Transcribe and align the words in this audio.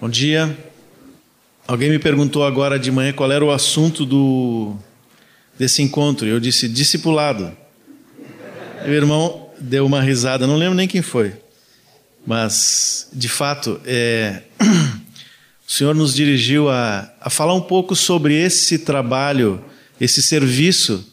Bom 0.00 0.08
dia. 0.08 0.56
Alguém 1.66 1.90
me 1.90 1.98
perguntou 1.98 2.44
agora 2.44 2.78
de 2.78 2.88
manhã 2.88 3.12
qual 3.12 3.32
era 3.32 3.44
o 3.44 3.50
assunto 3.50 4.06
do 4.06 4.76
desse 5.58 5.82
encontro. 5.82 6.24
Eu 6.24 6.38
disse 6.38 6.68
discipulado. 6.68 7.50
Meu 8.84 8.94
irmão 8.94 9.50
deu 9.58 9.84
uma 9.84 10.00
risada, 10.00 10.46
não 10.46 10.54
lembro 10.54 10.76
nem 10.76 10.86
quem 10.86 11.02
foi, 11.02 11.34
mas 12.24 13.08
de 13.12 13.28
fato 13.28 13.80
é, 13.84 14.44
o 15.66 15.72
Senhor 15.72 15.96
nos 15.96 16.14
dirigiu 16.14 16.68
a, 16.68 17.12
a 17.20 17.28
falar 17.28 17.54
um 17.54 17.62
pouco 17.62 17.96
sobre 17.96 18.40
esse 18.40 18.78
trabalho, 18.78 19.64
esse 20.00 20.22
serviço 20.22 21.12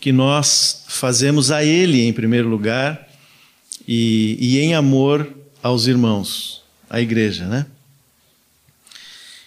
que 0.00 0.12
nós 0.12 0.86
fazemos 0.88 1.50
a 1.50 1.62
Ele 1.62 2.06
em 2.06 2.12
primeiro 2.14 2.48
lugar 2.48 3.06
e, 3.86 4.38
e 4.40 4.60
em 4.60 4.74
amor 4.74 5.30
aos 5.62 5.86
irmãos, 5.86 6.62
à 6.88 7.02
igreja, 7.02 7.44
né? 7.44 7.66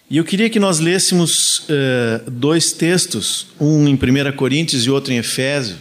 E 0.09 0.15
eu 0.15 0.23
queria 0.23 0.49
que 0.49 0.57
nós 0.57 0.79
lêssemos 0.79 1.67
uh, 1.67 2.31
dois 2.31 2.71
textos, 2.71 3.48
um 3.59 3.85
em 3.89 3.93
1 3.93 4.38
Coríntios 4.38 4.85
e 4.85 4.89
outro 4.89 5.11
em 5.11 5.17
Efésio, 5.17 5.75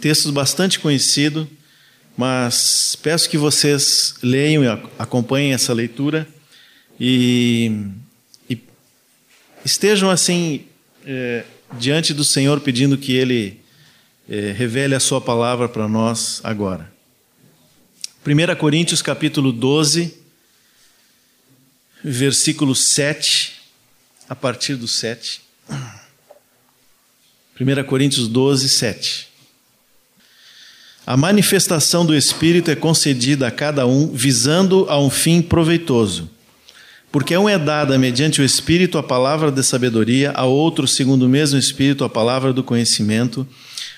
textos 0.00 0.30
bastante 0.30 0.78
conhecidos, 0.78 1.48
mas 2.16 2.96
peço 3.02 3.28
que 3.28 3.36
vocês 3.36 4.14
leiam 4.22 4.62
e 4.62 4.68
acompanhem 4.96 5.52
essa 5.52 5.72
leitura 5.72 6.24
e, 7.00 7.72
e 8.48 8.56
estejam 9.64 10.08
assim 10.08 10.66
uh, 11.02 11.44
diante 11.76 12.14
do 12.14 12.22
Senhor 12.22 12.60
pedindo 12.60 12.96
que 12.96 13.12
Ele 13.12 13.58
uh, 14.28 14.54
revele 14.54 14.94
a 14.94 15.00
Sua 15.00 15.20
palavra 15.20 15.68
para 15.68 15.88
nós 15.88 16.40
agora. 16.44 16.92
1 18.24 18.54
Coríntios 18.54 19.02
capítulo 19.02 19.50
12, 19.50 20.16
versículo 22.04 22.72
7 22.72 23.53
a 24.28 24.34
partir 24.34 24.76
do 24.76 24.88
7. 24.88 25.40
1 27.60 27.84
Coríntios 27.84 28.28
12, 28.28 28.68
7. 28.68 29.28
A 31.06 31.16
manifestação 31.16 32.04
do 32.04 32.16
Espírito 32.16 32.70
é 32.70 32.74
concedida 32.74 33.46
a 33.46 33.50
cada 33.50 33.86
um 33.86 34.08
visando 34.08 34.86
a 34.88 34.98
um 34.98 35.10
fim 35.10 35.42
proveitoso. 35.42 36.30
Porque 37.12 37.34
a 37.34 37.40
um 37.40 37.48
é 37.48 37.58
dada 37.58 37.98
mediante 37.98 38.40
o 38.40 38.44
Espírito 38.44 38.98
a 38.98 39.02
palavra 39.02 39.52
da 39.52 39.62
sabedoria, 39.62 40.32
a 40.32 40.44
outro, 40.44 40.88
segundo 40.88 41.26
o 41.26 41.28
mesmo 41.28 41.58
Espírito, 41.58 42.02
a 42.04 42.08
palavra 42.08 42.52
do 42.52 42.64
conhecimento, 42.64 43.46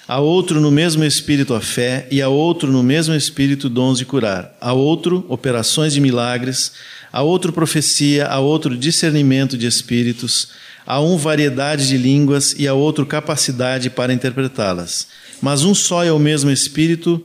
a 0.09 0.21
outro 0.21 0.61
no 0.61 0.71
mesmo 0.71 1.05
Espírito 1.05 1.55
a 1.55 1.61
fé, 1.61 2.07
e 2.11 2.23
a 2.23 2.29
outro 2.29 2.71
no 2.71 2.83
mesmo 2.83 3.15
Espírito 3.15 3.69
dons 3.69 3.99
de 3.99 4.05
curar, 4.05 4.57
a 4.61 4.73
outro 4.73 5.27
operações 5.29 5.93
de 5.93 6.01
milagres, 6.01 6.73
a 7.13 7.23
outro 7.23 7.53
profecia, 7.53 8.27
a 8.27 8.39
outro 8.39 8.77
discernimento 8.77 9.57
de 9.57 9.67
espíritos, 9.67 10.49
a 10.87 11.01
um 11.01 11.17
variedade 11.17 11.89
de 11.89 11.97
línguas. 11.97 12.55
E 12.59 12.69
a 12.69 12.75
outro 12.75 13.05
capacidade 13.05 13.91
para 13.91 14.13
interpretá-las. 14.13 15.09
Mas 15.43 15.65
um 15.65 15.75
só 15.75 16.05
é 16.05 16.13
o 16.13 16.19
mesmo 16.19 16.51
Espírito, 16.51 17.23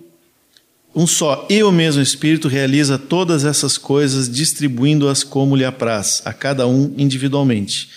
um 0.95 1.05
só 1.05 1.45
e 1.49 1.63
o 1.63 1.71
mesmo 1.71 2.01
Espírito 2.01 2.47
realiza 2.47 2.97
todas 2.97 3.45
essas 3.45 3.77
coisas, 3.77 4.29
distribuindo-as 4.29 5.23
como 5.23 5.55
lhe 5.55 5.63
apraz, 5.63 6.21
a 6.25 6.33
cada 6.33 6.67
um 6.67 6.93
individualmente. 6.97 7.89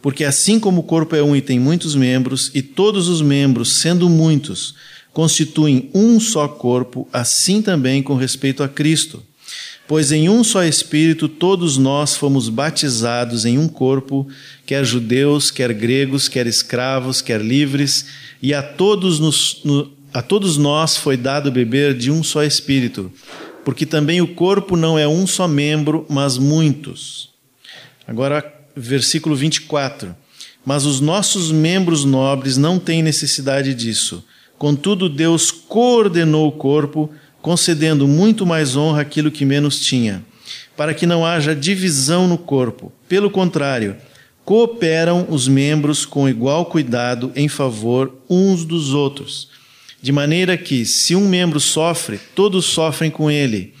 Porque 0.00 0.24
assim 0.24 0.60
como 0.60 0.80
o 0.80 0.84
corpo 0.84 1.16
é 1.16 1.22
um 1.22 1.34
e 1.34 1.40
tem 1.40 1.58
muitos 1.58 1.94
membros, 1.94 2.50
e 2.54 2.62
todos 2.62 3.08
os 3.08 3.20
membros, 3.20 3.78
sendo 3.78 4.08
muitos, 4.08 4.74
constituem 5.12 5.90
um 5.92 6.20
só 6.20 6.46
corpo, 6.46 7.08
assim 7.12 7.60
também 7.60 8.02
com 8.02 8.14
respeito 8.14 8.62
a 8.62 8.68
Cristo. 8.68 9.22
Pois 9.88 10.12
em 10.12 10.28
um 10.28 10.44
só 10.44 10.62
Espírito 10.62 11.28
todos 11.28 11.78
nós 11.78 12.14
fomos 12.14 12.48
batizados 12.48 13.44
em 13.44 13.58
um 13.58 13.66
corpo, 13.66 14.28
quer 14.66 14.84
judeus, 14.84 15.50
quer 15.50 15.72
gregos, 15.72 16.28
quer 16.28 16.46
escravos, 16.46 17.22
quer 17.22 17.40
livres, 17.40 18.06
e 18.42 18.52
a 18.52 18.62
todos, 18.62 19.18
nos, 19.18 19.62
no, 19.64 19.90
a 20.12 20.22
todos 20.22 20.58
nós 20.58 20.96
foi 20.96 21.16
dado 21.16 21.50
beber 21.50 21.94
de 21.94 22.10
um 22.10 22.22
só 22.22 22.44
Espírito, 22.44 23.10
porque 23.64 23.86
também 23.86 24.20
o 24.20 24.34
corpo 24.34 24.76
não 24.76 24.98
é 24.98 25.08
um 25.08 25.26
só 25.26 25.48
membro, 25.48 26.06
mas 26.08 26.36
muitos. 26.36 27.30
Agora, 28.06 28.57
versículo 28.78 29.34
24. 29.34 30.14
Mas 30.64 30.84
os 30.84 31.00
nossos 31.00 31.50
membros 31.50 32.04
nobres 32.04 32.56
não 32.56 32.78
têm 32.78 33.02
necessidade 33.02 33.74
disso. 33.74 34.24
Contudo, 34.58 35.08
Deus 35.08 35.50
coordenou 35.50 36.48
o 36.48 36.52
corpo 36.52 37.10
concedendo 37.40 38.06
muito 38.06 38.44
mais 38.44 38.76
honra 38.76 39.02
àquilo 39.02 39.30
que 39.30 39.44
menos 39.44 39.80
tinha, 39.80 40.24
para 40.76 40.92
que 40.92 41.06
não 41.06 41.24
haja 41.24 41.54
divisão 41.54 42.26
no 42.26 42.36
corpo. 42.36 42.92
Pelo 43.08 43.30
contrário, 43.30 43.96
cooperam 44.44 45.26
os 45.28 45.46
membros 45.46 46.04
com 46.04 46.28
igual 46.28 46.66
cuidado 46.66 47.30
em 47.36 47.48
favor 47.48 48.12
uns 48.28 48.64
dos 48.64 48.92
outros, 48.92 49.48
de 50.02 50.10
maneira 50.10 50.56
que, 50.56 50.84
se 50.84 51.14
um 51.14 51.28
membro 51.28 51.60
sofre, 51.60 52.18
todos 52.34 52.64
sofrem 52.64 53.10
com 53.10 53.30
ele, 53.30 53.74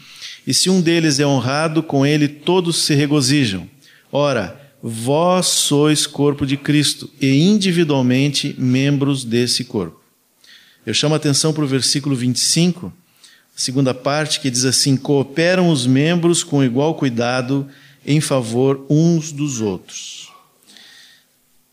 e 0.46 0.54
se 0.54 0.70
um 0.70 0.80
deles 0.80 1.20
é 1.20 1.26
honrado, 1.26 1.82
com 1.82 2.06
ele 2.06 2.28
todos 2.28 2.84
se 2.84 2.94
regozijam. 2.94 3.68
Ora, 4.10 4.57
vós 4.82 5.46
sois 5.46 6.06
corpo 6.06 6.46
de 6.46 6.56
Cristo 6.56 7.10
e 7.20 7.40
individualmente 7.40 8.54
membros 8.58 9.24
desse 9.24 9.64
corpo. 9.64 10.00
Eu 10.86 10.94
chamo 10.94 11.14
a 11.14 11.16
atenção 11.16 11.52
para 11.52 11.64
o 11.64 11.68
versículo 11.68 12.14
25 12.14 12.92
segunda 13.58 13.92
parte, 13.92 14.38
que 14.38 14.50
diz 14.50 14.64
assim: 14.64 14.96
cooperam 14.96 15.68
os 15.68 15.84
membros 15.84 16.44
com 16.44 16.62
igual 16.62 16.94
cuidado 16.94 17.68
em 18.06 18.20
favor 18.20 18.86
uns 18.88 19.32
dos 19.32 19.60
outros. 19.60 20.32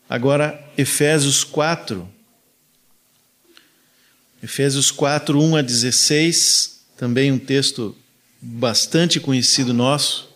Agora, 0.08 0.60
Efésios 0.76 1.44
4. 1.44 2.08
Efésios 4.42 4.90
4, 4.90 5.40
1 5.40 5.56
a 5.56 5.62
16, 5.62 6.80
também 6.96 7.32
um 7.32 7.38
texto 7.38 7.96
bastante 8.40 9.18
conhecido 9.18 9.72
nosso. 9.72 10.28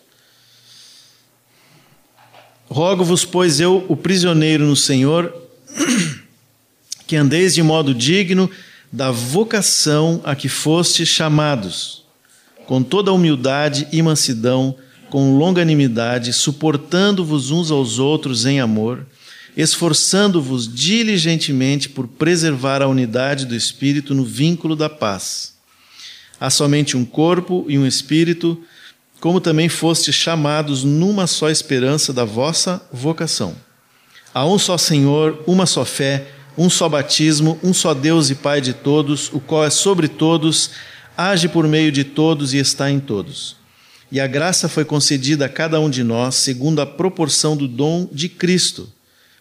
Rogo-vos, 2.71 3.25
pois 3.25 3.59
eu, 3.59 3.85
o 3.89 3.97
prisioneiro 3.97 4.65
no 4.65 4.77
Senhor, 4.77 5.35
que 7.05 7.17
andeis 7.17 7.53
de 7.53 7.61
modo 7.61 7.93
digno 7.93 8.49
da 8.89 9.11
vocação 9.11 10.21
a 10.23 10.37
que 10.37 10.47
fostes 10.47 11.09
chamados, 11.09 12.05
com 12.65 12.81
toda 12.81 13.11
humildade 13.11 13.89
e 13.91 14.01
mansidão, 14.01 14.73
com 15.09 15.37
longanimidade, 15.37 16.31
suportando-vos 16.31 17.51
uns 17.51 17.71
aos 17.71 17.99
outros 17.99 18.45
em 18.45 18.61
amor, 18.61 19.05
esforçando-vos 19.57 20.73
diligentemente 20.73 21.89
por 21.89 22.07
preservar 22.07 22.81
a 22.81 22.87
unidade 22.87 23.45
do 23.45 23.53
Espírito 23.53 24.15
no 24.15 24.23
vínculo 24.23 24.77
da 24.77 24.89
paz. 24.89 25.55
Há 26.39 26.49
somente 26.49 26.95
um 26.95 27.03
corpo 27.03 27.65
e 27.67 27.77
um 27.77 27.85
Espírito, 27.85 28.63
como 29.21 29.39
também 29.39 29.69
fostes 29.69 30.15
chamados 30.15 30.83
numa 30.83 31.27
só 31.27 31.49
esperança 31.49 32.11
da 32.11 32.25
vossa 32.25 32.81
vocação. 32.91 33.55
Há 34.33 34.45
um 34.47 34.57
só 34.57 34.79
Senhor, 34.79 35.43
uma 35.45 35.67
só 35.67 35.85
fé, 35.85 36.27
um 36.57 36.71
só 36.71 36.89
batismo, 36.89 37.59
um 37.63 37.71
só 37.71 37.93
Deus 37.93 38.31
e 38.31 38.35
Pai 38.35 38.59
de 38.59 38.73
todos, 38.73 39.29
o 39.31 39.39
qual 39.39 39.63
é 39.63 39.69
sobre 39.69 40.07
todos, 40.07 40.71
age 41.15 41.47
por 41.47 41.67
meio 41.67 41.91
de 41.91 42.03
todos 42.03 42.55
e 42.55 42.57
está 42.57 42.89
em 42.89 42.99
todos. 42.99 43.55
E 44.11 44.19
a 44.19 44.25
graça 44.25 44.67
foi 44.67 44.83
concedida 44.83 45.45
a 45.45 45.49
cada 45.49 45.79
um 45.79 45.89
de 45.89 46.03
nós 46.03 46.33
segundo 46.35 46.81
a 46.81 46.85
proporção 46.85 47.55
do 47.55 47.67
dom 47.67 48.09
de 48.11 48.27
Cristo. 48.27 48.91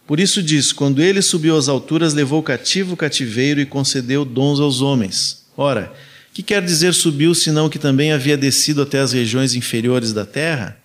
Por 0.06 0.20
isso 0.20 0.42
diz: 0.42 0.72
quando 0.74 1.00
ele 1.00 1.22
subiu 1.22 1.56
às 1.56 1.68
alturas, 1.70 2.12
levou 2.12 2.42
cativo 2.42 2.92
o 2.92 2.96
cativeiro 2.96 3.60
e 3.60 3.66
concedeu 3.66 4.26
dons 4.26 4.60
aos 4.60 4.82
homens. 4.82 5.46
Ora, 5.56 5.90
que 6.32 6.42
quer 6.42 6.64
dizer 6.64 6.94
subiu, 6.94 7.34
senão 7.34 7.68
que 7.68 7.78
também 7.78 8.12
havia 8.12 8.36
descido 8.36 8.82
até 8.82 9.00
as 9.00 9.12
regiões 9.12 9.54
inferiores 9.54 10.12
da 10.12 10.24
terra? 10.24 10.78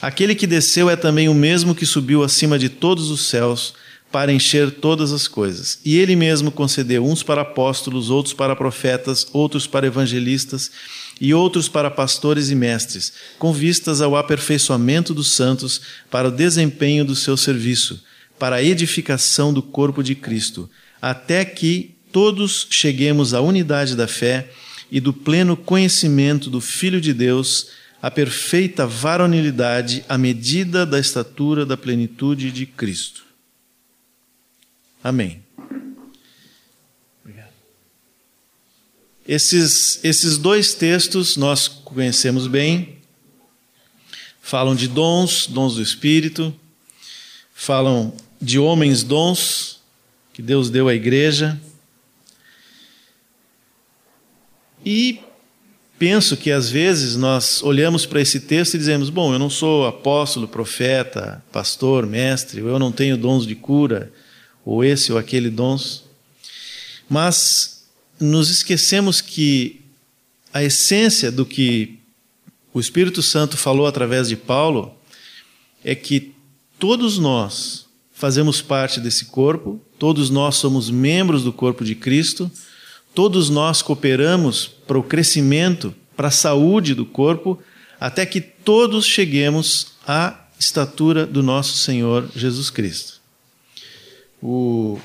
Aquele 0.00 0.34
que 0.34 0.46
desceu 0.46 0.88
é 0.88 0.96
também 0.96 1.28
o 1.28 1.34
mesmo 1.34 1.74
que 1.74 1.86
subiu 1.86 2.22
acima 2.22 2.58
de 2.58 2.68
todos 2.68 3.10
os 3.10 3.26
céus 3.26 3.74
para 4.12 4.32
encher 4.32 4.70
todas 4.70 5.12
as 5.12 5.26
coisas. 5.26 5.78
E 5.84 5.98
ele 5.98 6.14
mesmo 6.14 6.50
concedeu 6.50 7.04
uns 7.04 7.22
para 7.22 7.42
apóstolos, 7.42 8.08
outros 8.08 8.34
para 8.34 8.54
profetas, 8.54 9.26
outros 9.32 9.66
para 9.66 9.86
evangelistas 9.86 10.70
e 11.20 11.34
outros 11.34 11.68
para 11.68 11.90
pastores 11.90 12.50
e 12.50 12.54
mestres, 12.54 13.12
com 13.38 13.52
vistas 13.52 14.00
ao 14.00 14.16
aperfeiçoamento 14.16 15.12
dos 15.12 15.32
santos, 15.32 15.80
para 16.10 16.28
o 16.28 16.30
desempenho 16.30 17.04
do 17.04 17.16
seu 17.16 17.36
serviço, 17.36 18.02
para 18.38 18.56
a 18.56 18.62
edificação 18.62 19.52
do 19.52 19.62
corpo 19.62 20.02
de 20.02 20.14
Cristo, 20.14 20.68
até 21.00 21.44
que 21.44 21.94
todos 22.12 22.66
cheguemos 22.70 23.34
à 23.34 23.40
unidade 23.40 23.96
da 23.96 24.06
fé 24.06 24.50
e 24.90 25.00
do 25.00 25.12
pleno 25.12 25.56
conhecimento 25.56 26.48
do 26.48 26.60
Filho 26.60 27.00
de 27.00 27.12
Deus, 27.12 27.70
a 28.00 28.10
perfeita 28.10 28.86
varonilidade 28.86 30.04
à 30.08 30.16
medida 30.16 30.86
da 30.86 30.98
estatura 30.98 31.66
da 31.66 31.76
plenitude 31.76 32.52
de 32.52 32.66
Cristo. 32.66 33.24
Amém. 35.02 35.42
Obrigado. 37.24 37.52
Esses, 39.26 40.00
esses 40.04 40.38
dois 40.38 40.74
textos 40.74 41.36
nós 41.36 41.68
conhecemos 41.68 42.46
bem, 42.46 42.98
falam 44.40 44.76
de 44.76 44.86
dons, 44.86 45.46
dons 45.46 45.74
do 45.74 45.82
Espírito, 45.82 46.54
falam 47.54 48.14
de 48.40 48.58
homens 48.58 49.02
dons 49.02 49.80
que 50.32 50.42
Deus 50.42 50.68
deu 50.70 50.88
à 50.88 50.94
igreja. 50.94 51.60
E 54.86 55.18
penso 55.98 56.36
que 56.36 56.52
às 56.52 56.70
vezes 56.70 57.16
nós 57.16 57.60
olhamos 57.60 58.06
para 58.06 58.20
esse 58.20 58.38
texto 58.38 58.74
e 58.74 58.78
dizemos: 58.78 59.10
bom, 59.10 59.32
eu 59.32 59.38
não 59.38 59.50
sou 59.50 59.84
apóstolo, 59.84 60.46
profeta, 60.46 61.44
pastor, 61.50 62.06
mestre, 62.06 62.62
ou 62.62 62.68
eu 62.68 62.78
não 62.78 62.92
tenho 62.92 63.16
dons 63.16 63.44
de 63.44 63.56
cura, 63.56 64.12
ou 64.64 64.84
esse 64.84 65.10
ou 65.10 65.18
aquele 65.18 65.50
dons. 65.50 66.04
Mas 67.10 67.84
nos 68.20 68.48
esquecemos 68.48 69.20
que 69.20 69.80
a 70.54 70.62
essência 70.62 71.32
do 71.32 71.44
que 71.44 71.98
o 72.72 72.78
Espírito 72.78 73.22
Santo 73.22 73.56
falou 73.56 73.88
através 73.88 74.28
de 74.28 74.36
Paulo 74.36 74.94
é 75.82 75.96
que 75.96 76.32
todos 76.78 77.18
nós 77.18 77.86
fazemos 78.12 78.62
parte 78.62 79.00
desse 79.00 79.26
corpo, 79.26 79.80
todos 79.98 80.30
nós 80.30 80.54
somos 80.56 80.88
membros 80.90 81.42
do 81.42 81.52
corpo 81.52 81.84
de 81.84 81.94
Cristo 81.96 82.50
Todos 83.16 83.48
nós 83.48 83.80
cooperamos 83.80 84.66
para 84.86 84.98
o 84.98 85.02
crescimento, 85.02 85.94
para 86.14 86.28
a 86.28 86.30
saúde 86.30 86.94
do 86.94 87.06
corpo, 87.06 87.58
até 87.98 88.26
que 88.26 88.42
todos 88.42 89.06
cheguemos 89.06 89.94
à 90.06 90.38
estatura 90.60 91.24
do 91.24 91.42
nosso 91.42 91.78
Senhor 91.78 92.28
Jesus 92.36 92.68
Cristo. 92.68 93.14
O, 94.42 95.00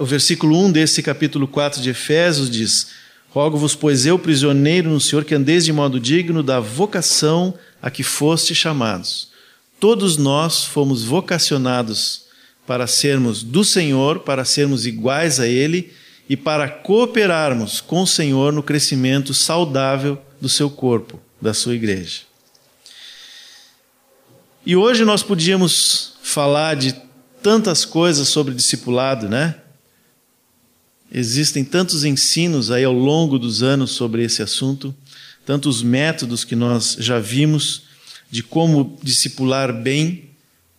o 0.00 0.04
versículo 0.06 0.58
1 0.64 0.72
desse 0.72 1.02
capítulo 1.02 1.46
4 1.46 1.82
de 1.82 1.90
Efésios 1.90 2.48
diz: 2.48 2.86
Rogo-vos, 3.28 3.74
pois 3.74 4.06
eu, 4.06 4.18
prisioneiro 4.18 4.88
no 4.88 4.98
Senhor, 4.98 5.22
que 5.22 5.34
andeis 5.34 5.66
de 5.66 5.74
modo 5.74 6.00
digno 6.00 6.42
da 6.42 6.58
vocação 6.58 7.52
a 7.82 7.90
que 7.90 8.02
foste 8.02 8.54
chamados. 8.54 9.28
Todos 9.78 10.16
nós 10.16 10.64
fomos 10.64 11.04
vocacionados 11.04 12.22
para 12.66 12.86
sermos 12.86 13.42
do 13.42 13.62
Senhor, 13.62 14.20
para 14.20 14.42
sermos 14.42 14.86
iguais 14.86 15.38
a 15.38 15.46
Ele 15.46 15.92
e 16.28 16.36
para 16.36 16.68
cooperarmos 16.68 17.80
com 17.80 18.02
o 18.02 18.06
Senhor 18.06 18.52
no 18.52 18.62
crescimento 18.62 19.34
saudável 19.34 20.20
do 20.40 20.48
seu 20.48 20.70
corpo, 20.70 21.20
da 21.40 21.52
sua 21.52 21.74
igreja. 21.74 22.20
E 24.64 24.76
hoje 24.76 25.04
nós 25.04 25.22
podíamos 25.22 26.14
falar 26.22 26.76
de 26.76 26.94
tantas 27.42 27.84
coisas 27.84 28.28
sobre 28.28 28.54
discipulado, 28.54 29.28
né? 29.28 29.56
Existem 31.10 31.64
tantos 31.64 32.04
ensinos 32.04 32.70
aí 32.70 32.84
ao 32.84 32.92
longo 32.92 33.38
dos 33.38 33.62
anos 33.62 33.90
sobre 33.90 34.24
esse 34.24 34.40
assunto, 34.42 34.94
tantos 35.44 35.82
métodos 35.82 36.44
que 36.44 36.54
nós 36.54 36.96
já 36.98 37.18
vimos 37.18 37.82
de 38.30 38.42
como 38.42 38.98
discipular 39.02 39.72
bem, 39.72 40.30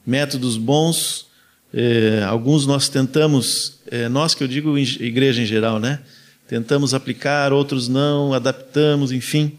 métodos 0.06 0.58
bons, 0.58 1.28
é, 1.74 2.24
alguns 2.28 2.68
nós 2.68 2.88
tentamos, 2.88 3.80
é, 3.90 4.08
nós 4.08 4.36
que 4.36 4.44
eu 4.44 4.48
digo 4.48 4.78
igreja 4.78 5.42
em 5.42 5.46
geral, 5.46 5.80
né? 5.80 6.00
Tentamos 6.48 6.94
aplicar, 6.94 7.52
outros 7.52 7.88
não, 7.88 8.32
adaptamos, 8.32 9.12
enfim. 9.12 9.58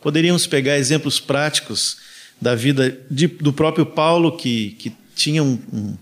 Poderíamos 0.00 0.46
pegar 0.46 0.78
exemplos 0.78 1.18
práticos 1.18 1.96
da 2.40 2.54
vida 2.54 2.96
de, 3.10 3.26
do 3.26 3.52
próprio 3.52 3.84
Paulo, 3.84 4.36
que, 4.36 4.70
que 4.78 4.92
tinha 5.14 5.42
um, 5.42 5.58
um, 5.72 5.96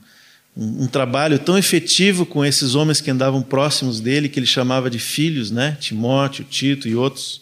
um, 0.84 0.86
trabalho 0.86 1.38
tão 1.38 1.56
efetivo 1.56 2.26
com 2.26 2.44
esses 2.44 2.74
homens 2.74 3.00
que 3.00 3.10
andavam 3.10 3.40
próximos 3.40 4.00
dele, 4.00 4.28
que 4.28 4.38
ele 4.38 4.46
chamava 4.46 4.90
de 4.90 4.98
filhos, 4.98 5.50
né? 5.50 5.78
Timóteo, 5.80 6.44
Tito 6.44 6.86
e 6.86 6.94
outros. 6.94 7.40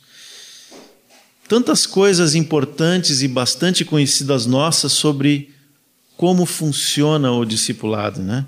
Tantas 1.49 1.87
coisas 1.87 2.37
importantes 2.37 3.20
e 3.20 3.26
bastante 3.26 3.84
conhecidas 3.84 4.46
nossas 4.46 4.93
sobre 4.93 5.56
como 6.17 6.47
funciona 6.47 7.31
o 7.33 7.45
discipulado, 7.45 8.23
né? 8.23 8.47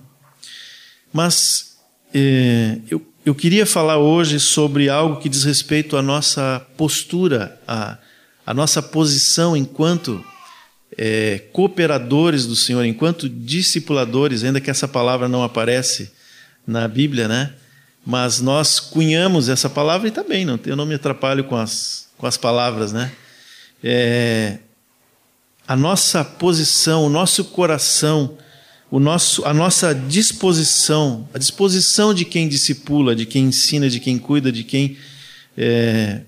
Mas 1.13 1.77
eh, 2.15 2.79
eu, 2.91 3.07
eu 3.25 3.35
queria 3.35 3.67
falar 3.67 3.99
hoje 3.99 4.41
sobre 4.41 4.89
algo 4.89 5.21
que 5.21 5.29
diz 5.29 5.45
respeito 5.45 5.97
à 5.97 6.03
nossa 6.03 6.65
postura, 6.77 7.61
à, 7.67 7.99
à 8.47 8.55
nossa 8.55 8.83
posição 8.83 9.57
enquanto 9.57 10.25
eh, 10.97 11.45
cooperadores 11.53 12.47
do 12.47 12.57
Senhor, 12.57 12.85
enquanto 12.85 13.29
discipuladores, 13.29 14.45
ainda 14.45 14.61
que 14.61 14.71
essa 14.71 14.89
palavra 14.89 15.29
não 15.29 15.43
aparece 15.43 16.11
na 16.67 16.89
Bíblia, 16.89 17.29
né? 17.29 17.53
Mas 18.05 18.41
nós 18.41 18.81
cunhamos 18.81 19.49
essa 19.49 19.69
palavra 19.69 20.09
e 20.09 20.11
também, 20.11 20.47
tá 20.47 20.53
não, 20.53 20.61
eu 20.65 20.77
não 20.77 20.87
me 20.87 20.95
atrapalho 20.95 21.45
com 21.45 21.57
as, 21.57 22.09
com 22.17 22.27
as 22.27 22.39
palavras, 22.39 22.93
né? 22.93 23.13
É, 23.85 24.59
a 25.69 25.77
nossa 25.77 26.25
posição, 26.25 27.05
o 27.05 27.11
nosso 27.11 27.45
coração, 27.45 28.39
o 28.91 28.99
nosso, 28.99 29.45
a 29.45 29.53
nossa 29.53 29.95
disposição, 29.95 31.29
a 31.35 31.39
disposição 31.39 32.15
de 32.15 32.25
quem 32.25 32.49
discipula, 32.49 33.15
de 33.15 33.27
quem 33.27 33.45
ensina, 33.45 33.91
de 33.91 34.01
quem 34.01 34.19
cuida, 34.19 34.51
de 34.51 34.65
quem 34.65 34.97
é, 35.55 36.23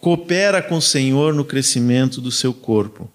coopera 0.00 0.62
com 0.62 0.76
o 0.76 0.82
Senhor 0.82 1.34
no 1.34 1.44
crescimento 1.44 2.20
do 2.20 2.30
seu 2.30 2.54
corpo. 2.54 3.10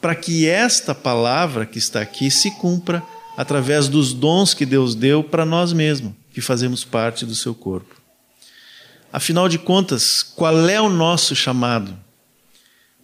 Para 0.00 0.14
que 0.14 0.48
esta 0.48 0.94
palavra 0.94 1.66
que 1.66 1.76
está 1.76 2.00
aqui 2.00 2.30
se 2.30 2.50
cumpra 2.52 3.02
através 3.36 3.86
dos 3.86 4.14
dons 4.14 4.54
que 4.54 4.64
Deus 4.64 4.94
deu 4.94 5.22
para 5.22 5.44
nós 5.44 5.74
mesmos, 5.74 6.14
que 6.32 6.40
fazemos 6.40 6.84
parte 6.84 7.26
do 7.26 7.34
seu 7.34 7.54
corpo. 7.54 7.96
Afinal 9.12 9.46
de 9.46 9.58
contas, 9.58 10.22
qual 10.22 10.66
é 10.70 10.80
o 10.80 10.88
nosso 10.88 11.36
chamado? 11.36 12.07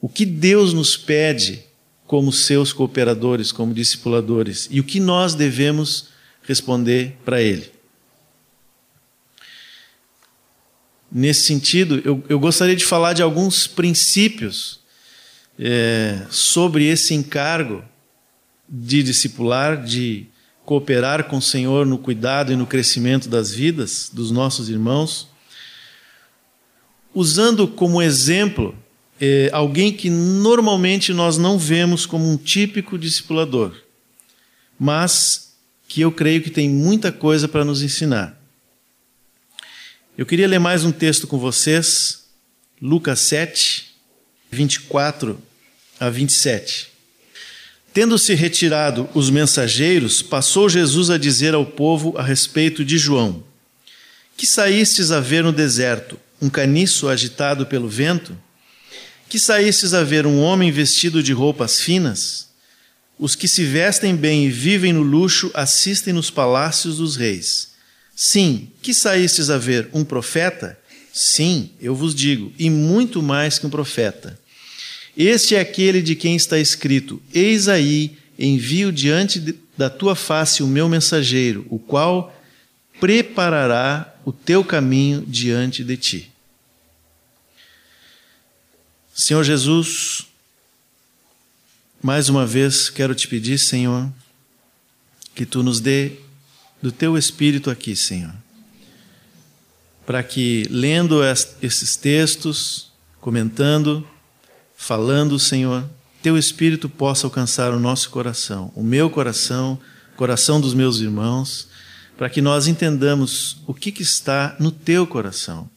O 0.04 0.08
que 0.10 0.26
Deus 0.26 0.74
nos 0.74 0.98
pede 0.98 1.64
como 2.06 2.30
seus 2.30 2.74
cooperadores, 2.74 3.50
como 3.50 3.72
discipuladores, 3.72 4.68
e 4.70 4.78
o 4.78 4.84
que 4.84 5.00
nós 5.00 5.34
devemos 5.34 6.08
responder 6.42 7.16
para 7.24 7.40
Ele. 7.40 7.72
Nesse 11.10 11.44
sentido, 11.44 12.02
eu, 12.04 12.22
eu, 12.28 12.38
gostaria 12.38 12.76
de 12.76 12.84
falar 12.84 13.14
de 13.14 13.22
alguns 13.22 13.66
princípios 13.66 14.78
é, 15.58 16.26
sobre 16.28 16.84
esse 16.84 17.14
encargo 17.14 17.82
de 18.68 19.02
discipular, 19.02 19.82
de 19.82 20.26
cooperar 20.66 21.24
com 21.24 21.38
o 21.38 21.42
Senhor 21.42 21.86
no 21.86 21.96
cuidado 21.96 22.52
e 22.52 22.56
no 22.56 22.66
crescimento 22.66 23.26
das 23.26 23.54
vidas 23.54 24.10
dos 24.12 24.30
nossos 24.30 24.68
irmãos, 24.68 25.28
usando 27.14 27.66
como 27.66 28.02
exemplo 28.02 28.83
é, 29.20 29.48
alguém 29.52 29.92
que 29.92 30.10
normalmente 30.10 31.12
nós 31.12 31.38
não 31.38 31.58
vemos 31.58 32.04
como 32.06 32.28
um 32.30 32.36
típico 32.36 32.98
discipulador, 32.98 33.74
mas 34.78 35.54
que 35.88 36.00
eu 36.00 36.10
creio 36.10 36.42
que 36.42 36.50
tem 36.50 36.68
muita 36.68 37.12
coisa 37.12 37.46
para 37.46 37.64
nos 37.64 37.82
ensinar. 37.82 38.40
Eu 40.16 40.26
queria 40.26 40.48
ler 40.48 40.58
mais 40.58 40.84
um 40.84 40.92
texto 40.92 41.26
com 41.26 41.38
vocês, 41.38 42.24
Lucas 42.80 43.20
7, 43.20 43.94
24 44.50 45.40
a 45.98 46.10
27. 46.10 46.92
Tendo-se 47.92 48.34
retirado 48.34 49.08
os 49.14 49.30
mensageiros, 49.30 50.20
passou 50.20 50.68
Jesus 50.68 51.10
a 51.10 51.18
dizer 51.18 51.54
ao 51.54 51.64
povo 51.64 52.14
a 52.18 52.22
respeito 52.22 52.84
de 52.84 52.98
João: 52.98 53.44
Que 54.36 54.46
saístes 54.46 55.12
a 55.12 55.20
ver 55.20 55.44
no 55.44 55.52
deserto? 55.52 56.18
Um 56.42 56.50
caniço 56.50 57.08
agitado 57.08 57.66
pelo 57.66 57.88
vento? 57.88 58.36
Que 59.28 59.38
saístes 59.38 59.94
a 59.94 60.02
ver 60.02 60.26
um 60.26 60.40
homem 60.40 60.70
vestido 60.70 61.22
de 61.22 61.32
roupas 61.32 61.80
finas? 61.80 62.48
Os 63.18 63.34
que 63.34 63.46
se 63.46 63.64
vestem 63.64 64.14
bem 64.14 64.46
e 64.46 64.50
vivem 64.50 64.92
no 64.92 65.02
luxo 65.02 65.50
assistem 65.54 66.12
nos 66.12 66.30
palácios 66.30 66.98
dos 66.98 67.16
reis. 67.16 67.74
Sim, 68.14 68.68
que 68.82 68.92
saístes 68.92 69.50
a 69.50 69.58
ver 69.58 69.88
um 69.92 70.04
profeta? 70.04 70.78
Sim, 71.12 71.70
eu 71.80 71.94
vos 71.94 72.14
digo, 72.14 72.52
e 72.58 72.68
muito 72.68 73.22
mais 73.22 73.58
que 73.58 73.66
um 73.66 73.70
profeta. 73.70 74.38
Este 75.16 75.54
é 75.54 75.60
aquele 75.60 76.02
de 76.02 76.16
quem 76.16 76.34
está 76.34 76.58
escrito: 76.58 77.22
Eis 77.32 77.68
aí, 77.68 78.16
envio 78.38 78.90
diante 78.90 79.56
da 79.76 79.88
tua 79.88 80.16
face 80.16 80.62
o 80.62 80.66
meu 80.66 80.88
mensageiro, 80.88 81.66
o 81.70 81.78
qual 81.78 82.34
preparará 83.00 84.12
o 84.24 84.32
teu 84.32 84.64
caminho 84.64 85.24
diante 85.26 85.84
de 85.84 85.96
ti. 85.96 86.33
Senhor 89.16 89.44
Jesus, 89.44 90.26
mais 92.02 92.28
uma 92.28 92.44
vez 92.44 92.90
quero 92.90 93.14
te 93.14 93.28
pedir, 93.28 93.58
Senhor, 93.58 94.12
que 95.36 95.46
tu 95.46 95.62
nos 95.62 95.78
dê 95.78 96.16
do 96.82 96.90
teu 96.90 97.16
espírito 97.16 97.70
aqui, 97.70 97.94
Senhor, 97.94 98.34
para 100.04 100.20
que 100.24 100.66
lendo 100.68 101.20
esses 101.62 101.94
textos, 101.94 102.90
comentando, 103.20 104.04
falando, 104.76 105.38
Senhor, 105.38 105.88
teu 106.20 106.36
espírito 106.36 106.88
possa 106.88 107.24
alcançar 107.24 107.72
o 107.72 107.78
nosso 107.78 108.10
coração, 108.10 108.72
o 108.74 108.82
meu 108.82 109.08
coração, 109.08 109.78
o 110.12 110.16
coração 110.16 110.60
dos 110.60 110.74
meus 110.74 110.98
irmãos, 110.98 111.68
para 112.18 112.28
que 112.28 112.42
nós 112.42 112.66
entendamos 112.66 113.58
o 113.64 113.72
que, 113.72 113.92
que 113.92 114.02
está 114.02 114.56
no 114.58 114.72
teu 114.72 115.06
coração 115.06 115.70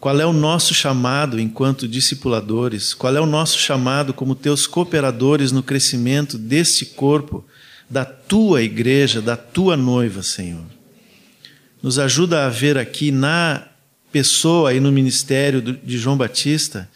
qual 0.00 0.20
é 0.20 0.26
o 0.26 0.32
nosso 0.32 0.74
chamado 0.74 1.40
enquanto 1.40 1.88
discipuladores, 1.88 2.94
qual 2.94 3.16
é 3.16 3.20
o 3.20 3.26
nosso 3.26 3.58
chamado 3.58 4.12
como 4.12 4.34
teus 4.34 4.66
cooperadores 4.66 5.52
no 5.52 5.62
crescimento 5.62 6.36
deste 6.38 6.84
corpo, 6.86 7.44
da 7.88 8.04
tua 8.04 8.62
igreja, 8.62 9.22
da 9.22 9.36
tua 9.36 9.76
noiva, 9.76 10.22
Senhor. 10.22 10.64
Nos 11.82 11.98
ajuda 11.98 12.46
a 12.46 12.48
ver 12.48 12.76
aqui 12.76 13.10
na 13.10 13.66
pessoa 14.12 14.74
e 14.74 14.80
no 14.80 14.90
ministério 14.90 15.60
de 15.60 15.98
João 15.98 16.16
Batista 16.16 16.88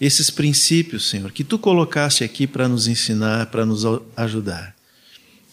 esses 0.00 0.30
princípios, 0.30 1.08
Senhor, 1.08 1.32
que 1.32 1.42
tu 1.42 1.58
colocaste 1.58 2.22
aqui 2.22 2.46
para 2.46 2.68
nos 2.68 2.86
ensinar, 2.86 3.46
para 3.46 3.64
nos 3.64 3.82
ajudar. 4.16 4.74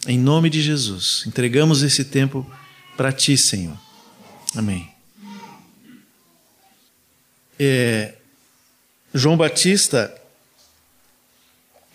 Em 0.05 0.19
nome 0.19 0.49
de 0.49 0.61
Jesus, 0.61 1.23
entregamos 1.25 1.81
esse 1.81 2.03
tempo 2.03 2.45
para 2.97 3.11
ti, 3.11 3.37
Senhor. 3.37 3.77
Amém. 4.53 4.92
É, 7.59 8.13
João 9.13 9.37
Batista, 9.37 10.13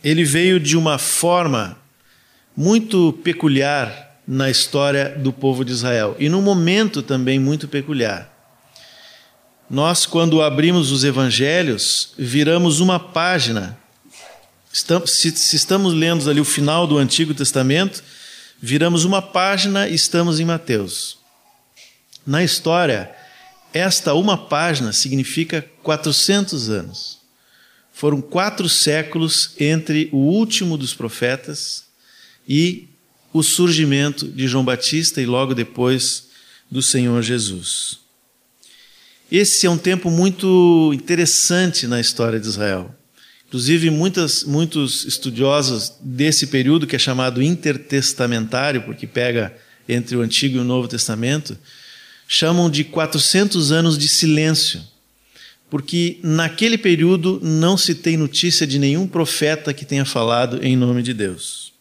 ele 0.03 0.25
veio 0.25 0.61
de 0.61 0.77
uma 0.77 0.99
forma 0.99 1.79
muito 2.57 3.13
peculiar 3.25 4.21
na 4.27 4.51
história 4.51 5.09
do 5.11 5.33
povo 5.33 5.65
de 5.65 5.73
Israel 5.73 6.15
e 6.19 6.29
num 6.29 6.43
momento 6.43 7.03
também 7.03 7.39
muito 7.39 7.67
peculiar. 7.67 8.31
Nós, 9.71 10.07
quando 10.07 10.43
abrimos 10.43 10.91
os 10.93 11.05
evangelhos, 11.05 12.13
viramos 12.17 12.81
uma 12.81 12.99
página. 12.99 13.79
se, 14.73 15.31
se 15.31 15.57
estamos 15.57 15.93
lendo 15.93 16.29
ali 16.31 16.41
o 16.41 16.45
final 16.45 16.87
do 16.87 16.99
Antigo 16.99 17.35
Testamento, 17.35 18.03
viramos 18.61 19.05
uma 19.05 19.21
página 19.21 19.89
e 19.89 19.95
estamos 19.95 20.41
em 20.41 20.45
Mateus. 20.45 21.19
Na 22.27 22.43
história, 22.43 23.11
esta 23.73 24.15
uma 24.15 24.37
página 24.37 24.93
significa 24.93 25.65
400 25.83 26.71
anos. 26.71 27.19
Foram 27.93 28.21
quatro 28.21 28.69
séculos 28.69 29.55
entre 29.59 30.09
o 30.13 30.19
último 30.19 30.77
dos 30.77 30.95
profetas 30.95 31.85
e 32.49 32.89
o 33.33 33.43
surgimento 33.43 34.27
de 34.27 34.47
João 34.47 34.65
Batista 34.65 35.21
e 35.21 35.27
logo 35.27 35.55
depois 35.55 36.29
do 36.71 36.81
Senhor 36.81 37.23
Jesus. 37.23 37.99
Esse 39.31 39.67
é 39.67 39.71
um 39.71 39.77
tempo 39.77 40.11
muito 40.11 40.91
interessante 40.95 41.87
na 41.87 42.01
história 42.01 42.41
de 42.41 42.47
Israel. 42.47 42.95
Inclusive, 43.47 43.91
muitas, 43.91 44.45
muitos 44.45 45.05
estudiosos 45.05 45.95
desse 46.01 46.47
período, 46.47 46.87
que 46.87 46.97
é 46.97 46.99
chamado 46.99 47.43
intertestamentário, 47.43 48.83
porque 48.83 49.07
pega 49.07 49.57
entre 49.89 50.17
o 50.17 50.21
Antigo 50.21 50.57
e 50.57 50.61
o 50.61 50.65
Novo 50.65 50.87
Testamento, 50.87 51.59
chamam 52.31 52.69
de 52.69 52.85
400 52.85 53.73
anos 53.73 53.97
de 53.97 54.07
silêncio, 54.07 54.83
porque 55.71 56.19
naquele 56.23 56.77
período 56.77 57.41
não 57.43 57.79
se 57.79 57.95
tem 57.95 58.19
notícia 58.19 58.67
de 58.67 58.79
nenhum 58.79 59.09
profeta 59.09 59.73
que 59.73 59.87
tenha 59.87 60.05
falado 60.05 60.63
em 60.63 60.77
nome 60.77 61.03
de 61.03 61.15
Deus. 61.15 61.73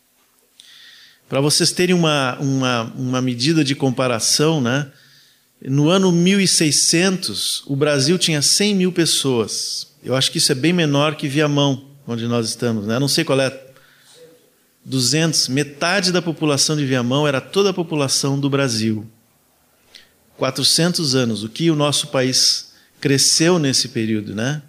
Para 1.27 1.41
vocês 1.41 1.71
terem 1.73 1.93
uma, 1.93 2.37
uma, 2.39 2.83
uma 2.95 3.21
medida 3.21 3.61
de 3.61 3.75
comparação, 3.75 4.61
né? 4.61 4.87
No 5.61 5.89
ano 5.89 6.11
1600, 6.11 7.63
o 7.65 7.75
Brasil 7.75 8.17
tinha 8.17 8.41
100 8.41 8.75
mil 8.75 8.91
pessoas. 8.93 9.87
Eu 10.01 10.15
acho 10.15 10.31
que 10.31 10.37
isso 10.37 10.51
é 10.51 10.55
bem 10.55 10.71
menor 10.71 11.15
que 11.15 11.27
Viamão, 11.27 11.83
onde 12.07 12.25
nós 12.27 12.47
estamos. 12.47 12.85
Né? 12.85 12.97
Não 12.99 13.07
sei 13.07 13.25
qual 13.25 13.41
é. 13.41 13.65
200, 14.85 15.49
metade 15.49 16.13
da 16.13 16.21
população 16.21 16.77
de 16.77 16.85
Viamão 16.85 17.27
era 17.27 17.41
toda 17.41 17.71
a 17.71 17.73
população 17.73 18.39
do 18.39 18.49
Brasil. 18.49 19.05
400 20.37 21.15
anos, 21.15 21.43
o 21.43 21.49
que 21.49 21.69
o 21.71 21.75
nosso 21.75 22.07
país 22.07 22.71
cresceu 23.01 23.59
nesse 23.59 23.89
período, 23.89 24.35
né? 24.35 24.61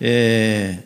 É... 0.00 0.78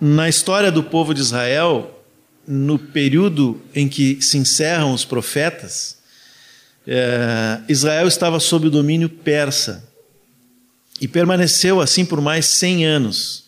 Na 0.00 0.28
história 0.28 0.72
do 0.72 0.82
povo 0.82 1.14
de 1.14 1.20
Israel, 1.20 2.04
no 2.46 2.78
período 2.78 3.60
em 3.74 3.88
que 3.88 4.20
se 4.20 4.36
encerram 4.36 4.92
os 4.92 5.04
profetas, 5.04 5.98
é, 6.86 7.60
Israel 7.68 8.08
estava 8.08 8.40
sob 8.40 8.66
o 8.66 8.70
domínio 8.70 9.08
persa 9.08 9.88
e 11.00 11.06
permaneceu 11.06 11.80
assim 11.80 12.04
por 12.04 12.20
mais 12.20 12.46
100 12.46 12.84
anos, 12.84 13.44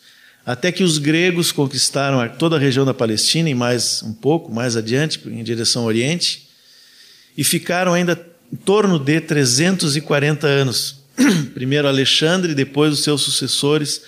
até 0.47 0.71
que 0.71 0.85
os 0.85 0.99
gregos 0.99 1.51
conquistaram 1.51 2.29
toda 2.37 2.55
a 2.57 2.59
região 2.59 2.85
da 2.85 2.95
Palestina 2.95 3.51
e 3.51 3.55
mais 3.55 4.03
um 4.03 4.13
pouco, 4.13 4.53
mais 4.53 4.77
adiante, 4.77 5.21
em 5.29 5.43
direção 5.43 5.83
ao 5.83 5.89
Oriente, 5.89 6.49
e 7.37 7.43
ficaram 7.43 7.93
ainda 7.93 8.15
em 8.55 8.57
torno 8.57 9.01
de 9.01 9.21
340 9.21 10.47
anos. 10.47 11.03
Primeiro 11.55 11.89
Alexandre, 11.89 12.55
depois 12.55 12.93
os 12.93 13.03
seus 13.03 13.21
sucessores, 13.21 14.03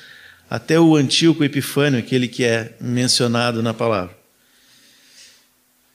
até 0.48 0.78
o 0.78 0.94
Antíoco 0.94 1.42
Epifânio, 1.42 1.98
aquele 1.98 2.28
que 2.28 2.44
é 2.44 2.76
mencionado 2.80 3.60
na 3.60 3.74
palavra. 3.74 4.16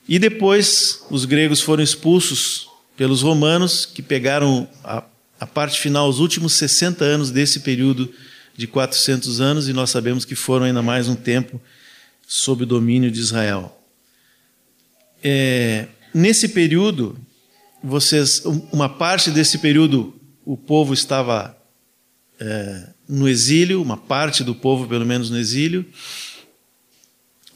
E 0.05 0.19
depois 0.19 1.01
os 1.09 1.23
gregos 1.23 1.61
foram 1.61 1.81
expulsos 1.81 2.67
pelos 2.97 3.21
romanos, 3.21 3.85
que 3.85 4.01
pegaram 4.01 4.67
a, 4.83 5.01
a 5.39 5.47
parte 5.47 5.79
final, 5.79 6.09
os 6.09 6.19
últimos 6.19 6.51
60 6.51 7.05
anos 7.05 7.31
desse 7.31 7.61
período 7.61 8.13
de 8.57 8.67
400 8.67 9.39
anos, 9.39 9.69
e 9.69 9.73
nós 9.73 9.89
sabemos 9.89 10.25
que 10.25 10.35
foram 10.35 10.65
ainda 10.65 10.81
mais 10.81 11.07
um 11.07 11.15
tempo 11.15 11.61
sob 12.27 12.63
o 12.63 12.67
domínio 12.67 13.09
de 13.09 13.21
Israel. 13.21 13.81
É, 15.23 15.87
nesse 16.13 16.49
período, 16.49 17.17
vocês, 17.83 18.43
uma 18.71 18.87
parte 18.87 19.31
desse 19.31 19.57
período, 19.57 20.13
o 20.45 20.55
povo 20.55 20.93
estava 20.93 21.55
é, 22.39 22.87
no 23.07 23.27
exílio, 23.27 23.81
uma 23.81 23.97
parte 23.97 24.43
do 24.43 24.55
povo, 24.55 24.87
pelo 24.87 25.05
menos, 25.05 25.29
no 25.29 25.37
exílio. 25.37 25.85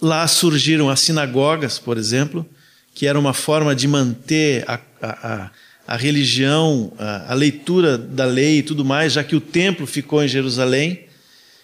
Lá 0.02 0.28
surgiram 0.28 0.90
as 0.90 1.00
sinagogas, 1.00 1.80
por 1.80 1.98
exemplo, 1.98 2.46
que 2.94 3.08
era 3.08 3.20
uma 3.20 3.34
forma 3.34 3.76
de 3.76 3.88
manter 3.88 4.64
a, 4.68 4.80
a, 5.02 5.52
a 5.88 5.96
religião, 5.96 6.92
a, 6.98 7.32
a, 7.32 7.34
leitura 7.34 7.98
da 7.98 8.26
lei 8.26 8.60
e 8.60 8.64
tudo 8.64 8.84
mais, 8.84 9.14
já 9.14 9.24
que 9.24 9.36
o 9.36 9.42
templo 9.42 9.86
ficou 9.88 10.24
em 10.24 10.28
Jerusalém. 10.28 11.06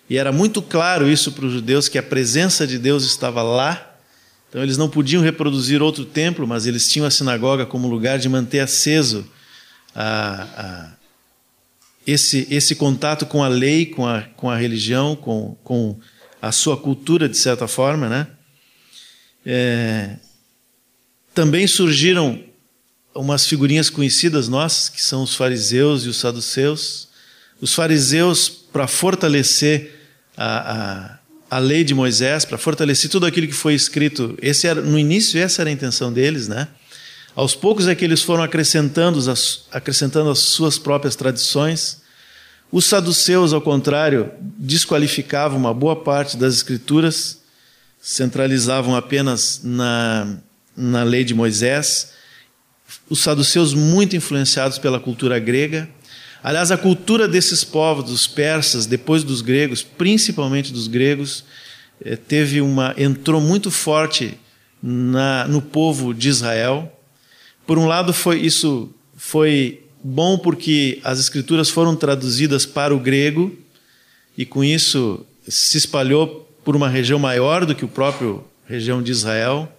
E 0.10 0.18
era 0.18 0.32
muito 0.32 0.62
claro 0.62 1.10
isso 1.10 1.32
para 1.32 1.46
os 1.46 1.54
judeus, 1.54 1.88
que 1.88 1.98
a 1.98 2.04
presença 2.04 2.68
de 2.68 2.78
Deus 2.78 3.06
estava 3.06 3.42
lá. 3.42 3.91
Então 4.52 4.62
eles 4.62 4.78
não 4.78 4.90
podiam 4.90 5.24
reproduzir 5.24 5.82
outro 5.82 6.04
templo, 6.04 6.46
mas 6.46 6.66
eles 6.66 6.92
tinham 6.92 7.08
a 7.08 7.10
sinagoga 7.10 7.66
como 7.66 7.88
lugar 7.88 8.20
de 8.20 8.28
manter 8.28 8.60
aceso 8.60 9.26
a, 9.96 10.92
esse, 12.06 12.46
esse 12.52 12.76
contato 12.76 13.26
com 13.26 13.42
a 13.42 13.48
lei, 13.48 13.86
com 13.86 14.06
a, 14.06 14.24
com 14.36 14.50
a 14.50 14.58
religião, 14.58 15.16
com, 15.16 15.56
com 15.64 15.98
a 16.42 16.52
sua 16.52 16.76
cultura, 16.76 17.30
de 17.30 17.38
certa 17.38 17.66
forma, 17.66 18.10
né? 18.10 18.28
É, 19.46 20.18
também 21.34 21.66
surgiram 21.66 22.44
umas 23.16 23.46
figurinhas 23.46 23.90
conhecidas 23.90 24.50
nossas, 24.50 24.90
que 24.90 25.02
são 25.02 25.24
os 25.24 25.34
fariseus 25.34 26.04
e 26.04 26.10
os 26.10 26.18
saduceus. 26.18 27.08
Os 27.62 27.74
fariseus, 27.74 28.50
para 28.50 28.86
fortalecer 28.86 29.98
a, 30.36 30.74
a, 30.74 31.20
a, 31.52 31.60
lei 31.60 31.84
de 31.84 31.94
Moisés, 31.94 32.46
para 32.46 32.58
fortalecer 32.58 33.12
tudo 33.12 33.26
aquilo 33.26 33.46
que 33.46 33.54
foi 33.54 33.74
escrito, 33.74 34.38
esse 34.42 34.66
era, 34.66 34.82
no 34.82 34.98
início 34.98 35.40
essa 35.40 35.62
era 35.62 35.70
a 35.70 35.74
intenção 35.74 36.12
deles, 36.12 36.48
né? 36.48 36.70
Aos 37.36 37.54
poucos 37.54 37.88
é 37.88 37.94
que 37.94 38.06
eles 38.06 38.22
foram 38.22 38.44
acrescentando 38.44 39.20
as, 39.30 39.66
acrescentando 39.72 40.30
as 40.30 40.40
suas 40.40 40.78
próprias 40.78 41.16
tradições. 41.16 42.02
Os 42.72 42.86
saduceus, 42.86 43.54
ao 43.54 43.62
contrário, 43.62 44.32
desqualificavam 44.58 45.58
uma 45.58 45.74
boa 45.74 45.96
parte 45.96 46.38
das 46.38 46.56
escrituras, 46.56 47.40
centralizavam 48.02 48.96
apenas 48.96 49.62
na, 49.64 50.38
na 50.76 51.04
lei 51.04 51.24
de 51.24 51.34
Moisés, 51.34 52.14
os 53.10 53.20
saduceus 53.20 53.74
muito 53.74 54.16
influenciados 54.16 54.78
pela 54.78 55.00
cultura 55.00 55.40
grega. 55.40 55.90
Aliás, 56.44 56.72
a 56.72 56.78
cultura 56.78 57.28
desses 57.28 57.64
povos, 57.64 58.06
dos 58.06 58.28
persas, 58.28 58.86
depois 58.86 59.24
dos 59.24 59.42
gregos, 59.42 59.84
principalmente 59.84 60.74
dos 60.74 60.88
gregos, 60.88 61.44
eh, 62.04 62.16
teve 62.16 62.62
uma 62.62 62.96
entrou 62.98 63.40
muito 63.40 63.70
forte 63.70 64.38
na, 64.82 65.48
no 65.48 65.62
povo 65.62 66.14
de 66.14 66.30
Israel. 66.30 66.92
Por 67.68 67.78
um 67.78 67.86
lado, 67.86 68.12
foi 68.12 68.40
isso 68.40 68.90
foi 69.16 69.84
bom 70.04 70.38
porque 70.38 71.00
as 71.04 71.20
escrituras 71.20 71.70
foram 71.70 71.96
traduzidas 71.96 72.66
para 72.66 72.96
o 72.96 73.00
grego 73.00 73.56
e 74.36 74.46
com 74.46 74.64
isso 74.64 75.24
se 75.48 75.78
espalhou 75.78 76.50
por 76.66 76.76
uma 76.76 76.90
região 76.90 77.20
maior 77.20 77.66
do 77.66 77.76
que 77.76 77.86
o 77.86 77.88
próprio 77.88 78.44
região 78.68 79.02
de 79.02 79.12
Israel 79.12 79.72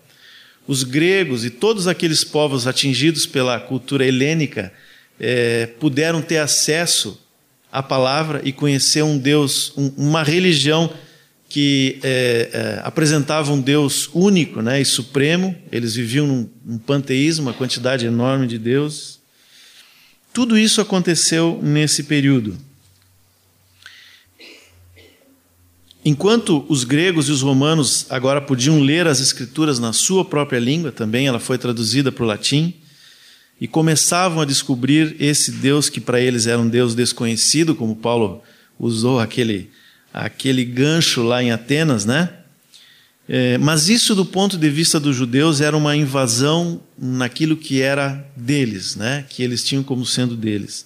os 0.66 0.84
gregos 0.84 1.44
e 1.44 1.50
todos 1.50 1.88
aqueles 1.88 2.22
povos 2.22 2.66
atingidos 2.66 3.26
pela 3.26 3.58
cultura 3.58 4.06
helênica 4.06 4.72
é, 5.18 5.66
puderam 5.78 6.20
ter 6.20 6.38
acesso 6.38 7.18
à 7.70 7.82
palavra 7.82 8.40
e 8.44 8.52
conhecer 8.52 9.02
um 9.02 9.16
Deus, 9.16 9.72
um, 9.76 9.92
uma 9.96 10.22
religião 10.22 10.92
que 11.48 11.98
é, 12.02 12.50
é, 12.52 12.80
apresentava 12.82 13.52
um 13.52 13.60
Deus 13.60 14.08
único 14.14 14.62
né, 14.62 14.80
e 14.80 14.84
supremo. 14.84 15.54
Eles 15.70 15.94
viviam 15.94 16.26
num, 16.26 16.48
num 16.64 16.78
panteísmo, 16.78 17.46
uma 17.46 17.52
quantidade 17.52 18.06
enorme 18.06 18.46
de 18.46 18.58
deuses. 18.58 19.20
Tudo 20.32 20.56
isso 20.56 20.80
aconteceu 20.80 21.60
nesse 21.62 22.04
período. 22.04 22.56
Enquanto 26.04 26.64
os 26.68 26.84
gregos 26.84 27.28
e 27.28 27.32
os 27.32 27.42
romanos 27.42 28.06
agora 28.10 28.40
podiam 28.40 28.80
ler 28.80 29.06
as 29.06 29.20
escrituras 29.20 29.78
na 29.78 29.92
sua 29.92 30.24
própria 30.24 30.58
língua, 30.58 30.90
também 30.90 31.26
ela 31.26 31.38
foi 31.38 31.58
traduzida 31.58 32.10
para 32.10 32.24
o 32.24 32.26
latim, 32.26 32.74
e 33.62 33.68
começavam 33.68 34.40
a 34.40 34.44
descobrir 34.44 35.14
esse 35.20 35.52
Deus 35.52 35.88
que 35.88 36.00
para 36.00 36.20
eles 36.20 36.48
era 36.48 36.60
um 36.60 36.68
Deus 36.68 36.96
desconhecido, 36.96 37.76
como 37.76 37.94
Paulo 37.94 38.42
usou 38.76 39.20
aquele, 39.20 39.70
aquele 40.12 40.64
gancho 40.64 41.22
lá 41.22 41.40
em 41.40 41.52
Atenas, 41.52 42.04
né? 42.04 42.28
É, 43.28 43.56
mas 43.58 43.88
isso, 43.88 44.16
do 44.16 44.24
ponto 44.24 44.58
de 44.58 44.68
vista 44.68 44.98
dos 44.98 45.14
judeus, 45.14 45.60
era 45.60 45.76
uma 45.76 45.94
invasão 45.94 46.82
naquilo 46.98 47.56
que 47.56 47.80
era 47.80 48.28
deles, 48.36 48.96
né? 48.96 49.24
que 49.28 49.44
eles 49.44 49.62
tinham 49.62 49.84
como 49.84 50.04
sendo 50.04 50.34
deles, 50.34 50.84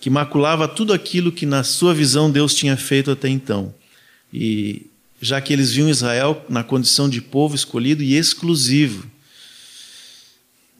que 0.00 0.08
maculava 0.08 0.66
tudo 0.66 0.94
aquilo 0.94 1.30
que, 1.30 1.44
na 1.44 1.62
sua 1.62 1.92
visão, 1.92 2.30
Deus 2.30 2.54
tinha 2.54 2.74
feito 2.74 3.10
até 3.10 3.28
então. 3.28 3.74
E 4.32 4.86
já 5.20 5.42
que 5.42 5.52
eles 5.52 5.72
viam 5.72 5.90
Israel 5.90 6.42
na 6.48 6.64
condição 6.64 7.06
de 7.06 7.20
povo 7.20 7.54
escolhido 7.54 8.02
e 8.02 8.16
exclusivo. 8.16 9.12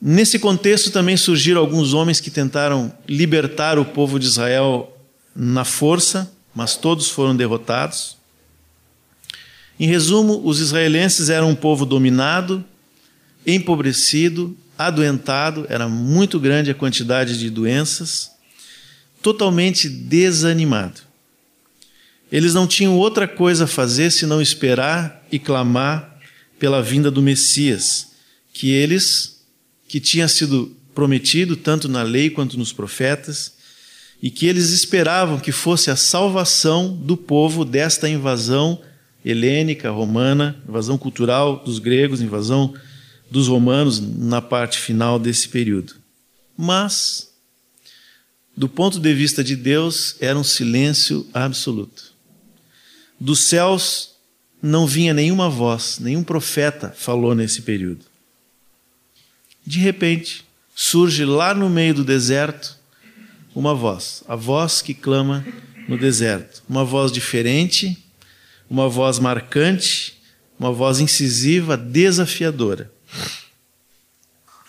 Nesse 0.06 0.38
contexto 0.38 0.90
também 0.90 1.16
surgiram 1.16 1.62
alguns 1.62 1.94
homens 1.94 2.20
que 2.20 2.30
tentaram 2.30 2.92
libertar 3.08 3.78
o 3.78 3.86
povo 3.86 4.18
de 4.18 4.26
Israel 4.26 4.94
na 5.34 5.64
força, 5.64 6.30
mas 6.54 6.76
todos 6.76 7.08
foram 7.08 7.34
derrotados. 7.34 8.18
Em 9.80 9.86
resumo, 9.86 10.42
os 10.44 10.60
israelenses 10.60 11.30
eram 11.30 11.48
um 11.48 11.54
povo 11.54 11.86
dominado, 11.86 12.62
empobrecido, 13.46 14.54
adoentado, 14.76 15.64
era 15.70 15.88
muito 15.88 16.38
grande 16.38 16.70
a 16.70 16.74
quantidade 16.74 17.38
de 17.38 17.48
doenças, 17.48 18.30
totalmente 19.22 19.88
desanimado. 19.88 21.00
Eles 22.30 22.52
não 22.52 22.66
tinham 22.66 22.98
outra 22.98 23.26
coisa 23.26 23.64
a 23.64 23.66
fazer 23.66 24.10
senão 24.10 24.42
esperar 24.42 25.24
e 25.32 25.38
clamar 25.38 26.18
pela 26.58 26.82
vinda 26.82 27.10
do 27.10 27.22
Messias, 27.22 28.08
que 28.52 28.70
eles, 28.70 29.33
que 29.94 30.00
tinha 30.00 30.26
sido 30.26 30.76
prometido 30.92 31.54
tanto 31.54 31.88
na 31.88 32.02
lei 32.02 32.28
quanto 32.28 32.58
nos 32.58 32.72
profetas, 32.72 33.52
e 34.20 34.28
que 34.28 34.44
eles 34.44 34.70
esperavam 34.70 35.38
que 35.38 35.52
fosse 35.52 35.88
a 35.88 35.94
salvação 35.94 36.92
do 36.92 37.16
povo 37.16 37.64
desta 37.64 38.08
invasão 38.08 38.82
helênica, 39.24 39.92
romana, 39.92 40.60
invasão 40.68 40.98
cultural 40.98 41.62
dos 41.64 41.78
gregos, 41.78 42.20
invasão 42.20 42.74
dos 43.30 43.46
romanos 43.46 44.00
na 44.00 44.42
parte 44.42 44.80
final 44.80 45.16
desse 45.16 45.48
período. 45.48 45.94
Mas, 46.58 47.30
do 48.56 48.68
ponto 48.68 48.98
de 48.98 49.14
vista 49.14 49.44
de 49.44 49.54
Deus, 49.54 50.16
era 50.18 50.36
um 50.36 50.42
silêncio 50.42 51.24
absoluto. 51.32 52.12
Dos 53.20 53.44
céus 53.44 54.10
não 54.60 54.88
vinha 54.88 55.14
nenhuma 55.14 55.48
voz, 55.48 56.00
nenhum 56.00 56.24
profeta 56.24 56.92
falou 56.96 57.32
nesse 57.32 57.62
período. 57.62 58.12
De 59.66 59.78
repente, 59.78 60.44
surge 60.74 61.24
lá 61.24 61.54
no 61.54 61.70
meio 61.70 61.94
do 61.94 62.04
deserto 62.04 62.78
uma 63.54 63.74
voz, 63.74 64.22
a 64.26 64.34
voz 64.34 64.82
que 64.82 64.92
clama 64.92 65.44
no 65.88 65.96
deserto, 65.96 66.62
uma 66.68 66.84
voz 66.84 67.12
diferente 67.12 68.04
uma 68.68 68.88
voz 68.88 69.18
marcante, 69.18 70.18
uma 70.58 70.72
voz 70.72 71.00
incisiva, 71.00 71.76
desafiadora. 71.76 72.90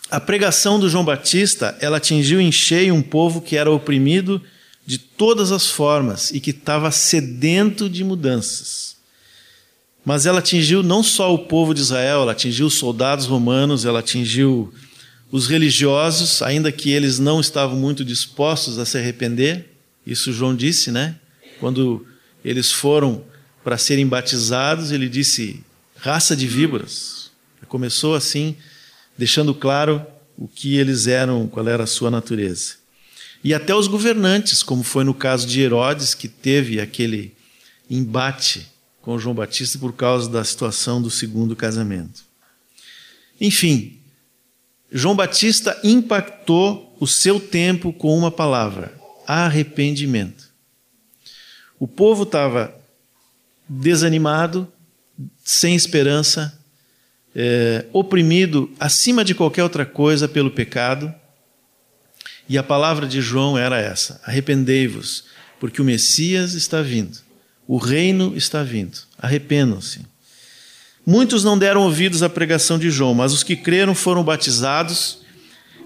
A 0.09 0.19
pregação 0.19 0.79
do 0.79 0.89
João 0.89 1.03
Batista, 1.03 1.75
ela 1.81 1.97
atingiu 1.97 2.39
em 2.39 2.51
cheio 2.51 2.93
um 2.93 3.01
povo 3.01 3.41
que 3.41 3.57
era 3.57 3.71
oprimido 3.71 4.41
de 4.85 4.99
todas 4.99 5.51
as 5.51 5.69
formas 5.69 6.31
e 6.31 6.39
que 6.39 6.51
estava 6.51 6.91
sedento 6.91 7.89
de 7.89 8.03
mudanças. 8.03 8.95
Mas 10.05 10.27
ela 10.27 10.39
atingiu 10.39 10.83
não 10.83 11.01
só 11.01 11.33
o 11.33 11.39
povo 11.39 11.73
de 11.73 11.81
Israel, 11.81 12.21
ela 12.21 12.33
atingiu 12.33 12.67
os 12.67 12.75
soldados 12.75 13.25
romanos, 13.25 13.85
ela 13.85 13.99
atingiu 13.99 14.71
os 15.35 15.47
religiosos, 15.47 16.41
ainda 16.41 16.71
que 16.71 16.91
eles 16.91 17.19
não 17.19 17.41
estavam 17.41 17.75
muito 17.75 18.05
dispostos 18.05 18.79
a 18.79 18.85
se 18.85 18.97
arrepender. 18.97 19.69
Isso 20.07 20.31
João 20.31 20.55
disse, 20.55 20.91
né? 20.91 21.17
Quando 21.59 22.07
eles 22.43 22.71
foram 22.71 23.21
para 23.61 23.77
serem 23.77 24.07
batizados, 24.07 24.93
ele 24.93 25.09
disse: 25.09 25.61
raça 25.97 26.37
de 26.37 26.47
víboras. 26.47 27.31
Começou 27.67 28.15
assim, 28.15 28.55
deixando 29.17 29.53
claro 29.53 30.05
o 30.37 30.47
que 30.47 30.77
eles 30.77 31.05
eram, 31.05 31.49
qual 31.49 31.67
era 31.67 31.83
a 31.83 31.87
sua 31.87 32.09
natureza. 32.09 32.75
E 33.43 33.53
até 33.53 33.75
os 33.75 33.87
governantes, 33.87 34.63
como 34.63 34.83
foi 34.83 35.03
no 35.03 35.13
caso 35.13 35.45
de 35.45 35.59
Herodes, 35.59 36.13
que 36.13 36.29
teve 36.29 36.79
aquele 36.79 37.33
embate 37.89 38.67
com 39.01 39.19
João 39.19 39.35
Batista 39.35 39.77
por 39.79 39.91
causa 39.91 40.29
da 40.29 40.45
situação 40.45 41.01
do 41.01 41.11
segundo 41.11 41.57
casamento. 41.57 42.23
Enfim, 43.41 43.99
João 44.91 45.15
Batista 45.15 45.79
impactou 45.83 46.95
o 46.99 47.07
seu 47.07 47.39
tempo 47.39 47.91
com 47.91 48.17
uma 48.17 48.31
palavra: 48.31 48.93
arrependimento. 49.27 50.45
O 51.79 51.87
povo 51.87 52.23
estava 52.23 52.73
desanimado, 53.67 54.71
sem 55.43 55.75
esperança, 55.75 56.57
é, 57.35 57.85
oprimido 57.91 58.71
acima 58.79 59.25
de 59.25 59.35
qualquer 59.35 59.63
outra 59.63 59.85
coisa 59.85 60.27
pelo 60.27 60.51
pecado. 60.51 61.13
E 62.47 62.57
a 62.57 62.63
palavra 62.63 63.07
de 63.07 63.21
João 63.21 63.57
era 63.57 63.79
essa: 63.79 64.21
arrependei-vos, 64.23 65.25
porque 65.59 65.81
o 65.81 65.85
Messias 65.85 66.53
está 66.53 66.81
vindo, 66.81 67.17
o 67.67 67.77
reino 67.77 68.35
está 68.37 68.63
vindo. 68.63 68.99
Arrependam-se. 69.17 70.05
Muitos 71.05 71.43
não 71.43 71.57
deram 71.57 71.83
ouvidos 71.83 72.23
à 72.23 72.29
pregação 72.29 72.79
de 72.79 72.89
João, 72.89 73.13
mas 73.13 73.31
os 73.31 73.43
que 73.43 73.55
creram 73.55 73.93
foram 73.93 74.23
batizados, 74.23 75.19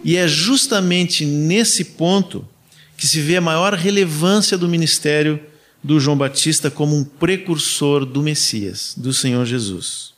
e 0.04 0.16
é 0.16 0.28
justamente 0.28 1.26
nesse 1.26 1.84
ponto 1.84 2.48
que 2.96 3.06
se 3.06 3.20
vê 3.20 3.38
a 3.38 3.42
maior 3.42 3.74
relevância 3.74 4.58
do 4.58 4.70
ministério 4.70 5.40
do 5.84 6.00
João 6.00 6.18
Batista 6.18 6.70
como 6.72 6.96
um 6.96 7.04
precursor 7.04 8.06
do 8.06 8.22
Messias, 8.22 8.94
do 8.96 9.14
Senhor 9.14 9.46
Jesus. 9.46 10.14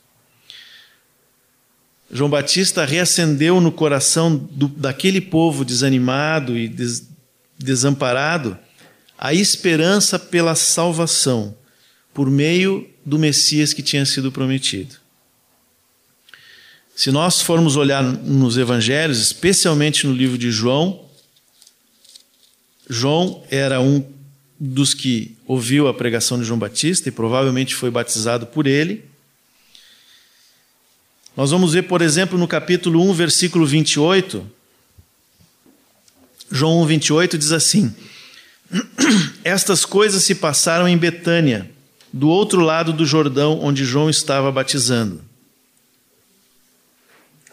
João 2.12 2.30
Batista 2.30 2.84
reacendeu 2.84 3.62
no 3.62 3.72
coração 3.72 4.36
do, 4.36 4.68
daquele 4.68 5.22
povo 5.22 5.64
desanimado 5.64 6.58
e 6.58 6.68
des, 6.68 7.08
desamparado 7.58 8.58
a 9.18 9.34
esperança 9.34 10.20
pela 10.20 10.56
salvação 10.56 11.56
por 12.14 12.30
meio 12.30 12.90
do 13.06 13.18
Messias 13.20 13.74
que 13.74 13.82
tinha 13.82 14.06
sido 14.06 14.32
prometido. 14.32 14.96
Se 16.96 17.12
nós 17.12 17.42
formos 17.42 17.76
olhar 17.76 18.04
nos 18.04 18.58
evangelhos, 18.58 19.20
especialmente 19.20 20.06
no 20.06 20.14
livro 20.14 20.38
de 20.38 20.52
João, 20.52 21.06
João 22.88 23.44
era 23.50 23.80
um 23.80 24.06
dos 24.60 24.94
que 24.94 25.36
ouviu 25.48 25.88
a 25.88 25.94
pregação 25.94 26.38
de 26.38 26.46
João 26.46 26.60
Batista 26.60 27.10
e 27.10 27.12
provavelmente 27.12 27.74
foi 27.74 27.90
batizado 27.90 28.46
por 28.46 28.68
ele. 28.68 29.04
Nós 31.36 31.50
vamos 31.50 31.74
ver, 31.74 31.84
por 31.84 32.02
exemplo, 32.02 32.38
no 32.38 32.48
capítulo 32.48 33.02
1, 33.10 33.14
versículo 33.14 33.66
28. 33.66 34.46
João 36.52 36.82
1, 36.82 36.86
28 36.86 37.38
diz 37.38 37.52
assim: 37.52 37.96
Estas 39.44 39.86
coisas 39.86 40.24
se 40.24 40.36
passaram 40.36 40.88
em 40.88 40.98
Betânia, 40.98 41.72
do 42.12 42.30
outro 42.30 42.62
lado 42.62 42.91
do 42.91 43.06
Jordão, 43.06 43.60
onde 43.62 43.86
João 43.86 44.10
estava 44.10 44.52
batizando. 44.52 45.21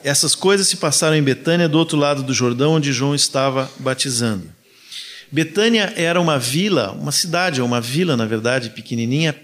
Essas 0.02 0.34
coisas 0.34 0.68
se 0.68 0.76
passaram 0.76 1.16
em 1.16 1.22
Betânia, 1.22 1.68
do 1.68 1.78
outro 1.78 1.98
lado 1.98 2.22
do 2.22 2.32
Jordão, 2.32 2.74
onde 2.74 2.92
João 2.92 3.14
estava 3.14 3.70
batizando. 3.78 4.46
Betânia 5.30 5.92
era 5.96 6.20
uma 6.20 6.38
vila, 6.38 6.92
uma 6.92 7.12
cidade, 7.12 7.60
uma 7.60 7.80
vila, 7.80 8.16
na 8.16 8.24
verdade, 8.24 8.70
pequenininha, 8.70 9.34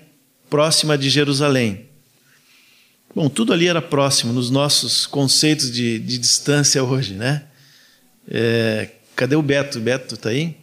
próxima 0.48 0.96
de 0.96 1.10
Jerusalém. 1.10 1.86
Bom, 3.14 3.28
tudo 3.28 3.52
ali 3.52 3.68
era 3.68 3.82
próximo 3.82 4.32
nos 4.32 4.50
nossos 4.50 5.06
conceitos 5.06 5.70
de, 5.70 5.98
de 5.98 6.18
distância 6.18 6.82
hoje, 6.82 7.14
né? 7.14 7.44
É, 8.28 8.90
cadê 9.14 9.36
o 9.36 9.42
Beto? 9.42 9.78
Beto 9.78 10.14
está 10.14 10.30
aí? 10.30 10.56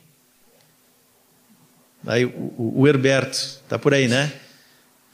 Aí 2.05 2.25
o, 2.25 2.81
o 2.81 2.87
Herberto 2.87 3.37
está 3.37 3.77
por 3.77 3.93
aí, 3.93 4.07
né? 4.07 4.31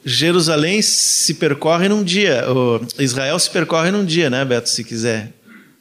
Jerusalém 0.04 0.80
se 0.80 1.34
percorre 1.34 1.88
num 1.88 2.02
dia, 2.02 2.44
Israel 2.98 3.38
se 3.38 3.50
percorre 3.50 3.90
num 3.90 4.04
dia, 4.04 4.30
né, 4.30 4.44
Beto? 4.44 4.68
Se 4.68 4.84
quiser, 4.84 5.32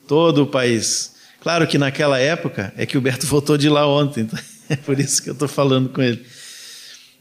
todo 0.07 0.43
o 0.43 0.47
país. 0.47 1.13
Claro 1.39 1.67
que 1.67 1.77
naquela 1.77 2.19
época, 2.19 2.73
é 2.75 2.85
que 2.85 2.97
o 2.97 3.01
Beto 3.01 3.25
voltou 3.27 3.57
de 3.57 3.69
lá 3.69 3.87
ontem, 3.87 4.21
então 4.21 4.39
é 4.69 4.75
por 4.75 4.99
isso 4.99 5.21
que 5.21 5.29
eu 5.29 5.33
estou 5.33 5.47
falando 5.47 5.89
com 5.89 6.01
ele. 6.01 6.25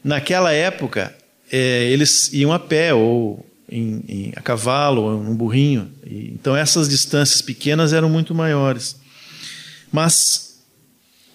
Naquela 0.03 0.51
época, 0.51 1.15
é, 1.51 1.85
eles 1.85 2.31
iam 2.33 2.51
a 2.51 2.59
pé 2.59 2.93
ou 2.93 3.45
em, 3.69 4.03
em, 4.07 4.33
a 4.35 4.41
cavalo 4.41 5.03
ou 5.03 5.23
num 5.23 5.35
burrinho. 5.35 5.91
E, 6.05 6.31
então 6.33 6.55
essas 6.55 6.89
distâncias 6.89 7.41
pequenas 7.41 7.93
eram 7.93 8.09
muito 8.09 8.33
maiores. 8.33 8.95
Mas 9.91 10.46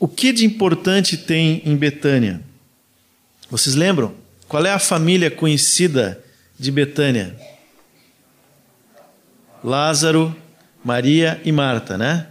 o 0.03 0.09
que 0.09 0.33
de 0.33 0.45
importante 0.45 1.17
tem 1.17 1.63
em 1.65 1.77
Betânia? 1.77 2.43
Vocês 3.49 3.77
lembram? 3.77 4.13
Qual 4.49 4.67
é 4.67 4.73
a 4.73 4.79
família 4.81 5.31
conhecida 5.31 6.21
de 6.59 6.73
Betânia? 6.73 7.37
Lázaro, 9.63 10.35
Maria 10.85 11.41
e 11.45 11.53
Marta, 11.53 11.97
né? 11.97 12.27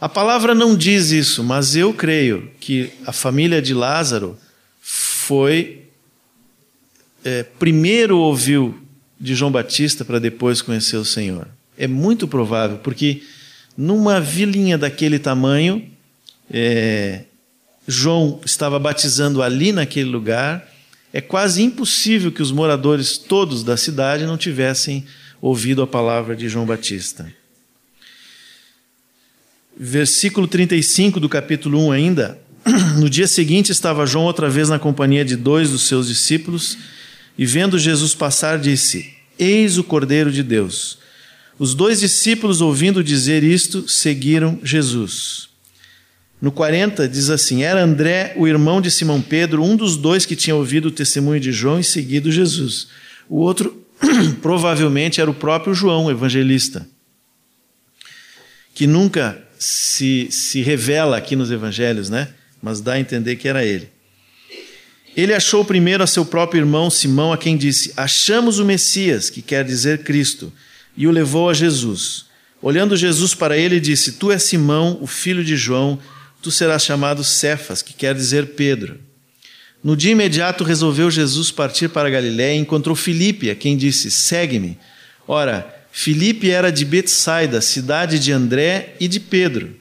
A 0.00 0.08
palavra 0.08 0.54
não 0.54 0.74
diz 0.74 1.10
isso, 1.10 1.44
mas 1.44 1.76
eu 1.76 1.92
creio 1.92 2.50
que 2.58 2.92
a 3.04 3.12
família 3.12 3.60
de 3.60 3.74
Lázaro 3.74 4.38
foi 4.80 5.84
é, 7.22 7.42
primeiro 7.42 8.16
ouviu 8.16 8.74
de 9.20 9.34
João 9.34 9.52
Batista 9.52 10.02
para 10.02 10.18
depois 10.18 10.62
conhecer 10.62 10.96
o 10.96 11.04
Senhor. 11.04 11.46
É 11.76 11.86
muito 11.86 12.26
provável, 12.26 12.78
porque 12.78 13.22
numa 13.76 14.18
vilinha 14.18 14.78
daquele 14.78 15.18
tamanho, 15.18 15.97
é, 16.50 17.24
João 17.86 18.40
estava 18.44 18.78
batizando 18.78 19.42
ali 19.42 19.72
naquele 19.72 20.10
lugar. 20.10 20.66
É 21.12 21.20
quase 21.20 21.62
impossível 21.62 22.30
que 22.30 22.42
os 22.42 22.52
moradores 22.52 23.16
todos 23.16 23.64
da 23.64 23.76
cidade 23.76 24.26
não 24.26 24.36
tivessem 24.36 25.06
ouvido 25.40 25.82
a 25.82 25.86
palavra 25.86 26.36
de 26.36 26.48
João 26.48 26.66
Batista. 26.66 27.32
Versículo 29.76 30.46
35 30.46 31.18
do 31.20 31.28
capítulo 31.28 31.86
1 31.86 31.92
ainda. 31.92 32.38
No 32.98 33.08
dia 33.08 33.26
seguinte 33.26 33.70
estava 33.70 34.06
João 34.06 34.24
outra 34.24 34.50
vez 34.50 34.68
na 34.68 34.78
companhia 34.78 35.24
de 35.24 35.36
dois 35.36 35.70
dos 35.70 35.82
seus 35.82 36.08
discípulos 36.08 36.76
e 37.38 37.46
vendo 37.46 37.78
Jesus 37.78 38.14
passar 38.14 38.58
disse: 38.58 39.14
Eis 39.38 39.78
o 39.78 39.84
Cordeiro 39.84 40.32
de 40.32 40.42
Deus. 40.42 40.98
Os 41.58 41.74
dois 41.74 42.00
discípulos, 42.00 42.60
ouvindo 42.60 43.02
dizer 43.02 43.42
isto, 43.42 43.88
seguiram 43.88 44.58
Jesus. 44.62 45.48
No 46.40 46.52
40 46.52 47.08
diz 47.08 47.30
assim: 47.30 47.62
Era 47.62 47.82
André, 47.82 48.34
o 48.36 48.46
irmão 48.46 48.80
de 48.80 48.90
Simão 48.90 49.20
Pedro, 49.20 49.62
um 49.62 49.76
dos 49.76 49.96
dois 49.96 50.24
que 50.24 50.36
tinha 50.36 50.54
ouvido 50.54 50.86
o 50.86 50.90
testemunho 50.90 51.40
de 51.40 51.50
João 51.50 51.80
e 51.80 51.84
seguido 51.84 52.30
Jesus. 52.30 52.88
O 53.28 53.38
outro 53.38 53.84
provavelmente 54.40 55.20
era 55.20 55.30
o 55.30 55.34
próprio 55.34 55.74
João, 55.74 56.10
evangelista, 56.10 56.86
que 58.72 58.86
nunca 58.86 59.42
se, 59.58 60.28
se 60.30 60.62
revela 60.62 61.16
aqui 61.16 61.34
nos 61.34 61.50
evangelhos, 61.50 62.08
né? 62.08 62.28
Mas 62.62 62.80
dá 62.80 62.92
a 62.94 63.00
entender 63.00 63.36
que 63.36 63.48
era 63.48 63.64
ele. 63.64 63.90
Ele 65.16 65.34
achou 65.34 65.64
primeiro 65.64 66.04
a 66.04 66.06
seu 66.06 66.24
próprio 66.24 66.60
irmão 66.60 66.88
Simão, 66.88 67.32
a 67.32 67.38
quem 67.38 67.56
disse: 67.56 67.92
Achamos 67.96 68.60
o 68.60 68.64
Messias, 68.64 69.28
que 69.28 69.42
quer 69.42 69.64
dizer 69.64 70.04
Cristo, 70.04 70.52
e 70.96 71.08
o 71.08 71.10
levou 71.10 71.50
a 71.50 71.54
Jesus. 71.54 72.26
Olhando 72.62 72.96
Jesus 72.96 73.34
para 73.34 73.56
ele, 73.58 73.80
disse: 73.80 74.12
Tu 74.12 74.30
és 74.30 74.44
Simão, 74.44 74.98
o 75.00 75.08
filho 75.08 75.42
de 75.44 75.56
João, 75.56 75.98
tu 76.42 76.50
serás 76.50 76.84
chamado 76.84 77.24
Cefas, 77.24 77.82
que 77.82 77.92
quer 77.92 78.14
dizer 78.14 78.48
Pedro. 78.48 78.98
No 79.82 79.96
dia 79.96 80.12
imediato 80.12 80.64
resolveu 80.64 81.10
Jesus 81.10 81.50
partir 81.50 81.88
para 81.88 82.10
Galiléia 82.10 82.56
e 82.56 82.60
encontrou 82.60 82.96
Filipe, 82.96 83.50
a 83.50 83.54
quem 83.54 83.76
disse: 83.76 84.10
Segue-me. 84.10 84.78
Ora, 85.26 85.74
Filipe 85.92 86.50
era 86.50 86.70
de 86.70 86.84
Betsaida, 86.84 87.60
cidade 87.60 88.18
de 88.18 88.32
André 88.32 88.94
e 88.98 89.06
de 89.06 89.20
Pedro. 89.20 89.76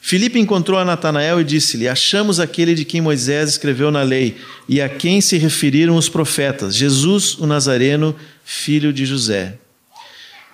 Filipe 0.00 0.38
encontrou 0.38 0.78
a 0.78 0.84
Natanael 0.84 1.40
e 1.40 1.44
disse-lhe: 1.44 1.88
Achamos 1.88 2.38
aquele 2.38 2.74
de 2.74 2.84
quem 2.84 3.00
Moisés 3.00 3.48
escreveu 3.48 3.90
na 3.90 4.02
lei 4.02 4.36
e 4.68 4.80
a 4.82 4.88
quem 4.88 5.22
se 5.22 5.38
referiram 5.38 5.96
os 5.96 6.10
profetas, 6.10 6.76
Jesus 6.76 7.38
o 7.38 7.46
Nazareno, 7.46 8.14
filho 8.44 8.92
de 8.92 9.06
José. 9.06 9.56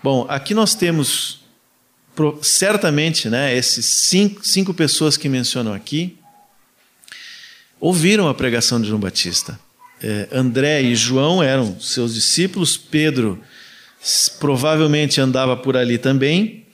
Bom, 0.04 0.24
aqui 0.28 0.54
nós 0.54 0.76
temos 0.76 1.39
certamente, 2.42 3.28
né, 3.28 3.56
esses 3.56 3.84
cinco, 3.86 4.46
cinco 4.46 4.74
pessoas 4.74 5.16
que 5.16 5.28
mencionam 5.28 5.72
aqui 5.72 6.16
ouviram 7.80 8.28
a 8.28 8.34
pregação 8.34 8.80
de 8.80 8.88
João 8.88 9.00
Batista. 9.00 9.58
É, 10.02 10.28
André 10.32 10.82
e 10.82 10.94
João 10.94 11.42
eram 11.42 11.78
seus 11.80 12.14
discípulos, 12.14 12.76
Pedro 12.76 13.38
provavelmente 14.38 15.20
andava 15.20 15.56
por 15.56 15.76
ali 15.76 15.98
também. 15.98 16.64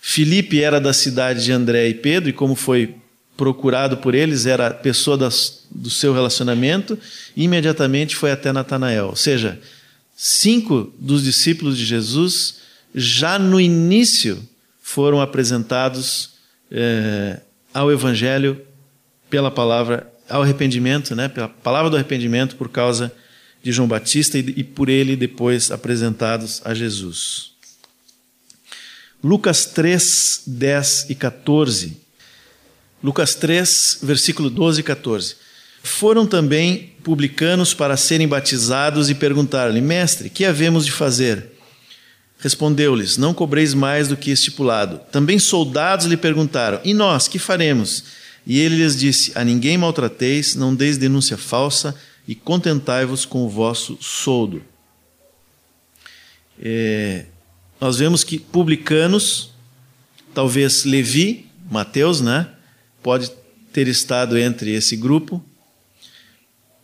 Filipe 0.00 0.62
era 0.62 0.80
da 0.80 0.92
cidade 0.92 1.44
de 1.44 1.52
André 1.52 1.88
e 1.88 1.94
Pedro, 1.94 2.30
e 2.30 2.32
como 2.32 2.54
foi 2.54 2.94
procurado 3.36 3.98
por 3.98 4.14
eles, 4.14 4.46
era 4.46 4.70
pessoa 4.70 5.16
das, 5.16 5.64
do 5.70 5.90
seu 5.90 6.12
relacionamento, 6.12 6.98
e 7.36 7.44
imediatamente 7.44 8.16
foi 8.16 8.32
até 8.32 8.52
Natanael. 8.52 9.06
Ou 9.06 9.16
seja, 9.16 9.60
cinco 10.16 10.92
dos 10.98 11.22
discípulos 11.22 11.76
de 11.76 11.84
Jesus, 11.84 12.56
já 12.94 13.38
no 13.38 13.60
início, 13.60 14.42
foram 14.88 15.20
apresentados 15.20 16.30
é, 16.70 17.40
ao 17.74 17.92
Evangelho 17.92 18.58
pela 19.28 19.50
palavra, 19.50 20.10
ao 20.26 20.40
arrependimento, 20.40 21.14
né, 21.14 21.28
pela 21.28 21.46
palavra 21.46 21.90
do 21.90 21.96
arrependimento 21.96 22.56
por 22.56 22.70
causa 22.70 23.12
de 23.62 23.70
João 23.70 23.86
Batista 23.86 24.38
e, 24.38 24.54
e 24.56 24.64
por 24.64 24.88
ele 24.88 25.14
depois 25.14 25.70
apresentados 25.70 26.62
a 26.64 26.72
Jesus. 26.72 27.52
Lucas 29.22 29.66
3, 29.66 30.44
10 30.46 31.10
e 31.10 31.14
14. 31.14 32.00
Lucas 33.04 33.34
3, 33.34 33.98
versículo 34.02 34.48
12 34.48 34.80
e 34.80 34.84
14. 34.84 35.36
Foram 35.82 36.26
também 36.26 36.94
publicanos 37.04 37.74
para 37.74 37.94
serem 37.98 38.26
batizados 38.26 39.10
e 39.10 39.14
perguntaram-lhe: 39.14 39.82
Mestre, 39.82 40.30
que 40.30 40.46
havemos 40.46 40.86
de 40.86 40.92
fazer? 40.92 41.57
Respondeu-lhes: 42.38 43.16
Não 43.16 43.34
cobreis 43.34 43.74
mais 43.74 44.08
do 44.08 44.16
que 44.16 44.30
estipulado. 44.30 45.00
Também 45.10 45.38
soldados 45.38 46.06
lhe 46.06 46.16
perguntaram: 46.16 46.80
E 46.84 46.94
nós, 46.94 47.26
que 47.26 47.38
faremos? 47.38 48.04
E 48.46 48.58
ele 48.58 48.76
lhes 48.76 48.96
disse: 48.96 49.32
A 49.34 49.44
ninguém 49.44 49.76
maltrateis, 49.76 50.54
não 50.54 50.74
deis 50.74 50.96
denúncia 50.96 51.36
falsa 51.36 51.94
e 52.26 52.34
contentai-vos 52.34 53.24
com 53.24 53.44
o 53.44 53.48
vosso 53.48 53.98
soldo. 54.00 54.62
É, 56.60 57.26
nós 57.80 57.98
vemos 57.98 58.22
que 58.22 58.38
publicanos, 58.38 59.50
talvez 60.34 60.84
Levi, 60.84 61.46
Mateus, 61.70 62.20
né? 62.20 62.48
Pode 63.02 63.30
ter 63.72 63.88
estado 63.88 64.38
entre 64.38 64.72
esse 64.72 64.96
grupo. 64.96 65.44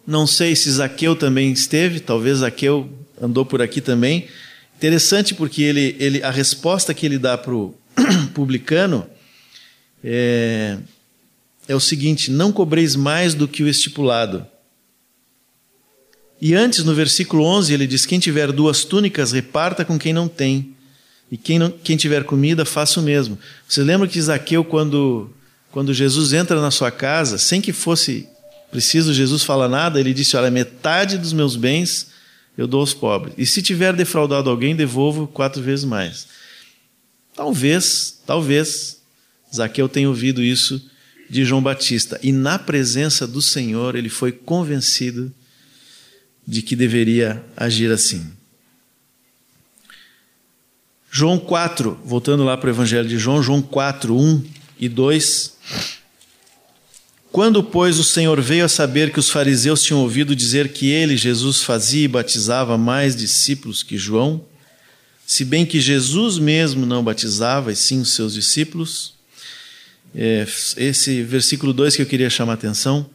Não 0.07 0.27
sei 0.27 0.55
se 0.55 0.71
Zaqueu 0.71 1.17
também 1.17 1.51
esteve, 1.53 1.99
talvez 2.01 2.39
Zaqueu 2.39 2.91
andou 3.21 3.45
por 3.45 3.63
aqui 3.63 3.81
também. 3.81 4.29
Interessante 4.77 5.35
porque 5.35 5.63
ele, 5.63 5.97
ele, 5.99 6.23
a 6.23 6.31
resposta 6.31 6.93
que 6.93 7.07
ele 7.07 7.19
dá 7.19 7.39
para 7.39 7.55
o 7.55 7.75
publicano 8.35 9.07
é, 10.03 10.77
é 11.69 11.75
o 11.75 11.81
seguinte: 11.81 12.31
não 12.31 12.53
cobreis 12.53 12.95
mais 12.97 13.35
do 13.35 13.49
que 13.49 13.63
o 13.63 13.69
estipulado. 13.69 14.47
E 16.41 16.55
antes, 16.55 16.85
no 16.85 16.95
versículo 16.95 17.45
11, 17.45 17.73
ele 17.73 17.87
diz: 17.87 18.05
Quem 18.05 18.19
tiver 18.19 18.53
duas 18.53 18.85
túnicas, 18.85 19.33
reparta 19.33 19.85
com 19.85 19.99
quem 19.99 20.13
não 20.13 20.29
tem. 20.29 20.75
E 21.31 21.37
quem, 21.37 21.59
não, 21.59 21.71
quem 21.71 21.97
tiver 21.97 22.25
comida, 22.25 22.65
faça 22.65 23.01
o 23.01 23.03
mesmo. 23.03 23.39
Você 23.67 23.83
lembra 23.83 24.07
que 24.07 24.21
Zaqueu, 24.21 24.63
quando, 24.63 25.31
quando 25.73 25.95
Jesus 25.95 26.33
entra 26.33 26.61
na 26.61 26.71
sua 26.71 26.91
casa, 26.91 27.39
sem 27.39 27.61
que 27.61 27.73
fosse 27.73 28.29
preciso 28.71 29.15
Jesus 29.15 29.43
falar 29.43 29.69
nada, 29.69 29.99
ele 29.99 30.13
disse: 30.13 30.37
Olha, 30.37 30.51
metade 30.51 31.17
dos 31.17 31.33
meus 31.33 31.57
bens 31.57 32.09
eu 32.57 32.67
dou 32.67 32.81
aos 32.81 32.95
pobres. 32.95 33.35
E 33.37 33.47
se 33.47 33.63
tiver 33.63 33.95
defraudado 33.95 34.49
alguém, 34.49 34.77
devolvo 34.77 35.27
quatro 35.27 35.63
vezes 35.63 35.85
mais. 35.85 36.27
Talvez, 37.35 38.21
talvez, 38.27 39.01
Zaqueu 39.53 39.89
tenha 39.89 40.09
ouvido 40.09 40.43
isso 40.43 40.91
de 41.29 41.45
João 41.45 41.63
Batista. 41.63 42.19
E 42.23 42.31
na 42.33 42.59
presença 42.59 43.27
do 43.27 43.43
Senhor, 43.43 43.97
ele 43.97 44.09
foi 44.09 44.31
convencido 44.31 45.33
de 46.47 46.63
que 46.63 46.77
deveria 46.77 47.45
agir 47.57 47.91
assim. 47.91 48.31
João 51.11 51.39
4, 51.39 52.01
voltando 52.05 52.45
lá 52.45 52.57
para 52.57 52.67
o 52.67 52.71
Evangelho 52.71 53.09
de 53.09 53.19
João, 53.19 53.43
João 53.43 53.63
4, 53.63 54.17
1 54.17 54.45
e 54.79 54.89
2. 54.89 55.55
Quando, 57.35 57.65
pois, 57.65 57.99
o 57.99 58.05
Senhor 58.05 58.41
veio 58.41 58.65
a 58.65 58.69
saber 58.69 59.11
que 59.13 59.19
os 59.19 59.29
fariseus 59.29 59.83
tinham 59.83 60.01
ouvido 60.01 60.37
dizer 60.37 60.73
que 60.73 60.89
ele, 60.89 61.17
Jesus, 61.17 61.65
fazia 61.65 62.05
e 62.05 62.07
batizava 62.07 62.79
mais 62.79 63.17
discípulos 63.17 63.83
que 63.83 63.99
João, 63.99 64.45
se 65.27 65.45
bem 65.45 65.67
que 65.67 65.81
Jesus 65.81 66.39
mesmo 66.39 66.87
não 66.87 67.03
batizava, 67.03 67.73
e 67.73 67.77
sim 67.77 68.01
os 68.01 68.15
seus 68.15 68.35
discípulos, 68.35 69.15
é, 70.15 70.47
esse 70.77 71.25
versículo 71.25 71.73
2 71.73 71.97
que 71.97 72.03
eu 72.03 72.07
queria 72.07 72.31
chamar 72.31 72.53
a 72.53 72.55
atenção, 72.55 73.11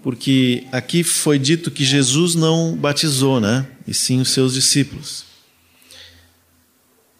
porque 0.00 0.62
aqui 0.70 1.02
foi 1.02 1.36
dito 1.36 1.72
que 1.72 1.84
Jesus 1.84 2.36
não 2.36 2.76
batizou, 2.76 3.40
né? 3.40 3.66
E 3.84 3.92
sim 3.92 4.20
os 4.20 4.28
seus 4.28 4.54
discípulos. 4.54 5.24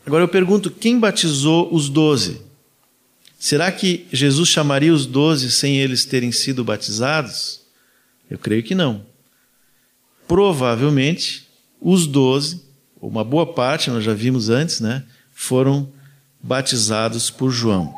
Agora 0.06 0.22
eu 0.22 0.28
pergunto: 0.28 0.70
quem 0.70 0.96
batizou 0.96 1.74
os 1.74 1.88
doze? 1.88 2.40
Será 3.40 3.72
que 3.72 4.06
Jesus 4.12 4.50
chamaria 4.50 4.92
os 4.92 5.06
doze 5.06 5.50
sem 5.50 5.78
eles 5.78 6.04
terem 6.04 6.30
sido 6.30 6.62
batizados? 6.62 7.62
Eu 8.30 8.38
creio 8.38 8.62
que 8.62 8.74
não. 8.74 9.06
Provavelmente, 10.28 11.48
os 11.80 12.06
doze, 12.06 12.62
uma 13.00 13.24
boa 13.24 13.50
parte, 13.54 13.88
nós 13.88 14.04
já 14.04 14.12
vimos 14.12 14.50
antes, 14.50 14.80
né, 14.80 15.04
foram 15.32 15.90
batizados 16.42 17.30
por 17.30 17.50
João. 17.50 17.94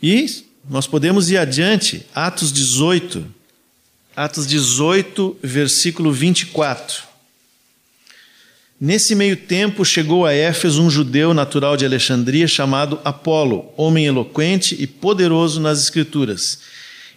E 0.00 0.44
nós 0.68 0.86
podemos 0.86 1.32
ir 1.32 1.36
adiante, 1.36 2.06
Atos 2.14 2.52
18. 2.52 3.26
Atos 4.14 4.46
18, 4.46 5.36
versículo 5.42 6.12
24. 6.12 7.09
Nesse 8.80 9.14
meio 9.14 9.36
tempo 9.36 9.84
chegou 9.84 10.24
a 10.24 10.32
Éfeso 10.32 10.82
um 10.82 10.88
judeu 10.88 11.34
natural 11.34 11.76
de 11.76 11.84
Alexandria 11.84 12.48
chamado 12.48 12.98
Apolo, 13.04 13.70
homem 13.76 14.06
eloquente 14.06 14.74
e 14.80 14.86
poderoso 14.86 15.60
nas 15.60 15.82
Escrituras. 15.82 16.60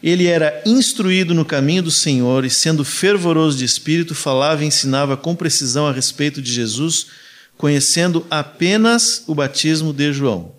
Ele 0.04 0.28
era 0.28 0.62
instruído 0.66 1.34
no 1.34 1.46
caminho 1.46 1.84
do 1.84 1.90
Senhor 1.90 2.44
e, 2.44 2.50
sendo 2.50 2.84
fervoroso 2.84 3.58
de 3.58 3.64
espírito, 3.64 4.14
falava 4.14 4.62
e 4.62 4.68
ensinava 4.68 5.16
com 5.16 5.34
precisão 5.34 5.88
a 5.88 5.94
respeito 5.94 6.42
de 6.42 6.52
Jesus, 6.52 7.08
conhecendo 7.56 8.28
apenas 8.30 9.24
o 9.26 9.34
batismo 9.34 9.94
de 9.94 10.12
João. 10.12 10.52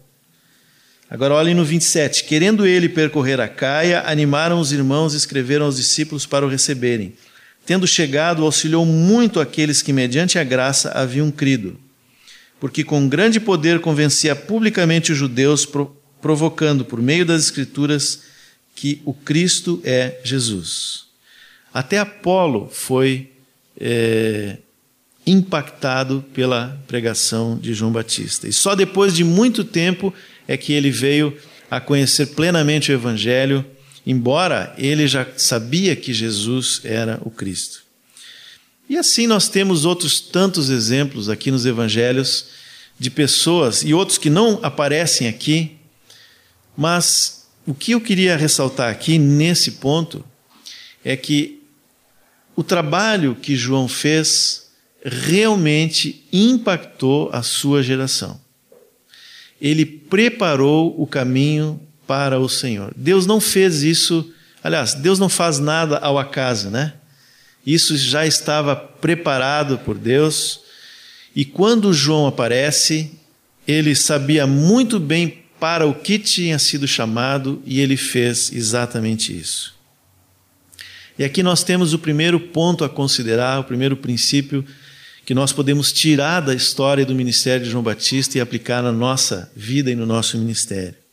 Agora 1.10 1.34
olhem 1.34 1.54
no 1.54 1.66
27. 1.66 2.24
Querendo 2.24 2.66
ele 2.66 2.88
percorrer 2.88 3.42
a 3.42 3.46
Caia, 3.46 4.04
animaram 4.06 4.58
os 4.58 4.72
irmãos 4.72 5.12
e 5.12 5.18
escreveram 5.18 5.66
aos 5.66 5.76
discípulos 5.76 6.24
para 6.24 6.46
o 6.46 6.48
receberem. 6.48 7.12
Tendo 7.66 7.87
chegado, 7.87 8.44
auxiliou 8.44 8.85
muito 8.85 9.40
aqueles 9.40 9.81
que, 9.81 9.92
mediante 9.92 10.38
a 10.38 10.44
graça, 10.44 10.90
haviam 10.90 11.31
crido, 11.31 11.79
porque 12.61 12.85
com 12.85 13.09
grande 13.09 13.40
poder 13.40 13.81
convencia 13.81 14.37
publicamente 14.37 15.12
os 15.12 15.18
judeus, 15.18 15.66
provocando 16.20 16.85
por 16.85 17.00
meio 17.00 17.24
das 17.24 17.44
Escrituras 17.44 18.22
que 18.74 19.00
o 19.05 19.14
Cristo 19.14 19.81
é 19.85 20.20
Jesus. 20.24 21.05
Até 21.72 21.98
Apolo 21.98 22.68
foi 22.70 23.31
é, 23.81 24.59
impactado 25.27 26.24
pela 26.35 26.81
pregação 26.87 27.59
de 27.59 27.74
João 27.74 27.92
Batista. 27.92 28.46
E 28.46 28.53
só 28.53 28.74
depois 28.74 29.14
de 29.14 29.24
muito 29.24 29.64
tempo 29.64 30.12
é 30.46 30.57
que 30.57 30.72
ele 30.72 30.90
veio 30.90 31.37
a 31.70 31.81
conhecer 31.81 32.27
plenamente 32.27 32.92
o 32.92 32.94
Evangelho 32.94 33.64
embora 34.06 34.74
ele 34.76 35.06
já 35.06 35.26
sabia 35.36 35.96
que 35.96 36.12
Jesus 36.12 36.80
era 36.84 37.20
o 37.24 37.30
Cristo. 37.30 37.82
E 38.88 38.96
assim 38.96 39.26
nós 39.26 39.48
temos 39.48 39.84
outros 39.84 40.20
tantos 40.20 40.68
exemplos 40.68 41.28
aqui 41.28 41.50
nos 41.50 41.64
evangelhos 41.64 42.46
de 42.98 43.10
pessoas 43.10 43.82
e 43.82 43.94
outros 43.94 44.18
que 44.18 44.30
não 44.30 44.60
aparecem 44.62 45.26
aqui, 45.26 45.76
mas 46.76 47.46
o 47.66 47.74
que 47.74 47.92
eu 47.92 48.00
queria 48.00 48.36
ressaltar 48.36 48.90
aqui 48.90 49.18
nesse 49.18 49.72
ponto 49.72 50.24
é 51.04 51.16
que 51.16 51.62
o 52.54 52.62
trabalho 52.62 53.34
que 53.34 53.56
João 53.56 53.88
fez 53.88 54.70
realmente 55.04 56.24
impactou 56.32 57.30
a 57.32 57.42
sua 57.42 57.82
geração. 57.82 58.40
Ele 59.60 59.84
preparou 59.84 60.94
o 61.00 61.06
caminho 61.06 61.80
para 62.06 62.38
o 62.38 62.48
Senhor. 62.48 62.92
Deus 62.96 63.26
não 63.26 63.40
fez 63.40 63.82
isso, 63.82 64.32
aliás, 64.62 64.94
Deus 64.94 65.18
não 65.18 65.28
faz 65.28 65.58
nada 65.58 65.98
ao 65.98 66.18
acaso, 66.18 66.70
né? 66.70 66.94
Isso 67.66 67.96
já 67.96 68.26
estava 68.26 68.76
preparado 68.76 69.78
por 69.78 69.96
Deus. 69.96 70.60
E 71.34 71.44
quando 71.44 71.92
João 71.92 72.26
aparece, 72.26 73.12
ele 73.66 73.94
sabia 73.94 74.46
muito 74.46 75.00
bem 75.00 75.42
para 75.58 75.86
o 75.86 75.94
que 75.94 76.18
tinha 76.18 76.58
sido 76.58 76.86
chamado 76.86 77.62
e 77.64 77.80
ele 77.80 77.96
fez 77.96 78.52
exatamente 78.52 79.36
isso. 79.36 79.74
E 81.18 81.24
aqui 81.24 81.42
nós 81.42 81.62
temos 81.62 81.94
o 81.94 81.98
primeiro 81.98 82.38
ponto 82.38 82.84
a 82.84 82.88
considerar, 82.88 83.60
o 83.60 83.64
primeiro 83.64 83.96
princípio 83.96 84.64
que 85.24 85.32
nós 85.32 85.52
podemos 85.52 85.92
tirar 85.92 86.40
da 86.40 86.54
história 86.54 87.06
do 87.06 87.14
ministério 87.14 87.64
de 87.64 87.70
João 87.70 87.82
Batista 87.82 88.36
e 88.36 88.40
aplicar 88.40 88.82
na 88.82 88.92
nossa 88.92 89.50
vida 89.56 89.90
e 89.90 89.94
no 89.94 90.04
nosso 90.04 90.36
ministério. 90.36 91.03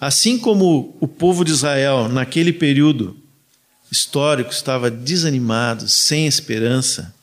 Assim 0.00 0.38
como 0.38 0.96
o 0.98 1.06
povo 1.06 1.44
de 1.44 1.52
Israel, 1.52 2.08
naquele 2.08 2.52
período 2.52 3.16
histórico, 3.92 4.50
estava 4.50 4.90
desanimado, 4.90 5.88
sem 5.88 6.26
esperança, 6.26 7.14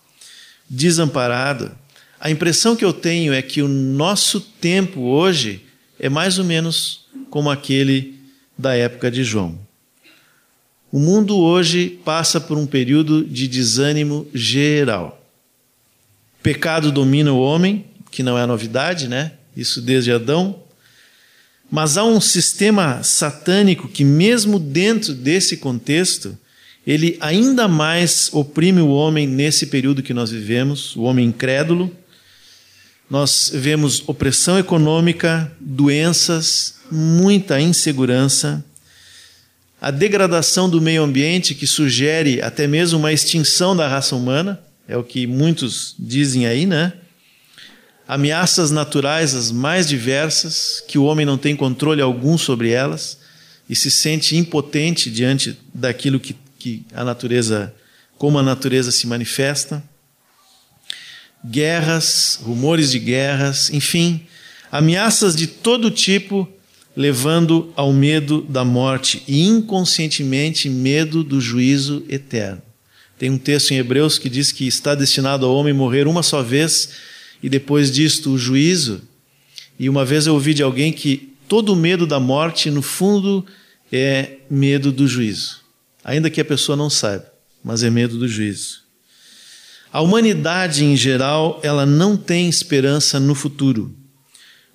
desamparado, 0.69 1.71
a 2.19 2.29
impressão 2.29 2.75
que 2.75 2.85
eu 2.85 2.93
tenho 2.93 3.33
é 3.33 3.41
que 3.41 3.61
o 3.61 3.67
nosso 3.67 4.39
tempo 4.39 5.01
hoje 5.01 5.63
é 5.99 6.09
mais 6.09 6.37
ou 6.37 6.45
menos 6.45 7.05
como 7.29 7.49
aquele 7.49 8.19
da 8.57 8.75
época 8.75 9.09
de 9.09 9.23
João. 9.23 9.57
O 10.91 10.99
mundo 10.99 11.37
hoje 11.37 11.99
passa 12.03 12.39
por 12.39 12.57
um 12.57 12.65
período 12.65 13.23
de 13.23 13.47
desânimo 13.47 14.27
geral. 14.33 15.21
Pecado 16.41 16.91
domina 16.91 17.31
o 17.33 17.39
homem, 17.39 17.85
que 18.09 18.23
não 18.23 18.37
é 18.37 18.45
novidade, 18.45 19.07
né? 19.07 19.33
Isso 19.55 19.81
desde 19.81 20.11
Adão. 20.11 20.66
Mas 21.69 21.97
há 21.97 22.03
um 22.03 22.21
sistema 22.21 23.03
satânico 23.03 23.87
que, 23.87 24.03
mesmo 24.03 24.57
dentro 24.57 25.13
desse 25.13 25.57
contexto, 25.57 26.37
ele 26.85 27.17
ainda 27.19 27.67
mais 27.67 28.29
oprime 28.31 28.79
o 28.79 28.89
homem 28.89 29.27
nesse 29.27 29.67
período 29.67 30.01
que 30.01 30.13
nós 30.13 30.31
vivemos, 30.31 30.95
o 30.95 31.01
homem 31.01 31.27
incrédulo. 31.27 31.93
Nós 33.09 33.51
vemos 33.53 34.03
opressão 34.07 34.57
econômica, 34.57 35.51
doenças, 35.59 36.75
muita 36.89 37.59
insegurança, 37.59 38.63
a 39.79 39.91
degradação 39.91 40.67
do 40.67 40.81
meio 40.81 41.03
ambiente, 41.03 41.53
que 41.53 41.67
sugere 41.67 42.41
até 42.41 42.65
mesmo 42.65 42.97
uma 42.97 43.13
extinção 43.13 43.75
da 43.75 43.87
raça 43.87 44.15
humana, 44.15 44.59
é 44.87 44.97
o 44.97 45.03
que 45.03 45.27
muitos 45.27 45.93
dizem 45.99 46.47
aí, 46.47 46.65
né? 46.65 46.93
Ameaças 48.07 48.71
naturais 48.71 49.35
as 49.35 49.51
mais 49.51 49.87
diversas, 49.87 50.81
que 50.87 50.97
o 50.97 51.03
homem 51.03 51.25
não 51.25 51.37
tem 51.37 51.55
controle 51.55 52.01
algum 52.01 52.37
sobre 52.37 52.69
elas 52.69 53.17
e 53.69 53.75
se 53.75 53.91
sente 53.91 54.37
impotente 54.37 55.11
diante 55.11 55.57
daquilo 55.73 56.19
que, 56.19 56.35
que 56.57 56.85
a 56.93 57.03
natureza, 57.03 57.73
como 58.17 58.39
a 58.39 58.43
natureza 58.43 58.91
se 58.91 59.05
manifesta. 59.05 59.83
Guerras, 61.45 62.39
rumores 62.41 62.91
de 62.91 62.99
guerras, 62.99 63.69
enfim, 63.71 64.25
ameaças 64.71 65.35
de 65.35 65.45
todo 65.45 65.91
tipo, 65.91 66.47
levando 66.95 67.71
ao 67.75 67.91
medo 67.91 68.41
da 68.41 68.63
morte 68.63 69.21
e 69.27 69.45
inconscientemente 69.45 70.69
medo 70.69 71.23
do 71.23 71.39
juízo 71.41 72.03
eterno. 72.09 72.61
Tem 73.19 73.29
um 73.29 73.37
texto 73.37 73.71
em 73.71 73.77
Hebreus 73.77 74.17
que 74.17 74.29
diz 74.29 74.51
que 74.51 74.65
está 74.65 74.95
destinado 74.95 75.45
ao 75.45 75.55
homem 75.55 75.73
morrer 75.73 76.07
uma 76.07 76.23
só 76.23 76.41
vez 76.41 76.89
e 77.41 77.49
depois 77.49 77.91
disto 77.91 78.31
o 78.31 78.37
juízo. 78.37 79.01
E 79.79 79.89
uma 79.89 80.03
vez 80.03 80.27
eu 80.27 80.33
ouvi 80.33 80.53
de 80.53 80.63
alguém 80.63 80.91
que 80.91 81.33
todo 81.47 81.75
medo 81.75 82.05
da 82.05 82.19
morte, 82.19 82.69
no 82.69 82.81
fundo, 82.81 83.45
é 83.91 84.37
medo 84.49 84.91
do 84.91 85.07
juízo. 85.07 85.61
Ainda 86.03 86.29
que 86.29 86.41
a 86.41 86.45
pessoa 86.45 86.75
não 86.75 86.89
saiba, 86.89 87.31
mas 87.63 87.83
é 87.83 87.89
medo 87.89 88.17
do 88.17 88.27
juízo. 88.27 88.81
A 89.91 90.01
humanidade 90.01 90.83
em 90.83 90.95
geral, 90.95 91.59
ela 91.63 91.85
não 91.85 92.17
tem 92.17 92.49
esperança 92.49 93.19
no 93.19 93.33
futuro. 93.33 93.95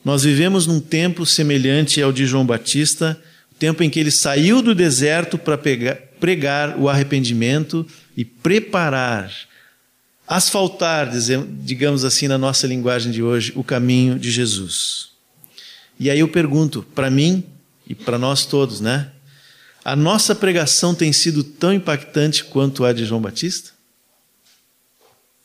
Nós 0.04 0.24
vivemos 0.24 0.66
num 0.66 0.80
tempo 0.80 1.24
semelhante 1.24 2.02
ao 2.02 2.12
de 2.12 2.26
João 2.26 2.44
Batista, 2.44 3.20
o 3.52 3.54
tempo 3.54 3.82
em 3.82 3.90
que 3.90 4.00
ele 4.00 4.10
saiu 4.10 4.60
do 4.60 4.74
deserto 4.74 5.38
para 5.38 5.58
pregar 6.18 6.78
o 6.78 6.88
arrependimento 6.88 7.86
e 8.16 8.24
preparar 8.24 9.32
asfaltar, 10.26 11.10
digamos 11.62 12.04
assim, 12.04 12.28
na 12.28 12.38
nossa 12.38 12.66
linguagem 12.66 13.12
de 13.12 13.22
hoje, 13.22 13.52
o 13.54 13.64
caminho 13.64 14.18
de 14.18 14.30
Jesus. 14.30 15.10
E 15.98 16.10
aí 16.10 16.20
eu 16.20 16.28
pergunto, 16.28 16.82
para 16.94 17.10
mim 17.10 17.44
e 17.86 17.94
para 17.94 18.18
nós 18.18 18.46
todos, 18.46 18.80
né? 18.80 19.10
A 19.84 19.96
nossa 19.96 20.34
pregação 20.34 20.94
tem 20.94 21.12
sido 21.12 21.42
tão 21.42 21.72
impactante 21.72 22.44
quanto 22.44 22.84
a 22.84 22.92
de 22.92 23.04
João 23.04 23.20
Batista? 23.20 23.72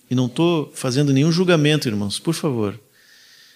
E 0.09 0.15
não 0.15 0.27
estou 0.27 0.71
fazendo 0.73 1.11
nenhum 1.11 1.31
julgamento, 1.31 1.87
irmãos, 1.87 2.19
por 2.19 2.33
favor. 2.33 2.79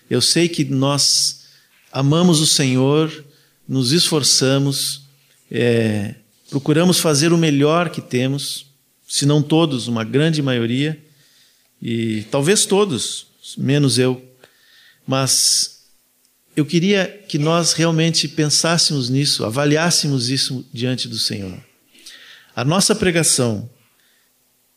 Eu 0.10 0.22
sei 0.22 0.50
que 0.50 0.66
nós 0.66 1.46
amamos 1.92 2.42
o 2.42 2.48
Senhor, 2.48 3.24
nos 3.68 3.92
esforçamos, 3.92 5.04
é, 5.50 6.16
procuramos 6.50 7.00
fazer 7.00 7.32
o 7.32 7.38
melhor 7.38 7.90
que 7.90 8.02
temos, 8.02 8.66
se 9.08 9.26
não 9.26 9.42
todos, 9.42 9.88
uma 9.88 10.04
grande 10.04 10.42
maioria 10.42 11.02
e 11.82 12.24
talvez 12.30 12.66
todos, 12.66 13.28
menos 13.58 13.98
eu. 13.98 14.24
Mas 15.08 15.82
eu 16.56 16.66
queria 16.66 17.08
que 17.28 17.40
nós 17.40 17.74
realmente 17.74 18.28
pensássemos 18.28 19.10
nisso, 19.10 19.44
avaliássemos 19.44 20.30
isso 20.30 20.66
diante 20.72 21.08
do 21.08 21.18
Senhor. 21.18 21.58
A 22.56 22.64
nossa 22.64 22.94
pregação 22.94 23.70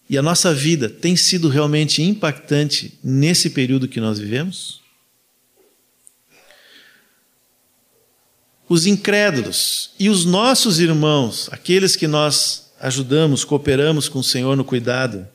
e 0.08 0.16
a 0.16 0.22
nossa 0.22 0.54
vida 0.54 0.88
tem 0.88 1.16
sido 1.16 1.48
realmente 1.48 2.02
impactante 2.02 2.98
nesse 3.02 3.50
período 3.50 3.88
que 3.88 4.00
nós 4.00 4.18
vivemos? 4.18 4.82
Os 8.68 8.86
incrédulos 8.86 9.90
e 9.98 10.08
os 10.08 10.24
nossos 10.24 10.78
irmãos, 10.78 11.48
aqueles 11.52 11.96
que 11.96 12.06
nós 12.06 12.72
ajudamos, 12.80 13.44
cooperamos 13.44 14.08
com 14.08 14.20
o 14.20 14.24
Senhor 14.24 14.56
no 14.56 14.64
cuidado, 14.64 15.26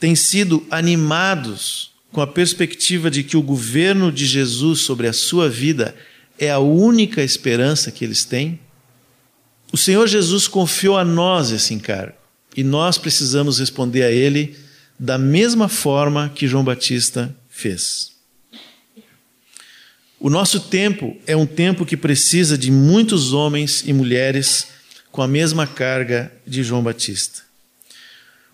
têm 0.00 0.14
sido 0.14 0.66
animados 0.70 1.90
com 2.12 2.20
a 2.20 2.26
perspectiva 2.26 3.10
de 3.10 3.22
que 3.22 3.36
o 3.36 3.42
governo 3.42 4.10
de 4.10 4.26
Jesus 4.26 4.80
sobre 4.80 5.06
a 5.06 5.12
sua 5.12 5.48
vida 5.48 5.94
é 6.38 6.50
a 6.50 6.58
única 6.58 7.22
esperança 7.22 7.90
que 7.90 8.04
eles 8.04 8.24
têm? 8.24 8.58
O 9.72 9.76
Senhor 9.76 10.06
Jesus 10.06 10.48
confiou 10.48 10.96
a 10.96 11.04
nós 11.04 11.50
esse 11.50 11.74
encargo 11.74 12.14
e 12.56 12.64
nós 12.64 12.96
precisamos 12.96 13.58
responder 13.58 14.02
a 14.02 14.10
Ele 14.10 14.56
da 14.98 15.18
mesma 15.18 15.68
forma 15.68 16.30
que 16.34 16.48
João 16.48 16.64
Batista 16.64 17.34
fez. 17.48 18.12
O 20.18 20.28
nosso 20.28 20.58
tempo 20.58 21.16
é 21.26 21.36
um 21.36 21.46
tempo 21.46 21.86
que 21.86 21.96
precisa 21.96 22.58
de 22.58 22.72
muitos 22.72 23.32
homens 23.32 23.84
e 23.86 23.92
mulheres 23.92 24.68
com 25.12 25.22
a 25.22 25.28
mesma 25.28 25.66
carga 25.66 26.32
de 26.44 26.64
João 26.64 26.82
Batista. 26.82 27.47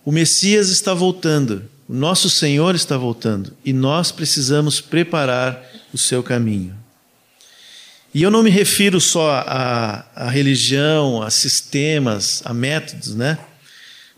O 0.04 0.12
Messias 0.12 0.68
está 0.68 0.92
voltando, 0.92 1.64
o 1.88 1.94
nosso 1.94 2.28
Senhor 2.28 2.74
está 2.74 2.96
voltando 2.96 3.56
e 3.64 3.72
nós 3.72 4.12
precisamos 4.12 4.78
preparar 4.78 5.62
o 5.94 5.98
seu 5.98 6.22
caminho. 6.22 6.76
E 8.12 8.22
eu 8.22 8.30
não 8.30 8.42
me 8.42 8.50
refiro 8.50 9.00
só 9.00 9.42
à, 9.46 10.28
religião, 10.28 11.22
a 11.22 11.30
sistemas, 11.30 12.42
a 12.44 12.52
métodos, 12.52 13.14
né? 13.14 13.38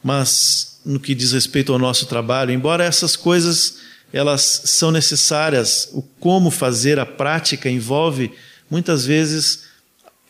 Mas 0.02 0.80
no 0.84 0.98
que 0.98 1.14
diz 1.14 1.32
respeito 1.32 1.72
ao 1.72 1.78
nosso 1.78 2.06
trabalho, 2.06 2.50
embora 2.50 2.84
essas 2.84 3.14
coisas 3.14 3.78
elas 4.12 4.62
são 4.64 4.90
necessárias, 4.90 5.88
o 5.92 6.02
como 6.02 6.50
fazer, 6.50 6.98
a 6.98 7.06
prática 7.06 7.70
envolve 7.70 8.32
muitas 8.68 9.04
vezes 9.04 9.64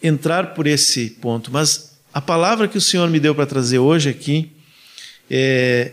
entrar 0.02 0.54
por 0.54 0.66
esse 0.66 1.10
ponto. 1.10 1.50
Mas 1.50 1.92
a 2.12 2.20
palavra 2.20 2.68
que 2.68 2.78
o 2.78 2.80
Senhor 2.80 3.08
me 3.08 3.20
deu 3.20 3.34
para 3.34 3.46
trazer 3.46 3.78
hoje 3.78 4.08
aqui 4.10 4.55
é 5.30 5.92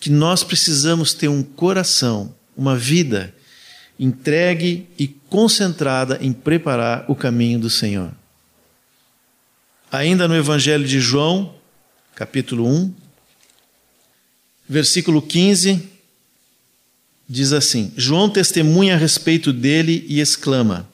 que 0.00 0.10
nós 0.10 0.42
precisamos 0.42 1.12
ter 1.12 1.28
um 1.28 1.42
coração, 1.42 2.34
uma 2.56 2.76
vida 2.76 3.34
entregue 3.98 4.88
e 4.98 5.06
concentrada 5.06 6.18
em 6.22 6.32
preparar 6.32 7.04
o 7.06 7.14
caminho 7.14 7.58
do 7.58 7.68
Senhor. 7.68 8.10
Ainda 9.92 10.26
no 10.26 10.34
Evangelho 10.34 10.86
de 10.86 10.98
João, 10.98 11.54
capítulo 12.14 12.66
1, 12.66 12.94
versículo 14.66 15.20
15, 15.20 15.86
diz 17.28 17.52
assim: 17.52 17.92
João 17.94 18.30
testemunha 18.30 18.94
a 18.94 18.98
respeito 18.98 19.52
dele 19.52 20.06
e 20.08 20.18
exclama: 20.20 20.88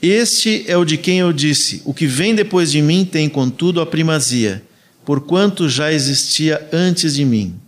Este 0.00 0.64
é 0.68 0.76
o 0.76 0.84
de 0.84 0.96
quem 0.96 1.18
eu 1.18 1.32
disse: 1.32 1.82
O 1.84 1.92
que 1.92 2.06
vem 2.06 2.36
depois 2.36 2.70
de 2.70 2.80
mim 2.80 3.04
tem, 3.04 3.28
contudo, 3.28 3.80
a 3.80 3.86
primazia 3.86 4.62
porquanto 5.04 5.68
já 5.68 5.92
existia 5.92 6.68
antes 6.72 7.14
de 7.14 7.24
mim. 7.24 7.58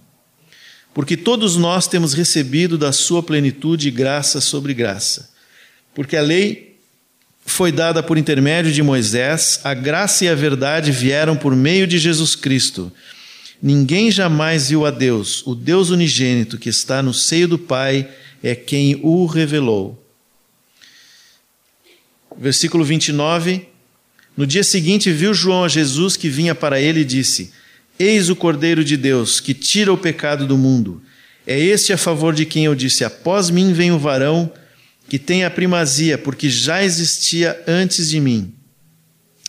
Porque 0.93 1.17
todos 1.17 1.57
nós 1.57 1.89
temos 1.89 2.15
recebido 2.15 2.79
da 2.79 2.93
sua 2.93 3.23
plenitude 3.23 3.91
graça 3.91 4.41
sobre 4.41 4.73
graça. 4.73 5.31
Porque 5.93 6.17
a 6.17 6.23
lei 6.23 6.77
foi 7.45 7.73
dada 7.73 8.03
por 8.03 8.17
intermédio 8.17 8.73
de 8.73 8.83
Moisés, 8.83 9.61
a 9.65 9.75
graça 9.75 10.25
e 10.25 10.29
a 10.29 10.35
verdade 10.35 10.93
vieram 10.93 11.37
por 11.37 11.55
meio 11.55 11.87
de 11.87 11.99
Jesus 11.99 12.35
Cristo. 12.35 12.93
Ninguém 13.61 14.11
jamais 14.11 14.69
viu 14.69 14.87
a 14.87 14.91
Deus, 14.91 15.43
o 15.47 15.55
Deus 15.55 15.91
unigênito 15.91 16.59
que 16.59 16.69
está 16.69 17.03
no 17.03 17.13
seio 17.13 17.49
do 17.49 17.59
Pai 17.59 18.09
é 18.43 18.55
quem 18.55 18.99
o 19.03 19.27
revelou. 19.27 20.01
Versículo 22.37 22.85
29 22.85 23.74
no 24.37 24.47
dia 24.47 24.65
seguinte, 24.65 25.13
viu 25.13 25.33
João 25.33 25.65
a 25.65 25.69
Jesus 25.69 26.17
que 26.17 26.29
vinha 26.29 26.55
para 26.55 26.81
ele 26.81 27.01
e 27.01 27.05
disse: 27.05 27.53
Eis 27.99 28.29
o 28.29 28.37
Cordeiro 28.37 28.85
de 28.85 28.97
Deus, 28.97 29.39
que 29.41 29.55
tira 29.55 29.93
o 29.93 29.99
pecado 29.99 30.47
do 30.47 30.59
mundo. 30.59 31.01
É 31.47 31.59
este 31.59 31.93
a 31.93 31.99
favor 31.99 32.35
de 32.35 32.45
quem 32.45 32.65
eu 32.65 32.75
disse: 32.75 33.05
Após 33.05 33.51
mim 33.51 33.73
vem 33.73 33.93
o 33.93 33.99
varão 33.99 34.53
que 35.09 35.19
tem 35.19 35.45
a 35.45 35.51
primazia, 35.51 36.19
porque 36.19 36.51
já 36.51 36.83
existia 36.83 37.63
antes 37.67 38.11
de 38.11 38.19
mim. 38.19 38.53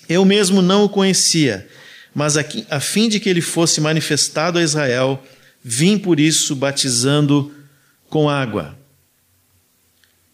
Eu 0.08 0.24
mesmo 0.24 0.62
não 0.62 0.84
o 0.84 0.89
conhecia, 0.89 1.67
mas 2.13 2.38
a 2.38 2.80
fim 2.80 3.10
de 3.10 3.19
que 3.19 3.28
ele 3.28 3.41
fosse 3.41 3.82
manifestado 3.82 4.60
a 4.60 4.63
Israel, 4.63 5.24
vim 5.63 5.98
por 5.98 6.19
isso 6.19 6.56
batizando 6.56 7.52
com 8.08 8.30
água. 8.30 8.78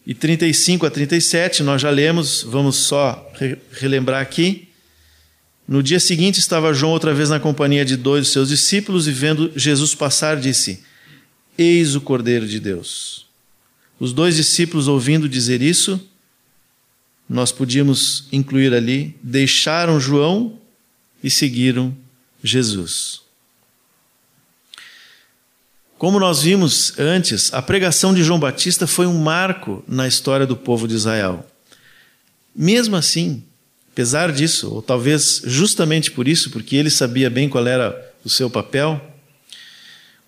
E 0.06 0.14
35 0.14 0.84
a 0.84 0.90
37, 0.90 1.62
nós 1.62 1.80
já 1.80 1.90
lemos, 1.90 2.42
vamos 2.42 2.76
só 2.76 3.30
relembrar 3.70 4.20
aqui. 4.20 4.68
No 5.66 5.82
dia 5.82 6.00
seguinte 6.00 6.40
estava 6.40 6.74
João 6.74 6.92
outra 6.92 7.14
vez 7.14 7.30
na 7.30 7.38
companhia 7.38 7.84
de 7.84 7.96
dois 7.96 8.26
de 8.26 8.32
seus 8.32 8.48
discípulos 8.48 9.06
e 9.06 9.12
vendo 9.12 9.52
Jesus 9.54 9.94
passar, 9.94 10.36
disse: 10.40 10.82
Eis 11.56 11.94
o 11.94 12.00
Cordeiro 12.00 12.48
de 12.48 12.58
Deus. 12.58 13.26
Os 13.98 14.12
dois 14.12 14.34
discípulos, 14.34 14.88
ouvindo 14.88 15.28
dizer 15.28 15.62
isso, 15.62 16.00
nós 17.28 17.52
podíamos 17.52 18.26
incluir 18.32 18.74
ali, 18.74 19.14
deixaram 19.22 20.00
João 20.00 20.58
e 21.22 21.30
seguiram 21.30 21.96
Jesus. 22.42 23.21
Como 26.02 26.18
nós 26.18 26.42
vimos 26.42 26.98
antes, 26.98 27.54
a 27.54 27.62
pregação 27.62 28.12
de 28.12 28.24
João 28.24 28.40
Batista 28.40 28.88
foi 28.88 29.06
um 29.06 29.18
marco 29.18 29.84
na 29.86 30.08
história 30.08 30.44
do 30.44 30.56
povo 30.56 30.88
de 30.88 30.96
Israel. 30.96 31.46
Mesmo 32.56 32.96
assim, 32.96 33.44
apesar 33.92 34.32
disso, 34.32 34.68
ou 34.68 34.82
talvez 34.82 35.42
justamente 35.44 36.10
por 36.10 36.26
isso, 36.26 36.50
porque 36.50 36.74
ele 36.74 36.90
sabia 36.90 37.30
bem 37.30 37.48
qual 37.48 37.64
era 37.68 38.12
o 38.24 38.28
seu 38.28 38.50
papel, 38.50 39.00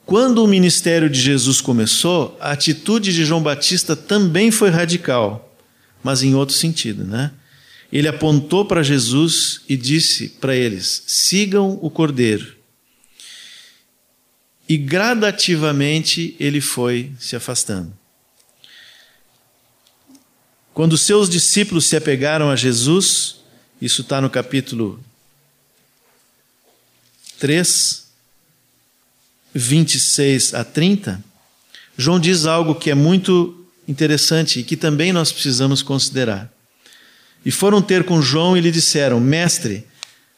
quando 0.07 0.45
o 0.45 0.47
ministério 0.47 1.11
de 1.11 1.21
Jesus 1.21 1.61
começou, 1.61 2.39
a 2.41 2.53
atitude 2.53 3.13
de 3.13 3.25
João 3.25 3.43
Batista 3.43 3.97
também 3.97 4.53
foi 4.53 4.71
radical, 4.71 5.57
mas 6.05 6.23
em 6.23 6.37
outro 6.37 6.55
sentido, 6.55 7.03
né? 7.03 7.33
Ele 7.93 8.07
apontou 8.07 8.65
para 8.65 8.81
Jesus 8.81 9.63
e 9.69 9.77
disse 9.77 10.29
para 10.41 10.55
eles: 10.55 11.03
sigam 11.09 11.81
o 11.83 11.91
cordeiro 11.91 12.54
e 14.69 14.77
gradativamente 14.77 16.35
ele 16.41 16.61
foi 16.61 17.13
se 17.19 17.37
afastando. 17.37 17.93
Quando 20.73 20.99
seus 20.99 21.29
discípulos 21.29 21.85
se 21.87 21.97
apegaram 21.97 22.51
a 22.51 22.57
Jesus, 22.57 23.37
isso 23.81 24.03
está 24.03 24.21
no 24.21 24.29
capítulo 24.29 24.99
3, 27.39 28.05
26 29.55 30.55
a 30.55 30.65
30, 30.65 31.23
João 31.97 32.19
diz 32.19 32.45
algo 32.45 32.75
que 32.75 32.91
é 32.91 32.95
muito 32.95 33.65
interessante 33.87 34.61
e 34.61 34.65
que 34.65 34.77
também 34.77 35.13
nós 35.13 35.31
precisamos 35.31 35.83
considerar. 35.83 36.53
E 37.45 37.51
foram 37.51 37.81
ter 37.81 38.05
com 38.05 38.21
João 38.21 38.57
e 38.57 38.61
lhe 38.61 38.71
disseram: 38.71 39.21
Mestre, 39.21 39.87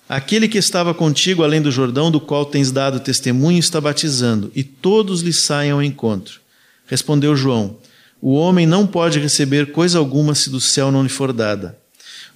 Aquele 0.09 0.47
que 0.47 0.59
estava 0.59 0.95
contigo 0.95 1.42
além 1.42 1.61
do 1.61 1.73
Jordão, 1.73 2.12
do 2.12 2.21
qual 2.21 2.47
tens 2.47 2.71
dado 2.71 3.01
testemunho, 3.01 3.59
está 3.59 3.81
batizando, 3.81 4.53
e 4.55 4.62
todos 4.62 5.21
lhe 5.21 5.33
saem 5.33 5.73
ao 5.73 5.83
encontro. 5.83 6.40
Respondeu 6.87 7.35
João: 7.35 7.77
O 8.23 8.35
homem 8.35 8.66
não 8.66 8.87
pode 8.87 9.19
receber 9.19 9.73
coisa 9.73 9.99
alguma 9.99 10.33
se 10.37 10.49
do 10.49 10.61
céu 10.61 10.92
não 10.92 11.03
lhe 11.03 11.09
for 11.09 11.33
dada. 11.33 11.77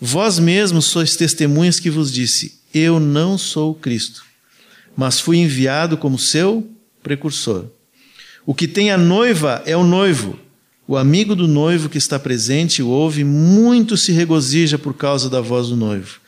Vós 0.00 0.40
mesmos 0.40 0.86
sois 0.86 1.14
testemunhas 1.14 1.78
que 1.78 1.88
vos 1.88 2.12
disse: 2.12 2.58
Eu 2.74 2.98
não 2.98 3.38
sou 3.38 3.72
Cristo, 3.72 4.24
mas 4.96 5.20
fui 5.20 5.36
enviado 5.38 5.96
como 5.96 6.18
seu 6.18 6.68
precursor. 7.04 7.66
O 8.44 8.52
que 8.52 8.66
tem 8.66 8.90
a 8.90 8.98
noiva 8.98 9.62
é 9.64 9.76
o 9.76 9.84
noivo. 9.84 10.36
O 10.88 10.96
amigo 10.96 11.36
do 11.36 11.46
noivo 11.46 11.88
que 11.88 11.98
está 11.98 12.18
presente 12.18 12.82
o 12.82 12.88
ouve, 12.88 13.22
muito 13.22 13.96
se 13.96 14.10
regozija 14.10 14.76
por 14.76 14.92
causa 14.92 15.30
da 15.30 15.40
voz 15.40 15.68
do 15.68 15.76
noivo 15.76 16.20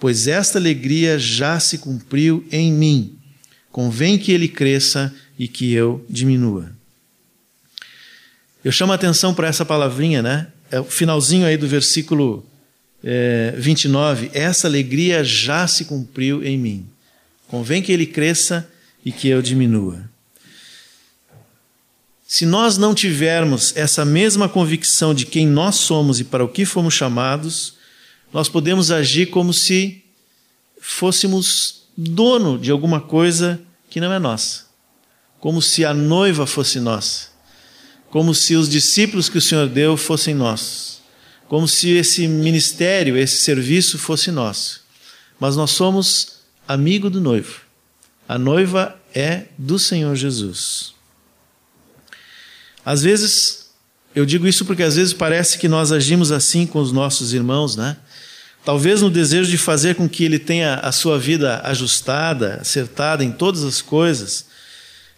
pois 0.00 0.26
esta 0.26 0.58
alegria 0.58 1.18
já 1.18 1.60
se 1.60 1.78
cumpriu 1.78 2.44
em 2.50 2.72
mim. 2.72 3.18
Convém 3.70 4.18
que 4.18 4.32
ele 4.32 4.48
cresça 4.48 5.14
e 5.38 5.46
que 5.46 5.72
eu 5.72 6.04
diminua. 6.08 6.72
Eu 8.64 8.72
chamo 8.72 8.92
a 8.92 8.94
atenção 8.96 9.32
para 9.32 9.46
essa 9.46 9.64
palavrinha, 9.64 10.22
né? 10.22 10.48
É 10.70 10.80
o 10.80 10.84
finalzinho 10.84 11.46
aí 11.46 11.56
do 11.56 11.68
versículo 11.68 12.44
é, 13.04 13.54
29. 13.56 14.30
Essa 14.32 14.66
alegria 14.66 15.22
já 15.22 15.66
se 15.66 15.84
cumpriu 15.84 16.42
em 16.44 16.58
mim. 16.58 16.86
Convém 17.46 17.82
que 17.82 17.92
ele 17.92 18.06
cresça 18.06 18.68
e 19.04 19.12
que 19.12 19.28
eu 19.28 19.42
diminua. 19.42 20.08
Se 22.26 22.46
nós 22.46 22.78
não 22.78 22.94
tivermos 22.94 23.76
essa 23.76 24.04
mesma 24.04 24.48
convicção 24.48 25.12
de 25.12 25.26
quem 25.26 25.46
nós 25.46 25.76
somos 25.76 26.20
e 26.20 26.24
para 26.24 26.44
o 26.44 26.48
que 26.48 26.64
fomos 26.64 26.94
chamados, 26.94 27.74
nós 28.32 28.48
podemos 28.48 28.90
agir 28.90 29.26
como 29.26 29.52
se 29.52 30.04
fôssemos 30.80 31.82
dono 31.96 32.58
de 32.58 32.70
alguma 32.70 33.00
coisa 33.00 33.60
que 33.88 34.00
não 34.00 34.12
é 34.12 34.18
nossa, 34.18 34.66
como 35.38 35.60
se 35.60 35.84
a 35.84 35.92
noiva 35.92 36.46
fosse 36.46 36.80
nossa, 36.80 37.28
como 38.10 38.34
se 38.34 38.54
os 38.54 38.68
discípulos 38.68 39.28
que 39.28 39.38
o 39.38 39.42
Senhor 39.42 39.68
deu 39.68 39.96
fossem 39.96 40.34
nossos, 40.34 41.00
como 41.48 41.66
se 41.66 41.90
esse 41.90 42.28
ministério, 42.28 43.16
esse 43.16 43.38
serviço 43.38 43.98
fosse 43.98 44.30
nosso. 44.30 44.82
Mas 45.38 45.56
nós 45.56 45.70
somos 45.70 46.40
amigo 46.68 47.10
do 47.10 47.20
noivo. 47.20 47.62
A 48.28 48.38
noiva 48.38 49.00
é 49.12 49.46
do 49.58 49.78
Senhor 49.78 50.14
Jesus. 50.14 50.94
Às 52.84 53.02
vezes 53.02 53.70
eu 54.14 54.26
digo 54.26 54.46
isso 54.46 54.64
porque 54.64 54.82
às 54.82 54.96
vezes 54.96 55.12
parece 55.12 55.58
que 55.58 55.68
nós 55.68 55.92
agimos 55.92 56.32
assim 56.32 56.66
com 56.66 56.80
os 56.80 56.92
nossos 56.92 57.32
irmãos, 57.32 57.76
né? 57.76 57.96
Talvez 58.64 59.00
no 59.00 59.10
desejo 59.10 59.50
de 59.50 59.56
fazer 59.56 59.94
com 59.94 60.08
que 60.08 60.24
ele 60.24 60.38
tenha 60.38 60.74
a 60.74 60.92
sua 60.92 61.18
vida 61.18 61.60
ajustada, 61.64 62.58
acertada 62.60 63.24
em 63.24 63.32
todas 63.32 63.64
as 63.64 63.80
coisas, 63.80 64.46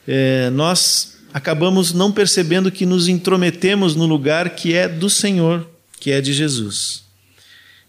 é, 0.07 0.49
nós 0.51 1.17
acabamos 1.35 1.93
não 1.93 2.13
percebendo 2.13 2.71
que 2.71 2.87
nos 2.87 3.09
intrometemos 3.09 3.97
no 3.97 4.07
lugar 4.07 4.51
que 4.51 4.75
é 4.75 4.89
do 4.89 5.11
Senhor, 5.11 5.69
que 5.99 6.13
é 6.13 6.21
de 6.21 6.33
Jesus. 6.33 7.03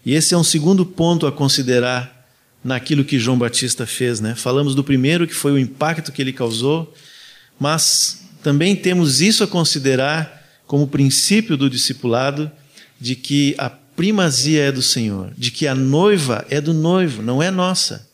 E 0.04 0.14
esse 0.14 0.34
é 0.34 0.36
um 0.36 0.44
segundo 0.44 0.84
ponto 0.84 1.26
a 1.26 1.32
considerar 1.32 2.26
naquilo 2.62 3.04
que 3.04 3.18
João 3.18 3.38
Batista 3.38 3.86
fez, 3.86 4.20
né? 4.20 4.34
Falamos 4.34 4.74
do 4.74 4.82
primeiro, 4.82 5.26
que 5.26 5.34
foi 5.34 5.52
o 5.52 5.58
impacto 5.58 6.10
que 6.10 6.22
ele 6.22 6.32
causou, 6.32 6.92
mas 7.60 8.24
também 8.42 8.74
temos 8.74 9.20
isso 9.20 9.44
a 9.44 9.46
considerar 9.46 10.42
como 10.66 10.88
princípio 10.88 11.56
do 11.56 11.68
discipulado 11.68 12.50
de 13.00 13.14
que 13.14 13.54
a 13.58 13.70
primazia 13.96 14.64
é 14.64 14.72
do 14.72 14.82
Senhor, 14.82 15.32
de 15.36 15.50
que 15.50 15.66
a 15.66 15.74
noiva 15.74 16.44
é 16.50 16.60
do 16.60 16.74
noivo, 16.74 17.22
não 17.22 17.42
é 17.42 17.50
nossa, 17.50 18.08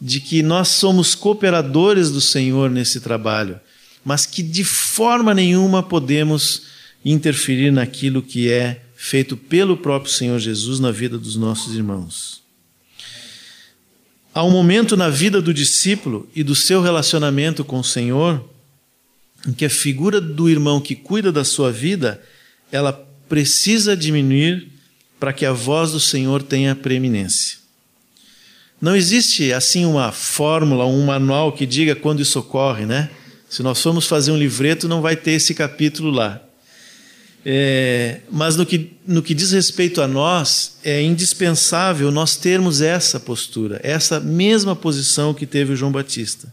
de 0.00 0.20
que 0.20 0.42
nós 0.42 0.68
somos 0.68 1.14
cooperadores 1.14 2.10
do 2.10 2.20
Senhor 2.20 2.70
nesse 2.70 3.00
trabalho, 3.00 3.58
mas 4.04 4.26
que 4.26 4.42
de 4.42 4.64
forma 4.64 5.34
nenhuma 5.34 5.82
podemos 5.82 6.62
interferir 7.04 7.70
naquilo 7.70 8.22
que 8.22 8.50
é 8.50 8.82
feito 8.94 9.36
pelo 9.36 9.76
próprio 9.76 10.12
Senhor 10.12 10.38
Jesus 10.38 10.80
na 10.80 10.90
vida 10.90 11.18
dos 11.18 11.36
nossos 11.36 11.74
irmãos. 11.74 12.42
Há 14.34 14.44
um 14.44 14.50
momento 14.50 14.96
na 14.96 15.08
vida 15.08 15.40
do 15.40 15.54
discípulo 15.54 16.28
e 16.34 16.42
do 16.42 16.54
seu 16.54 16.82
relacionamento 16.82 17.64
com 17.64 17.78
o 17.78 17.84
Senhor 17.84 18.44
em 19.46 19.52
que 19.52 19.64
a 19.64 19.70
figura 19.70 20.20
do 20.20 20.48
irmão 20.48 20.80
que 20.80 20.94
cuida 20.94 21.30
da 21.30 21.44
sua 21.44 21.70
vida, 21.70 22.20
ela 22.72 22.92
precisa 23.28 23.96
diminuir 23.96 24.68
para 25.18 25.32
que 25.32 25.46
a 25.46 25.52
voz 25.52 25.92
do 25.92 26.00
Senhor 26.00 26.42
tenha 26.42 26.74
preeminência. 26.74 27.58
Não 28.80 28.94
existe 28.94 29.52
assim 29.52 29.84
uma 29.84 30.12
fórmula, 30.12 30.84
um 30.86 31.06
manual 31.06 31.52
que 31.52 31.64
diga 31.64 31.94
quando 31.94 32.20
isso 32.20 32.38
ocorre, 32.38 32.84
né? 32.84 33.10
Se 33.48 33.62
nós 33.62 33.80
formos 33.80 34.06
fazer 34.06 34.32
um 34.32 34.36
livreto, 34.36 34.88
não 34.88 35.00
vai 35.00 35.16
ter 35.16 35.32
esse 35.32 35.54
capítulo 35.54 36.10
lá. 36.10 36.42
É, 37.48 38.20
mas 38.30 38.56
no 38.56 38.66
que, 38.66 38.92
no 39.06 39.22
que 39.22 39.32
diz 39.32 39.52
respeito 39.52 40.02
a 40.02 40.08
nós, 40.08 40.78
é 40.82 41.00
indispensável 41.00 42.10
nós 42.10 42.36
termos 42.36 42.80
essa 42.82 43.20
postura, 43.20 43.80
essa 43.84 44.18
mesma 44.18 44.74
posição 44.74 45.32
que 45.32 45.46
teve 45.46 45.72
o 45.72 45.76
João 45.76 45.92
Batista. 45.92 46.52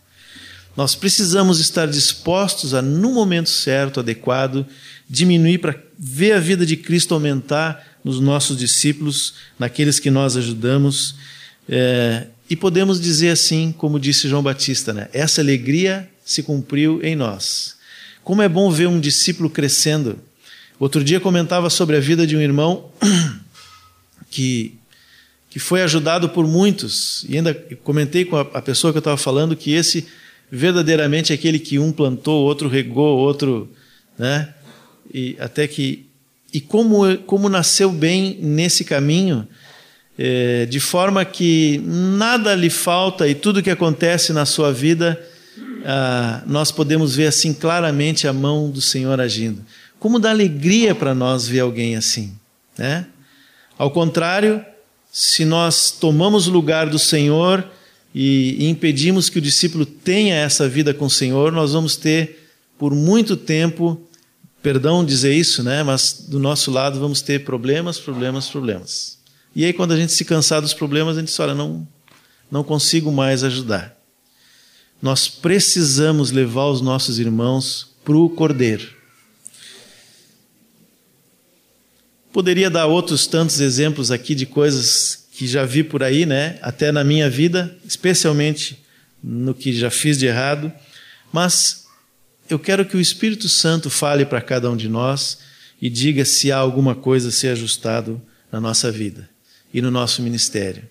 Nós 0.78 0.94
precisamos 0.94 1.60
estar 1.60 1.88
dispostos 1.88 2.74
a, 2.74 2.82
no 2.82 3.12
momento 3.12 3.50
certo, 3.50 4.00
adequado, 4.00 4.66
diminuir 5.10 5.58
para 5.58 5.76
ver 5.98 6.34
a 6.34 6.40
vida 6.40 6.66
de 6.66 6.78
Cristo 6.78 7.14
aumentar 7.14 7.93
nos 8.04 8.20
nossos 8.20 8.58
discípulos, 8.58 9.36
naqueles 9.58 10.00
que 10.00 10.12
nós 10.12 10.36
ajudamos. 10.36 11.16
É, 11.68 12.28
e 12.50 12.56
podemos 12.56 13.00
dizer 13.00 13.30
assim, 13.30 13.72
como 13.72 14.00
disse 14.00 14.28
João 14.28 14.44
Batista, 14.44 14.94
né? 14.94 15.10
essa 15.14 15.42
alegria 15.42 16.10
se 16.26 16.44
cumpriu 16.44 17.00
em 17.04 17.16
nós. 17.16 17.76
Como 18.24 18.42
é 18.42 18.50
bom 18.50 18.70
ver 18.70 18.88
um 18.88 19.00
discípulo 19.00 19.50
crescendo. 19.50 20.20
Outro 20.80 21.04
dia 21.04 21.20
comentava 21.20 21.70
sobre 21.70 21.96
a 21.96 22.00
vida 22.00 22.28
de 22.28 22.36
um 22.36 22.42
irmão 22.42 22.92
que, 24.30 24.78
que 25.50 25.60
foi 25.60 25.82
ajudado 25.82 26.30
por 26.30 26.46
muitos, 26.48 27.26
e 27.30 27.38
ainda 27.38 27.54
comentei 27.84 28.26
com 28.26 28.36
a, 28.36 28.42
a 28.42 28.62
pessoa 28.62 28.92
que 28.92 28.98
eu 28.98 29.02
estava 29.02 29.18
falando 29.18 29.56
que 29.56 29.72
esse 29.72 30.06
verdadeiramente 30.52 31.32
é 31.32 31.36
aquele 31.36 31.58
que 31.58 31.80
um 31.80 31.92
plantou, 31.92 32.44
outro 32.44 32.68
regou, 32.70 33.18
outro. 33.18 33.72
Né? 34.18 34.54
E 35.12 35.36
até 35.40 35.68
que 35.68 36.06
e 36.54 36.62
como, 36.62 37.18
como 37.26 37.50
nasceu 37.50 37.92
bem 37.92 38.38
nesse 38.40 38.84
caminho, 38.84 39.48
é, 40.18 40.68
de 40.68 40.80
forma 40.80 41.26
que 41.26 41.82
nada 41.84 42.54
lhe 42.54 42.70
falta 42.70 43.28
e 43.28 43.34
tudo 43.34 43.64
que 43.64 43.72
acontece 43.72 44.32
na 44.32 44.46
sua 44.46 44.72
vida, 44.72 45.20
ah, 45.84 46.44
nós 46.46 46.72
podemos 46.72 47.16
ver 47.16 47.28
assim 47.28 47.54
claramente 47.54 48.28
a 48.28 48.34
mão 48.34 48.70
do 48.70 48.80
Senhor 48.80 49.20
agindo. 49.20 49.66
Como 50.00 50.20
dá 50.20 50.30
alegria 50.30 50.94
para 50.94 51.16
nós 51.16 51.48
ver 51.48 51.62
alguém 51.62 51.96
assim, 51.96 52.34
né? 52.78 53.08
Ao 53.78 53.90
contrário, 53.90 54.64
se 55.12 55.46
nós 55.46 55.92
tomamos 55.92 56.48
o 56.48 56.52
lugar 56.52 56.88
do 56.88 57.00
Senhor 57.00 57.66
e, 58.14 58.70
impedimos 58.70 59.30
que 59.30 59.40
o 59.40 59.42
discípulo 59.42 59.86
tenha 59.86 60.36
essa 60.36 60.70
vida 60.70 60.94
com 60.94 61.06
o 61.06 61.10
Senhor, 61.10 61.52
nós 61.52 61.74
vamos 61.74 61.96
ter 61.96 62.48
por 62.78 62.94
muito 62.94 63.36
tempo 63.36 64.00
perdão 64.64 65.06
dizer 65.06 65.36
isso, 65.36 65.62
né? 65.62 65.84
Mas 65.84 66.26
do 66.28 66.40
nosso 66.40 66.72
lado 66.72 67.00
vamos 67.00 67.22
ter 67.22 67.44
problemas, 67.44 68.00
problemas, 68.00 68.48
problemas. 68.48 69.20
E 69.54 69.66
aí 69.66 69.74
quando 69.74 69.92
a 69.92 69.98
gente 69.98 70.14
se 70.14 70.24
cansar 70.24 70.62
dos 70.62 70.74
problemas, 70.74 71.18
a 71.18 71.20
gente 71.20 71.30
diz, 71.30 71.40
olha, 71.40 71.54
não, 71.54 71.86
não 72.50 72.64
consigo 72.64 73.12
mais 73.12 73.44
ajudar. 73.44 73.96
Nós 75.02 75.28
precisamos 75.28 76.32
levar 76.32 76.68
os 76.68 76.80
nossos 76.80 77.20
irmãos 77.20 77.94
para 78.06 78.16
o 78.16 78.30
Cordeiro. 78.30 78.90
Poderia 82.32 82.70
dar 82.70 82.88
outros 82.88 83.28
tantos 83.28 83.60
exemplos 83.60 84.10
aqui 84.10 84.34
de 84.34 84.46
coisas 84.46 85.28
que 85.34 85.46
já 85.46 85.66
vi 85.66 85.84
por 85.84 86.02
aí, 86.02 86.26
né? 86.26 86.58
Até 86.62 86.92
na 86.92 87.04
minha 87.04 87.30
vida, 87.30 87.78
especialmente 87.86 88.82
no 89.22 89.54
que 89.54 89.74
já 89.74 89.92
fiz 89.92 90.18
de 90.18 90.26
errado, 90.26 90.72
mas 91.32 91.83
eu 92.54 92.60
quero 92.60 92.86
que 92.86 92.96
o 92.96 93.02
Espírito 93.02 93.50
Santo 93.50 93.90
fale 93.90 94.26
para 94.26 94.40
cada 94.40 94.70
um 94.70 94.78
de 94.78 94.88
nós 94.88 95.40
e 95.82 95.90
diga 95.90 96.24
se 96.24 96.52
há 96.52 96.58
alguma 96.58 96.94
coisa 96.94 97.30
a 97.30 97.32
ser 97.32 97.50
ajustado 97.50 98.22
na 98.52 98.62
nossa 98.62 98.92
vida 98.92 99.28
e 99.74 99.82
no 99.82 99.90
nosso 99.90 100.22
ministério. 100.22 100.88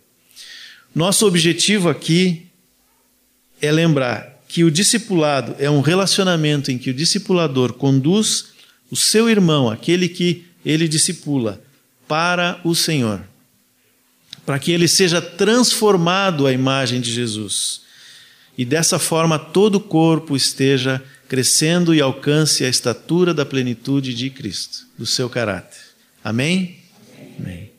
Nosso 0.92 1.24
objetivo 1.24 1.88
aqui 1.88 2.48
é 3.60 3.70
lembrar 3.70 4.42
que 4.48 4.64
o 4.64 4.70
discipulado 4.70 5.54
é 5.58 5.70
um 5.70 5.80
relacionamento 5.80 6.70
em 6.70 6.76
que 6.76 6.90
o 6.90 6.94
discipulador 6.94 7.74
conduz 7.74 8.46
o 8.90 8.96
seu 8.96 9.30
irmão, 9.30 9.70
aquele 9.70 10.08
que 10.08 10.44
ele 10.64 10.88
discipula, 10.88 11.62
para 12.08 12.60
o 12.64 12.74
Senhor, 12.74 13.22
para 14.44 14.58
que 14.58 14.72
ele 14.72 14.88
seja 14.88 15.22
transformado 15.22 16.46
à 16.46 16.52
imagem 16.52 17.00
de 17.00 17.10
Jesus. 17.10 17.82
E 18.58 18.64
dessa 18.64 18.98
forma 18.98 19.38
todo 19.38 19.76
o 19.76 19.80
corpo 19.80 20.36
esteja 20.36 21.02
crescendo 21.32 21.94
e 21.94 22.00
alcance 22.02 22.62
a 22.62 22.68
estatura 22.68 23.32
da 23.32 23.46
plenitude 23.46 24.12
de 24.12 24.28
Cristo, 24.28 24.86
do 24.98 25.06
seu 25.06 25.30
caráter. 25.30 25.80
Amém? 26.22 26.78
Amém. 27.38 27.70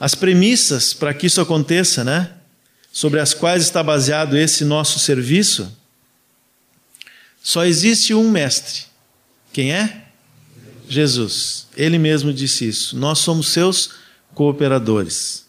As 0.00 0.16
premissas 0.16 0.92
para 0.92 1.14
que 1.14 1.28
isso 1.28 1.40
aconteça, 1.40 2.02
né? 2.02 2.32
Sobre 2.92 3.20
as 3.20 3.32
quais 3.32 3.62
está 3.62 3.80
baseado 3.80 4.36
esse 4.36 4.64
nosso 4.64 4.98
serviço, 4.98 5.70
só 7.40 7.64
existe 7.64 8.12
um 8.12 8.28
mestre. 8.28 8.86
Quem 9.52 9.72
é? 9.72 10.06
Jesus. 10.88 11.68
Ele 11.76 11.96
mesmo 11.96 12.32
disse 12.32 12.66
isso. 12.66 12.96
Nós 12.96 13.20
somos 13.20 13.50
seus 13.50 13.90
cooperadores. 14.34 15.46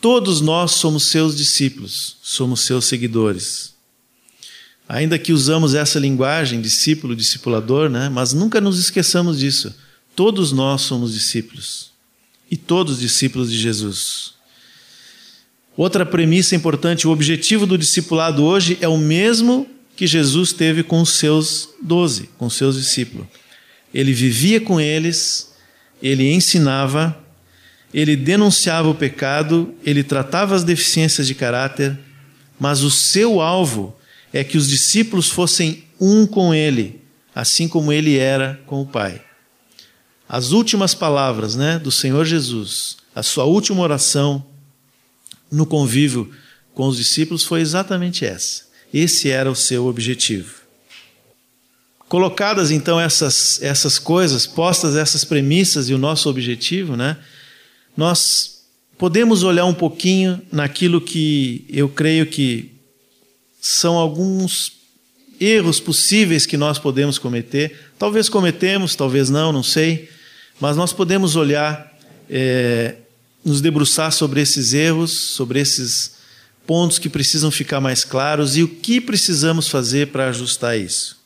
Todos 0.00 0.40
nós 0.40 0.70
somos 0.70 1.08
seus 1.08 1.36
discípulos, 1.36 2.16
somos 2.22 2.62
seus 2.62 2.86
seguidores. 2.86 3.71
Ainda 4.92 5.18
que 5.18 5.32
usamos 5.32 5.74
essa 5.74 5.98
linguagem, 5.98 6.60
discípulo, 6.60 7.16
discipulador, 7.16 7.88
né? 7.88 8.10
mas 8.10 8.34
nunca 8.34 8.60
nos 8.60 8.78
esqueçamos 8.78 9.38
disso. 9.38 9.74
Todos 10.14 10.52
nós 10.52 10.82
somos 10.82 11.14
discípulos. 11.14 11.90
E 12.50 12.58
todos 12.58 13.00
discípulos 13.00 13.50
de 13.50 13.58
Jesus. 13.58 14.34
Outra 15.74 16.04
premissa 16.04 16.54
importante: 16.54 17.08
o 17.08 17.10
objetivo 17.10 17.64
do 17.64 17.78
discipulado 17.78 18.44
hoje 18.44 18.76
é 18.82 18.88
o 18.88 18.98
mesmo 18.98 19.66
que 19.96 20.06
Jesus 20.06 20.52
teve 20.52 20.82
com 20.82 21.00
os 21.00 21.12
seus 21.12 21.70
doze, 21.82 22.28
com 22.36 22.44
os 22.44 22.54
seus 22.54 22.76
discípulos. 22.76 23.26
Ele 23.94 24.12
vivia 24.12 24.60
com 24.60 24.78
eles, 24.78 25.54
ele 26.02 26.30
ensinava, 26.30 27.18
ele 27.94 28.14
denunciava 28.14 28.90
o 28.90 28.94
pecado, 28.94 29.74
ele 29.86 30.04
tratava 30.04 30.54
as 30.54 30.62
deficiências 30.62 31.26
de 31.26 31.34
caráter, 31.34 31.98
mas 32.60 32.82
o 32.82 32.90
seu 32.90 33.40
alvo 33.40 33.96
é 34.32 34.42
que 34.42 34.56
os 34.56 34.68
discípulos 34.68 35.28
fossem 35.28 35.84
um 36.00 36.26
com 36.26 36.54
ele, 36.54 37.00
assim 37.34 37.68
como 37.68 37.92
ele 37.92 38.16
era 38.16 38.60
com 38.66 38.80
o 38.80 38.86
Pai. 38.86 39.22
As 40.28 40.52
últimas 40.52 40.94
palavras 40.94 41.54
né, 41.54 41.78
do 41.78 41.90
Senhor 41.90 42.24
Jesus, 42.24 42.96
a 43.14 43.22
sua 43.22 43.44
última 43.44 43.82
oração 43.82 44.44
no 45.50 45.66
convívio 45.66 46.32
com 46.72 46.88
os 46.88 46.96
discípulos 46.96 47.44
foi 47.44 47.60
exatamente 47.60 48.24
essa. 48.24 48.62
Esse 48.92 49.30
era 49.30 49.50
o 49.50 49.54
seu 49.54 49.86
objetivo. 49.86 50.62
Colocadas 52.08 52.70
então 52.70 52.98
essas, 52.98 53.60
essas 53.62 53.98
coisas, 53.98 54.46
postas 54.46 54.96
essas 54.96 55.24
premissas 55.24 55.88
e 55.88 55.94
o 55.94 55.98
nosso 55.98 56.28
objetivo, 56.28 56.96
né, 56.96 57.18
nós 57.96 58.62
podemos 58.96 59.42
olhar 59.42 59.64
um 59.66 59.74
pouquinho 59.74 60.40
naquilo 60.50 61.00
que 61.00 61.66
eu 61.68 61.88
creio 61.88 62.26
que 62.26 62.71
são 63.64 63.94
alguns 63.94 64.72
erros 65.40 65.78
possíveis 65.78 66.44
que 66.44 66.56
nós 66.56 66.80
podemos 66.80 67.16
cometer. 67.16 67.78
Talvez 67.96 68.28
cometemos, 68.28 68.96
talvez 68.96 69.30
não, 69.30 69.52
não 69.52 69.62
sei. 69.62 70.10
Mas 70.60 70.76
nós 70.76 70.92
podemos 70.92 71.36
olhar, 71.36 71.96
é, 72.28 72.96
nos 73.44 73.60
debruçar 73.60 74.10
sobre 74.10 74.40
esses 74.40 74.74
erros, 74.74 75.12
sobre 75.12 75.60
esses 75.60 76.16
pontos 76.66 76.98
que 76.98 77.08
precisam 77.08 77.52
ficar 77.52 77.80
mais 77.80 78.04
claros 78.04 78.56
e 78.56 78.64
o 78.64 78.68
que 78.68 79.00
precisamos 79.00 79.68
fazer 79.68 80.08
para 80.08 80.28
ajustar 80.28 80.76
isso. 80.76 81.20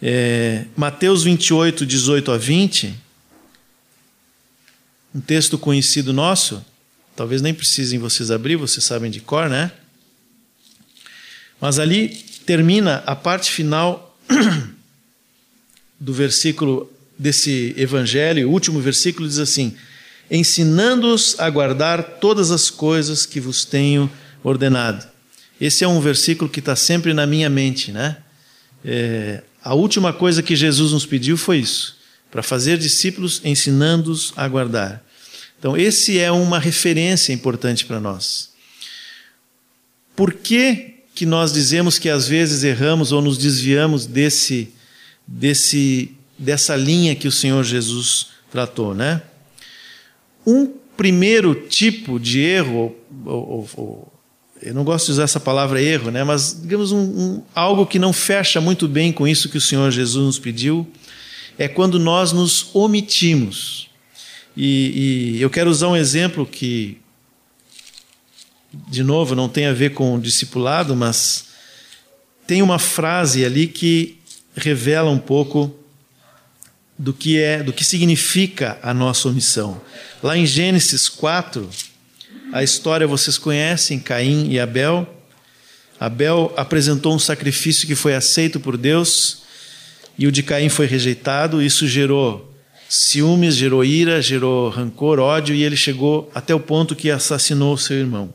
É, 0.00 0.64
Mateus 0.74 1.22
28, 1.24 1.84
18 1.84 2.32
a 2.32 2.38
20, 2.38 2.94
um 5.14 5.20
texto 5.20 5.58
conhecido 5.58 6.10
nosso, 6.10 6.64
talvez 7.14 7.42
nem 7.42 7.52
precisem 7.52 7.98
vocês 7.98 8.30
abrir, 8.30 8.56
vocês 8.56 8.82
sabem 8.82 9.10
de 9.10 9.20
cor, 9.20 9.50
né? 9.50 9.72
Mas 11.62 11.78
ali 11.78 12.08
termina 12.44 13.04
a 13.06 13.14
parte 13.14 13.52
final 13.52 14.18
do 15.98 16.12
versículo 16.12 16.92
desse 17.16 17.72
evangelho, 17.76 18.48
o 18.48 18.52
último 18.52 18.80
versículo 18.80 19.28
diz 19.28 19.38
assim: 19.38 19.76
ensinando-os 20.28 21.38
a 21.38 21.48
guardar 21.48 22.18
todas 22.18 22.50
as 22.50 22.68
coisas 22.68 23.24
que 23.24 23.38
vos 23.38 23.64
tenho 23.64 24.10
ordenado. 24.42 25.06
Esse 25.60 25.84
é 25.84 25.88
um 25.88 26.00
versículo 26.00 26.50
que 26.50 26.58
está 26.58 26.74
sempre 26.74 27.14
na 27.14 27.26
minha 27.26 27.48
mente, 27.48 27.92
né? 27.92 28.16
É, 28.84 29.44
a 29.62 29.72
última 29.72 30.12
coisa 30.12 30.42
que 30.42 30.56
Jesus 30.56 30.90
nos 30.90 31.06
pediu 31.06 31.36
foi 31.36 31.58
isso, 31.58 31.96
para 32.28 32.42
fazer 32.42 32.76
discípulos, 32.76 33.40
ensinando-os 33.44 34.32
a 34.36 34.48
guardar. 34.48 35.00
Então, 35.60 35.76
esse 35.76 36.18
é 36.18 36.32
uma 36.32 36.58
referência 36.58 37.32
importante 37.32 37.84
para 37.84 38.00
nós. 38.00 38.50
Por 40.16 40.34
que, 40.34 40.91
que 41.14 41.26
nós 41.26 41.52
dizemos 41.52 41.98
que 41.98 42.08
às 42.08 42.26
vezes 42.26 42.64
erramos 42.64 43.12
ou 43.12 43.20
nos 43.20 43.36
desviamos 43.36 44.06
desse, 44.06 44.72
desse, 45.26 46.12
dessa 46.38 46.74
linha 46.74 47.14
que 47.14 47.28
o 47.28 47.32
Senhor 47.32 47.62
Jesus 47.64 48.28
tratou, 48.50 48.94
né? 48.94 49.22
Um 50.46 50.72
primeiro 50.96 51.54
tipo 51.54 52.18
de 52.18 52.40
erro, 52.40 52.94
ou, 53.24 53.32
ou, 53.34 53.70
ou, 53.76 54.12
eu 54.62 54.74
não 54.74 54.84
gosto 54.84 55.06
de 55.06 55.12
usar 55.12 55.24
essa 55.24 55.40
palavra 55.40 55.80
erro, 55.82 56.10
né? 56.10 56.22
mas 56.22 56.60
digamos 56.60 56.92
um, 56.92 57.00
um, 57.00 57.42
algo 57.54 57.86
que 57.86 57.98
não 57.98 58.12
fecha 58.12 58.60
muito 58.60 58.86
bem 58.86 59.12
com 59.12 59.26
isso 59.26 59.48
que 59.48 59.58
o 59.58 59.60
Senhor 59.60 59.90
Jesus 59.90 60.24
nos 60.24 60.38
pediu, 60.38 60.86
é 61.58 61.66
quando 61.66 61.98
nós 61.98 62.32
nos 62.32 62.70
omitimos. 62.74 63.90
E, 64.56 65.34
e 65.36 65.42
eu 65.42 65.50
quero 65.50 65.70
usar 65.70 65.88
um 65.88 65.96
exemplo 65.96 66.46
que, 66.46 66.98
de 68.88 69.02
novo, 69.02 69.34
não 69.34 69.48
tem 69.48 69.66
a 69.66 69.72
ver 69.72 69.90
com 69.90 70.14
o 70.14 70.20
discipulado, 70.20 70.96
mas 70.96 71.46
tem 72.46 72.62
uma 72.62 72.78
frase 72.78 73.44
ali 73.44 73.66
que 73.66 74.18
revela 74.56 75.10
um 75.10 75.18
pouco 75.18 75.74
do 76.98 77.12
que 77.12 77.38
é, 77.38 77.62
do 77.62 77.72
que 77.72 77.84
significa 77.84 78.78
a 78.82 78.94
nossa 78.94 79.28
omissão. 79.28 79.80
Lá 80.22 80.36
em 80.36 80.46
Gênesis 80.46 81.08
4, 81.08 81.68
a 82.52 82.62
história 82.62 83.06
vocês 83.06 83.38
conhecem, 83.38 83.98
Caim 83.98 84.50
e 84.50 84.60
Abel. 84.60 85.06
Abel 85.98 86.52
apresentou 86.56 87.14
um 87.14 87.18
sacrifício 87.18 87.86
que 87.86 87.94
foi 87.94 88.14
aceito 88.14 88.60
por 88.60 88.76
Deus 88.76 89.42
e 90.18 90.26
o 90.26 90.32
de 90.32 90.42
Caim 90.42 90.68
foi 90.68 90.86
rejeitado. 90.86 91.62
Isso 91.62 91.86
gerou 91.86 92.52
ciúmes, 92.88 93.56
gerou 93.56 93.84
ira, 93.84 94.20
gerou 94.20 94.68
rancor, 94.68 95.18
ódio 95.18 95.54
e 95.54 95.62
ele 95.62 95.76
chegou 95.76 96.30
até 96.34 96.54
o 96.54 96.60
ponto 96.60 96.94
que 96.94 97.10
assassinou 97.10 97.76
seu 97.76 97.96
irmão. 97.96 98.32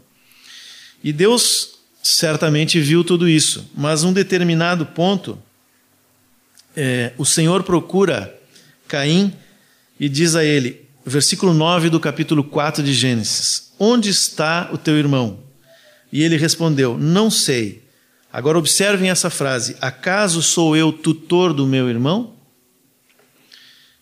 E 1.07 1.13
Deus 1.13 1.75
certamente 2.03 2.81
viu 2.81 3.01
tudo 3.01 3.29
isso, 3.29 3.71
mas 3.73 4.03
um 4.03 4.11
determinado 4.11 4.85
ponto, 4.85 5.41
é, 6.75 7.13
o 7.17 7.23
Senhor 7.23 7.63
procura 7.63 8.37
Caim 8.89 9.31
e 9.97 10.09
diz 10.09 10.35
a 10.35 10.43
ele, 10.43 10.85
versículo 11.05 11.53
9 11.53 11.89
do 11.89 11.97
capítulo 11.97 12.43
4 12.43 12.83
de 12.83 12.93
Gênesis: 12.93 13.71
Onde 13.79 14.09
está 14.09 14.69
o 14.73 14.77
teu 14.77 14.97
irmão? 14.97 15.39
E 16.11 16.21
ele 16.21 16.35
respondeu: 16.35 16.97
Não 16.97 17.31
sei. 17.31 17.87
Agora 18.29 18.59
observem 18.59 19.09
essa 19.09 19.29
frase: 19.29 19.77
Acaso 19.79 20.43
sou 20.43 20.75
eu 20.75 20.91
tutor 20.91 21.53
do 21.53 21.65
meu 21.65 21.89
irmão? 21.89 22.33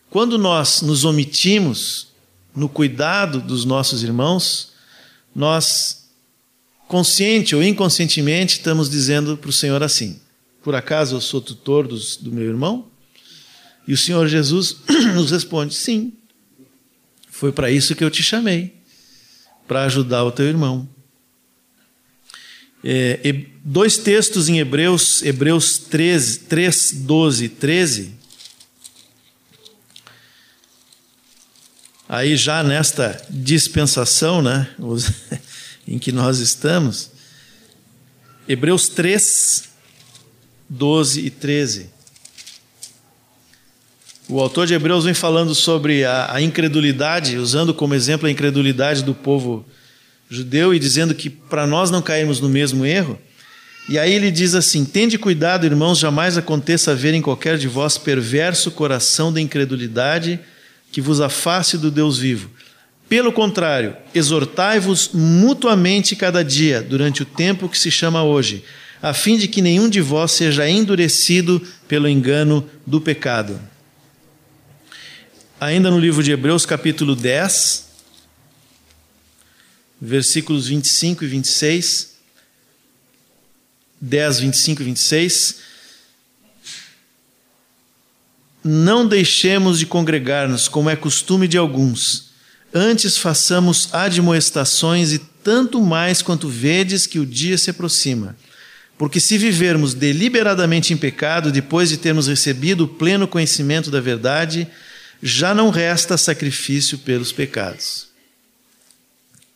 Quando 0.10 0.40
nós 0.40 0.82
nos 0.82 1.06
omitimos 1.06 2.08
no 2.56 2.68
cuidado 2.68 3.42
dos 3.42 3.64
nossos 3.64 4.02
irmãos, 4.02 4.74
nós, 5.36 6.05
consciente 6.88 7.56
ou 7.56 7.64
inconscientemente, 7.64 8.58
estamos 8.58 8.90
dizendo 8.90 9.38
para 9.38 9.50
o 9.50 9.54
Senhor 9.54 9.82
assim: 9.84 10.20
Por 10.64 10.76
acaso 10.76 11.16
eu 11.16 11.22
sou 11.22 11.42
tutor 11.42 11.88
dos, 11.88 12.18
do 12.18 12.32
meu 12.32 12.46
irmão? 12.46 12.88
E 13.88 13.94
o 13.94 13.98
Senhor 13.98 14.28
Jesus 14.28 14.78
nos 15.14 15.32
responde: 15.32 15.74
sim, 15.74 16.14
foi 17.30 17.52
para 17.52 17.70
isso 17.70 17.96
que 17.96 18.04
eu 18.04 18.10
te 18.10 18.24
chamei, 18.24 18.76
para 19.68 19.84
ajudar 19.84 20.24
o 20.24 20.32
teu 20.32 20.46
irmão. 20.46 20.88
É, 22.88 23.46
dois 23.64 23.98
textos 23.98 24.48
em 24.48 24.60
Hebreus, 24.60 25.24
Hebreus 25.24 25.80
13, 25.80 26.40
3, 26.42 26.92
12 26.98 27.46
e 27.46 27.50
13. 27.50 28.16
Aí 32.08 32.38
já 32.38 32.64
nesta 32.64 33.20
dispensação 33.28 34.40
né, 34.44 34.70
em 35.88 36.00
que 36.00 36.12
nós 36.12 36.40
estamos, 36.40 37.12
Hebreus 38.48 38.90
3, 38.90 39.70
12 40.70 41.22
e 41.22 41.30
13. 41.30 41.90
O 44.28 44.40
autor 44.40 44.66
de 44.66 44.74
Hebreus 44.74 45.06
vem 45.06 45.14
falando 45.14 45.54
sobre 45.54 46.04
a, 46.04 46.34
a, 46.34 46.42
incredulidade, 46.42 47.38
usando 47.38 47.74
como 47.74 47.94
exemplo 47.94 48.28
a 48.28 48.32
incredulidade 48.32 49.04
do 49.04 49.14
povo 49.14 49.64
judeu 50.28 50.74
e 50.74 50.80
dizendo 50.80 51.14
que 51.14 51.30
para 51.30 51.68
nós 51.68 51.92
não 51.92 52.02
cairmos 52.02 52.40
no 52.40 52.50
mesmo 52.50 52.86
erro. 52.86 53.20
E 53.88 54.00
aí 54.00 54.12
ele 54.12 54.32
diz 54.32 54.56
assim: 54.56 54.84
Tende 54.84 55.20
cuidado, 55.20 55.66
irmãos, 55.66 56.00
jamais 56.00 56.38
aconteça 56.38 56.92
haver 56.92 57.14
em 57.14 57.22
qualquer 57.22 57.58
de 57.58 57.68
vós 57.68 58.00
perverso 58.00 58.72
coração 58.72 59.32
da 59.32 59.40
incredulidade 59.40 60.40
que 60.92 61.02
vos 61.02 61.22
afaste 61.22 61.78
do 61.78 61.92
Deus 61.92 62.18
vivo. 62.18 62.50
Pelo 63.08 63.32
contrário, 63.32 63.96
exortai-vos 64.14 65.12
mutuamente 65.14 66.16
cada 66.16 66.44
dia, 66.44 66.82
durante 66.82 67.22
o 67.22 67.26
tempo 67.26 67.70
que 67.70 67.78
se 67.78 67.92
chama 67.92 68.24
hoje, 68.24 68.64
a 69.02 69.14
fim 69.14 69.38
de 69.38 69.48
que 69.48 69.62
nenhum 69.62 69.88
de 69.88 70.02
vós 70.02 70.32
seja 70.32 70.68
endurecido 70.68 71.62
pelo 71.88 72.10
engano 72.10 72.68
do 72.86 73.00
pecado 73.00 73.60
ainda 75.60 75.90
no 75.90 76.00
livro 76.00 76.22
de 76.22 76.32
Hebreus, 76.32 76.66
capítulo 76.66 77.16
10, 77.16 77.86
versículos 80.00 80.68
25 80.68 81.24
e 81.24 81.28
26. 81.28 82.16
10, 84.00 84.40
25 84.40 84.82
e 84.82 84.86
26. 84.86 85.56
Não 88.64 89.08
deixemos 89.08 89.80
de 89.80 89.86
congregar-nos, 89.86 90.68
como 90.68 90.90
é 90.90 90.96
costume 90.96 91.48
de 91.48 91.58
alguns. 91.58 92.25
Antes 92.78 93.16
façamos 93.18 93.88
admoestações 93.94 95.14
e 95.14 95.20
tanto 95.20 95.80
mais 95.82 96.22
quanto 96.22 96.50
vedes 96.50 97.08
que 97.08 97.20
o 97.20 97.26
dia 97.26 97.58
se 97.58 97.70
aproxima. 97.70 98.36
Porque 98.98 99.18
se 99.18 99.38
vivermos 99.38 99.94
deliberadamente 99.94 100.94
em 100.94 100.98
pecado, 100.98 101.54
depois 101.54 101.88
de 101.88 101.96
termos 101.96 102.28
recebido 102.28 102.84
o 102.84 102.88
pleno 102.90 103.30
conhecimento 103.30 103.90
da 103.90 104.02
verdade, 104.02 104.68
já 105.24 105.56
não 105.56 105.70
resta 105.70 106.18
sacrifício 106.18 106.98
pelos 106.98 107.32
pecados. 107.32 108.10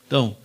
Então, 0.07 0.37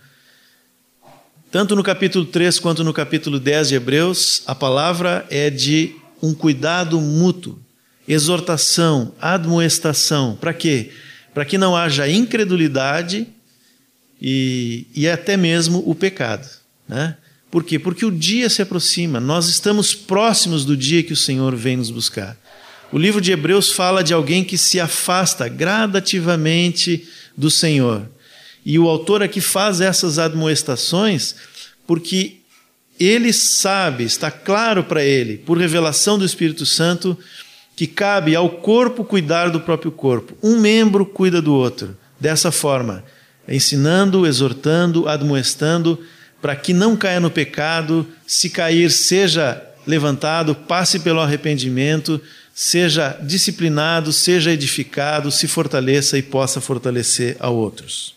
tanto 1.49 1.77
no 1.77 1.83
capítulo 1.83 2.25
3 2.25 2.59
quanto 2.59 2.83
no 2.83 2.91
capítulo 2.91 3.39
10 3.39 3.69
de 3.69 3.75
Hebreus, 3.75 4.43
a 4.45 4.53
palavra 4.53 5.25
é 5.29 5.49
de 5.49 5.95
um 6.21 6.33
cuidado 6.33 6.99
mútuo, 6.99 7.57
exortação, 8.05 9.15
admoestação. 9.21 10.35
Para 10.35 10.53
quê? 10.53 10.91
Para 10.91 11.04
que 11.43 11.57
não 11.57 11.75
haja 11.75 12.07
incredulidade 12.07 13.27
e, 14.21 14.87
e 14.95 15.09
até 15.09 15.35
mesmo 15.35 15.83
o 15.85 15.93
pecado. 15.93 16.47
Né? 16.87 17.17
Por 17.51 17.63
quê? 17.63 17.77
Porque 17.77 18.05
o 18.05 18.11
dia 18.11 18.49
se 18.49 18.61
aproxima, 18.61 19.19
nós 19.19 19.47
estamos 19.49 19.93
próximos 19.93 20.63
do 20.63 20.77
dia 20.77 21.03
que 21.03 21.13
o 21.13 21.17
Senhor 21.17 21.55
vem 21.55 21.77
nos 21.77 21.89
buscar. 21.89 22.37
O 22.91 22.97
livro 22.97 23.19
de 23.19 23.31
Hebreus 23.31 23.71
fala 23.71 24.03
de 24.03 24.13
alguém 24.13 24.43
que 24.43 24.57
se 24.57 24.79
afasta 24.79 25.49
gradativamente 25.49 27.07
do 27.35 27.51
Senhor. 27.51 28.07
E 28.65 28.79
o 28.79 28.87
autor 28.87 29.21
aqui 29.21 29.41
faz 29.41 29.81
essas 29.81 30.17
admoestações 30.17 31.35
porque 31.85 32.37
ele 32.99 33.33
sabe, 33.33 34.03
está 34.03 34.31
claro 34.31 34.83
para 34.83 35.03
ele, 35.03 35.37
por 35.37 35.57
revelação 35.57 36.17
do 36.17 36.25
Espírito 36.25 36.65
Santo, 36.65 37.17
que 37.75 37.85
cabe 37.85 38.35
ao 38.35 38.49
corpo 38.49 39.03
cuidar 39.03 39.49
do 39.49 39.59
próprio 39.59 39.91
corpo. 39.91 40.37
Um 40.41 40.59
membro 40.59 41.05
cuida 41.05 41.41
do 41.41 41.53
outro. 41.53 41.97
Dessa 42.19 42.51
forma, 42.51 43.03
ensinando, 43.47 44.25
exortando, 44.25 45.09
admoestando, 45.09 45.99
para 46.41 46.55
que 46.55 46.73
não 46.73 46.95
caia 46.95 47.19
no 47.19 47.29
pecado, 47.29 48.07
se 48.25 48.49
cair, 48.49 48.89
seja 48.89 49.61
levantado, 49.85 50.55
passe 50.55 50.99
pelo 50.99 51.19
arrependimento, 51.19 52.21
seja 52.53 53.19
disciplinado, 53.21 54.13
seja 54.13 54.51
edificado, 54.51 55.29
se 55.29 55.47
fortaleça 55.47 56.17
e 56.17 56.21
possa 56.21 56.61
fortalecer 56.61 57.35
a 57.39 57.49
outros. 57.49 58.15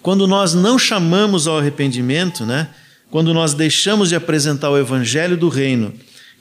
Quando 0.00 0.26
nós 0.26 0.54
não 0.54 0.78
chamamos 0.78 1.48
ao 1.48 1.58
arrependimento, 1.58 2.46
né? 2.46 2.68
Quando 3.10 3.34
nós 3.34 3.54
deixamos 3.54 4.10
de 4.10 4.14
apresentar 4.14 4.70
o 4.70 4.78
evangelho 4.78 5.36
do 5.36 5.48
reino 5.48 5.92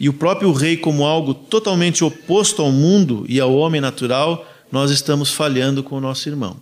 e 0.04 0.10
o 0.10 0.14
próprio 0.14 0.52
rei 0.52 0.76
como 0.76 1.06
algo 1.06 1.34
totalmente 1.34 2.04
oposto 2.04 2.62
ao 2.62 2.74
mundo 2.74 3.26
e 3.30 3.40
ao 3.40 3.56
homem 3.56 3.80
natural, 3.80 4.46
nós 4.70 4.92
estamos 4.92 5.32
falhando 5.32 5.82
com 5.82 5.96
o 5.96 6.02
nosso 6.02 6.28
irmão. 6.28 6.58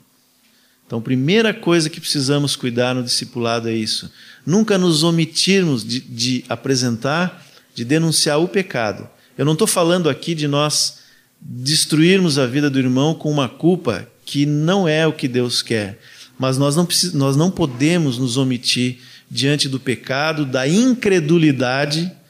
Então, 0.85 0.99
a 0.99 1.01
primeira 1.01 1.51
coisa 1.51 1.89
que 1.89 1.99
precisamos 1.99 2.55
cuidar 2.55 2.93
no 2.93 3.01
discipulado 3.01 3.67
é 3.67 3.73
isso. 3.73 4.11
Nunca 4.45 4.77
nos 4.77 5.01
omitirmos 5.01 5.83
de, 5.83 6.01
de 6.01 6.45
apresentar, 6.47 7.43
de 7.73 7.83
denunciar 7.83 8.39
o 8.39 8.47
pecado. 8.47 9.09
Eu 9.35 9.43
não 9.43 9.53
estou 9.53 9.65
falando 9.65 10.07
aqui 10.07 10.35
de 10.35 10.47
nós 10.47 10.99
destruirmos 11.41 12.37
a 12.37 12.45
vida 12.45 12.69
do 12.69 12.77
irmão 12.77 13.15
com 13.15 13.31
uma 13.31 13.49
culpa 13.49 14.07
que 14.23 14.45
não 14.45 14.87
é 14.87 15.07
o 15.07 15.13
que 15.13 15.27
Deus 15.27 15.63
quer. 15.63 15.99
Mas 16.37 16.59
nós 16.59 16.75
não, 16.75 16.87
nós 17.15 17.35
não 17.35 17.49
podemos 17.49 18.19
nos 18.19 18.37
omitir 18.37 18.99
diante 19.31 19.67
do 19.67 19.79
pecado, 19.79 20.45
da 20.45 20.67
incredulidade, 20.67 22.20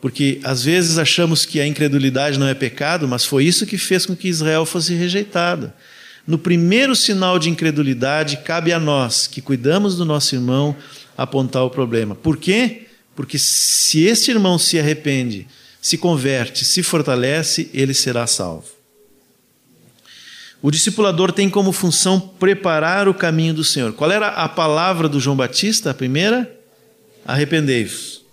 porque 0.00 0.40
às 0.44 0.62
vezes 0.64 0.98
achamos 0.98 1.44
que 1.44 1.60
a 1.60 1.66
incredulidade 1.66 2.38
não 2.38 2.46
é 2.46 2.54
pecado, 2.54 3.08
mas 3.08 3.24
foi 3.24 3.44
isso 3.44 3.66
que 3.66 3.78
fez 3.78 4.06
com 4.06 4.14
que 4.14 4.28
Israel 4.28 4.66
fosse 4.66 4.94
rejeitado. 4.94 5.72
No 6.26 6.38
primeiro 6.38 6.94
sinal 6.96 7.38
de 7.38 7.48
incredulidade, 7.48 8.38
cabe 8.38 8.72
a 8.72 8.80
nós, 8.80 9.26
que 9.26 9.40
cuidamos 9.40 9.96
do 9.96 10.04
nosso 10.04 10.34
irmão, 10.34 10.76
apontar 11.16 11.62
o 11.62 11.70
problema. 11.70 12.14
Por 12.14 12.36
quê? 12.36 12.86
Porque 13.14 13.38
se 13.38 14.04
este 14.04 14.30
irmão 14.30 14.58
se 14.58 14.78
arrepende, 14.78 15.46
se 15.80 15.96
converte, 15.96 16.64
se 16.64 16.82
fortalece, 16.82 17.70
ele 17.72 17.94
será 17.94 18.26
salvo. 18.26 18.76
O 20.60 20.70
discipulador 20.70 21.30
tem 21.30 21.48
como 21.48 21.70
função 21.70 22.18
preparar 22.18 23.08
o 23.08 23.14
caminho 23.14 23.54
do 23.54 23.62
Senhor. 23.62 23.92
Qual 23.92 24.10
era 24.10 24.28
a 24.28 24.48
palavra 24.48 25.08
do 25.08 25.20
João 25.20 25.36
Batista? 25.36 25.90
A 25.90 25.94
primeira? 25.94 26.50
Arrependei-vos. 27.24 28.25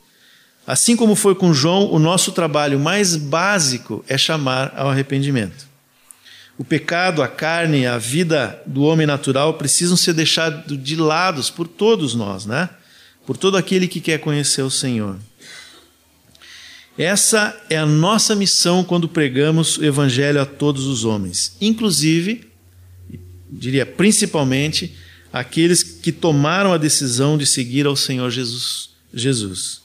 Assim 0.65 0.95
como 0.95 1.15
foi 1.15 1.35
com 1.35 1.53
João, 1.53 1.91
o 1.91 1.99
nosso 1.99 2.31
trabalho 2.31 2.79
mais 2.79 3.15
básico 3.15 4.03
é 4.07 4.17
chamar 4.17 4.73
ao 4.75 4.89
arrependimento. 4.89 5.67
O 6.57 6.63
pecado, 6.63 7.21
a 7.21 7.27
carne, 7.27 7.85
a 7.85 7.97
vida 7.97 8.61
do 8.65 8.83
homem 8.83 9.05
natural 9.05 9.55
precisam 9.55 9.97
ser 9.97 10.13
deixados 10.13 10.81
de 10.81 10.95
lado 10.95 11.43
por 11.53 11.67
todos 11.67 12.15
nós, 12.15 12.45
né? 12.45 12.69
Por 13.25 13.35
todo 13.35 13.57
aquele 13.57 13.87
que 13.87 13.99
quer 13.99 14.19
conhecer 14.19 14.61
o 14.61 14.69
Senhor. 14.69 15.17
Essa 16.97 17.59
é 17.69 17.77
a 17.77 17.85
nossa 17.85 18.35
missão 18.35 18.83
quando 18.83 19.09
pregamos 19.09 19.77
o 19.77 19.83
evangelho 19.83 20.39
a 20.39 20.45
todos 20.45 20.85
os 20.85 21.03
homens, 21.03 21.57
inclusive, 21.59 22.47
diria 23.49 23.85
principalmente, 23.85 24.95
aqueles 25.31 25.81
que 25.81 26.11
tomaram 26.11 26.71
a 26.71 26.77
decisão 26.77 27.35
de 27.35 27.47
seguir 27.47 27.87
ao 27.87 27.95
Senhor 27.95 28.29
Jesus, 28.29 28.91
Jesus, 29.11 29.82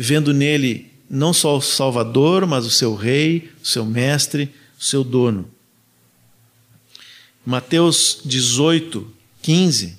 vendo 0.00 0.32
nele 0.32 0.92
não 1.10 1.32
só 1.32 1.56
o 1.56 1.60
Salvador, 1.60 2.46
mas 2.46 2.64
o 2.64 2.70
seu 2.70 2.94
rei, 2.94 3.50
o 3.60 3.66
seu 3.66 3.84
mestre, 3.84 4.54
o 4.78 4.84
seu 4.84 5.02
dono. 5.02 5.50
Mateus 7.44 8.20
18, 8.24 9.10
15. 9.42 9.98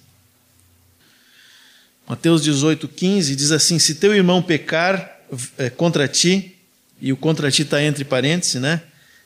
Mateus 2.07 2.41
18, 2.43 2.87
15 2.87 3.35
diz 3.35 3.51
assim: 3.51 3.77
Se 3.77 3.95
teu 3.95 4.15
irmão 4.15 4.41
pecar 4.41 5.19
é, 5.57 5.69
contra 5.69 6.07
ti, 6.07 6.55
e 7.01 7.11
o 7.11 7.17
contra 7.17 7.51
ti 7.51 7.63
está 7.63 7.83
entre 7.83 8.05
parênteses, 8.05 8.61
né? 8.61 8.81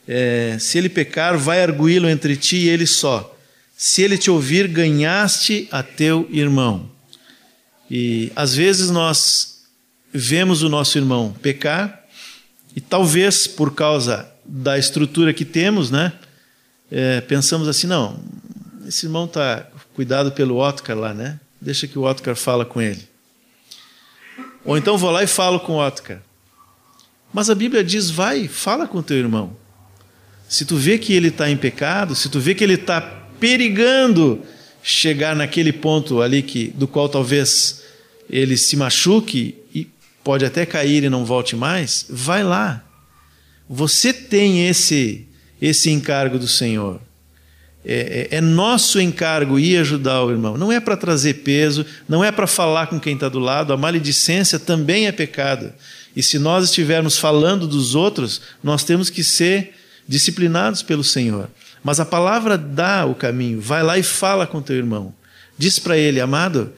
É, 0.08 0.58
se 0.60 0.80
ele 0.80 0.90
pecar, 0.90 1.38
vai 1.38 1.62
arguí-lo 1.62 2.10
entre 2.10 2.36
ti 2.36 2.56
e 2.56 2.70
ele 2.70 2.88
só. 2.88 3.38
Se 3.78 4.02
ele 4.02 4.18
te 4.18 4.32
ouvir, 4.32 4.68
ganhaste 4.68 5.68
a 5.72 5.84
teu 5.84 6.28
irmão. 6.32 6.90
E 7.92 8.32
às 8.36 8.56
vezes 8.56 8.90
nós 8.90 9.53
vemos 10.14 10.61
o 10.61 10.70
nosso 10.70 10.97
irmão 10.97 11.36
pecar, 11.41 12.03
e 12.76 12.82
talvez 12.82 13.47
por 13.47 13.74
causa 13.74 14.30
da 14.45 14.78
estrutura 14.78 15.34
que 15.34 15.45
temos, 15.45 15.89
né? 15.91 16.14
é, 16.95 17.22
pensamos 17.22 17.68
assim, 17.68 17.88
não, 17.88 18.20
esse 18.88 19.07
irmão 19.07 19.26
está 19.26 19.68
cuidado 19.95 20.32
pelo 20.32 20.64
Otcar 20.64 20.95
lá, 20.95 21.11
né? 21.11 21.39
Deixa 21.59 21.88
que 21.88 21.97
o 21.97 22.03
Otcar 22.03 22.36
fala 22.36 22.66
com 22.66 22.80
ele. 22.80 23.01
Ou 24.64 24.78
então 24.78 24.95
vou 24.95 25.09
lá 25.09 25.24
e 25.24 25.28
falo 25.28 25.59
com 25.59 25.74
o 25.74 25.86
Otcar. 25.86 26.22
Mas 27.34 27.49
a 27.49 27.55
Bíblia 27.55 27.84
diz, 27.84 28.11
vai, 28.11 28.47
fala 28.47 28.88
com 28.88 29.01
teu 29.01 29.18
irmão. 29.18 29.55
Se 30.47 30.66
tu 30.66 30.76
vê 30.76 30.99
que 30.99 31.14
ele 31.14 31.30
está 31.30 31.49
em 31.49 31.57
pecado, 31.57 32.14
se 32.14 32.30
tu 32.30 32.39
vê 32.39 32.53
que 32.53 32.64
ele 32.64 32.76
está 32.76 33.01
perigando 33.39 34.43
chegar 34.84 35.36
naquele 35.36 35.74
ponto 35.74 36.22
ali 36.22 36.43
que, 36.43 36.68
do 36.68 36.88
qual 36.88 37.09
talvez 37.09 37.82
ele 38.30 38.55
se 38.55 38.78
machuque 38.78 39.55
pode 40.24 40.46
até 40.46 40.66
cair 40.66 41.04
e 41.04 41.10
não 41.10 41.26
volte 41.26 41.56
mais, 41.56 42.06
vai 42.10 42.44
lá. 42.44 42.84
Você 43.70 44.14
tem 44.14 44.68
esse 44.68 45.28
esse 45.62 45.90
encargo 45.90 46.38
do 46.38 46.48
Senhor. 46.48 47.00
É, 47.86 48.28
é, 48.32 48.38
é 48.38 48.42
nosso 48.42 49.00
encargo 49.00 49.58
ir 49.58 49.78
ajudar 49.78 50.22
o 50.24 50.30
irmão. 50.30 50.58
Não 50.58 50.72
é 50.72 50.80
para 50.80 50.98
trazer 50.98 51.36
peso, 51.36 51.86
não 52.08 52.22
é 52.22 52.32
para 52.32 52.48
falar 52.48 52.88
com 52.88 53.00
quem 53.00 53.14
está 53.14 53.30
do 53.30 53.40
lado. 53.40 53.72
A 53.72 53.78
maledicência 53.78 54.60
também 54.60 55.08
é 55.08 55.12
pecado. 55.12 55.72
E 56.16 56.22
se 56.22 56.38
nós 56.38 56.66
estivermos 56.66 57.18
falando 57.18 57.66
dos 57.66 57.96
outros, 57.96 58.42
nós 58.62 58.84
temos 58.84 59.10
que 59.10 59.24
ser 59.24 59.74
disciplinados 60.08 60.84
pelo 60.84 61.04
Senhor. 61.04 61.50
Mas 61.82 62.00
a 62.00 62.06
palavra 62.06 62.58
dá 62.58 63.06
o 63.06 63.16
caminho. 63.16 63.62
Vai 63.62 63.84
lá 63.84 63.98
e 63.98 64.04
fala 64.04 64.46
com 64.46 64.62
teu 64.62 64.76
irmão. 64.76 65.14
Diz 65.58 65.80
para 65.80 65.98
ele, 65.98 66.20
amado, 66.20 66.74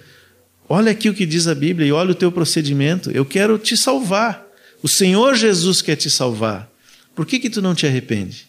olha 0.68 0.92
aqui 0.92 1.10
o 1.10 1.14
que 1.14 1.26
diz 1.26 1.48
a 1.48 1.56
Bíblia 1.56 1.88
e 1.88 1.92
olha 1.92 2.12
o 2.12 2.16
teu 2.16 2.32
procedimento. 2.32 3.12
Eu 3.12 3.26
quero 3.26 3.58
te 3.58 3.76
salvar. 3.76 4.46
O 4.82 4.88
Senhor 4.88 5.36
Jesus 5.36 5.82
quer 5.82 5.96
te 5.96 6.10
salvar. 6.10 6.70
Por 7.16 7.26
que, 7.26 7.40
que 7.40 7.50
tu 7.50 7.62
não 7.62 7.74
te 7.74 7.88
arrepende? 7.88 8.48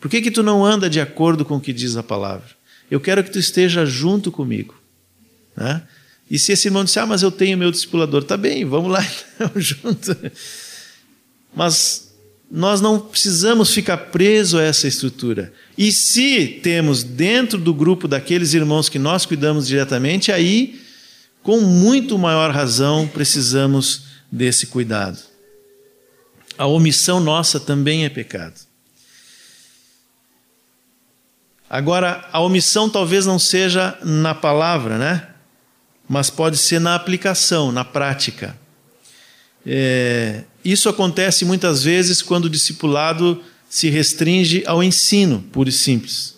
Por 0.00 0.10
que, 0.10 0.20
que 0.20 0.30
tu 0.30 0.42
não 0.42 0.64
anda 0.64 0.90
de 0.90 1.00
acordo 1.00 1.44
com 1.44 1.56
o 1.56 1.60
que 1.60 1.72
diz 1.72 1.96
a 1.96 2.02
palavra? 2.02 2.48
Eu 2.90 3.00
quero 3.00 3.24
que 3.24 3.30
tu 3.30 3.38
esteja 3.38 3.86
junto 3.86 4.30
comigo. 4.30 4.74
Né? 5.56 5.82
E 6.30 6.38
se 6.38 6.52
esse 6.52 6.68
irmão 6.68 6.84
disser, 6.84 7.02
ah, 7.02 7.06
mas 7.06 7.22
eu 7.22 7.30
tenho 7.30 7.56
meu 7.56 7.70
discipulador, 7.70 8.24
tá 8.24 8.36
bem, 8.36 8.64
vamos 8.64 8.90
lá 8.90 9.04
então, 9.34 9.50
junto. 9.56 10.16
Mas 11.54 12.12
nós 12.50 12.80
não 12.80 12.98
precisamos 12.98 13.72
ficar 13.72 13.96
presos 13.96 14.60
a 14.60 14.62
essa 14.62 14.86
estrutura. 14.86 15.52
E 15.76 15.90
se 15.90 16.60
temos 16.62 17.02
dentro 17.02 17.58
do 17.58 17.72
grupo 17.72 18.06
daqueles 18.06 18.52
irmãos 18.52 18.88
que 18.88 18.98
nós 18.98 19.24
cuidamos 19.24 19.66
diretamente, 19.66 20.30
aí, 20.30 20.80
com 21.42 21.60
muito 21.60 22.18
maior 22.18 22.50
razão, 22.50 23.08
precisamos 23.08 24.04
desse 24.30 24.66
cuidado. 24.66 25.18
A 26.56 26.66
omissão 26.66 27.18
nossa 27.18 27.58
também 27.58 28.04
é 28.04 28.08
pecado. 28.08 28.54
Agora, 31.68 32.28
a 32.30 32.40
omissão 32.40 32.88
talvez 32.88 33.24
não 33.24 33.38
seja 33.38 33.98
na 34.04 34.34
palavra, 34.34 34.98
né? 34.98 35.28
Mas 36.08 36.28
pode 36.28 36.58
ser 36.58 36.78
na 36.78 36.94
aplicação, 36.94 37.72
na 37.72 37.84
prática. 37.84 38.56
É, 39.64 40.44
isso 40.64 40.88
acontece 40.88 41.44
muitas 41.44 41.82
vezes 41.82 42.20
quando 42.20 42.44
o 42.44 42.50
discipulado 42.50 43.42
se 43.70 43.88
restringe 43.88 44.62
ao 44.66 44.82
ensino, 44.82 45.42
puro 45.50 45.70
e 45.70 45.72
simples. 45.72 46.36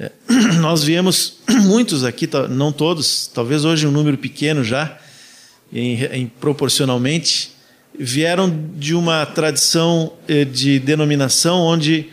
É, 0.00 0.10
nós 0.60 0.82
viemos 0.82 1.34
muitos 1.64 2.04
aqui, 2.04 2.26
não 2.48 2.72
todos, 2.72 3.26
talvez 3.26 3.66
hoje 3.66 3.86
um 3.86 3.90
número 3.90 4.16
pequeno 4.16 4.64
já, 4.64 4.98
em, 5.70 6.02
em, 6.04 6.26
proporcionalmente, 6.26 7.50
vieram 7.98 8.50
de 8.76 8.94
uma 8.94 9.26
tradição 9.26 10.14
eh, 10.26 10.46
de 10.46 10.78
denominação 10.78 11.60
onde 11.60 12.08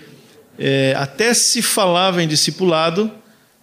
é, 0.59 0.93
até 0.97 1.33
se 1.33 1.61
falava 1.61 2.21
em 2.21 2.27
discipulado, 2.27 3.09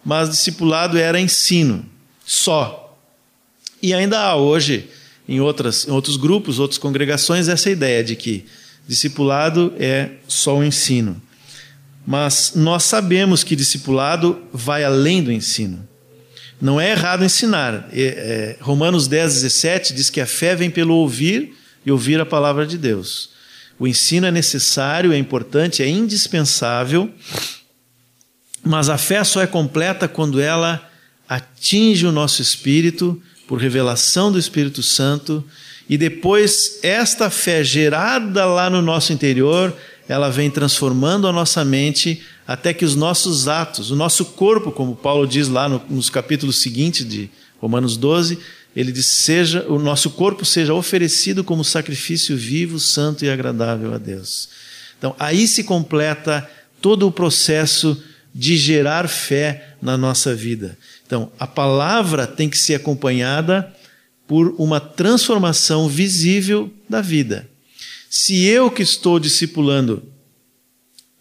mas 0.02 0.30
discipulado 0.30 0.96
era 0.96 1.20
ensino 1.20 1.84
só. 2.24 2.96
E 3.82 3.92
ainda 3.92 4.20
há 4.20 4.36
hoje, 4.36 4.88
em, 5.28 5.40
outras, 5.40 5.86
em 5.86 5.90
outros 5.90 6.16
grupos, 6.16 6.58
outras 6.58 6.78
congregações, 6.78 7.48
essa 7.48 7.68
ideia 7.68 8.02
de 8.02 8.16
que 8.16 8.46
discipulado 8.88 9.74
é 9.78 10.12
só 10.26 10.56
o 10.56 10.64
ensino. 10.64 11.20
Mas 12.06 12.52
nós 12.54 12.84
sabemos 12.84 13.42
que 13.42 13.56
discipulado 13.56 14.42
vai 14.52 14.84
além 14.84 15.22
do 15.22 15.32
ensino. 15.32 15.88
Não 16.60 16.80
é 16.80 16.90
errado 16.90 17.24
ensinar. 17.24 17.88
É, 17.92 18.56
Romanos 18.60 19.06
10, 19.06 19.34
17 19.34 19.94
diz 19.94 20.10
que 20.10 20.20
a 20.20 20.26
fé 20.26 20.54
vem 20.54 20.70
pelo 20.70 20.94
ouvir 20.94 21.54
e 21.84 21.90
ouvir 21.90 22.20
a 22.20 22.26
palavra 22.26 22.66
de 22.66 22.78
Deus. 22.78 23.30
O 23.78 23.86
ensino 23.86 24.26
é 24.26 24.30
necessário, 24.30 25.12
é 25.12 25.18
importante, 25.18 25.82
é 25.82 25.88
indispensável, 25.88 27.12
mas 28.62 28.88
a 28.88 28.96
fé 28.96 29.22
só 29.24 29.42
é 29.42 29.46
completa 29.46 30.06
quando 30.06 30.40
ela 30.40 30.90
atinge 31.28 32.06
o 32.06 32.12
nosso 32.12 32.40
espírito 32.40 33.20
por 33.46 33.58
revelação 33.58 34.32
do 34.32 34.38
Espírito 34.38 34.82
Santo 34.82 35.44
e 35.88 35.98
depois 35.98 36.78
esta 36.82 37.28
fé 37.28 37.62
gerada 37.62 38.46
lá 38.46 38.70
no 38.70 38.80
nosso 38.80 39.12
interior, 39.12 39.76
ela 40.08 40.30
vem 40.30 40.50
transformando 40.50 41.26
a 41.26 41.32
nossa 41.32 41.64
mente 41.64 42.22
até 42.46 42.74
que 42.74 42.84
os 42.84 42.94
nossos 42.94 43.48
atos, 43.48 43.90
o 43.90 43.96
nosso 43.96 44.24
corpo, 44.26 44.70
como 44.70 44.94
Paulo 44.94 45.26
diz 45.26 45.48
lá 45.48 45.68
no, 45.68 45.82
nos 45.88 46.10
capítulos 46.10 46.58
seguintes 46.58 47.08
de 47.08 47.30
Romanos 47.58 47.96
12, 47.96 48.38
ele 48.76 48.92
diz: 48.92 49.06
seja 49.06 49.64
o 49.68 49.78
nosso 49.78 50.10
corpo 50.10 50.44
seja 50.44 50.74
oferecido 50.74 51.42
como 51.42 51.64
sacrifício 51.64 52.36
vivo, 52.36 52.78
santo 52.78 53.24
e 53.24 53.30
agradável 53.30 53.94
a 53.94 53.98
Deus. 53.98 54.48
Então, 54.98 55.14
aí 55.18 55.46
se 55.46 55.64
completa 55.64 56.48
todo 56.80 57.06
o 57.06 57.12
processo 57.12 58.02
de 58.34 58.56
gerar 58.56 59.08
fé 59.08 59.74
na 59.80 59.96
nossa 59.96 60.34
vida. 60.34 60.76
Então, 61.06 61.30
a 61.38 61.46
palavra 61.46 62.26
tem 62.26 62.48
que 62.48 62.58
ser 62.58 62.74
acompanhada 62.74 63.72
por 64.26 64.54
uma 64.58 64.80
transformação 64.80 65.88
visível 65.88 66.72
da 66.88 67.00
vida. 67.00 67.48
Se 68.16 68.44
eu 68.44 68.70
que 68.70 68.80
estou 68.80 69.18
discipulando 69.18 70.04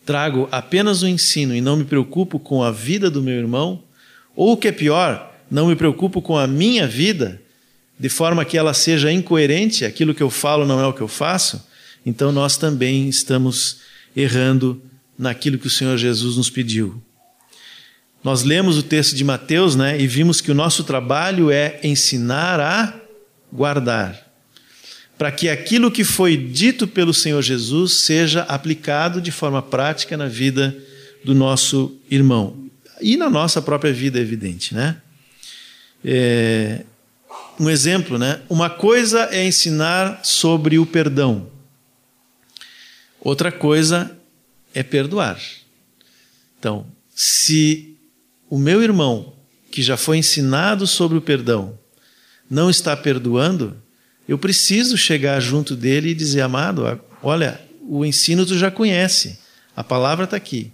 trago 0.06 0.48
apenas 0.52 1.02
o 1.02 1.08
ensino 1.08 1.56
e 1.56 1.60
não 1.60 1.76
me 1.76 1.84
preocupo 1.84 2.38
com 2.38 2.62
a 2.62 2.70
vida 2.70 3.10
do 3.10 3.24
meu 3.24 3.34
irmão, 3.34 3.84
ou 4.36 4.52
o 4.52 4.58
que 4.58 4.68
é 4.68 4.72
pior, 4.72 5.36
não 5.50 5.70
me 5.70 5.76
preocupo 5.76 6.22
com 6.22 6.38
a 6.38 6.46
minha 6.46 6.86
vida, 6.86 7.42
de 8.00 8.10
forma 8.10 8.46
que 8.46 8.60
ela 8.60 8.76
seja 8.76 9.12
incoerente, 9.12 9.86
aquilo 9.86 10.14
que 10.14 10.22
eu 10.22 10.30
falo 10.30 10.68
não 10.68 10.80
é 10.80 10.86
o 10.86 10.94
que 10.94 11.02
eu 11.02 11.08
faço, 11.08 11.68
então 12.06 12.32
nós 12.32 12.58
também 12.58 13.10
estamos 13.10 13.80
errando 14.16 14.80
naquilo 15.18 15.58
que 15.58 15.66
o 15.66 15.72
Senhor 15.72 15.98
Jesus 15.98 16.38
nos 16.38 16.52
pediu. 16.52 17.02
Nós 18.24 18.44
lemos 18.44 18.78
o 18.78 18.84
texto 18.84 19.16
de 19.16 19.24
Mateus, 19.24 19.76
né, 19.76 20.00
e 20.00 20.06
vimos 20.06 20.42
que 20.42 20.52
o 20.52 20.56
nosso 20.56 20.84
trabalho 20.84 21.50
é 21.50 21.80
ensinar 21.84 22.60
a 22.60 22.94
guardar, 23.52 24.23
para 25.18 25.32
que 25.32 25.50
aquilo 25.50 25.92
que 25.92 26.04
foi 26.04 26.36
dito 26.36 26.88
pelo 26.88 27.14
Senhor 27.14 27.42
Jesus 27.42 28.02
seja 28.02 28.42
aplicado 28.44 29.22
de 29.22 29.32
forma 29.32 29.62
prática 29.62 30.18
na 30.18 30.28
vida 30.28 30.76
do 31.24 31.34
nosso 31.34 31.98
irmão 32.10 32.64
e 33.02 33.18
na 33.18 33.30
nossa 33.30 33.62
própria 33.62 33.92
vida, 33.92 34.18
é 34.18 34.22
evidente, 34.22 34.74
né? 34.74 35.02
É, 36.04 36.84
um 37.60 37.70
exemplo, 37.70 38.18
né? 38.18 38.42
Uma 38.50 38.70
coisa 38.70 39.28
é 39.32 39.46
ensinar 39.46 40.22
sobre 40.24 40.80
o 40.80 40.86
perdão, 40.86 41.48
outra 43.20 43.52
coisa 43.52 44.18
é 44.74 44.82
perdoar. 44.82 45.40
Então, 46.58 46.86
se 47.14 47.96
o 48.50 48.58
meu 48.58 48.82
irmão, 48.82 49.34
que 49.70 49.82
já 49.82 49.98
foi 49.98 50.18
ensinado 50.18 50.88
sobre 50.88 51.18
o 51.18 51.22
perdão, 51.22 51.78
não 52.50 52.70
está 52.70 52.96
perdoando, 52.96 53.82
eu 54.28 54.38
preciso 54.38 54.98
chegar 54.98 55.40
junto 55.40 55.76
dele 55.76 56.10
e 56.10 56.16
dizer: 56.16 56.42
amado, 56.42 57.00
olha, 57.22 57.60
o 57.82 58.06
ensino 58.06 58.46
tu 58.46 58.58
já 58.58 58.72
conhece, 58.72 59.38
a 59.76 59.84
palavra 59.84 60.26
está 60.26 60.38
aqui. 60.38 60.72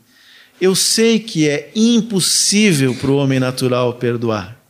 Eu 0.62 0.76
sei 0.76 1.20
que 1.20 1.48
é 1.48 1.72
impossível 1.74 2.94
para 2.96 3.10
o 3.10 3.16
homem 3.16 3.40
natural 3.40 3.94
perdoar, 3.94 4.62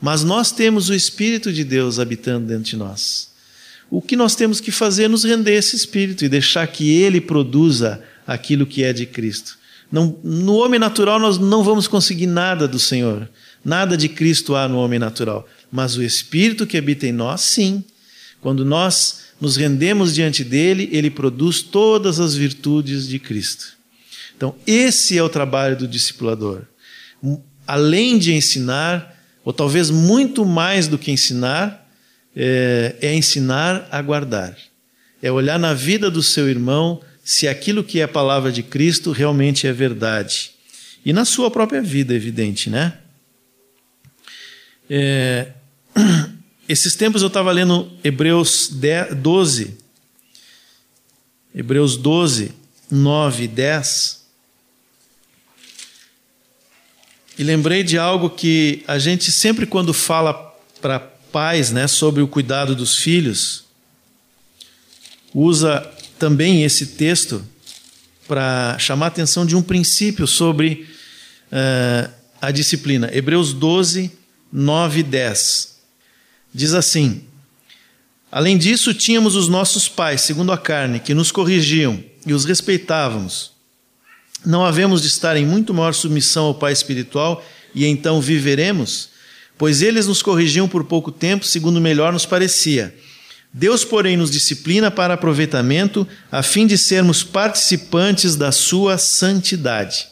mas 0.00 0.24
nós 0.24 0.50
temos 0.50 0.88
o 0.88 0.94
Espírito 0.94 1.52
de 1.52 1.62
Deus 1.62 1.98
habitando 1.98 2.46
dentro 2.46 2.64
de 2.64 2.76
nós. 2.76 3.30
O 3.90 4.02
que 4.02 4.16
nós 4.16 4.34
temos 4.34 4.60
que 4.60 4.70
fazer 4.70 5.04
é 5.04 5.08
nos 5.08 5.24
render 5.24 5.54
esse 5.54 5.76
Espírito 5.76 6.24
e 6.24 6.28
deixar 6.28 6.66
que 6.66 6.90
ele 6.90 7.20
produza 7.20 8.02
aquilo 8.26 8.66
que 8.66 8.82
é 8.82 8.92
de 8.92 9.06
Cristo. 9.06 9.58
Não, 9.90 10.18
no 10.24 10.56
homem 10.56 10.80
natural 10.80 11.20
nós 11.20 11.38
não 11.38 11.62
vamos 11.62 11.86
conseguir 11.86 12.26
nada 12.26 12.66
do 12.66 12.78
Senhor. 12.78 13.28
Nada 13.64 13.96
de 13.96 14.08
Cristo 14.08 14.54
há 14.54 14.68
no 14.68 14.78
homem 14.78 14.98
natural. 14.98 15.46
Mas 15.70 15.96
o 15.96 16.02
Espírito 16.02 16.66
que 16.66 16.76
habita 16.76 17.06
em 17.06 17.12
nós, 17.12 17.40
sim. 17.42 17.84
Quando 18.40 18.64
nós 18.64 19.26
nos 19.40 19.56
rendemos 19.56 20.14
diante 20.14 20.44
dele, 20.44 20.88
ele 20.92 21.10
produz 21.10 21.62
todas 21.62 22.20
as 22.20 22.34
virtudes 22.34 23.06
de 23.08 23.18
Cristo. 23.18 23.76
Então, 24.36 24.54
esse 24.66 25.16
é 25.16 25.22
o 25.22 25.28
trabalho 25.28 25.76
do 25.76 25.88
discipulador. 25.88 26.62
Além 27.66 28.18
de 28.18 28.32
ensinar, 28.34 29.14
ou 29.44 29.52
talvez 29.52 29.90
muito 29.90 30.44
mais 30.44 30.88
do 30.88 30.98
que 30.98 31.10
ensinar, 31.10 31.88
é, 32.34 32.96
é 33.00 33.14
ensinar 33.14 33.88
a 33.90 34.00
guardar. 34.02 34.56
É 35.22 35.32
olhar 35.32 35.58
na 35.58 35.72
vida 35.72 36.10
do 36.10 36.22
seu 36.22 36.48
irmão 36.48 37.00
se 37.24 37.48
aquilo 37.48 37.82
que 37.82 37.98
é 37.98 38.04
a 38.04 38.08
palavra 38.08 38.52
de 38.52 38.62
Cristo 38.62 39.10
realmente 39.10 39.66
é 39.66 39.72
verdade. 39.72 40.52
E 41.04 41.12
na 41.12 41.24
sua 41.24 41.50
própria 41.50 41.80
vida, 41.80 42.14
evidente, 42.14 42.68
né? 42.68 42.98
É, 44.88 45.48
esses 46.68 46.96
tempos 46.96 47.22
eu 47.22 47.28
estava 47.28 47.52
lendo 47.52 47.90
Hebreus 48.02 48.70
12, 49.20 49.76
Hebreus 51.54 51.96
12, 51.96 52.52
9 52.90 53.44
e 53.44 53.48
10. 53.48 54.26
E 57.38 57.44
lembrei 57.44 57.82
de 57.82 57.98
algo 57.98 58.30
que 58.30 58.82
a 58.86 58.98
gente 58.98 59.30
sempre 59.30 59.66
quando 59.66 59.92
fala 59.92 60.34
para 60.80 60.98
pais, 60.98 61.70
né, 61.70 61.86
sobre 61.86 62.22
o 62.22 62.28
cuidado 62.28 62.74
dos 62.74 62.96
filhos, 62.96 63.64
usa 65.34 65.80
também 66.18 66.64
esse 66.64 66.86
texto 66.86 67.44
para 68.26 68.78
chamar 68.78 69.06
a 69.06 69.08
atenção 69.08 69.44
de 69.44 69.54
um 69.54 69.62
princípio 69.62 70.26
sobre 70.26 70.88
uh, 71.52 72.10
a 72.40 72.50
disciplina. 72.50 73.10
Hebreus 73.12 73.52
12, 73.52 74.10
9 74.50 75.00
e 75.00 75.02
10. 75.02 75.75
Diz 76.56 76.72
assim: 76.72 77.22
Além 78.32 78.56
disso, 78.56 78.94
tínhamos 78.94 79.36
os 79.36 79.46
nossos 79.46 79.88
pais, 79.88 80.22
segundo 80.22 80.50
a 80.52 80.58
carne, 80.58 80.98
que 80.98 81.12
nos 81.12 81.30
corrigiam 81.30 82.02
e 82.26 82.32
os 82.32 82.46
respeitávamos. 82.46 83.52
Não 84.44 84.64
havemos 84.64 85.02
de 85.02 85.08
estar 85.08 85.36
em 85.36 85.44
muito 85.44 85.74
maior 85.74 85.92
submissão 85.92 86.46
ao 86.46 86.54
Pai 86.54 86.72
espiritual 86.72 87.44
e 87.74 87.84
então 87.84 88.20
viveremos? 88.20 89.10
Pois 89.58 89.82
eles 89.82 90.06
nos 90.06 90.22
corrigiam 90.22 90.66
por 90.66 90.84
pouco 90.84 91.12
tempo, 91.12 91.44
segundo 91.44 91.80
melhor 91.80 92.12
nos 92.12 92.24
parecia 92.24 92.94
Deus, 93.52 93.84
porém, 93.84 94.18
nos 94.18 94.30
disciplina 94.30 94.90
para 94.90 95.14
aproveitamento, 95.14 96.06
a 96.30 96.42
fim 96.42 96.66
de 96.66 96.76
sermos 96.76 97.22
participantes 97.22 98.36
da 98.36 98.52
sua 98.52 98.98
santidade. 98.98 100.08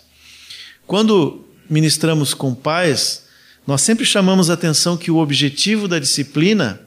Quando 0.86 1.44
ministramos 1.68 2.32
com 2.32 2.54
pais, 2.54 3.23
nós 3.66 3.80
sempre 3.80 4.04
chamamos 4.04 4.50
a 4.50 4.54
atenção 4.54 4.96
que 4.96 5.10
o 5.10 5.16
objetivo 5.16 5.88
da 5.88 5.98
disciplina 5.98 6.80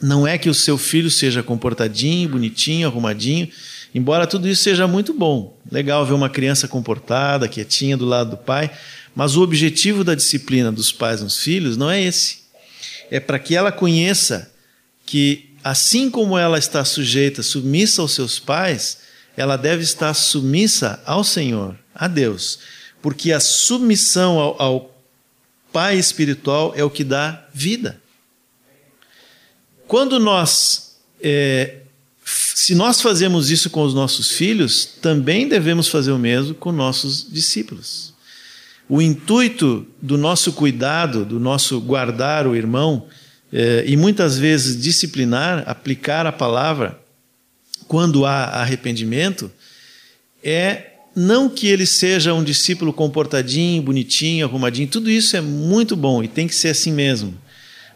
não 0.00 0.26
é 0.26 0.36
que 0.36 0.48
o 0.48 0.54
seu 0.54 0.76
filho 0.76 1.10
seja 1.10 1.42
comportadinho, 1.42 2.30
bonitinho, 2.30 2.88
arrumadinho, 2.88 3.48
embora 3.94 4.26
tudo 4.26 4.48
isso 4.48 4.62
seja 4.62 4.86
muito 4.88 5.12
bom. 5.14 5.56
Legal 5.70 6.04
ver 6.04 6.14
uma 6.14 6.28
criança 6.28 6.66
comportada, 6.66 7.46
quietinha 7.46 7.96
do 7.96 8.04
lado 8.04 8.30
do 8.30 8.36
pai, 8.36 8.70
mas 9.14 9.36
o 9.36 9.42
objetivo 9.42 10.02
da 10.02 10.14
disciplina 10.14 10.72
dos 10.72 10.90
pais 10.90 11.22
nos 11.22 11.38
filhos 11.38 11.76
não 11.76 11.90
é 11.90 12.02
esse. 12.02 12.42
É 13.10 13.20
para 13.20 13.38
que 13.38 13.54
ela 13.54 13.70
conheça 13.70 14.50
que 15.06 15.50
assim 15.62 16.10
como 16.10 16.36
ela 16.36 16.58
está 16.58 16.84
sujeita, 16.84 17.42
submissa 17.42 18.02
aos 18.02 18.12
seus 18.12 18.38
pais, 18.38 18.98
ela 19.36 19.56
deve 19.56 19.82
estar 19.82 20.12
submissa 20.14 21.00
ao 21.04 21.22
Senhor, 21.22 21.76
a 21.94 22.08
Deus, 22.08 22.58
porque 23.00 23.32
a 23.32 23.38
submissão 23.38 24.38
ao, 24.38 24.60
ao 24.60 24.91
Pai 25.72 25.96
espiritual 25.96 26.72
é 26.76 26.84
o 26.84 26.90
que 26.90 27.02
dá 27.02 27.46
vida. 27.52 28.00
Quando 29.86 30.18
nós, 30.18 30.96
é, 31.20 31.78
se 32.24 32.74
nós 32.74 33.00
fazemos 33.00 33.50
isso 33.50 33.70
com 33.70 33.82
os 33.82 33.94
nossos 33.94 34.30
filhos, 34.30 34.84
também 34.84 35.48
devemos 35.48 35.88
fazer 35.88 36.12
o 36.12 36.18
mesmo 36.18 36.54
com 36.54 36.72
nossos 36.72 37.26
discípulos. 37.30 38.12
O 38.88 39.00
intuito 39.00 39.86
do 40.00 40.18
nosso 40.18 40.52
cuidado, 40.52 41.24
do 41.24 41.40
nosso 41.40 41.80
guardar 41.80 42.46
o 42.46 42.54
irmão, 42.54 43.06
é, 43.52 43.84
e 43.86 43.96
muitas 43.96 44.38
vezes 44.38 44.80
disciplinar, 44.80 45.64
aplicar 45.66 46.26
a 46.26 46.32
palavra 46.32 46.98
quando 47.86 48.24
há 48.24 48.44
arrependimento, 48.44 49.50
é 50.42 50.91
não 51.14 51.48
que 51.48 51.66
ele 51.66 51.86
seja 51.86 52.32
um 52.32 52.42
discípulo 52.42 52.92
comportadinho, 52.92 53.82
bonitinho, 53.82 54.46
arrumadinho, 54.46 54.88
tudo 54.88 55.10
isso 55.10 55.36
é 55.36 55.40
muito 55.40 55.94
bom 55.94 56.22
e 56.22 56.28
tem 56.28 56.46
que 56.46 56.54
ser 56.54 56.68
assim 56.68 56.92
mesmo. 56.92 57.36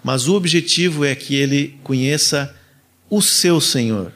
Mas 0.05 0.29
o 0.29 0.35
objetivo 0.35 1.05
é 1.05 1.15
que 1.15 1.35
ele 1.35 1.79
conheça 1.83 2.55
o 3.09 3.23
seu 3.23 3.61
Senhor, 3.61 4.13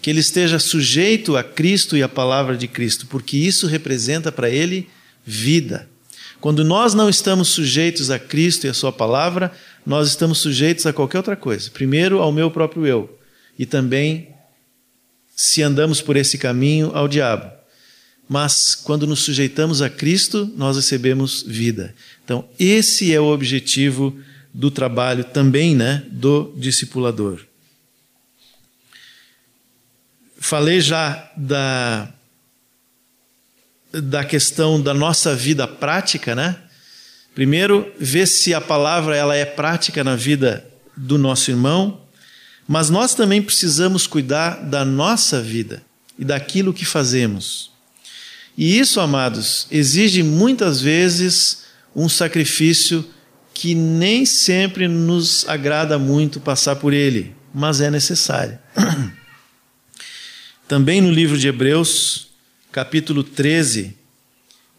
que 0.00 0.08
ele 0.08 0.20
esteja 0.20 0.58
sujeito 0.58 1.36
a 1.36 1.42
Cristo 1.42 1.96
e 1.96 2.02
à 2.02 2.08
palavra 2.08 2.56
de 2.56 2.68
Cristo, 2.68 3.06
porque 3.06 3.36
isso 3.36 3.66
representa 3.66 4.30
para 4.30 4.48
ele 4.48 4.88
vida. 5.24 5.88
Quando 6.40 6.62
nós 6.62 6.94
não 6.94 7.08
estamos 7.08 7.48
sujeitos 7.48 8.10
a 8.10 8.18
Cristo 8.18 8.66
e 8.66 8.70
a 8.70 8.74
Sua 8.74 8.92
palavra, 8.92 9.52
nós 9.84 10.08
estamos 10.08 10.38
sujeitos 10.38 10.86
a 10.86 10.92
qualquer 10.92 11.18
outra 11.18 11.36
coisa. 11.36 11.70
Primeiro, 11.70 12.20
ao 12.20 12.30
meu 12.30 12.50
próprio 12.50 12.86
eu. 12.86 13.18
E 13.58 13.64
também, 13.64 14.28
se 15.34 15.62
andamos 15.62 16.00
por 16.00 16.16
esse 16.16 16.36
caminho, 16.36 16.90
ao 16.94 17.08
diabo. 17.08 17.55
Mas 18.28 18.74
quando 18.74 19.06
nos 19.06 19.20
sujeitamos 19.20 19.80
a 19.80 19.88
Cristo, 19.88 20.50
nós 20.56 20.76
recebemos 20.76 21.44
vida. 21.46 21.94
Então, 22.24 22.48
esse 22.58 23.12
é 23.12 23.20
o 23.20 23.32
objetivo 23.32 24.18
do 24.52 24.70
trabalho 24.70 25.22
também, 25.22 25.76
né, 25.76 26.02
do 26.10 26.52
discipulador. 26.56 27.40
falei 30.46 30.80
já 30.80 31.28
da, 31.36 32.08
da 33.92 34.24
questão 34.24 34.80
da 34.80 34.94
nossa 34.94 35.34
vida 35.34 35.66
prática, 35.66 36.36
né? 36.36 36.56
Primeiro, 37.34 37.92
ver 37.98 38.26
se 38.28 38.54
a 38.54 38.60
palavra 38.60 39.16
ela 39.16 39.34
é 39.34 39.44
prática 39.44 40.04
na 40.04 40.14
vida 40.14 40.64
do 40.96 41.18
nosso 41.18 41.50
irmão, 41.50 42.00
mas 42.66 42.88
nós 42.88 43.12
também 43.12 43.42
precisamos 43.42 44.06
cuidar 44.06 44.62
da 44.64 44.84
nossa 44.84 45.42
vida 45.42 45.82
e 46.16 46.24
daquilo 46.24 46.72
que 46.72 46.84
fazemos. 46.84 47.72
E 48.56 48.78
isso, 48.78 49.00
amados, 49.00 49.66
exige 49.70 50.22
muitas 50.22 50.80
vezes 50.80 51.64
um 51.94 52.08
sacrifício 52.08 53.04
que 53.52 53.74
nem 53.74 54.24
sempre 54.24 54.88
nos 54.88 55.46
agrada 55.48 55.98
muito 55.98 56.40
passar 56.40 56.76
por 56.76 56.92
ele, 56.92 57.34
mas 57.54 57.80
é 57.80 57.90
necessário. 57.90 58.58
Também 60.68 61.00
no 61.00 61.10
livro 61.10 61.38
de 61.38 61.48
Hebreus, 61.48 62.28
capítulo 62.72 63.22
13, 63.22 63.96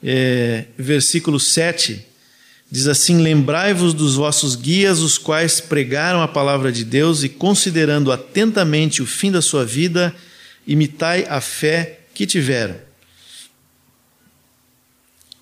é, 0.04 0.66
versículo 0.78 1.40
7, 1.40 2.06
diz 2.70 2.88
assim: 2.88 3.22
Lembrai-vos 3.22 3.94
dos 3.94 4.16
vossos 4.16 4.56
guias, 4.56 5.00
os 5.00 5.18
quais 5.18 5.60
pregaram 5.60 6.22
a 6.22 6.28
palavra 6.28 6.72
de 6.72 6.84
Deus, 6.84 7.24
e 7.24 7.30
considerando 7.30 8.12
atentamente 8.12 9.02
o 9.02 9.06
fim 9.06 9.32
da 9.32 9.42
sua 9.42 9.66
vida, 9.66 10.16
imitai 10.66 11.26
a 11.30 11.40
fé 11.42 12.02
que 12.14 12.26
tiveram. 12.26 12.87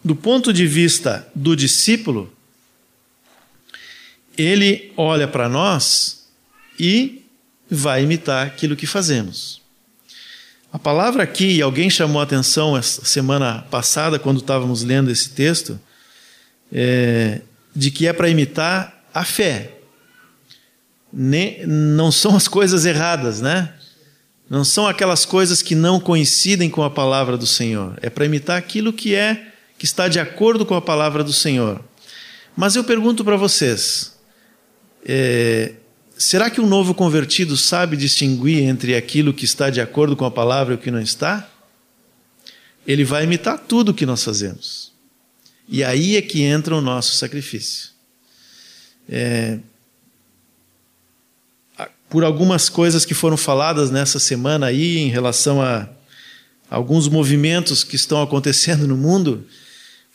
Do 0.06 0.16
ponto 0.16 0.54
de 0.54 0.68
vista 0.68 1.28
do 1.34 1.56
discípulo, 1.56 2.32
ele 4.38 4.94
olha 4.96 5.28
para 5.28 5.50
nós 5.50 6.28
e 6.80 7.26
vai 7.68 8.04
imitar 8.04 8.46
aquilo 8.46 8.76
que 8.76 8.86
fazemos. 8.86 9.60
A 10.72 10.78
palavra 10.78 11.24
aqui, 11.24 11.60
alguém 11.60 11.90
chamou 11.90 12.20
a 12.20 12.24
atenção 12.24 12.78
essa 12.78 13.04
semana 13.04 13.66
passada, 13.72 14.20
quando 14.20 14.42
estávamos 14.42 14.84
lendo 14.84 15.10
esse 15.10 15.32
texto, 15.32 15.80
é, 16.72 17.42
de 17.76 17.90
que 17.90 18.06
é 18.06 18.14
para 18.14 18.30
imitar 18.30 19.04
a 19.12 19.26
fé. 19.26 19.72
Não 21.12 22.12
são 22.12 22.36
as 22.36 22.48
coisas 22.48 22.86
erradas, 22.86 23.42
né? 23.42 23.74
Não 24.48 24.64
são 24.64 24.86
aquelas 24.86 25.26
coisas 25.26 25.64
que 25.64 25.74
não 25.74 26.00
coincidem 26.00 26.70
com 26.70 26.84
a 26.84 26.92
palavra 26.92 27.36
do 27.36 27.48
Senhor. 27.48 27.98
É 28.04 28.10
para 28.12 28.26
imitar 28.26 28.56
aquilo 28.56 28.94
que 28.94 29.16
é 29.16 29.54
que 29.86 29.88
está 29.88 30.08
de 30.08 30.20
acordo 30.20 30.66
com 30.66 30.74
a 30.74 30.82
palavra 30.82 31.24
do 31.24 31.32
Senhor. 31.32 31.80
Mas 32.58 32.76
eu 32.76 32.84
pergunto 32.84 33.24
para 33.24 33.38
vocês: 33.38 34.18
é, 35.06 35.74
será 36.18 36.50
que 36.50 36.60
um 36.60 36.66
novo 36.66 36.96
convertido 36.96 37.56
sabe 37.56 37.96
distinguir 37.96 38.64
entre 38.64 38.96
aquilo 38.96 39.32
que 39.32 39.46
está 39.46 39.70
de 39.70 39.80
acordo 39.80 40.16
com 40.16 40.26
a 40.26 40.32
palavra 40.32 40.74
e 40.74 40.78
o 40.78 40.80
que 40.80 40.90
não 40.90 41.00
está? 41.00 41.48
Ele 42.88 43.06
vai 43.06 43.26
imitar 43.26 43.60
tudo 43.60 43.90
o 43.90 43.94
que 43.94 44.08
nós 44.08 44.24
fazemos. 44.24 44.92
E 45.70 45.84
aí 45.84 46.16
é 46.16 46.22
que 46.24 46.42
entra 46.42 46.76
o 46.76 46.82
nosso 46.82 47.16
sacrifício. 47.16 47.92
É, 49.08 49.60
por 52.10 52.24
algumas 52.24 52.70
coisas 52.70 53.06
que 53.06 53.14
foram 53.14 53.38
faladas 53.38 53.92
nessa 53.92 54.18
semana 54.18 54.66
aí 54.66 54.98
em 54.98 55.10
relação 55.10 55.62
a 55.62 55.88
alguns 56.72 57.08
movimentos 57.08 57.84
que 57.84 57.96
estão 57.96 58.20
acontecendo 58.20 58.88
no 58.88 58.98
mundo, 58.98 59.46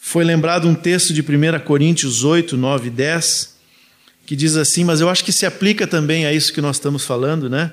foi 0.02 0.24
lembrado 0.24 0.66
um 0.66 0.74
texto 0.74 1.12
de 1.12 1.20
1 1.20 1.60
Coríntios 1.64 2.24
8, 2.24 2.56
9 2.56 2.88
e 2.88 2.90
10, 2.90 3.54
que 4.24 4.34
diz 4.34 4.56
assim, 4.56 4.82
mas 4.82 5.00
eu 5.00 5.10
acho 5.10 5.22
que 5.22 5.30
se 5.30 5.44
aplica 5.44 5.86
também 5.86 6.24
a 6.24 6.32
isso 6.32 6.54
que 6.54 6.60
nós 6.60 6.76
estamos 6.76 7.04
falando, 7.04 7.50
né? 7.50 7.72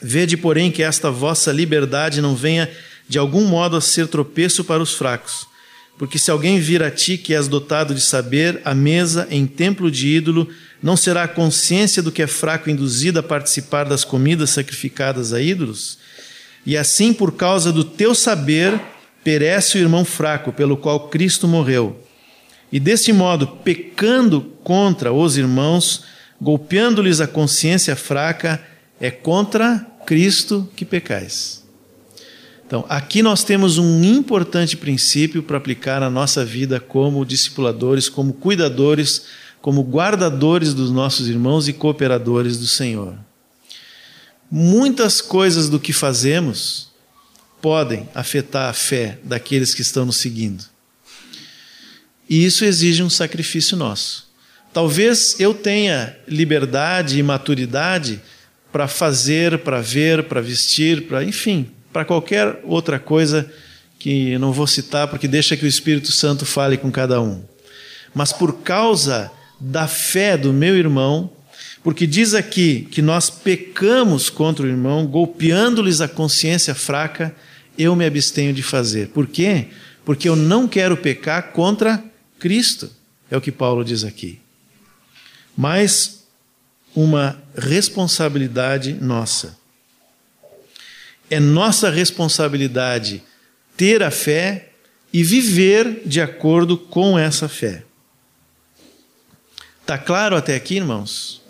Vede, 0.00 0.36
porém, 0.36 0.70
que 0.70 0.82
esta 0.82 1.10
vossa 1.10 1.50
liberdade 1.50 2.20
não 2.20 2.36
venha 2.36 2.70
de 3.08 3.18
algum 3.18 3.46
modo 3.46 3.76
a 3.76 3.80
ser 3.80 4.08
tropeço 4.08 4.62
para 4.62 4.82
os 4.82 4.92
fracos. 4.92 5.46
Porque 5.98 6.18
se 6.18 6.30
alguém 6.30 6.60
vir 6.60 6.82
a 6.82 6.90
ti 6.90 7.16
que 7.16 7.34
és 7.34 7.48
dotado 7.48 7.94
de 7.94 8.00
saber, 8.00 8.60
a 8.64 8.74
mesa 8.74 9.26
em 9.30 9.46
templo 9.46 9.90
de 9.90 10.08
ídolo, 10.08 10.48
não 10.82 10.96
será 10.96 11.22
a 11.22 11.28
consciência 11.28 12.02
do 12.02 12.12
que 12.12 12.22
é 12.22 12.26
fraco 12.26 12.68
induzida 12.68 13.20
a 13.20 13.22
participar 13.22 13.84
das 13.84 14.04
comidas 14.04 14.50
sacrificadas 14.50 15.32
a 15.32 15.40
ídolos? 15.40 15.98
E 16.66 16.76
assim, 16.76 17.12
por 17.12 17.32
causa 17.32 17.72
do 17.72 17.84
teu 17.84 18.14
saber, 18.14 18.80
perece 19.24 19.78
o 19.78 19.80
irmão 19.80 20.04
fraco, 20.04 20.52
pelo 20.52 20.76
qual 20.76 21.08
Cristo 21.08 21.46
morreu. 21.46 22.00
E 22.70 22.80
deste 22.80 23.12
modo, 23.12 23.46
pecando 23.46 24.40
contra 24.64 25.12
os 25.12 25.36
irmãos, 25.36 26.04
golpeando-lhes 26.40 27.20
a 27.20 27.26
consciência 27.26 27.94
fraca, 27.94 28.62
é 29.00 29.10
contra 29.10 29.86
Cristo 30.06 30.68
que 30.74 30.84
pecais. 30.84 31.62
Então, 32.66 32.86
aqui 32.88 33.22
nós 33.22 33.44
temos 33.44 33.76
um 33.76 34.02
importante 34.02 34.76
princípio 34.76 35.42
para 35.42 35.58
aplicar 35.58 36.00
na 36.00 36.08
nossa 36.08 36.44
vida 36.44 36.80
como 36.80 37.24
discipuladores, 37.24 38.08
como 38.08 38.32
cuidadores 38.32 39.26
como 39.62 39.84
guardadores 39.84 40.74
dos 40.74 40.90
nossos 40.90 41.28
irmãos 41.28 41.68
e 41.68 41.72
cooperadores 41.72 42.58
do 42.58 42.66
Senhor. 42.66 43.14
Muitas 44.50 45.20
coisas 45.20 45.68
do 45.68 45.78
que 45.78 45.92
fazemos 45.92 46.90
podem 47.62 48.08
afetar 48.14 48.68
a 48.68 48.72
fé 48.74 49.18
daqueles 49.22 49.72
que 49.72 49.80
estão 49.80 50.04
nos 50.04 50.16
seguindo. 50.16 50.64
E 52.28 52.44
isso 52.44 52.64
exige 52.64 53.02
um 53.02 53.08
sacrifício 53.08 53.76
nosso. 53.76 54.30
Talvez 54.72 55.36
eu 55.38 55.54
tenha 55.54 56.16
liberdade 56.26 57.18
e 57.18 57.22
maturidade 57.22 58.20
para 58.72 58.88
fazer, 58.88 59.58
para 59.58 59.80
ver, 59.80 60.24
para 60.24 60.40
vestir, 60.40 61.02
para, 61.06 61.22
enfim, 61.22 61.70
para 61.92 62.04
qualquer 62.04 62.58
outra 62.64 62.98
coisa 62.98 63.50
que 63.98 64.36
não 64.38 64.52
vou 64.52 64.66
citar 64.66 65.06
porque 65.08 65.28
deixa 65.28 65.56
que 65.56 65.64
o 65.64 65.68
Espírito 65.68 66.10
Santo 66.10 66.44
fale 66.44 66.76
com 66.76 66.90
cada 66.90 67.20
um. 67.20 67.44
Mas 68.14 68.32
por 68.32 68.62
causa 68.62 69.30
da 69.60 69.86
fé 69.86 70.36
do 70.36 70.52
meu 70.52 70.76
irmão, 70.76 71.30
porque 71.84 72.06
diz 72.06 72.34
aqui 72.34 72.88
que 72.90 73.02
nós 73.02 73.28
pecamos 73.28 74.30
contra 74.30 74.64
o 74.64 74.68
irmão, 74.68 75.06
golpeando-lhes 75.06 76.00
a 76.00 76.08
consciência 76.08 76.74
fraca, 76.74 77.34
eu 77.76 77.96
me 77.96 78.04
abstenho 78.04 78.52
de 78.52 78.62
fazer. 78.62 79.08
Por 79.08 79.26
quê? 79.26 79.68
Porque 80.04 80.28
eu 80.28 80.36
não 80.36 80.66
quero 80.66 80.96
pecar 80.96 81.52
contra 81.52 82.02
Cristo, 82.38 82.90
é 83.30 83.36
o 83.36 83.40
que 83.40 83.52
Paulo 83.52 83.84
diz 83.84 84.04
aqui. 84.04 84.40
Mas 85.56 86.24
uma 86.94 87.40
responsabilidade 87.56 88.92
nossa. 88.94 89.56
É 91.30 91.40
nossa 91.40 91.88
responsabilidade 91.88 93.22
ter 93.76 94.02
a 94.02 94.10
fé 94.10 94.70
e 95.12 95.22
viver 95.22 96.02
de 96.04 96.20
acordo 96.20 96.76
com 96.76 97.18
essa 97.18 97.48
fé. 97.48 97.84
Está 99.80 99.98
claro 99.98 100.36
até 100.36 100.54
aqui, 100.54 100.76
irmãos? 100.76 101.42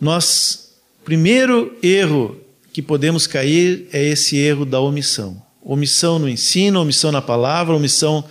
Nós, 0.00 0.74
primeiro 1.04 1.76
erro 1.82 2.40
que 2.72 2.82
podemos 2.82 3.26
cair 3.26 3.88
é 3.92 4.02
esse 4.02 4.36
erro 4.36 4.64
da 4.64 4.80
omissão. 4.80 5.42
Omissão 5.62 6.18
no 6.18 6.28
ensino, 6.28 6.80
omissão 6.80 7.12
na 7.12 7.20
palavra, 7.20 7.74
omissão 7.74 8.24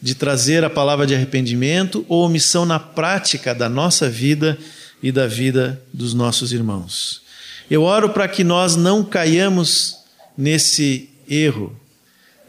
de 0.00 0.14
trazer 0.14 0.64
a 0.64 0.70
palavra 0.70 1.06
de 1.06 1.14
arrependimento 1.14 2.04
ou 2.08 2.24
omissão 2.24 2.64
na 2.64 2.78
prática 2.78 3.54
da 3.54 3.68
nossa 3.68 4.08
vida 4.08 4.58
e 5.02 5.10
da 5.10 5.26
vida 5.26 5.82
dos 5.92 6.14
nossos 6.14 6.52
irmãos. 6.52 7.22
Eu 7.70 7.82
oro 7.82 8.10
para 8.10 8.28
que 8.28 8.42
nós 8.42 8.76
não 8.76 9.04
caiamos 9.04 9.96
nesse 10.36 11.10
erro, 11.28 11.78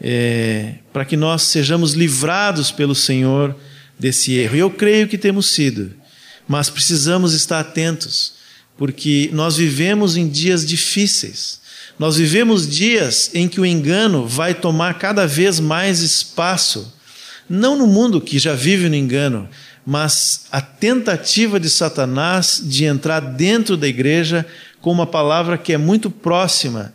é, 0.00 0.74
para 0.92 1.04
que 1.04 1.16
nós 1.16 1.42
sejamos 1.42 1.92
livrados 1.92 2.70
pelo 2.70 2.94
Senhor 2.94 3.54
desse 3.98 4.32
erro. 4.32 4.56
E 4.56 4.60
eu 4.60 4.70
creio 4.70 5.08
que 5.08 5.18
temos 5.18 5.46
sido, 5.50 5.92
mas 6.48 6.70
precisamos 6.70 7.34
estar 7.34 7.60
atentos, 7.60 8.34
porque 8.80 9.28
nós 9.34 9.58
vivemos 9.58 10.16
em 10.16 10.26
dias 10.26 10.64
difíceis. 10.64 11.60
Nós 11.98 12.16
vivemos 12.16 12.66
dias 12.66 13.30
em 13.34 13.46
que 13.46 13.60
o 13.60 13.66
engano 13.66 14.26
vai 14.26 14.54
tomar 14.54 14.94
cada 14.94 15.26
vez 15.26 15.60
mais 15.60 16.00
espaço, 16.00 16.90
não 17.46 17.76
no 17.76 17.86
mundo 17.86 18.22
que 18.22 18.38
já 18.38 18.54
vive 18.54 18.88
no 18.88 18.94
engano, 18.94 19.46
mas 19.84 20.46
a 20.50 20.62
tentativa 20.62 21.60
de 21.60 21.68
Satanás 21.68 22.58
de 22.64 22.86
entrar 22.86 23.20
dentro 23.20 23.76
da 23.76 23.86
igreja 23.86 24.46
com 24.80 24.90
uma 24.90 25.06
palavra 25.06 25.58
que 25.58 25.74
é 25.74 25.76
muito 25.76 26.10
próxima, 26.10 26.94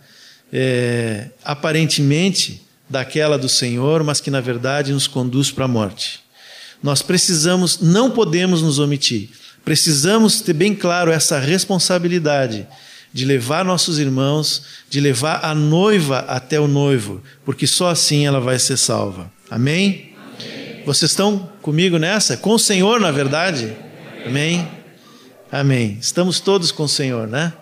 é, 0.51 1.27
aparentemente, 1.43 2.63
daquela 2.89 3.37
do 3.37 3.47
Senhor, 3.47 4.03
mas 4.03 4.19
que 4.19 4.31
na 4.31 4.41
verdade 4.41 4.91
nos 4.91 5.05
conduz 5.05 5.51
para 5.51 5.65
a 5.65 5.67
morte. 5.67 6.19
Nós 6.81 7.03
precisamos, 7.03 7.79
não 7.79 8.09
podemos 8.09 8.63
nos 8.63 8.79
omitir. 8.79 9.29
Precisamos 9.65 10.41
ter 10.41 10.53
bem 10.53 10.75
claro 10.75 11.11
essa 11.11 11.39
responsabilidade 11.39 12.67
de 13.11 13.25
levar 13.25 13.65
nossos 13.65 13.97
irmãos, 13.97 14.63
de 14.89 14.99
levar 14.99 15.43
a 15.43 15.55
noiva 15.55 16.19
até 16.27 16.59
o 16.59 16.67
noivo, 16.67 17.23
porque 17.43 17.65
só 17.65 17.89
assim 17.89 18.27
ela 18.27 18.39
vai 18.39 18.59
ser 18.59 18.77
salva. 18.77 19.31
Amém? 19.49 20.13
Amém. 20.17 20.83
Vocês 20.85 21.11
estão 21.11 21.49
comigo 21.61 21.97
nessa? 21.97 22.37
Com 22.37 22.51
o 22.51 22.59
Senhor, 22.59 22.99
na 22.99 23.09
verdade? 23.09 23.75
Amém? 24.25 24.67
Amém. 25.51 25.97
Estamos 25.99 26.39
todos 26.39 26.71
com 26.71 26.83
o 26.83 26.89
Senhor, 26.89 27.27
né? 27.27 27.53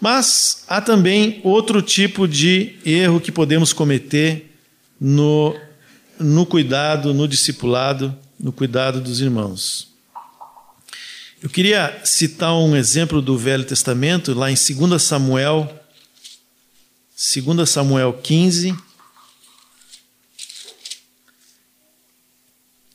Mas 0.00 0.64
há 0.68 0.80
também 0.80 1.40
outro 1.42 1.82
tipo 1.82 2.28
de 2.28 2.78
erro 2.86 3.20
que 3.20 3.32
podemos 3.32 3.72
cometer 3.72 4.56
no, 5.00 5.56
no 6.18 6.46
cuidado, 6.46 7.12
no 7.12 7.26
discipulado, 7.26 8.16
no 8.40 8.52
cuidado 8.52 9.00
dos 9.00 9.20
irmãos. 9.20 9.88
Eu 11.42 11.50
queria 11.50 12.00
citar 12.04 12.54
um 12.54 12.74
exemplo 12.74 13.20
do 13.20 13.36
Velho 13.36 13.64
Testamento, 13.64 14.32
lá 14.32 14.50
em 14.50 14.54
2 14.54 15.02
Samuel, 15.02 15.68
2 17.16 17.68
Samuel 17.68 18.14
15, 18.22 18.74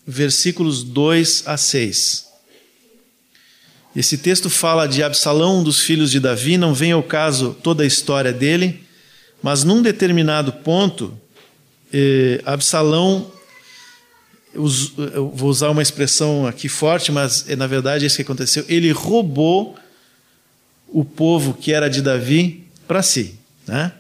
versículos 0.06 0.84
2 0.84 1.43
a 1.48 1.58
6. 1.58 2.26
Esse 3.96 4.18
texto 4.18 4.50
fala 4.50 4.88
de 4.88 5.02
Absalão, 5.04 5.60
um 5.60 5.64
dos 5.64 5.80
filhos 5.80 6.12
de 6.12 6.20
Davi, 6.20 6.58
não 6.58 6.74
vem 6.74 6.91
ao 6.91 7.04
caso 7.04 7.56
toda 7.64 7.84
a 7.84 7.88
história 7.88 8.34
dele, 8.34 8.84
mas 9.41 9.64
num 9.64 9.82
determinado 9.82 10.52
ponto, 10.52 11.20
eh, 11.93 12.41
Absalão, 12.46 13.32
eu 14.56 15.32
vou 15.34 15.49
usar 15.49 15.70
uma 15.70 15.82
expressão 15.82 16.47
aqui 16.47 16.70
forte, 16.70 17.12
mas 17.12 17.45
eh, 17.49 17.56
na 17.56 17.68
verdade 17.68 18.06
é 18.06 18.08
isso 18.08 18.16
que 18.16 18.22
aconteceu, 18.22 18.66
ele 18.68 18.91
roubou 18.91 19.76
o 20.88 21.03
povo 21.03 21.53
que 21.53 21.74
era 21.74 21.89
de 21.89 22.01
Davi 22.01 22.64
para 22.88 23.03
si. 23.03 23.36
Né? 23.68 23.91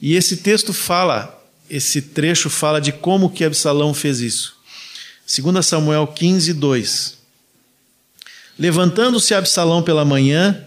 E 0.00 0.14
esse 0.14 0.38
texto 0.38 0.72
fala, 0.72 1.38
esse 1.68 2.00
trecho 2.00 2.48
fala 2.48 2.80
de 2.80 2.92
como 2.92 3.30
que 3.30 3.44
Absalão 3.44 3.92
fez 3.92 4.20
isso. 4.20 4.56
2 5.26 5.64
Samuel 5.64 6.06
15, 6.06 6.54
2. 6.54 7.18
Levantando-se 8.58 9.34
Absalão 9.34 9.82
pela 9.82 10.04
manhã, 10.04 10.66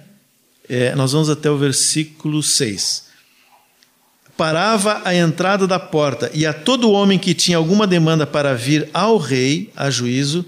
é, 0.69 0.95
nós 0.95 1.11
vamos 1.11 1.29
até 1.29 1.49
o 1.49 1.57
versículo 1.57 2.41
6. 2.41 3.03
Parava 4.36 5.01
à 5.05 5.13
entrada 5.13 5.67
da 5.67 5.79
porta, 5.79 6.31
e 6.34 6.45
a 6.45 6.53
todo 6.53 6.91
homem 6.91 7.19
que 7.19 7.34
tinha 7.34 7.57
alguma 7.57 7.86
demanda 7.86 8.25
para 8.25 8.55
vir 8.55 8.89
ao 8.93 9.17
rei 9.17 9.71
a 9.75 9.89
juízo, 9.91 10.45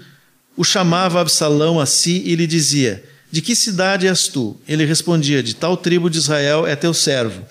o 0.56 0.64
chamava 0.64 1.20
Absalão 1.20 1.78
a 1.78 1.86
si 1.86 2.22
e 2.24 2.34
lhe 2.34 2.46
dizia: 2.46 3.04
De 3.30 3.40
que 3.40 3.54
cidade 3.54 4.08
és 4.08 4.26
tu? 4.26 4.56
Ele 4.66 4.84
respondia: 4.84 5.42
De 5.42 5.54
tal 5.54 5.76
tribo 5.76 6.10
de 6.10 6.18
Israel 6.18 6.66
é 6.66 6.74
teu 6.74 6.92
servo. 6.92 7.44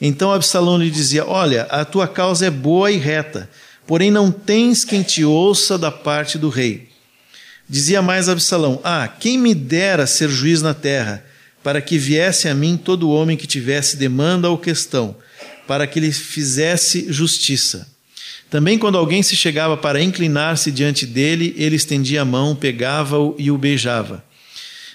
Então 0.00 0.32
Absalão 0.32 0.78
lhe 0.78 0.90
dizia: 0.90 1.26
Olha, 1.26 1.62
a 1.64 1.84
tua 1.84 2.08
causa 2.08 2.46
é 2.46 2.50
boa 2.50 2.90
e 2.90 2.96
reta, 2.96 3.50
porém 3.86 4.10
não 4.10 4.30
tens 4.30 4.84
quem 4.84 5.02
te 5.02 5.24
ouça 5.24 5.76
da 5.76 5.90
parte 5.90 6.38
do 6.38 6.48
rei. 6.48 6.88
Dizia 7.68 8.00
mais 8.00 8.28
Absalão: 8.28 8.80
Ah, 8.82 9.08
quem 9.08 9.36
me 9.36 9.54
dera 9.54 10.06
ser 10.06 10.28
juiz 10.28 10.62
na 10.62 10.72
terra, 10.72 11.24
para 11.62 11.80
que 11.80 11.98
viesse 11.98 12.48
a 12.48 12.54
mim 12.54 12.76
todo 12.76 13.10
homem 13.10 13.36
que 13.36 13.46
tivesse 13.46 13.96
demanda 13.96 14.48
ou 14.48 14.56
questão, 14.56 15.16
para 15.66 15.86
que 15.86 16.00
lhe 16.00 16.12
fizesse 16.12 17.12
justiça. 17.12 17.88
Também, 18.50 18.78
quando 18.78 18.98
alguém 18.98 19.22
se 19.22 19.34
chegava 19.34 19.76
para 19.76 20.02
inclinar-se 20.02 20.70
diante 20.70 21.06
dele, 21.06 21.54
ele 21.56 21.76
estendia 21.76 22.22
a 22.22 22.24
mão, 22.24 22.54
pegava-o 22.54 23.34
e 23.38 23.50
o 23.50 23.56
beijava. 23.56 24.24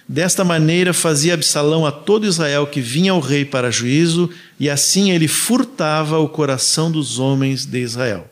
Desta 0.08 0.44
maneira 0.44 0.94
fazia 0.94 1.34
Absalão 1.34 1.86
a 1.86 1.92
todo 1.92 2.28
Israel 2.28 2.68
que 2.68 2.80
vinha 2.80 3.12
ao 3.12 3.20
rei 3.20 3.44
para 3.44 3.72
juízo, 3.72 4.30
e 4.60 4.70
assim 4.70 5.12
ele 5.12 5.28
furtava 5.28 6.20
o 6.20 6.30
coração 6.30 6.92
dos 6.92 7.20
homens 7.20 7.66
de 7.66 7.80
Israel. 7.80 8.30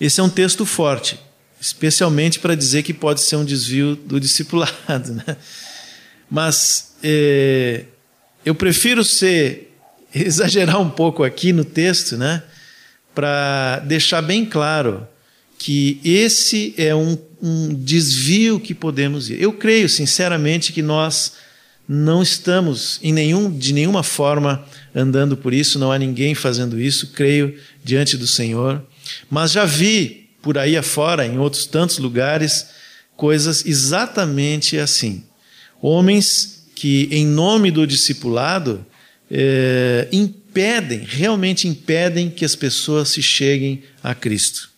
Esse 0.00 0.20
é 0.20 0.22
um 0.22 0.28
texto 0.28 0.66
forte 0.66 1.18
especialmente 1.62 2.40
para 2.40 2.56
dizer 2.56 2.82
que 2.82 2.92
pode 2.92 3.20
ser 3.20 3.36
um 3.36 3.44
desvio 3.44 3.94
do 3.94 4.18
discipulado. 4.18 4.72
Né? 5.14 5.36
Mas 6.28 6.94
é, 7.04 7.84
eu 8.44 8.52
prefiro 8.54 9.04
ser 9.04 9.71
exagerar 10.20 10.80
um 10.80 10.90
pouco 10.90 11.24
aqui 11.24 11.52
no 11.52 11.64
texto, 11.64 12.16
né, 12.16 12.42
para 13.14 13.80
deixar 13.80 14.22
bem 14.22 14.44
claro 14.44 15.06
que 15.58 16.00
esse 16.04 16.74
é 16.76 16.94
um, 16.94 17.16
um 17.40 17.74
desvio 17.74 18.58
que 18.58 18.74
podemos 18.74 19.30
ir. 19.30 19.40
Eu 19.40 19.52
creio 19.52 19.88
sinceramente 19.88 20.72
que 20.72 20.82
nós 20.82 21.34
não 21.88 22.22
estamos 22.22 22.98
em 23.02 23.12
nenhum, 23.12 23.50
de 23.50 23.72
nenhuma 23.72 24.02
forma 24.02 24.64
andando 24.94 25.36
por 25.36 25.52
isso, 25.52 25.78
não 25.78 25.92
há 25.92 25.98
ninguém 25.98 26.34
fazendo 26.34 26.80
isso, 26.80 27.12
creio 27.12 27.56
diante 27.84 28.16
do 28.16 28.26
Senhor. 28.26 28.82
Mas 29.30 29.52
já 29.52 29.64
vi 29.64 30.30
por 30.40 30.58
aí 30.58 30.76
afora, 30.76 31.24
em 31.24 31.38
outros 31.38 31.66
tantos 31.66 31.98
lugares, 31.98 32.66
coisas 33.16 33.64
exatamente 33.64 34.78
assim. 34.78 35.24
Homens 35.80 36.64
que, 36.74 37.08
em 37.12 37.26
nome 37.26 37.70
do 37.70 37.86
discipulado, 37.86 38.84
é, 39.34 40.08
impedem, 40.12 41.00
realmente 41.00 41.66
impedem 41.66 42.28
que 42.28 42.44
as 42.44 42.54
pessoas 42.54 43.08
se 43.08 43.22
cheguem 43.22 43.82
a 44.02 44.14
Cristo. 44.14 44.70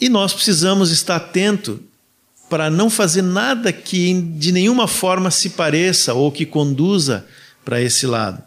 E 0.00 0.08
nós 0.08 0.34
precisamos 0.34 0.90
estar 0.90 1.16
atento 1.16 1.80
para 2.50 2.68
não 2.68 2.90
fazer 2.90 3.22
nada 3.22 3.72
que 3.72 4.12
de 4.12 4.50
nenhuma 4.50 4.88
forma 4.88 5.30
se 5.30 5.50
pareça 5.50 6.12
ou 6.12 6.32
que 6.32 6.44
conduza 6.44 7.24
para 7.64 7.80
esse 7.80 8.06
lado. 8.06 8.42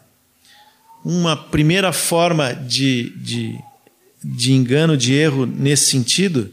Uma 1.02 1.36
primeira 1.36 1.92
forma 1.92 2.52
de, 2.52 3.10
de 3.16 3.58
de 4.22 4.52
engano, 4.52 4.96
de 4.96 5.14
erro 5.14 5.46
nesse 5.46 5.90
sentido, 5.90 6.52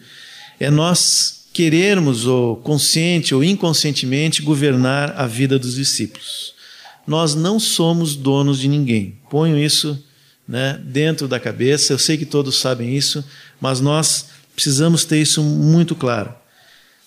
é 0.59 0.69
nós 0.69 1.34
querermos, 1.55 2.27
ou 2.27 2.57
consciente 2.57 3.33
ou 3.33 3.41
inconscientemente, 3.41 4.41
governar 4.41 5.15
a 5.17 5.25
vida 5.25 5.57
dos 5.57 5.75
discípulos. 5.75 6.53
Nós 7.07 7.33
não 7.33 7.61
somos 7.61 8.13
donos 8.13 8.59
de 8.59 8.67
ninguém. 8.67 9.17
Ponho 9.29 9.57
isso 9.57 9.97
né, 10.45 10.77
dentro 10.83 11.29
da 11.29 11.39
cabeça, 11.39 11.93
eu 11.93 11.97
sei 11.97 12.17
que 12.17 12.25
todos 12.25 12.57
sabem 12.57 12.93
isso, 12.93 13.23
mas 13.61 13.79
nós 13.79 14.25
precisamos 14.53 15.05
ter 15.05 15.21
isso 15.21 15.41
muito 15.41 15.95
claro. 15.95 16.35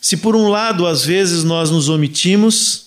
Se 0.01 0.17
por 0.17 0.35
um 0.35 0.49
lado, 0.49 0.87
às 0.87 1.05
vezes, 1.05 1.45
nós 1.45 1.71
nos 1.71 1.91
omitimos, 1.91 2.87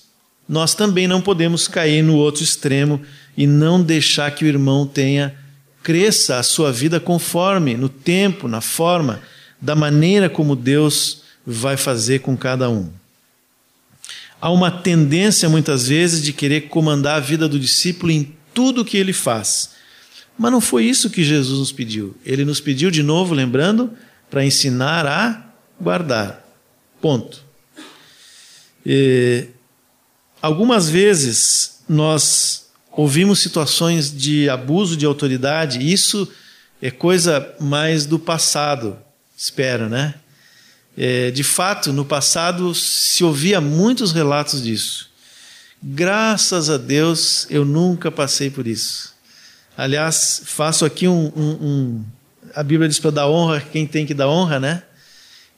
nós 0.49 0.73
também 0.73 1.07
não 1.07 1.21
podemos 1.21 1.67
cair 1.67 2.01
no 2.01 2.15
outro 2.15 2.43
extremo 2.43 2.99
e 3.37 3.45
não 3.45 3.79
deixar 3.79 4.31
que 4.31 4.43
o 4.43 4.47
irmão 4.47 4.87
tenha 4.87 5.35
cresça 5.83 6.39
a 6.39 6.43
sua 6.43 6.71
vida 6.71 6.99
conforme, 6.99 7.77
no 7.77 7.87
tempo, 7.87 8.47
na 8.47 8.61
forma, 8.61 9.21
da 9.61 9.75
maneira 9.75 10.27
como 10.27 10.55
Deus 10.55 11.20
vai 11.45 11.77
fazer 11.77 12.19
com 12.19 12.37
cada 12.37 12.69
um. 12.69 12.89
Há 14.39 14.49
uma 14.49 14.71
tendência, 14.71 15.47
muitas 15.47 15.87
vezes, 15.87 16.23
de 16.23 16.33
querer 16.33 16.61
comandar 16.61 17.17
a 17.17 17.19
vida 17.19 17.47
do 17.47 17.59
discípulo 17.59 18.11
em 18.11 18.35
tudo 18.53 18.85
que 18.85 18.97
ele 18.97 19.13
faz. 19.13 19.71
Mas 20.37 20.51
não 20.51 20.59
foi 20.59 20.85
isso 20.85 21.09
que 21.09 21.23
Jesus 21.23 21.59
nos 21.59 21.71
pediu. 21.71 22.15
Ele 22.25 22.43
nos 22.43 22.59
pediu, 22.59 22.89
de 22.89 23.03
novo, 23.03 23.33
lembrando, 23.35 23.91
para 24.29 24.43
ensinar 24.43 25.05
a 25.05 25.45
guardar. 25.79 26.43
Ponto. 26.99 27.43
E, 28.85 29.47
algumas 30.41 30.89
vezes 30.89 31.81
nós 31.87 32.71
ouvimos 32.91 33.39
situações 33.39 34.11
de 34.11 34.49
abuso 34.49 34.97
de 34.97 35.05
autoridade, 35.05 35.79
isso 35.79 36.27
é 36.81 36.89
coisa 36.89 37.55
mais 37.59 38.05
do 38.05 38.17
passado, 38.17 38.97
espero, 39.37 39.87
né? 39.87 40.15
É, 40.97 41.31
de 41.31 41.43
fato, 41.43 41.93
no 41.93 42.03
passado 42.03 42.75
se 42.75 43.23
ouvia 43.23 43.61
muitos 43.61 44.11
relatos 44.11 44.61
disso. 44.61 45.09
Graças 45.81 46.69
a 46.69 46.77
Deus 46.77 47.47
eu 47.49 47.65
nunca 47.65 48.11
passei 48.11 48.49
por 48.49 48.67
isso. 48.67 49.13
Aliás, 49.77 50.41
faço 50.45 50.85
aqui 50.85 51.07
um. 51.07 51.31
um, 51.35 51.57
um 51.61 52.05
a 52.53 52.63
Bíblia 52.63 52.89
diz 52.89 52.99
para 52.99 53.11
dar 53.11 53.27
honra 53.29 53.61
quem 53.61 53.87
tem 53.87 54.05
que 54.05 54.13
dar 54.13 54.27
honra, 54.27 54.59
né? 54.59 54.83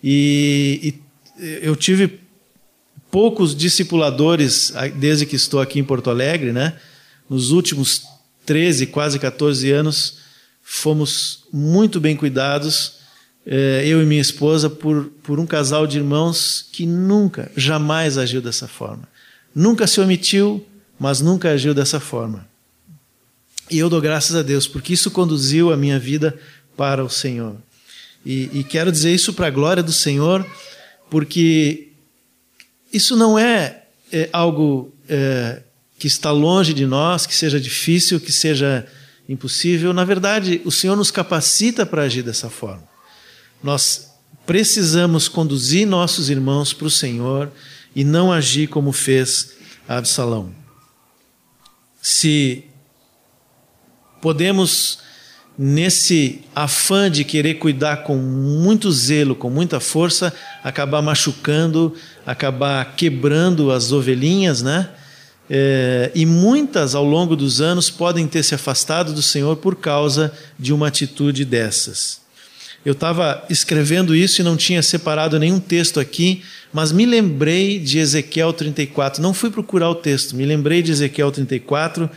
E, 0.03 0.93
e 1.39 1.59
eu 1.63 1.75
tive 1.75 2.19
poucos 3.09 3.55
discipuladores 3.55 4.71
desde 4.95 5.25
que 5.25 5.35
estou 5.35 5.59
aqui 5.59 5.79
em 5.79 5.83
Porto 5.83 6.09
Alegre, 6.09 6.51
né? 6.51 6.77
nos 7.29 7.51
últimos 7.51 8.03
13, 8.45 8.87
quase 8.87 9.17
14 9.19 9.71
anos, 9.71 10.17
fomos 10.61 11.45
muito 11.51 11.99
bem 11.99 12.15
cuidados, 12.15 12.97
eu 13.45 14.01
e 14.01 14.05
minha 14.05 14.21
esposa, 14.21 14.69
por, 14.69 15.05
por 15.21 15.39
um 15.39 15.45
casal 15.45 15.85
de 15.85 15.97
irmãos 15.97 16.65
que 16.71 16.85
nunca, 16.85 17.51
jamais 17.55 18.17
agiu 18.17 18.41
dessa 18.41 18.67
forma. 18.67 19.07
Nunca 19.53 19.85
se 19.85 19.99
omitiu, 19.99 20.65
mas 20.99 21.21
nunca 21.21 21.51
agiu 21.51 21.73
dessa 21.73 21.99
forma. 21.99 22.47
E 23.69 23.77
eu 23.77 23.89
dou 23.89 24.01
graças 24.01 24.35
a 24.35 24.41
Deus, 24.41 24.67
porque 24.67 24.93
isso 24.93 25.11
conduziu 25.11 25.71
a 25.71 25.77
minha 25.77 25.99
vida 25.99 26.37
para 26.77 27.03
o 27.03 27.09
Senhor. 27.09 27.55
E, 28.25 28.49
e 28.53 28.63
quero 28.63 28.91
dizer 28.91 29.13
isso 29.13 29.33
para 29.33 29.47
a 29.47 29.51
glória 29.51 29.83
do 29.83 29.91
Senhor, 29.91 30.45
porque 31.09 31.89
isso 32.91 33.15
não 33.15 33.37
é, 33.37 33.83
é 34.11 34.29
algo 34.31 34.93
é, 35.09 35.61
que 35.99 36.07
está 36.07 36.31
longe 36.31 36.73
de 36.73 36.85
nós, 36.85 37.25
que 37.25 37.35
seja 37.35 37.59
difícil, 37.59 38.19
que 38.19 38.31
seja 38.31 38.85
impossível. 39.27 39.93
Na 39.93 40.05
verdade, 40.05 40.61
o 40.63 40.71
Senhor 40.71 40.95
nos 40.95 41.11
capacita 41.11 41.85
para 41.85 42.03
agir 42.03 42.23
dessa 42.23 42.49
forma. 42.49 42.92
Nós 43.63 44.13
precisamos 44.45 45.29
conduzir 45.29 45.87
nossos 45.87 46.29
irmãos 46.29 46.73
para 46.73 46.87
o 46.87 46.91
Senhor 46.91 47.51
e 47.95 48.03
não 48.03 48.31
agir 48.31 48.67
como 48.67 48.91
fez 48.91 49.53
Absalão. 49.87 50.53
Se 52.01 52.65
podemos, 54.21 54.99
nesse 55.57 56.41
afã 56.53 57.09
de 57.09 57.23
querer 57.23 57.55
cuidar 57.55 58.03
com 58.03 58.17
muito 58.17 58.91
zelo, 58.91 59.35
com 59.35 59.49
muita 59.49 59.79
força, 59.79 60.33
acabar 60.63 61.01
machucando, 61.01 61.95
acabar 62.25 62.95
quebrando 62.95 63.71
as 63.71 63.91
ovelhinhas, 63.91 64.61
né? 64.61 64.89
É, 65.49 66.09
e 66.15 66.25
muitas 66.25 66.95
ao 66.95 67.03
longo 67.03 67.35
dos 67.35 67.59
anos 67.59 67.89
podem 67.89 68.27
ter 68.27 68.43
se 68.43 68.55
afastado 68.55 69.13
do 69.13 69.21
Senhor 69.21 69.57
por 69.57 69.75
causa 69.75 70.33
de 70.57 70.73
uma 70.73 70.87
atitude 70.87 71.43
dessas. 71.43 72.22
Eu 72.85 72.91
estava 72.91 73.45
escrevendo 73.49 74.13
isso 74.13 74.41
e 74.41 74.43
não 74.43 74.57
tinha 74.57 74.81
separado 74.83 75.39
nenhum 75.39 75.59
texto 75.59 75.99
aqui, 75.99 76.43
mas 76.71 76.91
me 76.91 77.05
lembrei 77.05 77.79
de 77.79 77.97
Ezequiel 77.97 78.51
34. 78.51 79.21
Não 79.21 79.33
fui 79.33 79.49
procurar 79.49 79.89
o 79.89 79.95
texto, 79.95 80.35
me 80.35 80.45
lembrei 80.45 80.81
de 80.81 80.91
Ezequiel 80.91 81.31
34, 81.31 82.09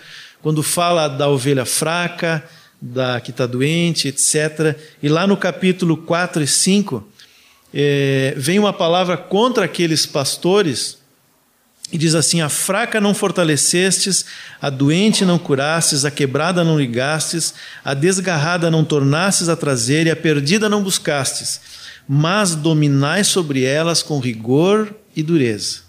quando 0.42 0.62
fala 0.62 1.06
da 1.06 1.28
ovelha 1.28 1.64
fraca, 1.64 2.42
da 2.80 3.20
que 3.20 3.30
está 3.30 3.46
doente, 3.46 4.08
etc. 4.08 4.76
E 5.02 5.08
lá 5.08 5.26
no 5.26 5.36
capítulo 5.36 5.96
4 5.98 6.42
e 6.42 6.46
5, 6.46 7.06
é, 7.72 8.34
vem 8.36 8.58
uma 8.58 8.72
palavra 8.72 9.16
contra 9.16 9.64
aqueles 9.64 10.04
pastores 10.04 10.98
e 11.92 11.98
diz 11.98 12.14
assim: 12.14 12.40
A 12.40 12.48
fraca 12.48 13.00
não 13.00 13.14
fortalecestes, 13.14 14.24
a 14.60 14.70
doente 14.70 15.24
não 15.24 15.38
curastes, 15.38 16.04
a 16.04 16.10
quebrada 16.10 16.64
não 16.64 16.78
ligastes, 16.78 17.54
a 17.84 17.94
desgarrada 17.94 18.70
não 18.70 18.84
tornastes 18.84 19.48
a 19.48 19.56
trazer, 19.56 20.06
e 20.06 20.10
a 20.10 20.16
perdida 20.16 20.68
não 20.68 20.82
buscastes, 20.82 21.60
mas 22.08 22.54
dominai 22.54 23.22
sobre 23.22 23.62
elas 23.64 24.02
com 24.02 24.18
rigor 24.18 24.94
e 25.14 25.22
dureza. 25.22 25.86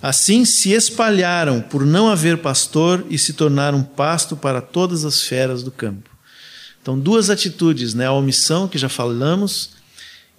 Assim 0.00 0.44
se 0.44 0.72
espalharam 0.72 1.60
por 1.60 1.86
não 1.86 2.08
haver 2.08 2.38
pastor 2.38 3.06
e 3.08 3.16
se 3.16 3.34
tornaram 3.34 3.84
pasto 3.84 4.36
para 4.36 4.60
todas 4.60 5.04
as 5.04 5.22
feras 5.22 5.62
do 5.62 5.70
campo. 5.70 6.10
Então, 6.80 6.98
duas 6.98 7.30
atitudes, 7.30 7.94
né? 7.94 8.06
a 8.06 8.12
omissão, 8.12 8.66
que 8.66 8.76
já 8.76 8.88
falamos, 8.88 9.70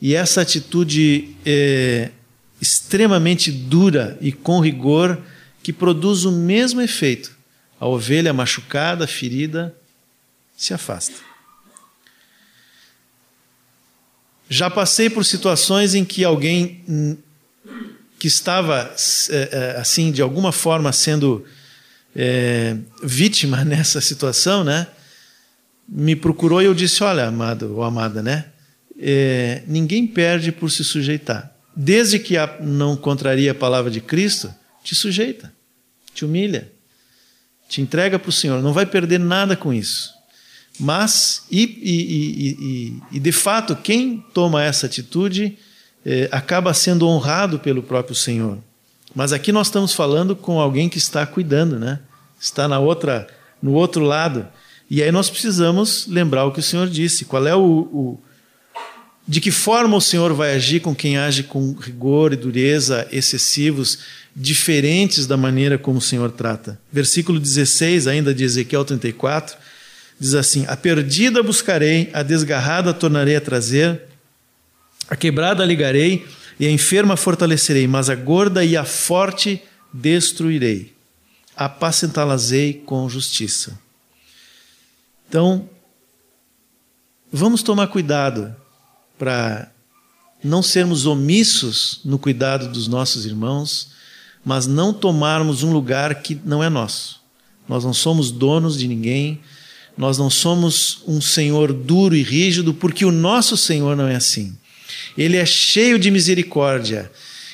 e 0.02 0.14
essa 0.16 0.42
atitude. 0.42 1.34
Eh, 1.46 2.10
extremamente 2.64 3.51
dura 3.51 4.18
e 4.22 4.32
com 4.32 4.61
rigor 4.61 5.22
que 5.61 5.74
produz 5.74 6.24
o 6.24 6.32
mesmo 6.32 6.82
efeito. 6.82 7.36
A 7.78 7.86
ovelha 7.86 8.34
machucada, 8.34 9.05
ferida, 9.05 9.76
se 10.55 10.74
afasta. 10.74 11.16
Já 14.49 14.70
passei 14.70 15.09
por 15.09 15.26
situações 15.26 15.93
em 15.93 16.05
que 16.05 16.24
alguém 16.24 16.82
hum, 16.88 17.18
que 18.18 18.28
estava 18.28 18.95
é, 19.30 19.49
é, 19.51 19.78
assim 19.78 20.09
de 20.09 20.22
alguma 20.22 20.53
forma 20.53 20.93
sendo 20.93 21.45
é, 22.16 22.78
vítima 23.03 23.64
nessa 23.66 23.99
situação, 23.99 24.64
né? 24.64 24.88
Me 25.86 26.16
procurou 26.16 26.61
e 26.61 26.66
eu 26.66 26.74
disse: 26.74 27.03
Olha, 27.03 27.26
amado 27.28 27.76
ou 27.76 27.84
amada, 27.84 28.24
né? 28.24 28.45
É, 28.97 29.64
ninguém 29.68 30.07
perde 30.07 30.49
por 30.49 30.72
se 30.72 30.82
sujeitar 30.86 31.53
desde 31.76 32.19
que 32.19 32.36
não 32.61 32.95
contraria 32.95 33.51
a 33.51 33.55
palavra 33.55 33.89
de 33.89 34.01
Cristo, 34.01 34.53
te 34.84 34.93
sujeita, 34.95 35.53
te 36.13 36.26
humilha, 36.26 36.71
te 37.67 37.82
entrega 37.82 38.19
para 38.19 38.30
o 38.30 38.34
Senhor. 38.34 38.61
Não 38.61 38.74
vai 38.74 38.86
perder 38.86 39.19
nada 39.19 39.55
com 39.55 39.74
isso. 39.74 40.13
Mas, 40.80 41.45
e, 41.51 41.63
e, 41.63 42.49
e, 42.49 43.17
e 43.17 43.19
de 43.19 43.32
fato, 43.32 43.76
quem 43.76 44.24
toma 44.34 44.63
essa 44.63 44.86
atitude 44.86 45.57
eh, 46.05 46.28
acaba 46.32 46.74
sendo 46.74 47.07
honrado 47.07 47.59
pelo 47.59 47.84
próprio 47.84 48.15
Senhor. 48.15 48.57
Mas 49.15 49.32
aqui 49.32 49.51
nós 49.51 49.67
estamos 49.67 49.93
falando 49.93 50.36
com 50.36 50.59
alguém 50.59 50.89
que 50.89 50.97
está 50.97 51.26
cuidando, 51.26 51.80
né? 51.80 51.99
Está 52.39 52.67
na 52.67 52.80
outra, 52.80 53.28
no 53.61 53.74
outro 53.74 54.03
lado. 54.03 54.47
E 54.89 55.01
aí 55.03 55.11
nós 55.11 55.30
precisamos 55.30 56.07
lembrar 56.07 56.45
o 56.45 56.51
que 56.51 56.59
o 56.59 56.63
Senhor 56.63 56.89
disse. 56.89 57.26
Qual 57.26 57.45
é 57.45 57.55
o, 57.55 57.61
o 57.61 58.19
de 59.28 59.39
que 59.39 59.51
forma 59.51 59.95
o 59.95 60.01
Senhor 60.01 60.34
vai 60.34 60.53
agir 60.53 60.82
com 60.82 60.93
quem 60.93 61.17
age 61.17 61.43
com 61.43 61.74
rigor 61.74 62.34
e 62.34 62.36
dureza 62.36 63.07
excessivos, 63.11 63.99
diferentes 64.36 65.26
da 65.26 65.38
maneira 65.38 65.78
como 65.78 65.99
o 65.99 66.01
Senhor 66.01 66.32
trata? 66.32 66.80
Versículo 66.91 67.39
16, 67.39 68.07
ainda 68.07 68.34
de 68.34 68.43
Ezequiel 68.43 68.84
34, 68.84 69.55
diz 70.19 70.34
assim: 70.34 70.65
A 70.67 70.76
perdida 70.76 71.41
buscarei, 71.41 72.09
a 72.13 72.21
desgarrada 72.21 72.93
tornarei 72.93 73.38
a 73.38 73.41
trazer, 73.41 74.01
a 75.09 75.15
quebrada 75.15 75.63
ligarei 75.63 76.26
e 76.59 76.67
a 76.67 76.71
enferma 76.71 77.15
fortalecerei, 77.15 77.88
mas 77.88 78.09
a 78.09 78.15
gorda 78.15 78.63
e 78.63 78.76
a 78.76 78.84
forte 78.84 79.61
destruirei. 79.93 80.91
Apacentá-las-ei 81.55 82.74
com 82.86 83.07
justiça. 83.07 83.80
Então, 85.30 85.69
vamos 87.32 87.63
tomar 87.63 87.88
cuidado 87.88 88.55
para 89.18 89.72
não 90.43 90.61
sermos 90.61 91.05
omissos 91.05 92.01
no 92.03 92.20
cuidado 92.20 92.68
dos 92.70 92.88
nossos 92.88 93.26
irmãos, 93.26 93.91
mas 94.43 94.68
não 94.68 94.93
tomarmos 94.93 95.64
um 95.64 95.72
lugar 95.72 96.16
que 96.16 96.38
não 96.43 96.64
é 96.64 96.70
nosso. 96.70 97.22
Nós 97.68 97.86
não 97.86 97.93
somos 97.93 98.30
donos 98.30 98.78
de 98.78 98.88
ninguém, 98.88 99.39
nós 99.97 100.18
não 100.18 100.30
somos 100.30 101.01
um 101.07 101.22
Senhor 101.22 101.72
duro 101.72 102.16
e 102.16 102.24
rígido, 102.24 102.74
porque 102.74 103.05
o 103.05 103.11
nosso 103.11 103.55
Senhor 103.55 103.95
não 103.95 104.07
é 104.07 104.16
assim. 104.16 104.55
Ele 105.18 105.38
é 105.38 105.45
cheio 105.45 105.97
de 105.97 106.11
misericórdia, 106.11 107.09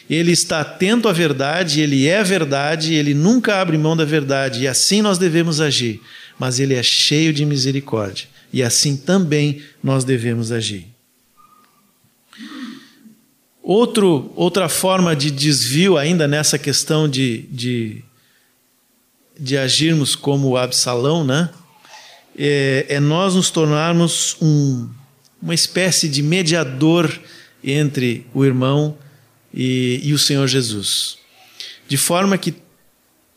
ele 0.09 0.31
está 0.31 0.61
atento 0.61 1.07
à 1.07 1.13
verdade, 1.13 1.81
ele 1.81 2.07
é 2.07 2.23
verdade, 2.23 2.93
ele 2.93 3.13
nunca 3.13 3.61
abre 3.61 3.77
mão 3.77 3.95
da 3.95 4.05
verdade, 4.05 4.61
e 4.61 4.67
assim 4.67 5.01
nós 5.01 5.17
devemos 5.17 5.61
agir. 5.61 6.01
Mas 6.39 6.59
ele 6.59 6.73
é 6.73 6.81
cheio 6.81 7.31
de 7.31 7.45
misericórdia, 7.45 8.27
e 8.51 8.63
assim 8.63 8.97
também 8.97 9.61
nós 9.83 10.03
devemos 10.03 10.51
agir. 10.51 10.87
Outro, 13.71 14.33
outra 14.35 14.67
forma 14.67 15.15
de 15.15 15.29
desvio, 15.29 15.95
ainda 15.95 16.27
nessa 16.27 16.57
questão 16.57 17.07
de, 17.07 17.43
de, 17.51 18.03
de 19.39 19.59
agirmos 19.59 20.15
como 20.15 20.57
Absalão, 20.57 21.23
né? 21.23 21.51
É, 22.35 22.87
é 22.89 22.99
nós 22.99 23.35
nos 23.35 23.51
tornarmos 23.51 24.35
um, 24.41 24.89
uma 25.39 25.53
espécie 25.53 26.09
de 26.09 26.23
mediador 26.23 27.15
entre 27.63 28.25
o 28.33 28.43
irmão 28.43 28.97
e, 29.53 30.01
e 30.01 30.13
o 30.13 30.17
Senhor 30.17 30.47
Jesus. 30.47 31.19
De 31.87 31.95
forma 31.95 32.39
que 32.39 32.55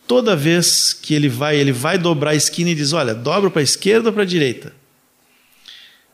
toda 0.08 0.34
vez 0.34 0.94
que 0.94 1.12
ele 1.12 1.28
vai, 1.28 1.58
ele 1.58 1.72
vai 1.72 1.98
dobrar 1.98 2.30
a 2.30 2.34
esquina 2.34 2.70
e 2.70 2.74
diz: 2.74 2.94
Olha, 2.94 3.14
dobra 3.14 3.50
para 3.50 3.60
a 3.60 3.62
esquerda 3.62 4.08
ou 4.08 4.14
para 4.14 4.22
a 4.22 4.26
direita? 4.26 4.72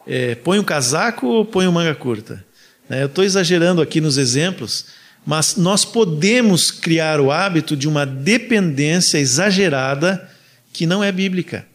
É, 0.04 0.34
põe 0.34 0.58
um 0.58 0.64
casaco 0.64 1.24
ou 1.28 1.44
põe 1.44 1.68
uma 1.68 1.82
manga 1.82 1.94
curta? 1.94 2.47
Né? 2.88 3.02
Eu 3.02 3.06
estou 3.06 3.24
exagerando 3.24 3.82
aqui 3.82 4.00
nos 4.00 4.18
exemplos, 4.18 4.86
mas 5.26 5.56
nós 5.56 5.84
podemos 5.84 6.70
criar 6.70 7.20
o 7.20 7.30
hábito 7.30 7.76
de 7.76 7.86
uma 7.86 8.06
dependência 8.06 9.18
exagerada 9.18 10.28
que 10.72 10.86
não 10.86 11.02
é 11.02 11.12
bíblica. 11.12 11.66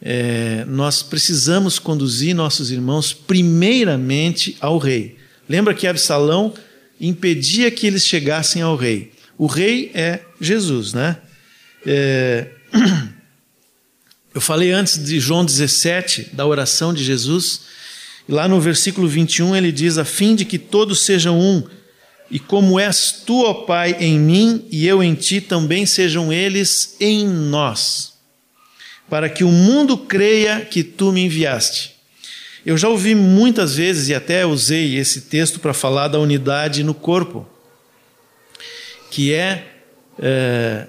É, 0.00 0.64
nós 0.66 1.02
precisamos 1.02 1.78
conduzir 1.78 2.34
nossos 2.34 2.70
irmãos 2.70 3.12
primeiramente 3.12 4.56
ao 4.60 4.78
rei. 4.78 5.16
Lembra 5.48 5.74
que 5.74 5.86
Absalão 5.86 6.54
impedia 7.00 7.70
que 7.70 7.86
eles 7.86 8.06
chegassem 8.06 8.62
ao 8.62 8.76
rei. 8.76 9.12
O 9.38 9.46
rei 9.46 9.90
é 9.94 10.20
Jesus, 10.40 10.92
né? 10.92 11.18
É... 11.86 12.48
Eu 14.34 14.40
falei 14.40 14.70
antes 14.72 15.02
de 15.04 15.20
João 15.20 15.44
17, 15.44 16.30
da 16.32 16.46
oração 16.46 16.94
de 16.94 17.04
Jesus. 17.04 17.62
Lá 18.28 18.46
no 18.46 18.60
versículo 18.60 19.08
21 19.08 19.56
ele 19.56 19.72
diz: 19.72 19.98
A 19.98 20.04
fim 20.04 20.34
de 20.34 20.44
que 20.44 20.58
todos 20.58 21.04
sejam 21.04 21.38
um, 21.38 21.62
e 22.30 22.38
como 22.38 22.78
és 22.78 23.22
tu, 23.26 23.42
ó 23.42 23.52
Pai, 23.52 23.96
em 24.00 24.18
mim 24.18 24.66
e 24.70 24.86
eu 24.86 25.02
em 25.02 25.14
ti, 25.14 25.40
também 25.40 25.84
sejam 25.84 26.32
eles 26.32 26.96
em 27.00 27.26
nós, 27.26 28.14
para 29.08 29.28
que 29.28 29.44
o 29.44 29.50
mundo 29.50 29.98
creia 29.98 30.60
que 30.60 30.82
tu 30.82 31.12
me 31.12 31.24
enviaste. 31.24 31.92
Eu 32.64 32.78
já 32.78 32.88
ouvi 32.88 33.14
muitas 33.14 33.74
vezes 33.74 34.08
e 34.08 34.14
até 34.14 34.46
usei 34.46 34.96
esse 34.96 35.22
texto 35.22 35.58
para 35.58 35.74
falar 35.74 36.08
da 36.08 36.18
unidade 36.18 36.84
no 36.84 36.94
corpo, 36.94 37.46
que 39.10 39.32
é, 39.34 39.66
é 40.18 40.86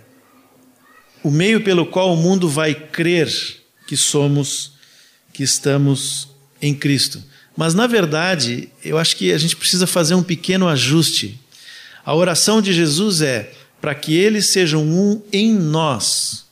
o 1.23 1.31
meio 1.31 1.61
pelo 1.61 1.85
qual 1.85 2.13
o 2.13 2.17
mundo 2.17 2.47
vai 2.47 2.75
crer 2.75 3.29
que 3.87 3.97
somos, 3.97 4.73
que 5.33 5.41
estamos 5.41 6.32
em 6.63 6.73
Cristo. 6.73 7.21
Mas, 7.55 7.73
na 7.73 7.85
verdade, 7.85 8.69
eu 8.83 8.97
acho 8.97 9.15
que 9.15 9.31
a 9.31 9.37
gente 9.37 9.55
precisa 9.55 9.85
fazer 9.85 10.15
um 10.15 10.23
pequeno 10.23 10.67
ajuste. 10.67 11.39
A 12.05 12.15
oração 12.15 12.61
de 12.61 12.73
Jesus 12.73 13.21
é 13.21 13.51
para 13.79 13.93
que 13.93 14.15
eles 14.15 14.47
sejam 14.47 14.81
um 14.81 15.21
em 15.31 15.53
nós, 15.53 16.45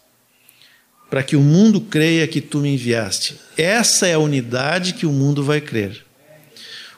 para 1.09 1.23
que 1.23 1.35
o 1.35 1.41
mundo 1.41 1.81
creia 1.81 2.27
que 2.27 2.41
tu 2.41 2.59
me 2.59 2.73
enviaste. 2.73 3.35
Essa 3.57 4.05
é 4.05 4.13
a 4.13 4.19
unidade 4.19 4.93
que 4.93 5.05
o 5.05 5.11
mundo 5.11 5.43
vai 5.43 5.61
crer. 5.61 6.05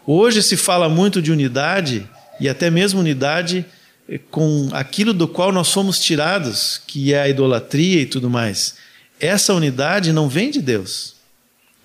Hoje 0.05 0.43
se 0.43 0.57
fala 0.57 0.89
muito 0.89 1.21
de 1.21 1.31
unidade, 1.31 2.07
e 2.39 2.49
até 2.49 2.69
mesmo 2.69 2.99
unidade 2.99 3.65
com 4.29 4.69
aquilo 4.73 5.13
do 5.13 5.27
qual 5.27 5.51
nós 5.51 5.71
fomos 5.71 5.99
tirados, 5.99 6.81
que 6.85 7.13
é 7.13 7.21
a 7.21 7.29
idolatria 7.29 8.01
e 8.01 8.05
tudo 8.05 8.29
mais. 8.29 8.75
Essa 9.19 9.53
unidade 9.53 10.11
não 10.11 10.27
vem 10.27 10.51
de 10.51 10.61
Deus. 10.61 11.15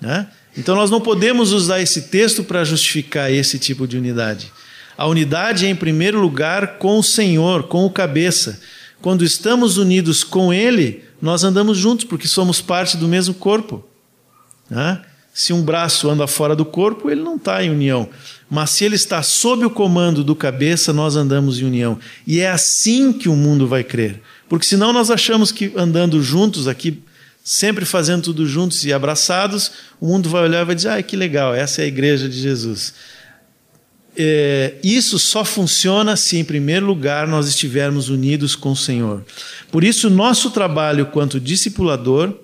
Né? 0.00 0.26
Então 0.58 0.74
nós 0.74 0.90
não 0.90 1.00
podemos 1.00 1.52
usar 1.52 1.80
esse 1.80 2.02
texto 2.02 2.42
para 2.42 2.64
justificar 2.64 3.32
esse 3.32 3.58
tipo 3.58 3.86
de 3.86 3.96
unidade. 3.96 4.52
A 4.96 5.06
unidade 5.06 5.64
é, 5.64 5.70
em 5.70 5.76
primeiro 5.76 6.20
lugar, 6.20 6.78
com 6.78 6.98
o 6.98 7.02
Senhor, 7.02 7.62
com 7.62 7.86
o 7.86 7.90
cabeça. 7.90 8.60
Quando 9.00 9.24
estamos 9.24 9.78
unidos 9.78 10.24
com 10.24 10.52
Ele, 10.52 11.04
nós 11.22 11.44
andamos 11.44 11.78
juntos, 11.78 12.04
porque 12.04 12.26
somos 12.26 12.60
parte 12.60 12.96
do 12.96 13.06
mesmo 13.06 13.34
corpo. 13.34 13.84
Né? 14.68 15.00
Se 15.32 15.52
um 15.52 15.62
braço 15.62 16.10
anda 16.10 16.26
fora 16.26 16.56
do 16.56 16.64
corpo, 16.64 17.08
ele 17.08 17.22
não 17.22 17.36
está 17.36 17.62
em 17.62 17.70
união. 17.70 18.08
Mas 18.50 18.70
se 18.70 18.84
ele 18.84 18.96
está 18.96 19.22
sob 19.22 19.64
o 19.64 19.70
comando 19.70 20.24
do 20.24 20.34
cabeça, 20.34 20.92
nós 20.92 21.14
andamos 21.14 21.60
em 21.60 21.64
união. 21.64 21.96
E 22.26 22.40
é 22.40 22.50
assim 22.50 23.12
que 23.12 23.28
o 23.28 23.36
mundo 23.36 23.68
vai 23.68 23.84
crer. 23.84 24.20
Porque 24.48 24.66
senão 24.66 24.92
nós 24.92 25.12
achamos 25.12 25.52
que 25.52 25.72
andando 25.76 26.20
juntos 26.20 26.66
aqui, 26.66 27.00
sempre 27.48 27.86
fazendo 27.86 28.24
tudo 28.24 28.46
juntos 28.46 28.84
e 28.84 28.92
abraçados, 28.92 29.72
o 29.98 30.06
mundo 30.06 30.28
vai 30.28 30.42
olhar 30.42 30.60
e 30.60 30.64
vai 30.66 30.74
dizer: 30.74 30.90
ah, 30.90 31.02
que 31.02 31.16
legal, 31.16 31.54
essa 31.54 31.80
é 31.80 31.86
a 31.86 31.88
igreja 31.88 32.28
de 32.28 32.38
Jesus. 32.38 32.92
É, 34.14 34.74
isso 34.84 35.18
só 35.18 35.46
funciona 35.46 36.14
se, 36.14 36.36
em 36.36 36.44
primeiro 36.44 36.84
lugar, 36.84 37.26
nós 37.26 37.48
estivermos 37.48 38.10
unidos 38.10 38.54
com 38.54 38.72
o 38.72 38.76
Senhor. 38.76 39.24
Por 39.72 39.82
isso, 39.82 40.10
nosso 40.10 40.50
trabalho 40.50 41.06
quanto 41.06 41.40
discipulador 41.40 42.34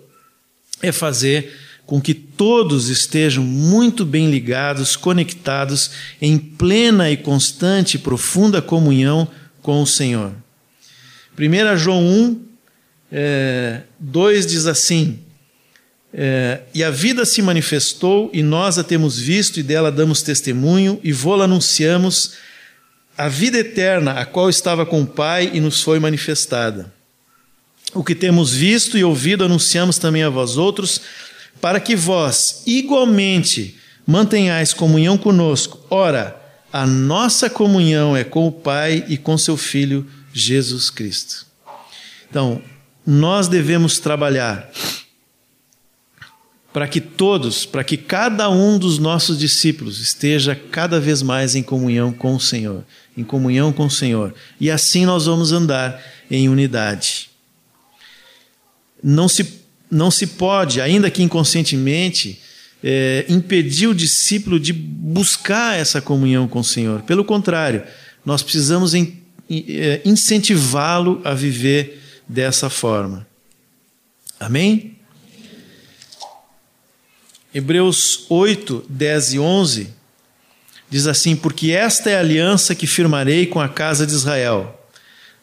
é 0.81 0.91
fazer 0.91 1.55
com 1.85 2.01
que 2.01 2.15
todos 2.15 2.89
estejam 2.89 3.45
muito 3.45 4.07
bem 4.07 4.31
ligados, 4.31 4.97
conectados, 4.97 5.91
em 6.19 6.39
plena 6.39 7.11
e 7.11 7.17
constante 7.19 7.99
profunda 7.99 8.63
comunhão 8.63 9.29
com 9.61 9.83
o 9.83 9.87
Senhor. 9.87 10.33
1 11.39 11.77
João 11.77 12.07
1, 12.07 12.54
é, 13.11 13.83
2 13.99 14.47
diz 14.47 14.67
assim: 14.67 15.21
é, 16.13 16.61
E 16.73 16.83
a 16.83 16.91
vida 16.91 17.25
se 17.25 17.43
manifestou, 17.43 18.31
e 18.33 18.43
nós 18.43 18.79
a 18.79 18.85
temos 18.85 19.19
visto, 19.19 19.59
e 19.59 19.63
dela 19.63 19.91
damos 19.91 20.23
testemunho, 20.23 21.01
e 21.03 21.13
vô-la 21.13 21.45
anunciamos, 21.45 22.33
a 23.17 23.29
vida 23.29 23.59
eterna, 23.59 24.13
a 24.13 24.27
qual 24.27 24.51
estava 24.51 24.85
com 24.85 25.03
o 25.03 25.07
Pai 25.07 25.51
e 25.53 25.61
nos 25.61 25.81
foi 25.83 25.99
manifestada. 25.99 26.93
O 27.95 28.03
que 28.03 28.15
temos 28.15 28.53
visto 28.53 28.99
e 28.99 29.05
ouvido 29.05 29.45
anunciamos 29.45 29.99
também 29.99 30.25
a 30.25 30.29
vós 30.29 30.57
outros, 30.57 31.01
para 31.61 31.79
que 31.79 31.95
vós 31.95 32.63
igualmente 32.67 33.79
mantenhais 34.07 34.75
comunhão 34.75 35.17
conosco. 35.17 35.79
Ora, 35.89 36.41
a 36.73 36.87
nossa 36.87 37.49
comunhão 37.49 38.17
é 38.17 38.25
com 38.25 38.49
o 38.49 38.53
Pai 38.53 39.05
e 39.09 39.17
com 39.17 39.39
seu 39.39 39.57
Filho 39.57 40.05
Jesus 40.33 40.91
Cristo. 40.91 41.47
Então, 42.29 42.61
nós 43.07 43.49
devemos 43.49 43.99
trabalhar 43.99 44.71
para 46.73 46.89
que 46.89 47.01
todos, 47.01 47.65
para 47.65 47.85
que 47.85 47.97
cada 47.97 48.51
um 48.51 48.77
dos 48.79 48.99
nossos 48.99 49.39
discípulos 49.39 50.01
esteja 50.01 50.57
cada 50.57 50.99
vez 50.99 51.23
mais 51.23 51.55
em 51.55 51.63
comunhão 51.63 52.13
com 52.13 52.35
o 52.35 52.41
Senhor, 52.41 52.85
em 53.17 53.23
comunhão 53.23 53.73
com 53.73 53.87
o 53.87 53.91
Senhor. 53.91 54.35
E 54.61 54.71
assim 54.71 55.07
nós 55.07 55.27
vamos 55.27 55.53
andar 55.53 56.03
em 56.29 56.49
unidade. 56.49 57.31
Não 59.01 59.29
se 59.29 59.63
não 59.91 60.11
se 60.11 60.27
pode, 60.27 60.81
ainda 60.81 61.09
que 61.09 61.23
inconscientemente, 61.23 62.41
é, 62.83 63.25
impedir 63.29 63.87
o 63.87 63.95
discípulo 63.95 64.59
de 64.59 64.73
buscar 64.73 65.79
essa 65.79 66.01
comunhão 66.01 66.49
com 66.49 66.59
o 66.59 66.65
Senhor. 66.65 67.03
Pelo 67.03 67.25
contrário, 67.25 67.85
nós 68.27 68.43
precisamos 68.43 68.93
é, 68.95 70.01
incentivá-lo 70.05 71.21
a 71.23 71.33
viver 71.33 72.03
dessa 72.29 72.71
forma. 72.71 73.27
Amém? 74.39 74.99
Hebreus 77.55 78.27
8, 78.29 78.85
10 78.89 79.35
e 79.35 79.39
11 79.39 79.89
diz 80.91 81.07
assim: 81.07 81.37
Porque 81.37 81.71
esta 81.71 82.11
é 82.11 82.17
a 82.17 82.21
aliança 82.21 82.75
que 82.75 82.87
firmarei 82.87 83.47
com 83.47 83.61
a 83.61 83.69
casa 83.69 84.07
de 84.07 84.13
Israel. 84.13 84.81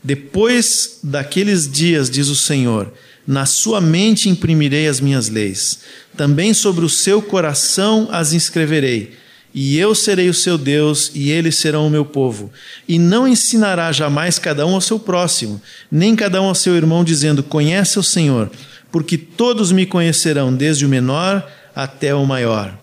Depois 0.04 1.00
daqueles 1.04 1.70
dias, 1.70 2.10
diz 2.10 2.28
o 2.28 2.36
Senhor, 2.36 2.92
na 3.26 3.46
sua 3.46 3.80
mente 3.80 4.30
imprimirei 4.30 4.88
as 4.88 5.00
minhas 5.00 5.30
leis, 5.30 5.80
também 6.18 6.54
sobre 6.54 6.84
o 6.84 6.90
seu 6.90 7.22
coração 7.22 8.10
as 8.12 8.34
inscreverei. 8.34 9.16
E 9.54 9.78
eu 9.78 9.94
serei 9.94 10.30
o 10.30 10.34
seu 10.34 10.58
Deus, 10.58 11.12
e 11.14 11.30
eles 11.30 11.56
serão 11.56 11.86
o 11.86 11.90
meu 11.90 12.06
povo. 12.06 12.52
E 12.88 12.98
não 12.98 13.28
ensinará 13.28 13.92
jamais 13.92 14.40
cada 14.40 14.66
um 14.66 14.76
ao 14.76 14.82
seu 14.82 14.98
próximo, 14.98 15.62
nem 15.92 16.16
cada 16.16 16.42
um 16.42 16.46
ao 16.46 16.56
seu 16.56 16.76
irmão, 16.76 17.04
dizendo: 17.04 17.44
Conhece 17.44 18.00
o 18.00 18.04
Senhor, 18.04 18.50
porque 18.92 19.18
todos 19.18 19.72
me 19.72 19.86
conhecerão, 19.86 20.54
desde 20.54 20.86
o 20.86 20.90
menor 20.90 21.46
até 21.76 22.16
o 22.16 22.26
maior. 22.26 22.78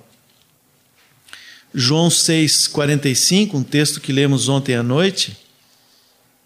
João 1.74 2.09
6,45, 2.09 3.55
um 3.55 3.62
texto 3.62 4.01
que 4.01 4.12
lemos 4.12 4.49
ontem 4.49 4.74
à 4.74 4.82
noite, 4.82 5.36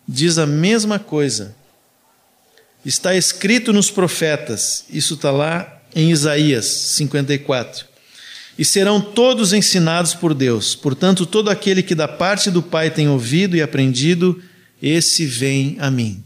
diz 0.06 0.38
a 0.38 0.46
mesma 0.46 0.98
coisa. 0.98 1.54
Está 2.84 3.14
escrito 3.14 3.72
nos 3.72 3.90
profetas, 3.90 4.84
isso 4.90 5.14
está 5.14 5.30
lá 5.30 5.80
em 5.94 6.10
Isaías 6.10 6.66
54. 6.66 7.91
E 8.58 8.64
serão 8.64 9.00
todos 9.00 9.52
ensinados 9.52 10.14
por 10.14 10.34
Deus. 10.34 10.74
Portanto, 10.74 11.24
todo 11.24 11.48
aquele 11.48 11.82
que 11.82 11.94
da 11.94 12.06
parte 12.06 12.50
do 12.50 12.62
Pai 12.62 12.90
tem 12.90 13.08
ouvido 13.08 13.56
e 13.56 13.62
aprendido, 13.62 14.40
esse 14.82 15.24
vem 15.24 15.76
a 15.80 15.90
mim. 15.90 16.22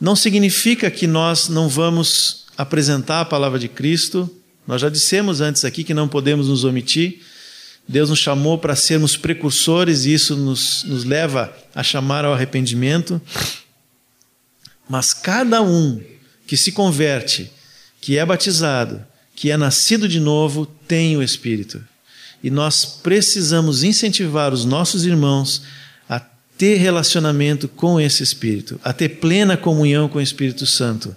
Não 0.00 0.16
significa 0.16 0.90
que 0.90 1.06
nós 1.06 1.48
não 1.48 1.68
vamos 1.68 2.46
apresentar 2.58 3.20
a 3.20 3.24
palavra 3.24 3.58
de 3.58 3.68
Cristo. 3.68 4.28
Nós 4.66 4.80
já 4.80 4.88
dissemos 4.88 5.40
antes 5.40 5.64
aqui 5.64 5.84
que 5.84 5.94
não 5.94 6.08
podemos 6.08 6.48
nos 6.48 6.64
omitir. 6.64 7.20
Deus 7.86 8.10
nos 8.10 8.18
chamou 8.18 8.58
para 8.58 8.76
sermos 8.76 9.16
precursores 9.16 10.04
e 10.04 10.12
isso 10.12 10.36
nos, 10.36 10.84
nos 10.84 11.04
leva 11.04 11.56
a 11.74 11.82
chamar 11.82 12.24
ao 12.24 12.34
arrependimento. 12.34 13.20
Mas 14.88 15.14
cada 15.14 15.62
um 15.62 16.00
que 16.46 16.56
se 16.56 16.72
converte, 16.72 17.50
que 18.00 18.18
é 18.18 18.26
batizado, 18.26 19.04
que 19.34 19.50
é 19.50 19.56
nascido 19.56 20.08
de 20.08 20.20
novo, 20.20 20.66
tem 20.86 21.16
o 21.16 21.22
Espírito. 21.22 21.82
E 22.42 22.50
nós 22.50 22.84
precisamos 22.84 23.84
incentivar 23.84 24.52
os 24.52 24.64
nossos 24.64 25.06
irmãos 25.06 25.62
a 26.08 26.20
ter 26.58 26.76
relacionamento 26.76 27.68
com 27.68 28.00
esse 28.00 28.22
Espírito, 28.22 28.80
a 28.82 28.92
ter 28.92 29.08
plena 29.20 29.56
comunhão 29.56 30.08
com 30.08 30.18
o 30.18 30.22
Espírito 30.22 30.66
Santo, 30.66 31.14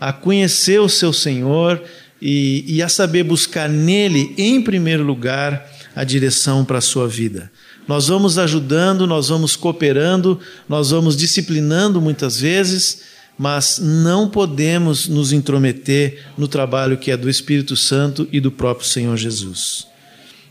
a 0.00 0.12
conhecer 0.12 0.80
o 0.80 0.88
seu 0.88 1.12
Senhor 1.12 1.82
e, 2.20 2.64
e 2.66 2.82
a 2.82 2.88
saber 2.88 3.24
buscar 3.24 3.68
nele, 3.68 4.34
em 4.36 4.60
primeiro 4.60 5.02
lugar, 5.02 5.70
a 5.94 6.04
direção 6.04 6.64
para 6.64 6.78
a 6.78 6.82
sua 6.82 7.08
vida. 7.08 7.50
Nós 7.88 8.08
vamos 8.08 8.36
ajudando, 8.36 9.06
nós 9.06 9.28
vamos 9.28 9.56
cooperando, 9.56 10.40
nós 10.68 10.90
vamos 10.90 11.16
disciplinando 11.16 12.00
muitas 12.00 12.40
vezes, 12.40 13.02
mas 13.38 13.78
não 13.78 14.28
podemos 14.28 15.08
nos 15.08 15.32
intrometer 15.32 16.26
no 16.36 16.48
trabalho 16.48 16.96
que 16.96 17.10
é 17.10 17.16
do 17.16 17.28
Espírito 17.28 17.76
Santo 17.76 18.28
e 18.32 18.40
do 18.40 18.50
próprio 18.50 18.86
Senhor 18.86 19.16
Jesus. 19.16 19.86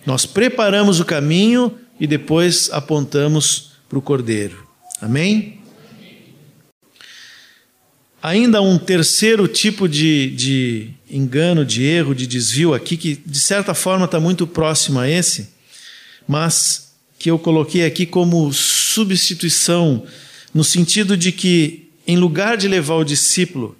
Nós 0.06 0.26
preparamos 0.26 0.99
o 0.99 1.06
caminho 1.06 1.76
e 1.99 2.06
depois 2.06 2.70
apontamos 2.72 3.72
para 3.90 3.98
o 3.98 4.02
Cordeiro. 4.02 4.68
Amém? 5.02 5.60
Ainda 8.22 8.62
um 8.62 8.78
terceiro 8.80 9.48
tipo 9.48 9.88
de, 9.88 10.32
de 10.32 10.90
engano, 11.10 11.64
de 11.64 11.84
erro, 11.84 12.16
de 12.16 12.26
desvio 12.26 12.74
aqui, 12.74 12.98
que 12.98 13.16
de 13.24 13.40
certa 13.40 13.76
forma 13.76 14.06
está 14.06 14.20
muito 14.20 14.48
próximo 14.48 14.99
a 14.99 15.07
esse, 15.07 15.49
mas 16.28 16.95
que 17.20 17.30
eu 17.30 17.38
coloquei 17.38 17.86
aqui 17.86 18.06
como 18.06 18.52
substituição, 18.52 20.06
no 20.53 20.64
sentido 20.64 21.16
de 21.16 21.32
que, 21.32 21.85
em 22.07 22.18
lugar 22.18 22.57
de 22.57 22.68
levar 22.68 22.95
o 22.95 23.03
discípulo 23.03 23.76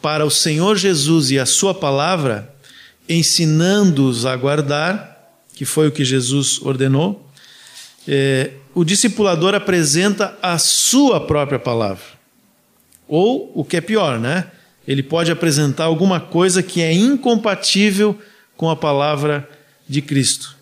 para 0.00 0.24
o 0.24 0.30
Senhor 0.30 0.76
Jesus 0.76 1.30
e 1.30 1.38
a 1.38 1.46
Sua 1.46 1.74
palavra, 1.74 2.54
ensinando-os 3.08 4.24
a 4.24 4.34
guardar, 4.36 5.10
que 5.54 5.64
foi 5.64 5.88
o 5.88 5.92
que 5.92 6.04
Jesus 6.04 6.60
ordenou, 6.62 7.28
é, 8.08 8.52
o 8.74 8.84
discipulador 8.84 9.54
apresenta 9.54 10.36
a 10.40 10.56
sua 10.58 11.26
própria 11.26 11.58
palavra. 11.58 12.04
Ou, 13.06 13.50
o 13.54 13.64
que 13.64 13.76
é 13.76 13.80
pior, 13.80 14.18
né? 14.18 14.46
Ele 14.86 15.02
pode 15.02 15.30
apresentar 15.30 15.84
alguma 15.84 16.20
coisa 16.20 16.62
que 16.62 16.80
é 16.80 16.92
incompatível 16.92 18.18
com 18.56 18.70
a 18.70 18.76
palavra 18.76 19.48
de 19.88 20.00
Cristo. 20.00 20.56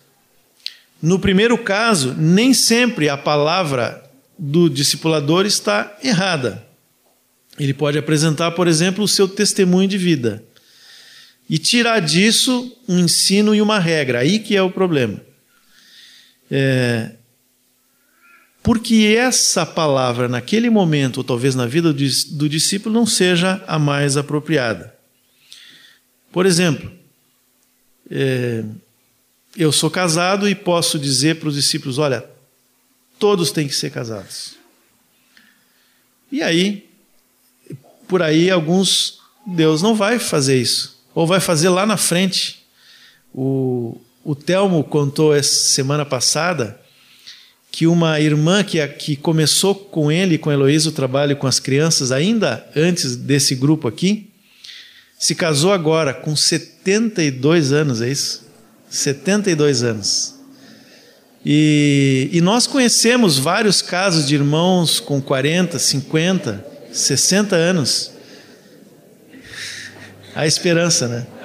No 1.01 1.19
primeiro 1.19 1.57
caso, 1.57 2.13
nem 2.17 2.53
sempre 2.53 3.07
a 3.07 3.17
palavra 3.17 4.03
do 4.37 4.69
discipulador 4.69 5.45
está 5.45 5.97
errada. 6.03 6.65
Ele 7.59 7.73
pode 7.73 7.97
apresentar, 7.97 8.51
por 8.51 8.67
exemplo, 8.67 9.03
o 9.03 9.07
seu 9.07 9.27
testemunho 9.27 9.87
de 9.87 9.97
vida 9.97 10.43
e 11.49 11.57
tirar 11.57 11.99
disso 11.99 12.71
um 12.87 12.99
ensino 12.99 13.53
e 13.53 13.61
uma 13.61 13.79
regra. 13.79 14.19
Aí 14.19 14.39
que 14.39 14.55
é 14.55 14.61
o 14.61 14.71
problema. 14.71 15.19
É... 16.51 17.11
porque 18.63 19.15
essa 19.17 19.65
palavra, 19.65 20.27
naquele 20.27 20.69
momento, 20.69 21.17
ou 21.17 21.23
talvez 21.23 21.53
na 21.53 21.65
vida 21.65 21.93
do 21.93 22.49
discípulo, 22.49 22.93
não 22.93 23.05
seja 23.05 23.63
a 23.67 23.77
mais 23.77 24.15
apropriada. 24.15 24.95
Por 26.31 26.45
exemplo, 26.45 26.91
é, 28.09 28.63
eu 29.55 29.71
sou 29.71 29.89
casado 29.91 30.47
e 30.47 30.55
posso 30.55 30.97
dizer 30.97 31.39
para 31.39 31.49
os 31.49 31.55
discípulos: 31.55 31.97
olha, 31.97 32.27
todos 33.19 33.51
têm 33.51 33.67
que 33.67 33.75
ser 33.75 33.91
casados. 33.91 34.55
E 36.31 36.41
aí, 36.41 36.88
por 38.09 38.23
aí, 38.23 38.49
alguns, 38.49 39.19
Deus 39.45 39.83
não 39.83 39.93
vai 39.93 40.17
fazer 40.17 40.59
isso, 40.59 40.99
ou 41.13 41.27
vai 41.27 41.39
fazer 41.39 41.69
lá 41.69 41.85
na 41.85 41.95
frente. 41.95 42.65
O, 43.33 44.01
o 44.25 44.33
Telmo 44.33 44.83
contou 44.83 45.33
essa 45.33 45.53
semana 45.53 46.03
passada 46.03 46.81
que 47.71 47.85
uma 47.85 48.19
irmã 48.19 48.63
que, 48.63 48.85
que 48.87 49.15
começou 49.15 49.75
com 49.75 50.11
ele, 50.11 50.39
com 50.39 50.51
Heloísa, 50.51 50.89
o 50.89 50.91
trabalho 50.91 51.37
com 51.37 51.45
as 51.45 51.59
crianças, 51.59 52.11
ainda 52.11 52.67
antes 52.75 53.15
desse 53.15 53.53
grupo 53.53 53.87
aqui, 53.87 54.31
se 55.19 55.35
casou 55.35 55.71
agora 55.71 56.11
com 56.11 56.35
72 56.35 57.71
anos, 57.71 58.01
é 58.01 58.09
isso? 58.09 58.43
72 58.89 59.83
anos. 59.83 60.35
E, 61.45 62.29
e 62.33 62.41
nós 62.41 62.65
conhecemos 62.65 63.37
vários 63.37 63.83
casos 63.83 64.27
de 64.27 64.33
irmãos 64.33 64.99
com 64.99 65.21
40, 65.21 65.77
50, 65.77 66.68
60 66.91 67.55
anos. 67.55 68.11
A 70.35 70.45
esperança, 70.45 71.07
né? 71.07 71.25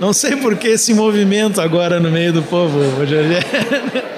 Não 0.00 0.12
sei 0.12 0.36
por 0.36 0.56
que 0.56 0.68
esse 0.68 0.92
movimento 0.92 1.60
agora 1.60 2.00
no 2.00 2.10
meio 2.10 2.32
do 2.32 2.42
povo, 2.42 2.78
Rogério. 2.96 3.38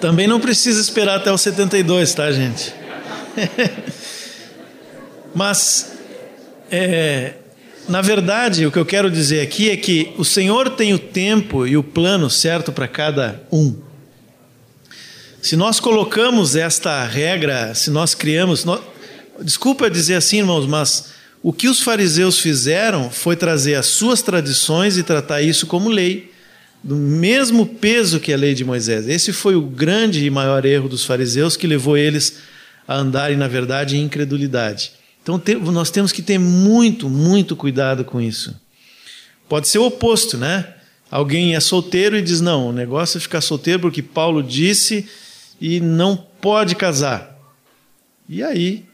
Também 0.00 0.26
não 0.26 0.38
precisa 0.38 0.80
esperar 0.80 1.16
até 1.16 1.32
os 1.32 1.40
72, 1.40 2.14
tá, 2.14 2.30
gente? 2.30 2.74
Mas, 5.34 5.92
é, 6.70 7.34
na 7.88 8.00
verdade, 8.00 8.66
o 8.66 8.72
que 8.72 8.78
eu 8.78 8.86
quero 8.86 9.10
dizer 9.10 9.40
aqui 9.40 9.70
é 9.70 9.76
que 9.76 10.12
o 10.18 10.24
Senhor 10.24 10.70
tem 10.70 10.92
o 10.92 10.98
tempo 10.98 11.66
e 11.66 11.76
o 11.76 11.82
plano 11.82 12.28
certo 12.28 12.72
para 12.72 12.88
cada 12.88 13.42
um. 13.52 13.76
Se 15.40 15.54
nós 15.56 15.78
colocamos 15.78 16.56
esta 16.56 17.04
regra, 17.04 17.72
se 17.74 17.90
nós 17.90 18.14
criamos. 18.14 18.64
Nós, 18.64 18.80
desculpa 19.42 19.88
dizer 19.88 20.14
assim, 20.14 20.38
irmãos, 20.38 20.66
mas 20.66 21.12
o 21.40 21.52
que 21.52 21.68
os 21.68 21.80
fariseus 21.80 22.40
fizeram 22.40 23.08
foi 23.10 23.36
trazer 23.36 23.76
as 23.76 23.86
suas 23.86 24.20
tradições 24.22 24.96
e 24.96 25.04
tratar 25.04 25.42
isso 25.42 25.66
como 25.66 25.88
lei, 25.88 26.32
do 26.82 26.96
mesmo 26.96 27.64
peso 27.66 28.18
que 28.18 28.32
a 28.32 28.36
lei 28.36 28.54
de 28.54 28.64
Moisés. 28.64 29.08
Esse 29.08 29.32
foi 29.32 29.54
o 29.54 29.62
grande 29.62 30.24
e 30.24 30.30
maior 30.30 30.64
erro 30.64 30.88
dos 30.88 31.04
fariseus 31.04 31.56
que 31.56 31.66
levou 31.66 31.96
eles 31.96 32.38
a 32.88 32.96
andarem, 32.96 33.36
na 33.36 33.46
verdade, 33.46 33.96
em 33.96 34.02
incredulidade. 34.02 34.92
Então 35.26 35.42
nós 35.72 35.90
temos 35.90 36.12
que 36.12 36.22
ter 36.22 36.38
muito, 36.38 37.10
muito 37.10 37.56
cuidado 37.56 38.04
com 38.04 38.20
isso. 38.20 38.54
Pode 39.48 39.66
ser 39.66 39.78
o 39.78 39.86
oposto, 39.86 40.38
né? 40.38 40.74
Alguém 41.10 41.56
é 41.56 41.60
solteiro 41.60 42.16
e 42.16 42.22
diz: 42.22 42.40
não, 42.40 42.68
o 42.68 42.72
negócio 42.72 43.18
é 43.18 43.20
ficar 43.20 43.40
solteiro 43.40 43.80
porque 43.80 44.02
Paulo 44.02 44.40
disse 44.40 45.08
e 45.60 45.80
não 45.80 46.16
pode 46.16 46.76
casar. 46.76 47.36
E 48.28 48.40
aí, 48.40 48.84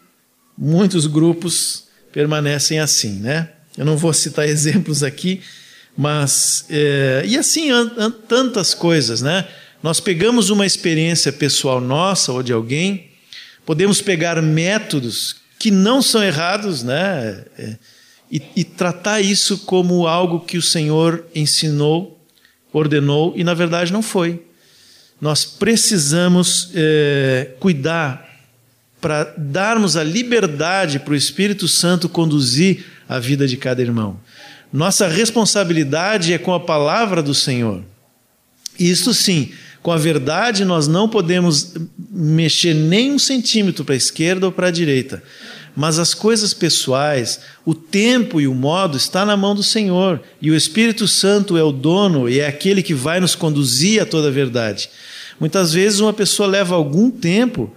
muitos 0.57 1.07
grupos 1.07 1.85
permanecem 2.11 2.81
assim, 2.81 3.19
né? 3.21 3.51
Eu 3.77 3.85
não 3.85 3.99
vou 3.99 4.15
citar 4.15 4.49
exemplos 4.49 5.03
aqui, 5.03 5.43
mas. 5.95 6.65
É, 6.71 7.25
e 7.27 7.37
assim, 7.37 7.69
tantas 8.27 8.73
coisas, 8.73 9.21
né? 9.21 9.47
Nós 9.83 10.01
pegamos 10.01 10.49
uma 10.49 10.65
experiência 10.65 11.31
pessoal 11.31 11.79
nossa 11.79 12.33
ou 12.33 12.43
de 12.43 12.55
alguém, 12.55 13.11
podemos 13.67 14.01
pegar 14.01 14.41
métodos 14.41 15.42
que 15.63 15.71
não 15.71 16.03
são 16.03 16.25
errados, 16.25 16.83
né? 16.83 17.45
É, 17.57 17.77
e, 18.29 18.43
e, 18.57 18.65
tratar 18.65 19.21
isso 19.21 19.59
como 19.59 20.09
algo 20.09 20.41
que 20.41 20.59
o 20.59 20.63
Senhor 20.63 21.25
ensinou, 21.33 22.21
ordenou 22.73 23.33
e 23.37 23.45
na 23.45 23.55
verdade 23.55 23.93
não 23.93 24.03
foi. 24.03 24.43
Nós 25.21 25.45
precisamos 25.45 26.73
é, 26.75 27.53
cuidar 27.61 28.29
para 29.01 29.33
darmos 29.39 29.97
a 29.97 30.03
liberdade 30.03 30.99
para 30.99 31.13
o 31.13 31.17
Espírito 31.17 31.69
Santo 31.69 32.09
conduzir 32.09 32.85
a 33.09 33.21
vida 33.21 33.47
de 33.47 33.57
cada 33.57 33.81
irmão. 33.81 34.19
Nossa 34.73 35.07
responsabilidade 35.07 36.33
é 36.33 36.39
com 36.39 36.53
a 36.53 36.59
palavra 36.59 37.23
do 37.23 37.37
Senhor. 37.37 37.85
Isso 38.77 39.15
sim, 39.15 39.53
com 39.83 39.91
a 39.91 39.97
verdade 39.97 40.65
nós 40.65 40.87
não 40.87 41.09
podemos 41.09 41.75
mexer 42.11 42.75
nem 42.75 43.13
um 43.13 43.19
centímetro 43.19 43.85
para 43.85 43.95
a 43.95 43.99
esquerda 43.99 44.47
ou 44.47 44.53
para 44.53 44.69
a 44.69 44.71
direita 44.71 45.23
mas 45.75 45.99
as 45.99 46.13
coisas 46.13 46.53
pessoais, 46.53 47.41
o 47.65 47.75
tempo 47.75 48.41
e 48.41 48.47
o 48.47 48.55
modo 48.55 48.97
está 48.97 49.25
na 49.25 49.37
mão 49.37 49.55
do 49.55 49.63
Senhor, 49.63 50.21
e 50.41 50.51
o 50.51 50.57
Espírito 50.57 51.09
Santo 51.09 51.57
é 51.57 51.63
o 51.63 51.73
dono 51.73 52.29
e 52.29 52.41
é 52.41 52.47
aquele 52.47 52.83
que 52.83 52.95
vai 52.95 53.21
nos 53.21 53.35
conduzir 53.35 54.01
a 54.03 54.07
toda 54.07 54.29
a 54.29 54.31
verdade. 54.31 54.91
Muitas 55.41 55.73
vezes 55.73 56.01
uma 56.01 56.13
pessoa 56.13 56.47
leva 56.47 56.75
algum 56.75 57.11
tempo 57.11 57.73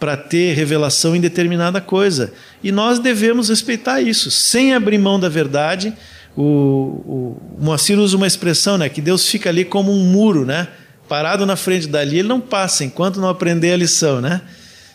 para 0.00 0.16
ter 0.16 0.54
revelação 0.54 1.14
em 1.14 1.20
determinada 1.20 1.80
coisa, 1.80 2.32
e 2.62 2.72
nós 2.72 2.98
devemos 2.98 3.48
respeitar 3.48 4.00
isso, 4.00 4.30
sem 4.30 4.72
abrir 4.72 4.98
mão 4.98 5.20
da 5.20 5.28
verdade. 5.28 5.94
O, 6.36 6.42
o, 6.42 7.40
o 7.58 7.64
Moacir 7.64 7.98
usa 7.98 8.16
uma 8.16 8.26
expressão, 8.26 8.76
né, 8.78 8.88
que 8.88 9.00
Deus 9.00 9.28
fica 9.28 9.50
ali 9.50 9.64
como 9.64 9.92
um 9.92 10.04
muro, 10.04 10.44
né, 10.44 10.68
parado 11.08 11.44
na 11.44 11.56
frente 11.56 11.86
dali, 11.86 12.18
ele 12.18 12.28
não 12.28 12.40
passa 12.40 12.84
enquanto 12.84 13.20
não 13.20 13.28
aprender 13.28 13.72
a 13.72 13.76
lição, 13.76 14.20
né? 14.20 14.42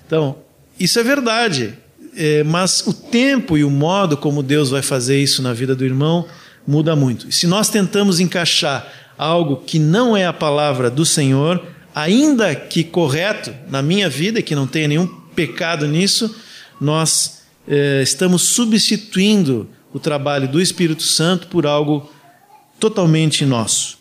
Então, 0.05 0.37
isso 0.79 0.99
é 0.99 1.03
verdade 1.03 1.77
é, 2.15 2.43
mas 2.43 2.85
o 2.85 2.93
tempo 2.93 3.57
e 3.57 3.63
o 3.63 3.69
modo 3.69 4.17
como 4.17 4.43
Deus 4.43 4.69
vai 4.69 4.81
fazer 4.81 5.21
isso 5.21 5.41
na 5.41 5.53
vida 5.53 5.75
do 5.75 5.85
irmão 5.85 6.25
muda 6.65 6.95
muito. 6.95 7.31
Se 7.31 7.47
nós 7.47 7.69
tentamos 7.69 8.19
encaixar 8.19 8.87
algo 9.17 9.57
que 9.57 9.79
não 9.79 10.15
é 10.15 10.25
a 10.25 10.33
palavra 10.33 10.89
do 10.89 11.05
Senhor, 11.05 11.63
ainda 11.93 12.55
que 12.55 12.83
correto 12.83 13.53
na 13.69 13.81
minha 13.81 14.09
vida, 14.09 14.41
que 14.41 14.55
não 14.55 14.67
tenha 14.67 14.87
nenhum 14.87 15.07
pecado 15.35 15.87
nisso, 15.87 16.35
nós 16.79 17.43
é, 17.67 18.01
estamos 18.01 18.43
substituindo 18.43 19.69
o 19.93 19.99
trabalho 19.99 20.47
do 20.47 20.61
Espírito 20.61 21.03
Santo 21.03 21.47
por 21.47 21.65
algo 21.65 22.11
totalmente 22.79 23.45
nosso. 23.45 23.98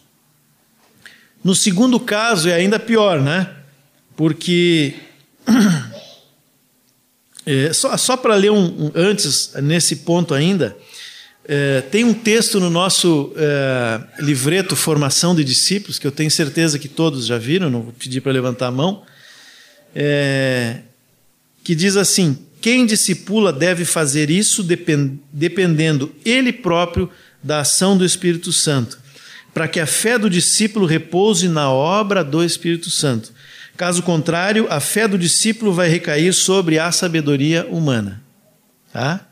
No 1.43 1.55
segundo 1.55 1.99
caso 2.01 2.49
é 2.49 2.55
ainda 2.55 2.79
pior, 2.79 3.21
né? 3.21 3.49
Porque 4.17 4.95
É, 7.51 7.73
só 7.73 7.97
só 7.97 8.15
para 8.15 8.35
ler 8.35 8.53
um, 8.53 8.67
um, 8.67 8.93
antes, 8.95 9.53
nesse 9.63 9.97
ponto 9.97 10.35
ainda, 10.35 10.77
é, 11.47 11.81
tem 11.81 12.05
um 12.05 12.13
texto 12.13 12.61
no 12.61 12.69
nosso 12.69 13.33
é, 13.37 14.23
livreto 14.23 14.77
Formação 14.77 15.35
de 15.35 15.43
Discípulos, 15.43 15.99
que 15.99 16.07
eu 16.07 16.13
tenho 16.13 16.31
certeza 16.31 16.79
que 16.79 16.89
todos 16.89 17.25
já 17.25 17.39
viram, 17.39 17.71
não 17.71 17.81
vou 17.81 17.95
pedir 17.95 18.21
para 18.21 18.33
levantar 18.33 18.67
a 18.67 18.71
mão, 18.71 19.03
é, 19.95 20.81
que 21.65 21.75
diz 21.75 21.97
assim: 21.97 22.37
quem 22.61 22.85
discipula 22.85 23.51
deve 23.51 23.87
fazer 23.87 24.29
isso 24.29 24.63
depend, 24.63 25.19
dependendo 25.33 26.15
ele 26.27 26.53
próprio 26.53 27.11
da 27.43 27.61
ação 27.61 27.97
do 27.97 28.05
Espírito 28.05 28.53
Santo, 28.53 28.99
para 29.59 29.67
que 29.67 29.81
a 29.81 29.87
fé 29.89 30.17
do 30.17 30.31
discípulo 30.31 30.87
repouse 30.87 31.49
na 31.49 31.69
obra 31.69 32.23
do 32.23 32.45
Espírito 32.45 32.91
Santo. 32.91 33.33
Caso 33.77 34.05
contrário, 34.05 34.69
a 34.71 34.79
fé 34.79 35.09
do 35.09 35.19
discípulo 35.19 35.73
vai 35.73 35.89
recair 35.89 36.33
sobre 36.33 36.79
a 36.79 36.93
sabedoria 36.93 37.67
humana. 37.69 38.23
Tá? 38.93 39.27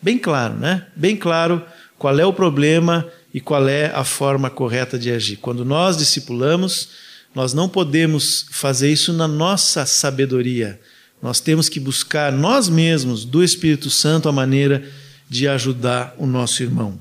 Bem 0.00 0.16
claro, 0.16 0.54
né? 0.54 0.86
Bem 0.96 1.14
claro 1.14 1.62
qual 1.98 2.18
é 2.18 2.24
o 2.24 2.32
problema 2.32 3.06
e 3.34 3.38
qual 3.38 3.68
é 3.68 3.92
a 3.94 4.02
forma 4.02 4.48
correta 4.48 4.98
de 4.98 5.10
agir. 5.10 5.36
Quando 5.36 5.62
nós 5.62 5.98
discipulamos, 5.98 6.88
nós 7.34 7.52
não 7.52 7.68
podemos 7.68 8.46
fazer 8.50 8.90
isso 8.90 9.12
na 9.12 9.28
nossa 9.28 9.84
sabedoria. 9.84 10.80
Nós 11.20 11.38
temos 11.38 11.68
que 11.68 11.78
buscar 11.78 12.32
nós 12.32 12.70
mesmos, 12.70 13.26
do 13.26 13.44
Espírito 13.44 13.90
Santo, 13.90 14.26
a 14.26 14.32
maneira 14.32 14.88
de 15.28 15.46
ajudar 15.46 16.14
o 16.16 16.26
nosso 16.26 16.62
irmão. 16.62 16.98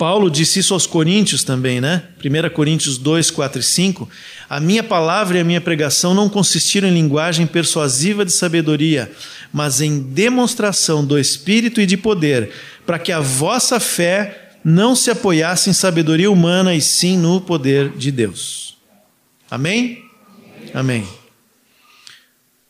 Paulo 0.00 0.30
disse 0.30 0.60
isso 0.60 0.72
aos 0.72 0.86
Coríntios 0.86 1.44
também, 1.44 1.78
né? 1.78 2.04
1 2.24 2.54
Coríntios 2.54 2.96
2, 2.96 3.30
4 3.30 3.60
e 3.60 3.62
5. 3.62 4.08
A 4.48 4.58
minha 4.58 4.82
palavra 4.82 5.36
e 5.36 5.42
a 5.42 5.44
minha 5.44 5.60
pregação 5.60 6.14
não 6.14 6.26
consistiram 6.26 6.88
em 6.88 6.94
linguagem 6.94 7.46
persuasiva 7.46 8.24
de 8.24 8.32
sabedoria, 8.32 9.12
mas 9.52 9.82
em 9.82 10.00
demonstração 10.00 11.04
do 11.04 11.18
Espírito 11.18 11.82
e 11.82 11.86
de 11.86 11.98
poder, 11.98 12.50
para 12.86 12.98
que 12.98 13.12
a 13.12 13.20
vossa 13.20 13.78
fé 13.78 14.52
não 14.64 14.96
se 14.96 15.10
apoiasse 15.10 15.68
em 15.68 15.74
sabedoria 15.74 16.30
humana 16.30 16.74
e 16.74 16.80
sim 16.80 17.18
no 17.18 17.38
poder 17.38 17.90
de 17.90 18.10
Deus. 18.10 18.78
Amém? 19.50 20.02
Amém. 20.72 21.06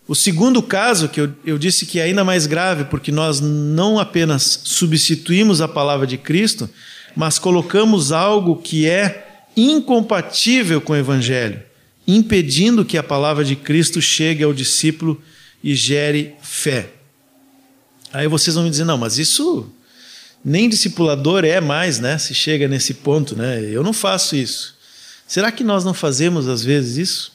O 0.08 0.16
segundo 0.16 0.60
caso, 0.60 1.08
que 1.08 1.20
eu, 1.20 1.32
eu 1.46 1.56
disse 1.56 1.86
que 1.86 2.00
é 2.00 2.02
ainda 2.02 2.24
mais 2.24 2.46
grave, 2.46 2.86
porque 2.86 3.12
nós 3.12 3.38
não 3.38 4.00
apenas 4.00 4.62
substituímos 4.64 5.60
a 5.60 5.68
palavra 5.68 6.08
de 6.08 6.18
Cristo, 6.18 6.68
mas 7.16 7.38
colocamos 7.38 8.12
algo 8.12 8.56
que 8.56 8.88
é 8.88 9.44
incompatível 9.56 10.80
com 10.80 10.92
o 10.92 10.96
Evangelho, 10.96 11.62
impedindo 12.06 12.84
que 12.84 12.96
a 12.96 13.02
palavra 13.02 13.44
de 13.44 13.56
Cristo 13.56 14.00
chegue 14.00 14.42
ao 14.42 14.52
discípulo 14.52 15.20
e 15.62 15.74
gere 15.74 16.34
fé. 16.40 16.90
Aí 18.12 18.26
vocês 18.26 18.54
vão 18.54 18.64
me 18.64 18.70
dizer, 18.70 18.84
não, 18.84 18.98
mas 18.98 19.18
isso 19.18 19.70
nem 20.44 20.68
discipulador 20.68 21.44
é 21.44 21.60
mais, 21.60 22.00
né? 22.00 22.18
Se 22.18 22.34
chega 22.34 22.66
nesse 22.66 22.94
ponto, 22.94 23.36
né? 23.36 23.62
Eu 23.62 23.82
não 23.82 23.92
faço 23.92 24.34
isso. 24.34 24.74
Será 25.26 25.52
que 25.52 25.62
nós 25.62 25.84
não 25.84 25.94
fazemos 25.94 26.48
às 26.48 26.64
vezes 26.64 26.96
isso? 26.96 27.32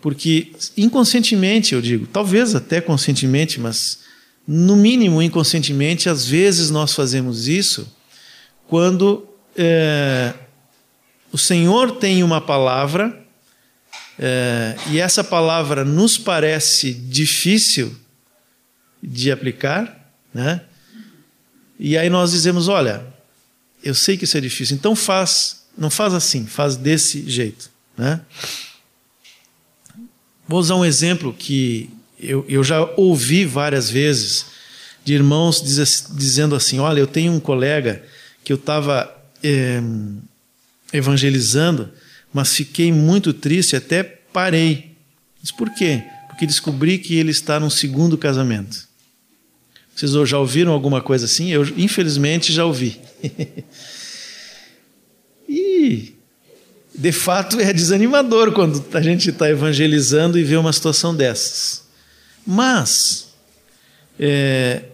Porque 0.00 0.52
inconscientemente, 0.76 1.74
eu 1.74 1.80
digo, 1.80 2.06
talvez 2.06 2.54
até 2.54 2.80
conscientemente, 2.80 3.58
mas 3.58 4.00
no 4.46 4.76
mínimo 4.76 5.22
inconscientemente, 5.22 6.08
às 6.08 6.26
vezes 6.26 6.70
nós 6.70 6.92
fazemos 6.92 7.48
isso 7.48 7.88
quando 8.72 9.28
é, 9.54 10.32
o 11.30 11.36
Senhor 11.36 11.96
tem 11.96 12.22
uma 12.22 12.40
palavra 12.40 13.22
é, 14.18 14.74
e 14.90 14.98
essa 14.98 15.22
palavra 15.22 15.84
nos 15.84 16.16
parece 16.16 16.94
difícil 16.94 17.94
de 19.02 19.30
aplicar, 19.30 20.10
né? 20.32 20.62
E 21.78 21.98
aí 21.98 22.08
nós 22.08 22.30
dizemos, 22.30 22.66
olha, 22.66 23.04
eu 23.84 23.94
sei 23.94 24.16
que 24.16 24.24
isso 24.24 24.38
é 24.38 24.40
difícil, 24.40 24.74
então 24.74 24.96
faz, 24.96 25.66
não 25.76 25.90
faz 25.90 26.14
assim, 26.14 26.46
faz 26.46 26.74
desse 26.74 27.28
jeito, 27.28 27.70
né? 27.94 28.22
Vou 30.48 30.58
usar 30.58 30.76
um 30.76 30.84
exemplo 30.86 31.34
que 31.38 31.90
eu, 32.18 32.42
eu 32.48 32.64
já 32.64 32.80
ouvi 32.96 33.44
várias 33.44 33.90
vezes 33.90 34.46
de 35.04 35.12
irmãos 35.12 35.60
diz, 35.60 36.06
dizendo 36.10 36.54
assim: 36.54 36.78
Olha, 36.78 37.00
eu 37.00 37.06
tenho 37.06 37.32
um 37.32 37.40
colega 37.40 38.02
que 38.44 38.52
eu 38.52 38.56
estava 38.56 39.14
é, 39.42 39.80
evangelizando, 40.92 41.90
mas 42.32 42.54
fiquei 42.54 42.92
muito 42.92 43.32
triste, 43.32 43.76
até 43.76 44.02
parei. 44.02 44.92
Diz 45.40 45.50
por 45.50 45.70
quê? 45.74 46.02
Porque 46.28 46.46
descobri 46.46 46.98
que 46.98 47.16
ele 47.16 47.30
está 47.30 47.60
num 47.60 47.70
segundo 47.70 48.16
casamento. 48.16 48.88
Vocês 49.94 50.12
já 50.28 50.38
ouviram 50.38 50.72
alguma 50.72 51.02
coisa 51.02 51.26
assim? 51.26 51.50
Eu, 51.50 51.64
infelizmente, 51.76 52.52
já 52.52 52.64
ouvi. 52.64 53.00
e 55.48 56.14
de 56.94 57.12
fato 57.12 57.60
é 57.60 57.72
desanimador 57.72 58.52
quando 58.52 58.84
a 58.94 59.00
gente 59.00 59.30
está 59.30 59.48
evangelizando 59.48 60.38
e 60.38 60.44
vê 60.44 60.56
uma 60.56 60.72
situação 60.72 61.14
dessas. 61.14 61.82
Mas, 62.46 63.28
é, 64.18 64.84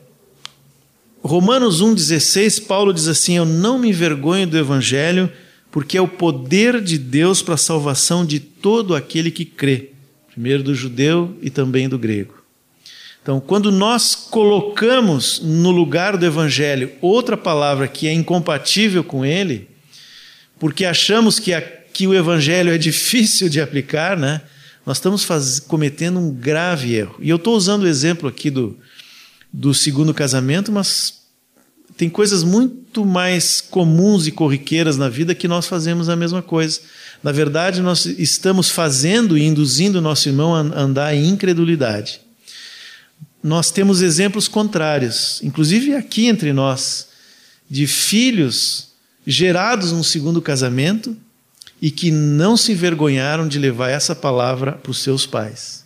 Romanos 1.28 1.82
1,16, 1.82 2.64
Paulo 2.66 2.90
diz 2.90 3.06
assim: 3.06 3.36
Eu 3.36 3.44
não 3.44 3.78
me 3.78 3.90
envergonho 3.90 4.46
do 4.46 4.56
evangelho, 4.56 5.30
porque 5.70 5.98
é 5.98 6.00
o 6.00 6.08
poder 6.08 6.80
de 6.80 6.96
Deus 6.96 7.42
para 7.42 7.52
a 7.52 7.58
salvação 7.58 8.24
de 8.24 8.40
todo 8.40 8.94
aquele 8.94 9.30
que 9.30 9.44
crê, 9.44 9.90
primeiro 10.32 10.62
do 10.62 10.74
judeu 10.74 11.36
e 11.42 11.50
também 11.50 11.86
do 11.86 11.98
grego. 11.98 12.32
Então, 13.22 13.40
quando 13.40 13.70
nós 13.70 14.14
colocamos 14.14 15.40
no 15.40 15.70
lugar 15.70 16.16
do 16.16 16.24
evangelho 16.24 16.92
outra 17.02 17.36
palavra 17.36 17.86
que 17.86 18.08
é 18.08 18.12
incompatível 18.12 19.04
com 19.04 19.22
ele, 19.22 19.68
porque 20.58 20.86
achamos 20.86 21.38
que 21.38 21.52
a 21.52 21.60
que 21.60 22.06
o 22.06 22.14
evangelho 22.14 22.72
é 22.72 22.78
difícil 22.78 23.48
de 23.48 23.60
aplicar, 23.60 24.16
né? 24.16 24.40
Nós 24.86 24.98
estamos 24.98 25.24
faz... 25.24 25.58
cometendo 25.58 26.20
um 26.20 26.32
grave 26.32 26.94
erro. 26.94 27.16
E 27.20 27.28
eu 27.28 27.36
estou 27.36 27.56
usando 27.56 27.82
o 27.82 27.88
exemplo 27.88 28.28
aqui 28.28 28.50
do, 28.50 28.78
do 29.52 29.74
segundo 29.74 30.14
casamento, 30.14 30.70
mas 30.70 31.17
tem 31.98 32.08
coisas 32.08 32.44
muito 32.44 33.04
mais 33.04 33.60
comuns 33.60 34.28
e 34.28 34.30
corriqueiras 34.30 34.96
na 34.96 35.08
vida 35.08 35.34
que 35.34 35.48
nós 35.48 35.66
fazemos 35.66 36.08
a 36.08 36.14
mesma 36.14 36.40
coisa. 36.40 36.80
Na 37.24 37.32
verdade, 37.32 37.82
nós 37.82 38.06
estamos 38.06 38.70
fazendo 38.70 39.36
e 39.36 39.42
induzindo 39.42 39.98
o 39.98 40.00
nosso 40.00 40.28
irmão 40.28 40.54
a 40.54 40.60
andar 40.60 41.12
em 41.12 41.26
incredulidade. 41.26 42.20
Nós 43.42 43.72
temos 43.72 44.00
exemplos 44.00 44.46
contrários, 44.46 45.40
inclusive 45.42 45.96
aqui 45.96 46.26
entre 46.26 46.52
nós, 46.52 47.08
de 47.68 47.84
filhos 47.88 48.90
gerados 49.26 49.90
num 49.90 50.04
segundo 50.04 50.40
casamento 50.40 51.16
e 51.82 51.90
que 51.90 52.12
não 52.12 52.56
se 52.56 52.72
envergonharam 52.72 53.48
de 53.48 53.58
levar 53.58 53.90
essa 53.90 54.14
palavra 54.14 54.72
para 54.72 54.92
os 54.92 54.98
seus 54.98 55.26
pais. 55.26 55.84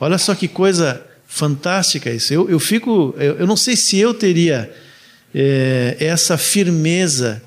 Olha 0.00 0.18
só 0.18 0.34
que 0.34 0.48
coisa 0.48 1.00
fantástica 1.28 2.10
isso. 2.10 2.34
Eu, 2.34 2.50
eu 2.50 2.58
fico, 2.58 3.14
eu, 3.18 3.36
eu 3.36 3.46
não 3.46 3.56
sei 3.56 3.76
se 3.76 3.96
eu 3.96 4.12
teria 4.12 4.74
é, 5.34 5.96
essa 5.98 6.38
firmeza 6.38 7.42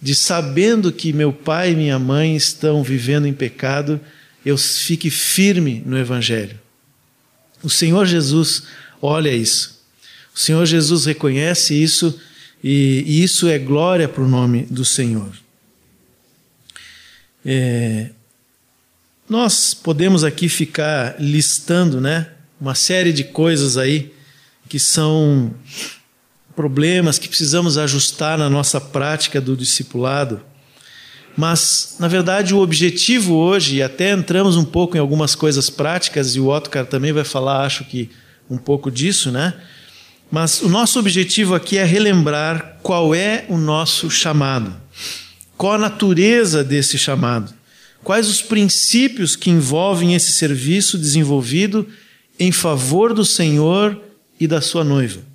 de 0.00 0.14
sabendo 0.14 0.92
que 0.92 1.12
meu 1.12 1.32
pai 1.32 1.72
e 1.72 1.76
minha 1.76 1.98
mãe 1.98 2.36
estão 2.36 2.82
vivendo 2.82 3.26
em 3.26 3.32
pecado, 3.32 4.00
eu 4.44 4.56
fique 4.56 5.10
firme 5.10 5.82
no 5.84 5.98
Evangelho. 5.98 6.58
O 7.62 7.70
Senhor 7.70 8.06
Jesus 8.06 8.64
olha 9.00 9.30
isso. 9.30 9.80
O 10.34 10.38
Senhor 10.38 10.64
Jesus 10.66 11.06
reconhece 11.06 11.80
isso 11.80 12.18
e, 12.62 13.04
e 13.06 13.22
isso 13.22 13.48
é 13.48 13.58
glória 13.58 14.08
para 14.08 14.22
o 14.22 14.28
nome 14.28 14.62
do 14.70 14.84
Senhor. 14.84 15.32
É, 17.44 18.10
nós 19.28 19.74
podemos 19.74 20.24
aqui 20.24 20.48
ficar 20.48 21.16
listando, 21.20 22.00
né, 22.00 22.28
uma 22.60 22.74
série 22.74 23.12
de 23.12 23.24
coisas 23.24 23.76
aí 23.76 24.12
que 24.68 24.78
são 24.78 25.54
problemas 26.54 27.18
que 27.18 27.28
precisamos 27.28 27.78
ajustar 27.78 28.38
na 28.38 28.48
nossa 28.50 28.80
prática 28.80 29.40
do 29.40 29.56
discipulado. 29.56 30.40
Mas, 31.36 31.96
na 31.98 32.08
verdade, 32.08 32.54
o 32.54 32.58
objetivo 32.58 33.34
hoje, 33.34 33.76
e 33.76 33.82
até 33.82 34.10
entramos 34.12 34.56
um 34.56 34.64
pouco 34.64 34.96
em 34.96 35.00
algumas 35.00 35.34
coisas 35.34 35.70
práticas, 35.70 36.34
e 36.34 36.40
o 36.40 36.48
Otcar 36.48 36.86
também 36.86 37.12
vai 37.12 37.24
falar, 37.24 37.64
acho 37.64 37.84
que, 37.84 38.10
um 38.50 38.58
pouco 38.58 38.90
disso, 38.90 39.30
né? 39.30 39.54
Mas 40.30 40.60
o 40.62 40.68
nosso 40.68 40.98
objetivo 40.98 41.54
aqui 41.54 41.78
é 41.78 41.84
relembrar 41.84 42.78
qual 42.82 43.14
é 43.14 43.44
o 43.48 43.56
nosso 43.56 44.10
chamado. 44.10 44.74
Qual 45.56 45.74
a 45.74 45.78
natureza 45.78 46.62
desse 46.62 46.98
chamado? 46.98 47.52
Quais 48.02 48.28
os 48.28 48.42
princípios 48.42 49.36
que 49.36 49.50
envolvem 49.50 50.14
esse 50.14 50.32
serviço 50.32 50.98
desenvolvido 50.98 51.86
em 52.38 52.50
favor 52.50 53.14
do 53.14 53.24
Senhor 53.24 53.98
e 54.40 54.46
da 54.46 54.60
sua 54.60 54.82
noiva? 54.82 55.31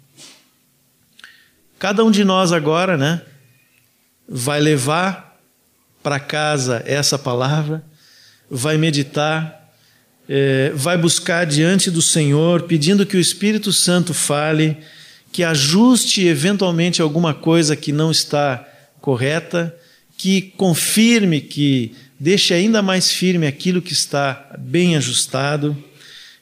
Cada 1.79 2.03
um 2.03 2.11
de 2.11 2.23
nós 2.23 2.51
agora, 2.51 2.97
né, 2.97 3.21
vai 4.27 4.59
levar 4.59 5.37
para 6.01 6.19
casa 6.19 6.83
essa 6.85 7.17
palavra, 7.17 7.83
vai 8.49 8.77
meditar, 8.77 9.71
é, 10.27 10.71
vai 10.73 10.97
buscar 10.97 11.45
diante 11.45 11.91
do 11.91 12.01
Senhor, 12.01 12.63
pedindo 12.63 13.05
que 13.05 13.17
o 13.17 13.19
Espírito 13.19 13.71
Santo 13.71 14.13
fale, 14.13 14.77
que 15.31 15.43
ajuste 15.43 16.25
eventualmente 16.25 17.01
alguma 17.01 17.33
coisa 17.33 17.75
que 17.75 17.91
não 17.91 18.11
está 18.11 18.67
correta 18.99 19.75
que 20.17 20.41
confirme, 20.41 21.39
que 21.39 21.95
deixe 22.19 22.53
ainda 22.53 22.81
mais 22.81 23.11
firme 23.11 23.45
aquilo 23.45 23.81
que 23.81 23.93
está 23.93 24.51
bem 24.57 24.97
ajustado, 24.97 25.77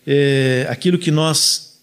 é, 0.07 0.65
aquilo 0.69 0.97
que 0.97 1.11
nós 1.11 1.73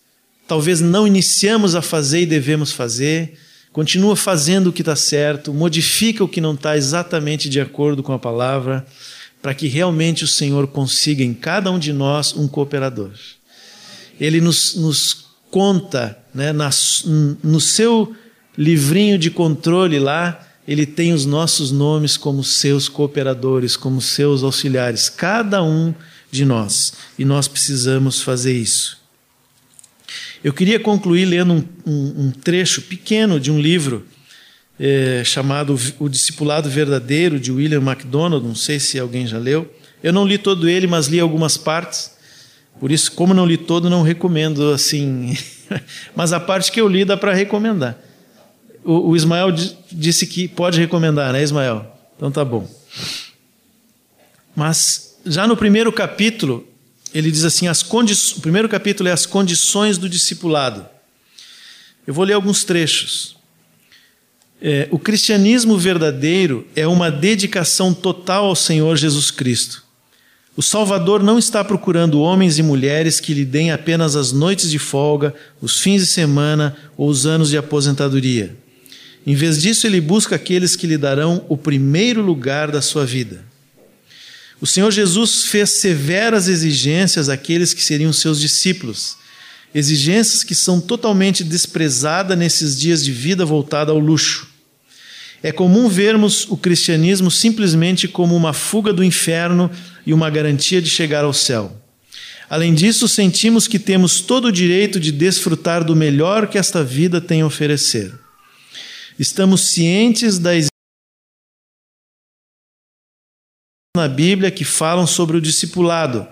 talvez 0.48 0.80
não 0.80 1.06
iniciamos 1.06 1.74
a 1.74 1.82
fazer 1.82 2.22
e 2.22 2.26
devemos 2.26 2.72
fazer, 2.72 3.38
continua 3.72 4.14
fazendo 4.14 4.68
o 4.68 4.72
que 4.72 4.82
está 4.82 4.94
certo, 4.94 5.52
modifica 5.52 6.22
o 6.22 6.28
que 6.28 6.40
não 6.40 6.54
está 6.54 6.76
exatamente 6.76 7.48
de 7.48 7.60
acordo 7.60 8.02
com 8.02 8.12
a 8.12 8.18
palavra, 8.18 8.86
para 9.40 9.54
que 9.54 9.66
realmente 9.66 10.22
o 10.22 10.28
Senhor 10.28 10.68
consiga 10.68 11.24
em 11.24 11.34
cada 11.34 11.70
um 11.70 11.78
de 11.78 11.92
nós 11.92 12.36
um 12.36 12.46
cooperador. 12.46 13.10
Ele 14.20 14.40
nos, 14.40 14.76
nos 14.76 15.26
conta 15.50 16.16
né, 16.32 16.52
nas, 16.52 17.04
no 17.42 17.60
seu 17.60 18.14
livrinho 18.56 19.18
de 19.18 19.30
controle 19.30 19.98
lá, 19.98 20.46
ele 20.68 20.86
tem 20.86 21.12
os 21.12 21.26
nossos 21.26 21.72
nomes 21.72 22.16
como 22.16 22.44
seus 22.44 22.88
cooperadores, 22.88 23.76
como 23.76 24.00
seus 24.00 24.44
auxiliares, 24.44 25.08
cada 25.08 25.62
um 25.62 25.92
de 26.30 26.44
nós, 26.44 26.92
e 27.18 27.24
nós 27.24 27.48
precisamos 27.48 28.22
fazer 28.22 28.52
isso. 28.52 29.01
Eu 30.42 30.52
queria 30.52 30.80
concluir 30.80 31.24
lendo 31.24 31.52
um, 31.54 31.64
um, 31.86 32.26
um 32.26 32.30
trecho 32.30 32.82
pequeno 32.82 33.38
de 33.38 33.50
um 33.50 33.60
livro 33.60 34.06
é, 34.78 35.22
chamado 35.24 35.78
O 35.98 36.08
Discipulado 36.08 36.68
Verdadeiro, 36.68 37.38
de 37.38 37.52
William 37.52 37.80
MacDonald, 37.80 38.44
não 38.44 38.54
sei 38.54 38.80
se 38.80 38.98
alguém 38.98 39.26
já 39.26 39.38
leu. 39.38 39.72
Eu 40.02 40.12
não 40.12 40.26
li 40.26 40.38
todo 40.38 40.68
ele, 40.68 40.86
mas 40.86 41.06
li 41.06 41.20
algumas 41.20 41.56
partes, 41.56 42.12
por 42.80 42.90
isso, 42.90 43.12
como 43.12 43.32
não 43.32 43.46
li 43.46 43.56
todo, 43.56 43.88
não 43.88 44.02
recomendo 44.02 44.72
assim, 44.72 45.36
mas 46.16 46.32
a 46.32 46.40
parte 46.40 46.72
que 46.72 46.80
eu 46.80 46.88
li 46.88 47.04
dá 47.04 47.16
para 47.16 47.32
recomendar 47.32 47.98
o, 48.84 49.10
o 49.10 49.16
Ismael 49.16 49.50
disse 49.90 50.26
que 50.26 50.48
pode 50.48 50.78
recomendar, 50.80 51.32
né, 51.32 51.42
Ismael? 51.42 51.86
Então 52.16 52.30
tá 52.30 52.44
bom. 52.44 52.68
Mas 54.54 55.18
já 55.24 55.46
no 55.46 55.56
primeiro 55.56 55.92
capítulo, 55.92 56.66
ele 57.14 57.30
diz 57.30 57.44
assim: 57.44 57.68
as 57.68 57.82
o 57.82 58.40
primeiro 58.40 58.68
capítulo 58.68 59.08
é 59.08 59.12
as 59.12 59.26
condições 59.26 59.98
do 59.98 60.08
discipulado. 60.08 60.86
Eu 62.06 62.14
vou 62.14 62.24
ler 62.24 62.34
alguns 62.34 62.64
trechos. 62.64 63.36
É, 64.60 64.88
o 64.90 64.98
cristianismo 64.98 65.76
verdadeiro 65.76 66.66
é 66.76 66.86
uma 66.86 67.10
dedicação 67.10 67.92
total 67.92 68.46
ao 68.46 68.54
Senhor 68.54 68.96
Jesus 68.96 69.30
Cristo. 69.30 69.82
O 70.56 70.62
Salvador 70.62 71.22
não 71.22 71.38
está 71.38 71.64
procurando 71.64 72.20
homens 72.20 72.58
e 72.58 72.62
mulheres 72.62 73.18
que 73.18 73.32
lhe 73.32 73.44
deem 73.44 73.72
apenas 73.72 74.14
as 74.14 74.32
noites 74.32 74.70
de 74.70 74.78
folga, 74.78 75.34
os 75.60 75.80
fins 75.80 76.02
de 76.02 76.06
semana 76.06 76.76
ou 76.96 77.08
os 77.08 77.26
anos 77.26 77.48
de 77.48 77.56
aposentadoria. 77.56 78.54
Em 79.26 79.34
vez 79.34 79.62
disso, 79.62 79.86
ele 79.86 80.00
busca 80.00 80.36
aqueles 80.36 80.76
que 80.76 80.86
lhe 80.86 80.98
darão 80.98 81.44
o 81.48 81.56
primeiro 81.56 82.20
lugar 82.20 82.70
da 82.70 82.82
sua 82.82 83.06
vida. 83.06 83.44
O 84.62 84.66
Senhor 84.66 84.92
Jesus 84.92 85.46
fez 85.46 85.80
severas 85.80 86.46
exigências 86.46 87.28
àqueles 87.28 87.74
que 87.74 87.82
seriam 87.82 88.12
seus 88.12 88.40
discípulos, 88.40 89.16
exigências 89.74 90.44
que 90.44 90.54
são 90.54 90.80
totalmente 90.80 91.42
desprezadas 91.42 92.38
nesses 92.38 92.78
dias 92.78 93.04
de 93.04 93.10
vida 93.10 93.44
voltada 93.44 93.90
ao 93.90 93.98
luxo. 93.98 94.46
É 95.42 95.50
comum 95.50 95.88
vermos 95.88 96.46
o 96.48 96.56
cristianismo 96.56 97.28
simplesmente 97.28 98.06
como 98.06 98.36
uma 98.36 98.52
fuga 98.52 98.92
do 98.92 99.02
inferno 99.02 99.68
e 100.06 100.14
uma 100.14 100.30
garantia 100.30 100.80
de 100.80 100.88
chegar 100.88 101.24
ao 101.24 101.32
céu. 101.32 101.76
Além 102.48 102.72
disso, 102.72 103.08
sentimos 103.08 103.66
que 103.66 103.80
temos 103.80 104.20
todo 104.20 104.44
o 104.44 104.52
direito 104.52 105.00
de 105.00 105.10
desfrutar 105.10 105.82
do 105.82 105.96
melhor 105.96 106.46
que 106.46 106.56
esta 106.56 106.84
vida 106.84 107.20
tem 107.20 107.40
a 107.40 107.46
oferecer. 107.46 108.14
Estamos 109.18 109.72
cientes 109.72 110.38
da 110.38 110.52
existência 110.54 110.71
na 113.94 114.08
Bíblia 114.08 114.50
que 114.50 114.64
falam 114.64 115.06
sobre 115.06 115.36
o 115.36 115.40
discipulado, 115.40 116.26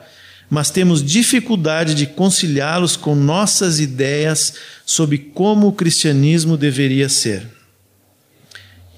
mas 0.48 0.70
temos 0.70 1.04
dificuldade 1.04 1.94
de 1.94 2.06
conciliá-los 2.06 2.96
com 2.96 3.14
nossas 3.14 3.78
ideias 3.78 4.54
sobre 4.86 5.18
como 5.18 5.68
o 5.68 5.72
cristianismo 5.74 6.56
deveria 6.56 7.06
ser. 7.10 7.46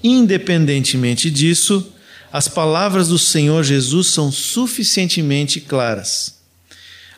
Independentemente 0.01 1.29
disso, 1.29 1.91
as 2.31 2.47
palavras 2.47 3.09
do 3.09 3.19
Senhor 3.19 3.65
Jesus 3.65 4.07
são 4.07 4.31
suficientemente 4.31 5.59
claras. 5.59 6.39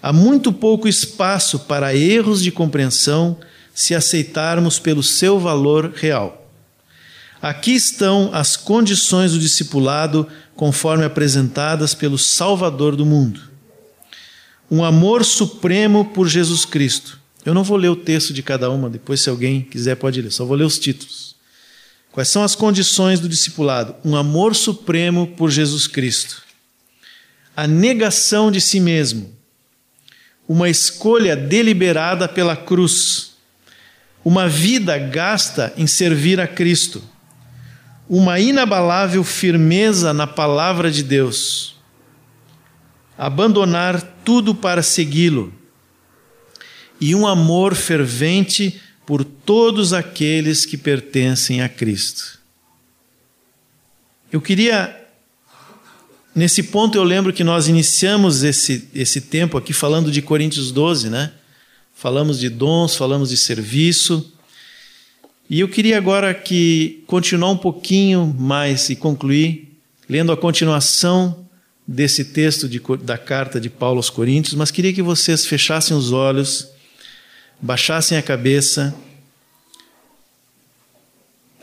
Há 0.02 0.12
muito 0.12 0.52
pouco 0.52 0.88
espaço 0.88 1.60
para 1.60 1.96
erros 1.96 2.42
de 2.42 2.50
compreensão 2.50 3.38
se 3.72 3.94
aceitarmos 3.94 4.80
pelo 4.80 5.04
seu 5.04 5.40
valor 5.40 5.94
real. 5.96 6.42
Aqui 7.40 7.76
estão 7.76 8.32
as 8.34 8.58
condições 8.58 9.34
do 9.34 9.38
discipulado 9.38 10.28
conforme 10.56 11.04
apresentadas 11.04 11.94
pelo 11.94 12.18
Salvador 12.18 12.96
do 12.96 13.06
mundo. 13.06 13.42
Um 14.72 14.84
amor 14.84 15.24
supremo 15.24 16.06
por 16.06 16.28
Jesus 16.28 16.66
Cristo. 16.66 17.20
Eu 17.46 17.54
não 17.54 17.64
vou 17.64 17.78
ler 17.78 17.90
o 17.90 17.96
texto 17.96 18.34
de 18.34 18.42
cada 18.42 18.70
uma, 18.72 18.90
depois, 18.90 19.22
se 19.22 19.30
alguém 19.30 19.62
quiser, 19.62 19.96
pode 19.96 20.22
ler, 20.22 20.32
só 20.32 20.46
vou 20.46 20.56
ler 20.56 20.64
os 20.64 20.80
títulos. 20.80 21.36
Quais 22.12 22.30
são 22.30 22.44
as 22.44 22.56
condições 22.56 23.20
do 23.20 23.30
discipulado? 23.30 23.96
Um 24.04 24.16
amor 24.16 24.56
supremo 24.56 25.28
por 25.28 25.52
Jesus 25.52 25.86
Cristo, 25.86 26.42
a 27.56 27.68
negação 27.68 28.50
de 28.50 28.60
si 28.60 28.80
mesmo, 28.80 29.32
uma 30.48 30.70
escolha 30.70 31.36
deliberada 31.36 32.28
pela 32.28 32.56
cruz, 32.56 33.34
uma 34.24 34.48
vida 34.48 34.98
gasta 34.98 35.74
em 35.78 35.86
servir 35.86 36.40
a 36.40 36.48
Cristo, 36.48 37.04
uma 38.08 38.40
inabalável 38.40 39.24
firmeza 39.24 40.14
na 40.14 40.28
palavra 40.28 40.92
de 40.92 41.04
Deus, 41.04 41.76
abandonar 43.18 44.02
tudo 44.24 44.54
para 44.54 44.84
segui-lo 44.84 45.54
e 47.00 47.16
um 47.16 47.26
amor 47.28 47.76
fervente 47.76 48.80
por 49.06 49.24
todos 49.24 49.94
aqueles 49.94 50.66
que 50.66 50.78
pertencem 50.78 51.62
a 51.62 51.70
Cristo. 51.70 52.40
Eu 54.32 54.42
queria, 54.42 55.08
nesse 56.34 56.64
ponto, 56.64 56.98
eu 56.98 57.04
lembro 57.04 57.32
que 57.32 57.44
nós 57.44 57.68
iniciamos 57.68 58.44
esse, 58.44 58.90
esse 58.94 59.22
tempo 59.22 59.58
aqui 59.58 59.74
falando 59.74 60.12
de 60.12 60.22
Coríntios 60.22 60.72
12, 60.72 61.10
né? 61.10 61.32
Falamos 61.94 62.40
de 62.40 62.50
dons, 62.50 62.96
falamos 62.96 63.30
de 63.30 63.38
serviço. 63.38 64.34
E 65.50 65.60
eu 65.60 65.70
queria 65.70 65.98
agora 65.98 66.34
que 66.34 67.04
continuar 67.06 67.52
um 67.52 67.58
pouquinho 67.58 68.26
mais 68.38 68.90
e 68.90 68.96
concluir 68.96 69.78
lendo 70.10 70.32
a 70.32 70.38
continuação 70.38 71.48
desse 71.88 72.26
texto 72.26 72.68
de, 72.68 72.82
da 73.04 73.18
carta 73.18 73.60
de 73.60 73.70
Paulo 73.70 73.98
aos 73.98 74.10
Coríntios, 74.10 74.56
mas 74.56 74.72
queria 74.72 74.92
que 74.92 75.04
vocês 75.04 75.46
fechassem 75.46 75.96
os 75.96 76.12
olhos 76.12 76.68
baixassem 77.62 78.18
a 78.18 78.22
cabeça 78.22 78.94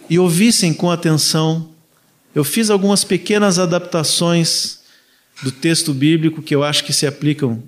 e 0.08 0.18
ouvissem 0.18 0.72
com 0.72 0.90
atenção. 0.90 1.70
Eu 2.34 2.44
fiz 2.44 2.70
algumas 2.70 3.04
pequenas 3.04 3.58
adaptações 3.58 4.80
do 5.42 5.50
texto 5.50 5.92
bíblico 5.92 6.42
que 6.42 6.54
eu 6.54 6.62
acho 6.62 6.84
que 6.84 6.92
se 6.92 7.06
aplicam 7.06 7.62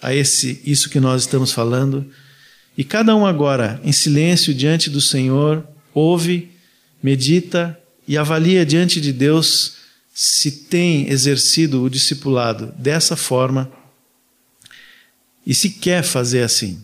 a 0.00 0.14
esse 0.14 0.60
isso 0.64 0.88
que 0.88 1.00
nós 1.00 1.22
estamos 1.22 1.52
falando. 1.52 2.10
E 2.78 2.84
cada 2.84 3.16
um 3.16 3.26
agora, 3.26 3.80
em 3.82 3.90
silêncio 3.90 4.54
diante 4.54 4.88
do 4.88 5.00
Senhor, 5.00 5.66
ouve, 5.92 6.52
medita 7.02 7.76
e 8.06 8.16
avalia 8.16 8.64
diante 8.64 9.00
de 9.00 9.12
Deus 9.12 9.78
se 10.14 10.52
tem 10.68 11.08
exercido 11.08 11.82
o 11.82 11.90
discipulado 11.90 12.72
dessa 12.78 13.16
forma 13.16 13.68
e 15.44 15.52
se 15.56 15.70
quer 15.70 16.04
fazer 16.04 16.42
assim. 16.42 16.80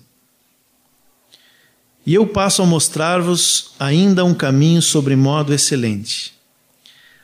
E 2.05 2.13
eu 2.13 2.27
passo 2.27 2.61
a 2.61 2.67
mostrar-vos 2.67 3.71
ainda 3.79 4.25
um 4.25 4.35
caminho 4.35 4.83
sobre 4.83 5.15
modo 5.15 5.55
excelente. 5.55 6.35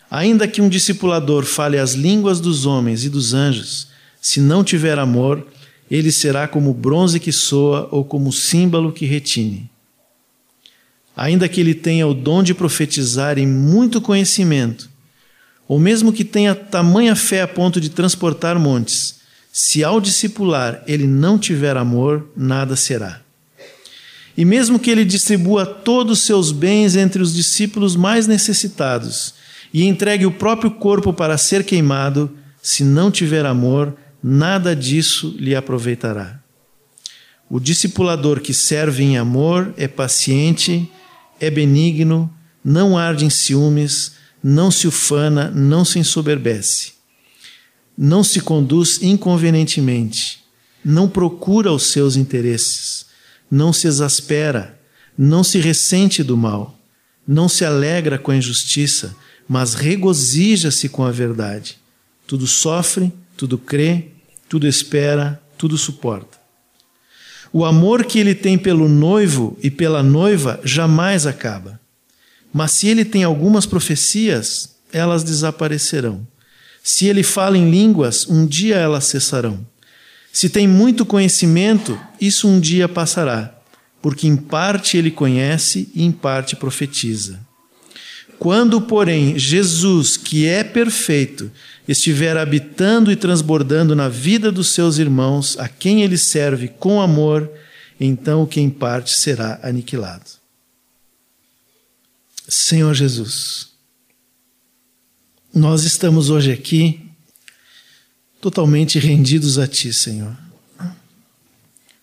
Ainda 0.08 0.46
que 0.46 0.62
um 0.62 0.68
discipulador 0.68 1.44
fale 1.44 1.76
as 1.76 1.94
línguas 1.94 2.38
dos 2.38 2.66
homens 2.66 3.04
e 3.04 3.08
dos 3.08 3.34
anjos, 3.34 3.88
se 4.20 4.40
não 4.40 4.62
tiver 4.62 4.96
amor, 4.96 5.44
ele 5.90 6.12
será 6.12 6.46
como 6.46 6.72
bronze 6.72 7.18
que 7.18 7.32
soa 7.32 7.88
ou 7.90 8.04
como 8.04 8.32
símbolo 8.32 8.92
que 8.92 9.06
retine. 9.06 9.68
Ainda 11.16 11.48
que 11.48 11.60
ele 11.60 11.74
tenha 11.74 12.06
o 12.06 12.14
dom 12.14 12.42
de 12.42 12.54
profetizar 12.54 13.38
e 13.38 13.44
muito 13.44 14.00
conhecimento, 14.00 14.88
ou 15.66 15.78
mesmo 15.78 16.12
que 16.12 16.24
tenha 16.24 16.54
tamanha 16.54 17.16
fé 17.16 17.42
a 17.42 17.48
ponto 17.48 17.80
de 17.80 17.90
transportar 17.90 18.58
montes, 18.58 19.20
se 19.52 19.82
ao 19.82 20.00
discipular 20.00 20.82
ele 20.86 21.06
não 21.06 21.38
tiver 21.38 21.76
amor, 21.76 22.30
nada 22.36 22.76
será. 22.76 23.20
E 24.36 24.44
mesmo 24.44 24.78
que 24.78 24.90
ele 24.90 25.04
distribua 25.04 25.66
todos 25.66 26.20
os 26.20 26.24
seus 26.24 26.52
bens 26.52 26.94
entre 26.96 27.20
os 27.20 27.34
discípulos 27.34 27.96
mais 27.96 28.26
necessitados 28.26 29.34
e 29.74 29.86
entregue 29.86 30.24
o 30.24 30.32
próprio 30.32 30.70
corpo 30.70 31.12
para 31.12 31.36
ser 31.36 31.64
queimado, 31.64 32.30
se 32.62 32.84
não 32.84 33.10
tiver 33.10 33.44
amor, 33.44 33.94
nada 34.22 34.74
disso 34.74 35.34
lhe 35.38 35.54
aproveitará. 35.54 36.40
O 37.48 37.58
discipulador 37.58 38.40
que 38.40 38.54
serve 38.54 39.02
em 39.02 39.18
amor 39.18 39.74
é 39.76 39.88
paciente, 39.88 40.90
é 41.40 41.50
benigno, 41.50 42.32
não 42.64 42.96
arde 42.96 43.24
em 43.24 43.30
ciúmes, 43.30 44.12
não 44.42 44.70
se 44.70 44.86
ufana, 44.86 45.50
não 45.50 45.84
se 45.84 45.98
ensoberbece, 45.98 46.92
não 47.96 48.22
se 48.22 48.40
conduz 48.40 49.02
inconvenientemente, 49.02 50.44
não 50.84 51.08
procura 51.08 51.72
os 51.72 51.90
seus 51.90 52.16
interesses 52.16 53.10
não 53.50 53.72
se 53.72 53.88
exaspera, 53.88 54.78
não 55.18 55.42
se 55.42 55.58
ressente 55.58 56.22
do 56.22 56.36
mal, 56.36 56.78
não 57.26 57.48
se 57.48 57.64
alegra 57.64 58.18
com 58.18 58.30
a 58.30 58.36
injustiça, 58.36 59.16
mas 59.48 59.74
regozija-se 59.74 60.88
com 60.88 61.04
a 61.04 61.10
verdade. 61.10 61.78
Tudo 62.26 62.46
sofre, 62.46 63.12
tudo 63.40 63.56
crê, 63.56 64.08
tudo 64.50 64.68
espera, 64.68 65.42
tudo 65.56 65.78
suporta. 65.78 66.38
O 67.50 67.64
amor 67.64 68.04
que 68.04 68.18
ele 68.18 68.34
tem 68.34 68.58
pelo 68.58 68.86
noivo 68.86 69.56
e 69.62 69.70
pela 69.70 70.02
noiva 70.02 70.60
jamais 70.62 71.26
acaba. 71.26 71.80
Mas 72.52 72.72
se 72.72 72.86
ele 72.86 73.02
tem 73.02 73.24
algumas 73.24 73.64
profecias, 73.64 74.76
elas 74.92 75.24
desaparecerão. 75.24 76.28
Se 76.82 77.06
ele 77.06 77.22
fala 77.22 77.56
em 77.56 77.70
línguas, 77.70 78.28
um 78.28 78.44
dia 78.44 78.76
elas 78.76 79.04
cessarão. 79.04 79.66
Se 80.30 80.50
tem 80.50 80.68
muito 80.68 81.06
conhecimento, 81.06 81.98
isso 82.20 82.46
um 82.46 82.60
dia 82.60 82.90
passará, 82.90 83.58
porque 84.02 84.28
em 84.28 84.36
parte 84.36 84.98
ele 84.98 85.10
conhece 85.10 85.88
e 85.94 86.04
em 86.04 86.12
parte 86.12 86.56
profetiza. 86.56 87.40
Quando, 88.38 88.80
porém, 88.80 89.38
Jesus, 89.38 90.16
que 90.16 90.46
é 90.46 90.62
perfeito, 90.62 91.50
estiver 91.90 92.36
habitando 92.36 93.10
e 93.10 93.16
transbordando 93.16 93.96
na 93.96 94.08
vida 94.08 94.52
dos 94.52 94.68
seus 94.68 94.98
irmãos, 94.98 95.58
a 95.58 95.68
quem 95.68 96.02
ele 96.02 96.16
serve 96.16 96.68
com 96.68 97.00
amor, 97.00 97.50
então 97.98 98.42
o 98.42 98.46
que 98.46 98.60
em 98.60 98.70
parte 98.70 99.10
será 99.10 99.58
aniquilado. 99.62 100.30
Senhor 102.48 102.94
Jesus, 102.94 103.70
nós 105.52 105.82
estamos 105.82 106.30
hoje 106.30 106.52
aqui 106.52 107.10
totalmente 108.40 108.98
rendidos 108.98 109.58
a 109.58 109.66
Ti, 109.66 109.92
Senhor. 109.92 110.36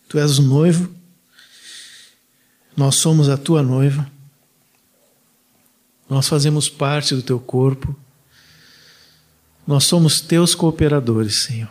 Tu 0.10 0.20
és 0.20 0.38
o 0.38 0.42
noivo, 0.42 0.94
nós 2.76 2.96
somos 2.96 3.30
a 3.30 3.38
tua 3.38 3.64
noiva, 3.64 4.10
nós 6.10 6.28
fazemos 6.28 6.70
parte 6.70 7.16
do 7.16 7.22
teu 7.22 7.40
corpo, 7.40 7.98
nós 9.68 9.84
somos 9.84 10.22
teus 10.22 10.56
cooperadores, 10.56 11.36
Senhor. 11.36 11.70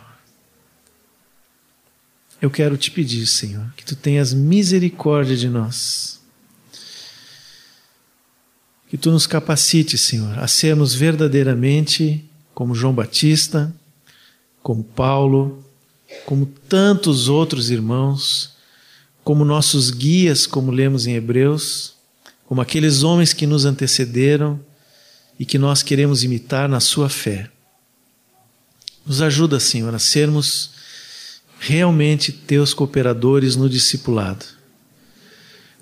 Eu 2.39 2.51
quero 2.51 2.77
te 2.77 2.91
pedir, 2.91 3.25
Senhor, 3.25 3.73
que 3.75 3.83
tu 3.83 3.95
tenhas 3.95 4.31
misericórdia 4.31 5.35
de 5.35 5.49
nós. 5.49 6.21
Que 8.87 8.97
tu 8.97 9.09
nos 9.09 9.25
capacites, 9.25 10.01
Senhor, 10.01 10.37
a 10.37 10.47
sermos 10.47 10.93
verdadeiramente 10.93 12.23
como 12.53 12.75
João 12.75 12.93
Batista, 12.93 13.73
como 14.61 14.83
Paulo, 14.83 15.65
como 16.25 16.45
tantos 16.45 17.27
outros 17.27 17.71
irmãos, 17.71 18.55
como 19.23 19.43
nossos 19.43 19.89
guias, 19.89 20.45
como 20.45 20.71
lemos 20.71 21.07
em 21.07 21.15
Hebreus, 21.15 21.95
como 22.45 22.61
aqueles 22.61 23.01
homens 23.01 23.33
que 23.33 23.47
nos 23.47 23.65
antecederam 23.65 24.59
e 25.39 25.45
que 25.45 25.57
nós 25.57 25.81
queremos 25.81 26.23
imitar 26.23 26.69
na 26.69 26.79
sua 26.79 27.09
fé. 27.09 27.49
Nos 29.07 29.21
ajuda, 29.21 29.57
Senhor, 29.57 29.95
a 29.95 29.99
sermos 29.99 30.71
realmente 31.59 32.31
teus 32.33 32.73
cooperadores 32.73 33.55
no 33.55 33.69
discipulado. 33.69 34.45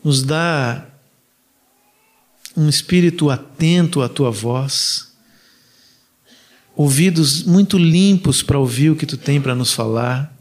Nos 0.03 0.22
dá 0.22 0.85
um 2.56 2.69
espírito 2.69 3.31
atento 3.31 4.03
à 4.03 4.07
tua 4.07 4.30
voz, 4.30 5.11
ouvidos 6.76 7.41
muito 7.43 7.80
limpos 7.80 8.43
para 8.43 8.60
ouvir 8.60 8.91
o 8.91 8.95
que 8.95 9.07
tu 9.07 9.18
tem 9.18 9.41
para 9.41 9.56
nos 9.56 9.73
falar, 9.73 10.31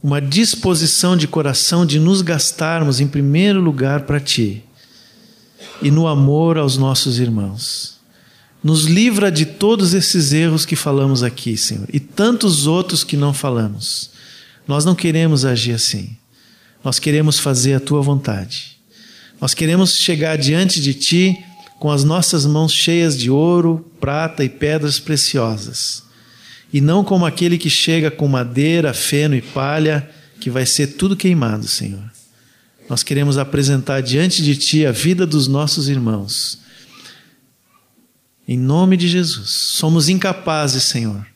uma 0.00 0.20
disposição 0.20 1.16
de 1.16 1.26
coração 1.26 1.84
de 1.84 1.98
nos 1.98 2.22
gastarmos 2.22 3.00
em 3.00 3.08
primeiro 3.08 3.60
lugar 3.60 4.02
para 4.02 4.20
ti 4.20 4.62
e 5.82 5.90
no 5.90 6.06
amor 6.06 6.58
aos 6.58 6.76
nossos 6.76 7.18
irmãos. 7.18 7.95
Nos 8.66 8.86
livra 8.86 9.30
de 9.30 9.46
todos 9.46 9.94
esses 9.94 10.32
erros 10.32 10.66
que 10.66 10.74
falamos 10.74 11.22
aqui, 11.22 11.56
Senhor, 11.56 11.86
e 11.92 12.00
tantos 12.00 12.66
outros 12.66 13.04
que 13.04 13.16
não 13.16 13.32
falamos. 13.32 14.10
Nós 14.66 14.84
não 14.84 14.92
queremos 14.92 15.44
agir 15.44 15.70
assim. 15.70 16.16
Nós 16.82 16.98
queremos 16.98 17.38
fazer 17.38 17.74
a 17.74 17.80
tua 17.80 18.02
vontade. 18.02 18.76
Nós 19.40 19.54
queremos 19.54 19.94
chegar 19.94 20.36
diante 20.36 20.80
de 20.80 20.94
ti 20.94 21.38
com 21.78 21.92
as 21.92 22.02
nossas 22.02 22.44
mãos 22.44 22.72
cheias 22.72 23.16
de 23.16 23.30
ouro, 23.30 23.88
prata 24.00 24.42
e 24.42 24.48
pedras 24.48 24.98
preciosas. 24.98 26.02
E 26.72 26.80
não 26.80 27.04
como 27.04 27.24
aquele 27.24 27.58
que 27.58 27.70
chega 27.70 28.10
com 28.10 28.26
madeira, 28.26 28.92
feno 28.92 29.36
e 29.36 29.42
palha, 29.42 30.10
que 30.40 30.50
vai 30.50 30.66
ser 30.66 30.88
tudo 30.88 31.14
queimado, 31.14 31.68
Senhor. 31.68 32.10
Nós 32.90 33.04
queremos 33.04 33.38
apresentar 33.38 34.00
diante 34.00 34.42
de 34.42 34.56
Ti 34.56 34.84
a 34.84 34.90
vida 34.90 35.24
dos 35.24 35.46
nossos 35.46 35.88
irmãos. 35.88 36.65
Em 38.46 38.56
nome 38.58 38.96
de 38.96 39.08
Jesus. 39.08 39.50
Somos 39.50 40.08
incapazes, 40.08 40.84
Senhor. 40.84 41.26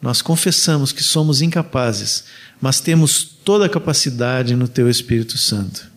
Nós 0.00 0.22
confessamos 0.22 0.92
que 0.92 1.02
somos 1.02 1.42
incapazes, 1.42 2.24
mas 2.60 2.80
temos 2.80 3.24
toda 3.24 3.66
a 3.66 3.68
capacidade 3.68 4.54
no 4.54 4.68
Teu 4.68 4.88
Espírito 4.88 5.36
Santo. 5.38 5.90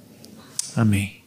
Amém. 0.76 1.19